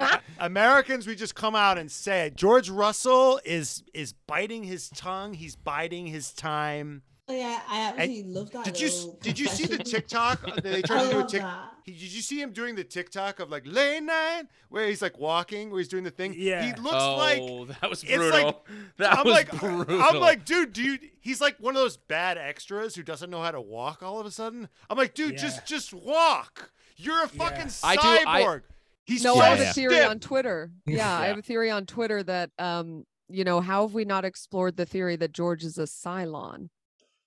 Americans, 0.38 1.06
we 1.06 1.14
just 1.14 1.34
come 1.34 1.54
out 1.54 1.78
and 1.78 1.90
say 1.90 2.26
it. 2.26 2.36
George 2.36 2.68
Russell 2.68 3.40
is 3.44 3.82
is 3.92 4.12
biting 4.12 4.64
his 4.64 4.88
tongue. 4.90 5.34
He's 5.34 5.56
biding 5.56 6.06
his 6.06 6.32
time. 6.32 7.02
Oh, 7.26 7.34
yeah, 7.34 7.60
I 7.68 7.80
absolutely 7.96 8.22
love 8.34 8.50
that. 8.50 8.64
Did 8.66 8.80
you 8.80 9.16
did 9.22 9.38
you 9.38 9.46
see 9.46 9.64
the 9.64 9.76
confession. 9.78 10.00
TikTok? 10.00 10.40
They 10.62 10.78
I 10.78 10.82
tried 10.82 11.04
to 11.04 11.10
do 11.10 11.16
a 11.16 11.20
love 11.20 11.30
Tik. 11.30 11.40
that. 11.40 11.70
He, 11.84 11.92
did 11.92 12.12
you 12.12 12.20
see 12.20 12.40
him 12.40 12.52
doing 12.52 12.74
the 12.74 12.84
TikTok 12.84 13.40
of 13.40 13.50
like 13.50 13.62
late 13.66 14.02
night 14.02 14.42
where 14.68 14.86
he's 14.86 15.00
like 15.00 15.18
walking, 15.18 15.70
where 15.70 15.78
he's 15.80 15.88
doing 15.88 16.04
the 16.04 16.10
thing? 16.10 16.34
Yeah. 16.36 16.62
He 16.62 16.72
looks 16.80 16.96
oh, 16.98 17.16
like 17.16 17.80
that 17.80 17.88
was 17.88 18.02
it's 18.04 18.12
brutal. 18.14 18.44
like- 18.44 18.56
that 18.98 19.18
I'm 19.18 19.24
was 19.24 19.34
like 19.34 19.50
brutal. 19.58 20.02
I'm 20.02 20.20
like, 20.20 20.44
dude, 20.44 20.74
dude, 20.74 21.00
he's 21.20 21.40
like 21.40 21.56
one 21.60 21.74
of 21.74 21.80
those 21.82 21.96
bad 21.96 22.36
extras 22.36 22.94
who 22.94 23.02
doesn't 23.02 23.30
know 23.30 23.40
how 23.40 23.50
to 23.52 23.60
walk 23.60 24.02
all 24.02 24.20
of 24.20 24.26
a 24.26 24.30
sudden. 24.30 24.68
I'm 24.90 24.98
like, 24.98 25.14
dude, 25.14 25.32
Yeah. 25.32 25.38
just 25.38 25.66
just 25.66 25.94
walk. 25.94 26.72
You're 26.96 27.24
a 27.24 27.28
fucking 27.28 27.70
I 27.82 27.96
do- 27.96 28.28
I- 28.28 28.42
cyborg. 28.42 28.62
He's 29.06 29.22
No, 29.24 29.34
so 29.34 29.40
I 29.40 29.48
have 29.48 29.58
Yeah. 29.60 29.70
a 29.70 29.72
theory 29.74 29.94
stiff. 29.96 30.08
on 30.10 30.18
Twitter. 30.20 30.70
Yeah, 30.86 31.10
I 31.18 31.26
have 31.26 31.38
a 31.38 31.42
theory 31.42 31.70
on 31.70 31.84
Twitter 31.86 32.22
that 32.22 32.50
um, 32.58 33.04
you 33.30 33.44
know, 33.44 33.60
how 33.60 33.82
have 33.86 33.94
we 33.94 34.04
not 34.04 34.24
explored 34.26 34.76
the 34.76 34.86
theory 34.86 35.16
that 35.16 35.32
George 35.32 35.64
is 35.64 35.78
a 35.78 35.82
Cylon 35.84 36.68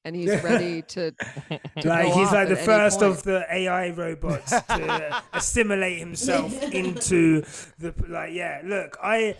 and 0.08 0.16
he's 0.16 0.42
ready 0.42 0.82
to, 0.94 1.14
like 1.84 2.08
he's 2.14 2.32
like 2.32 2.48
the 2.48 2.56
first 2.56 3.00
point. 3.00 3.12
of 3.12 3.24
the 3.24 3.46
AI 3.52 3.90
robots 3.90 4.52
to 4.52 5.22
assimilate 5.34 6.00
himself 6.00 6.54
into 6.72 7.44
the 7.78 7.94
like. 8.08 8.34
Yeah, 8.34 8.62
look, 8.64 8.98
I 9.04 9.36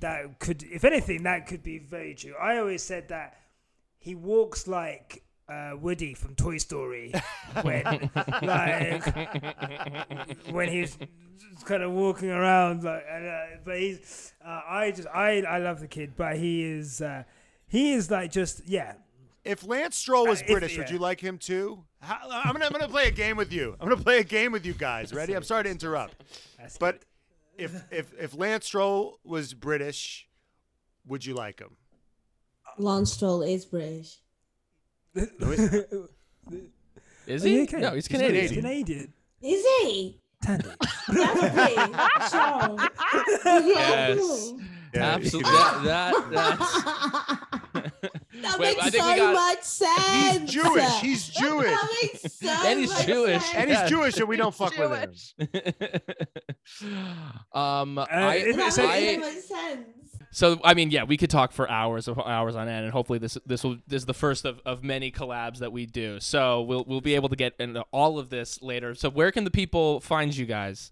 that 0.00 0.38
could, 0.38 0.62
if 0.62 0.84
anything, 0.84 1.22
that 1.22 1.46
could 1.46 1.62
be 1.62 1.78
very 1.78 2.14
true. 2.14 2.34
I 2.40 2.58
always 2.58 2.82
said 2.82 3.08
that 3.08 3.38
he 3.98 4.14
walks 4.14 4.68
like. 4.68 5.24
Uh, 5.50 5.72
Woody 5.80 6.12
from 6.12 6.34
Toy 6.34 6.58
Story, 6.58 7.10
when 7.62 7.82
like 8.42 9.02
when 10.50 10.68
he's 10.68 10.98
kind 11.64 11.82
of 11.82 11.92
walking 11.92 12.28
around, 12.28 12.84
like, 12.84 13.02
and, 13.10 13.26
uh, 13.26 13.44
but 13.64 13.78
he's, 13.78 14.34
uh, 14.44 14.60
I 14.68 14.90
just, 14.90 15.08
I, 15.08 15.40
I 15.40 15.56
love 15.56 15.80
the 15.80 15.88
kid, 15.88 16.12
but 16.18 16.36
he 16.36 16.64
is, 16.64 17.00
uh, 17.00 17.22
he 17.66 17.92
is 17.92 18.10
like 18.10 18.30
just, 18.30 18.68
yeah, 18.68 18.96
If 19.48 19.66
Lance 19.66 19.96
Stroll 19.96 20.26
was 20.26 20.40
Uh, 20.40 20.44
if- 20.44 20.50
British, 20.52 20.76
would 20.78 20.90
you 20.90 20.98
like 20.98 21.20
him 21.20 21.38
too? 21.38 21.84
How, 22.00 22.18
I'm 22.30 22.52
gonna 22.52 22.66
I'm 22.66 22.72
gonna 22.72 22.88
play 22.88 23.08
a 23.08 23.10
game 23.10 23.36
with 23.36 23.52
you. 23.52 23.74
I'm 23.80 23.88
gonna 23.88 24.00
play 24.02 24.18
a 24.18 24.24
game 24.24 24.52
with 24.52 24.64
you 24.66 24.74
guys. 24.74 25.12
Ready? 25.12 25.34
I'm 25.34 25.42
sorry 25.42 25.64
to 25.64 25.70
interrupt, 25.70 26.14
but 26.80 27.02
if 27.56 27.72
if 27.90 28.12
if 28.20 28.36
Lance 28.36 28.66
Stroll 28.66 29.18
was 29.24 29.54
British, 29.54 30.28
would 31.06 31.24
you 31.26 31.34
like 31.34 31.58
him? 31.60 31.76
Lance 32.78 33.12
Stroll 33.12 33.42
is 33.42 33.64
British. 33.64 34.18
No, 35.40 35.50
he's. 35.50 35.74
Is 37.26 37.42
he? 37.42 37.56
you 37.56 37.62
okay? 37.64 37.78
No, 37.80 37.94
he's 37.94 38.06
He's 38.06 38.08
Canadian. 38.08 38.42
He's 38.48 38.52
Canadian. 38.56 39.12
Is 39.42 39.64
he? 39.82 40.20
Thandie. 40.44 40.76
Definitely. 41.12 41.74
Sure. 42.30 43.66
Yes. 43.66 44.52
Yeah, 44.94 45.02
Absolutely. 45.14 45.50
That, 45.52 45.82
that, 45.84 46.30
that's. 46.30 47.62
That 48.50 48.58
Wait, 48.58 48.76
makes 48.76 48.86
I 48.86 48.90
think 48.90 49.02
so 49.04 49.10
we 49.12 49.16
got- 49.16 49.34
much 49.34 49.62
sense. 49.62 50.40
He's 50.40 50.50
Jewish. 50.62 51.00
He's 51.00 51.28
Jewish. 51.28 51.66
That 51.70 51.98
makes 52.02 52.32
so 52.34 52.48
And 52.48 52.80
he's 52.80 52.88
much 52.90 53.06
Jewish. 53.06 53.42
sense. 53.42 53.54
And 53.54 53.70
he's 53.70 53.82
Jewish, 53.90 54.16
and 54.18 54.28
we 54.28 54.36
don't 54.36 54.54
fuck 54.54 54.76
with 54.76 54.90
him. 54.92 55.12
um, 57.52 57.98
Uh, 57.98 58.06
I, 58.10 58.34
if 58.36 58.56
That 58.56 58.66
it's 58.68 58.78
a- 58.78 58.82
I, 58.82 59.16
makes 59.16 59.48
so 59.48 59.54
much 59.54 59.62
sense. 59.74 59.86
So 60.30 60.60
I 60.62 60.74
mean, 60.74 60.90
yeah, 60.90 61.04
we 61.04 61.16
could 61.16 61.30
talk 61.30 61.52
for 61.52 61.70
hours 61.70 62.06
of 62.06 62.18
hours 62.18 62.54
on 62.54 62.68
end, 62.68 62.84
and 62.84 62.92
hopefully 62.92 63.18
this 63.18 63.38
this 63.46 63.64
will 63.64 63.78
this 63.86 64.02
is 64.02 64.06
the 64.06 64.12
first 64.14 64.44
of, 64.44 64.60
of 64.66 64.84
many 64.84 65.10
collabs 65.10 65.58
that 65.58 65.72
we 65.72 65.86
do. 65.86 66.20
So 66.20 66.60
we'll 66.62 66.84
we'll 66.86 67.00
be 67.00 67.14
able 67.14 67.30
to 67.30 67.36
get 67.36 67.54
into 67.58 67.80
all 67.92 68.18
of 68.18 68.28
this 68.28 68.60
later. 68.60 68.94
So 68.94 69.08
where 69.08 69.32
can 69.32 69.44
the 69.44 69.50
people 69.50 70.00
find 70.00 70.36
you 70.36 70.44
guys? 70.44 70.90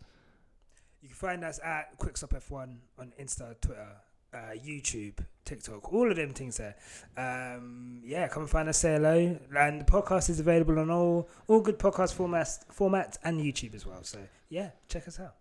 You 1.03 1.09
can 1.09 1.17
find 1.17 1.45
us 1.45 1.61
at 1.63 1.97
Quick 1.99 2.17
Stop 2.17 2.31
F1 2.31 2.77
on 2.99 3.13
Insta, 3.21 3.61
Twitter, 3.61 3.87
uh, 4.33 4.39
YouTube, 4.57 5.19
TikTok, 5.47 5.93
all 5.93 6.11
of 6.11 6.17
them 6.17 6.35
things 6.35 6.59
there. 6.59 6.77
Um, 7.17 8.01
yeah, 8.05 8.29
come 8.29 8.43
and 8.43 8.51
find 8.51 8.69
us, 8.69 8.79
say 8.79 8.95
hello. 8.95 9.39
And 9.57 9.81
the 9.81 9.85
podcast 9.85 10.29
is 10.29 10.41
available 10.41 10.79
on 10.79 10.91
all 10.91 11.29
all 11.49 11.61
good 11.61 11.79
podcast 11.79 12.15
formats, 12.15 12.59
formats 12.77 13.17
and 13.25 13.41
YouTube 13.41 13.75
as 13.75 13.87
well. 13.87 14.03
So 14.03 14.19
yeah, 14.51 14.71
check 14.89 15.09
us 15.09 15.19
out. 15.19 15.37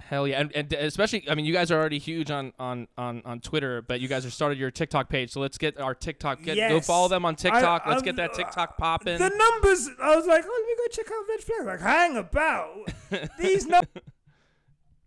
Hell 0.00 0.26
yeah, 0.26 0.40
and, 0.40 0.52
and 0.56 0.72
especially 0.72 1.24
I 1.30 1.34
mean, 1.36 1.44
you 1.44 1.52
guys 1.52 1.70
are 1.70 1.78
already 1.78 1.98
huge 1.98 2.30
on 2.30 2.52
on 2.58 2.88
on 2.98 3.22
on 3.24 3.40
Twitter, 3.40 3.80
but 3.80 4.00
you 4.00 4.08
guys 4.08 4.24
have 4.24 4.32
started 4.32 4.58
your 4.58 4.70
TikTok 4.72 5.08
page. 5.08 5.30
So 5.30 5.40
let's 5.40 5.56
get 5.56 5.78
our 5.78 5.94
TikTok. 5.94 6.42
Get, 6.42 6.56
Go 6.68 6.80
follow 6.80 7.08
them 7.08 7.24
on 7.24 7.36
TikTok. 7.36 7.82
I- 7.86 7.90
let's 7.90 8.02
get 8.02 8.16
that 8.16 8.34
TikTok 8.34 8.76
popping. 8.76 9.18
The 9.18 9.28
numbers, 9.28 9.88
I 10.02 10.16
was 10.16 10.26
like, 10.26 10.44
oh, 10.46 10.66
let 10.66 10.66
me 10.66 10.74
go 10.76 10.86
check 10.90 11.06
out 11.06 11.24
Red 11.28 11.40
Flag. 11.40 11.66
Like, 11.66 11.80
hang 11.80 12.16
about 12.16 12.90
these 13.38 13.66
numbers. 13.66 14.02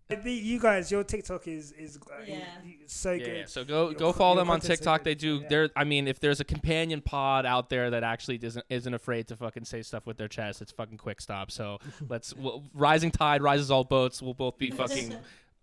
The, 0.10 0.32
you 0.32 0.58
guys, 0.60 0.90
your 0.90 1.04
TikTok 1.04 1.48
is 1.50 1.74
is 1.74 1.98
uh, 1.98 2.16
Yeah. 2.26 2.38
so 2.86 3.12
Yeah, 3.12 3.26
good. 3.26 3.38
yeah. 3.40 3.46
So 3.46 3.66
go 3.66 3.86
Your 3.90 3.94
go 3.94 4.06
co- 4.14 4.14
follow 4.14 4.36
your 4.36 4.44
them 4.44 4.50
on 4.50 4.60
content's 4.62 4.68
so 4.68 4.92
TikTok. 4.94 5.04
They 5.04 5.16
do. 5.16 5.40
Yeah. 5.42 5.48
There. 5.50 5.70
I 5.76 5.84
mean, 5.84 6.08
if 6.08 6.20
there's 6.22 6.40
a 6.40 6.46
companion 6.46 7.02
pod 7.02 7.46
out 7.46 7.70
there 7.70 7.90
that 7.90 8.04
actually 8.04 8.38
doesn't 8.38 8.66
isn't 8.70 8.94
afraid 8.94 9.28
to 9.28 9.36
fucking 9.36 9.66
say 9.66 9.82
stuff 9.82 10.06
with 10.08 10.16
their 10.18 10.30
chest, 10.30 10.62
it's 10.62 10.72
fucking 10.72 10.98
Quick 10.98 11.20
Stop. 11.20 11.52
So 11.52 11.80
let's. 12.10 12.34
Well, 12.36 12.64
rising 12.74 13.12
tide 13.12 13.42
rises 13.42 13.70
all 13.70 13.84
boats. 13.84 14.22
We'll 14.22 14.34
both 14.34 14.58
be 14.58 14.72
fucking 14.82 15.14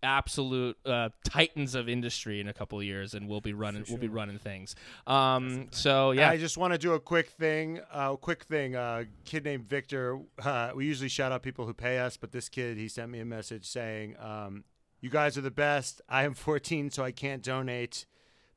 absolute 0.04 0.76
uh, 0.86 1.08
titans 1.24 1.74
of 1.74 1.88
industry 1.88 2.40
in 2.40 2.48
a 2.48 2.52
couple 2.52 2.78
of 2.78 2.84
years, 2.84 3.14
and 3.14 3.28
we'll 3.28 3.40
be 3.40 3.52
running. 3.52 3.84
We'll 3.88 3.98
be 3.98 4.08
running 4.08 4.38
things. 4.38 4.76
Um. 5.06 5.68
So 5.70 6.12
yeah. 6.12 6.30
I 6.30 6.36
just 6.36 6.56
want 6.56 6.72
to 6.72 6.78
do 6.78 6.92
a 6.92 7.00
quick 7.00 7.30
thing. 7.30 7.80
Uh, 7.92 8.14
quick 8.16 8.44
thing. 8.44 8.76
Uh, 8.76 9.04
kid 9.24 9.44
named 9.44 9.68
Victor. 9.68 10.20
Uh, 10.42 10.70
we 10.74 10.86
usually 10.86 11.08
shout 11.08 11.32
out 11.32 11.42
people 11.42 11.66
who 11.66 11.74
pay 11.74 11.98
us, 11.98 12.16
but 12.16 12.32
this 12.32 12.48
kid 12.48 12.76
he 12.76 12.88
sent 12.88 13.10
me 13.10 13.20
a 13.20 13.24
message 13.24 13.66
saying, 13.66 14.16
um, 14.20 14.64
"You 15.00 15.10
guys 15.10 15.36
are 15.36 15.42
the 15.42 15.50
best. 15.50 16.00
I 16.08 16.24
am 16.24 16.34
14, 16.34 16.90
so 16.90 17.02
I 17.02 17.10
can't 17.10 17.42
donate, 17.42 18.06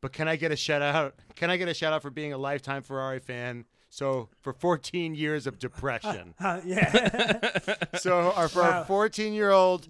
but 0.01 0.13
can 0.13 0.27
I 0.27 0.35
get 0.35 0.51
a 0.51 0.55
shout 0.55 0.81
out? 0.81 1.15
Can 1.35 1.49
I 1.49 1.57
get 1.57 1.67
a 1.67 1.73
shout 1.73 1.93
out 1.93 2.01
for 2.01 2.11
being 2.11 2.33
a 2.33 2.37
lifetime 2.37 2.83
Ferrari 2.83 3.19
fan?" 3.19 3.65
So 3.89 4.29
for 4.41 4.53
14 4.53 5.15
years 5.15 5.47
of 5.47 5.59
depression. 5.59 6.33
Uh, 6.39 6.61
yeah. 6.65 7.59
so 7.95 8.31
our, 8.35 8.47
for 8.47 8.61
our 8.61 8.85
14 8.85 9.33
year 9.33 9.51
old 9.51 9.87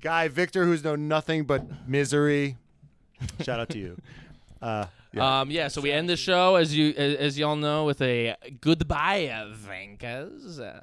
guy 0.00 0.28
Victor, 0.28 0.64
who's 0.64 0.84
known 0.84 1.08
nothing 1.08 1.44
but 1.44 1.88
misery. 1.88 2.56
Shout 3.42 3.60
out 3.60 3.68
to 3.70 3.78
you. 3.78 3.96
Uh, 4.62 4.86
yeah. 5.12 5.40
Um, 5.40 5.50
yeah, 5.50 5.68
so 5.68 5.82
we 5.82 5.92
end 5.92 6.08
the 6.08 6.16
show 6.16 6.56
as 6.56 6.74
you 6.74 6.94
as, 6.96 7.14
as 7.16 7.38
y'all 7.38 7.56
know 7.56 7.84
with 7.84 8.00
a 8.00 8.34
goodbye, 8.62 9.28
uh, 9.28 9.52
Vankas. 9.54 10.58
Uh, 10.58 10.80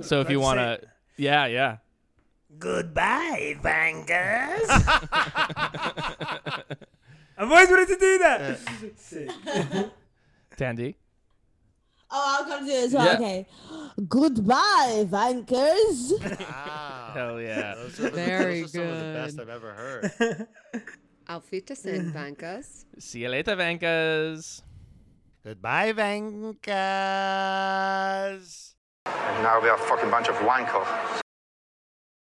so 0.00 0.22
if 0.22 0.30
you 0.30 0.40
want 0.40 0.58
to, 0.58 0.80
yeah, 1.18 1.44
yeah. 1.44 1.76
Goodbye, 2.58 3.58
Vankas. 3.62 4.66
I've 7.36 7.50
always 7.50 7.68
wanted 7.68 7.88
to 7.88 7.98
do 7.98 8.18
that. 8.18 8.58
Sick. 8.96 9.30
Thandie. 10.56 10.94
Oh, 12.16 12.36
I'm 12.40 12.48
gonna 12.48 12.64
do 12.64 12.70
it 12.72 12.84
as 12.84 12.92
well. 12.94 13.04
Yeah. 13.06 13.14
Okay. 13.16 13.46
Goodbye, 14.08 15.04
vankers. 15.10 16.12
Wow. 16.48 17.10
Hell 17.14 17.40
yeah. 17.40 17.74
Those 17.74 18.00
are, 18.00 18.10
Very 18.10 18.60
those 18.62 18.76
are 18.76 18.78
some 18.78 18.88
of 18.88 18.98
the 18.98 19.12
best 19.14 19.36
good. 19.36 19.48
I've 19.48 19.54
ever 19.56 19.72
heard. 19.72 20.46
Auf 21.28 21.50
Wiedersehen, 21.50 22.12
Bankers. 22.12 22.84
See 22.98 23.20
you 23.20 23.28
later, 23.28 23.56
Vankas. 23.56 24.62
Goodbye, 25.44 25.92
Vankas. 25.92 26.64
And 29.06 29.42
now 29.42 29.60
we 29.60 29.68
are 29.68 29.76
a 29.76 29.78
fucking 29.78 30.10
bunch 30.10 30.28
of 30.28 30.36
wankers. 30.36 31.20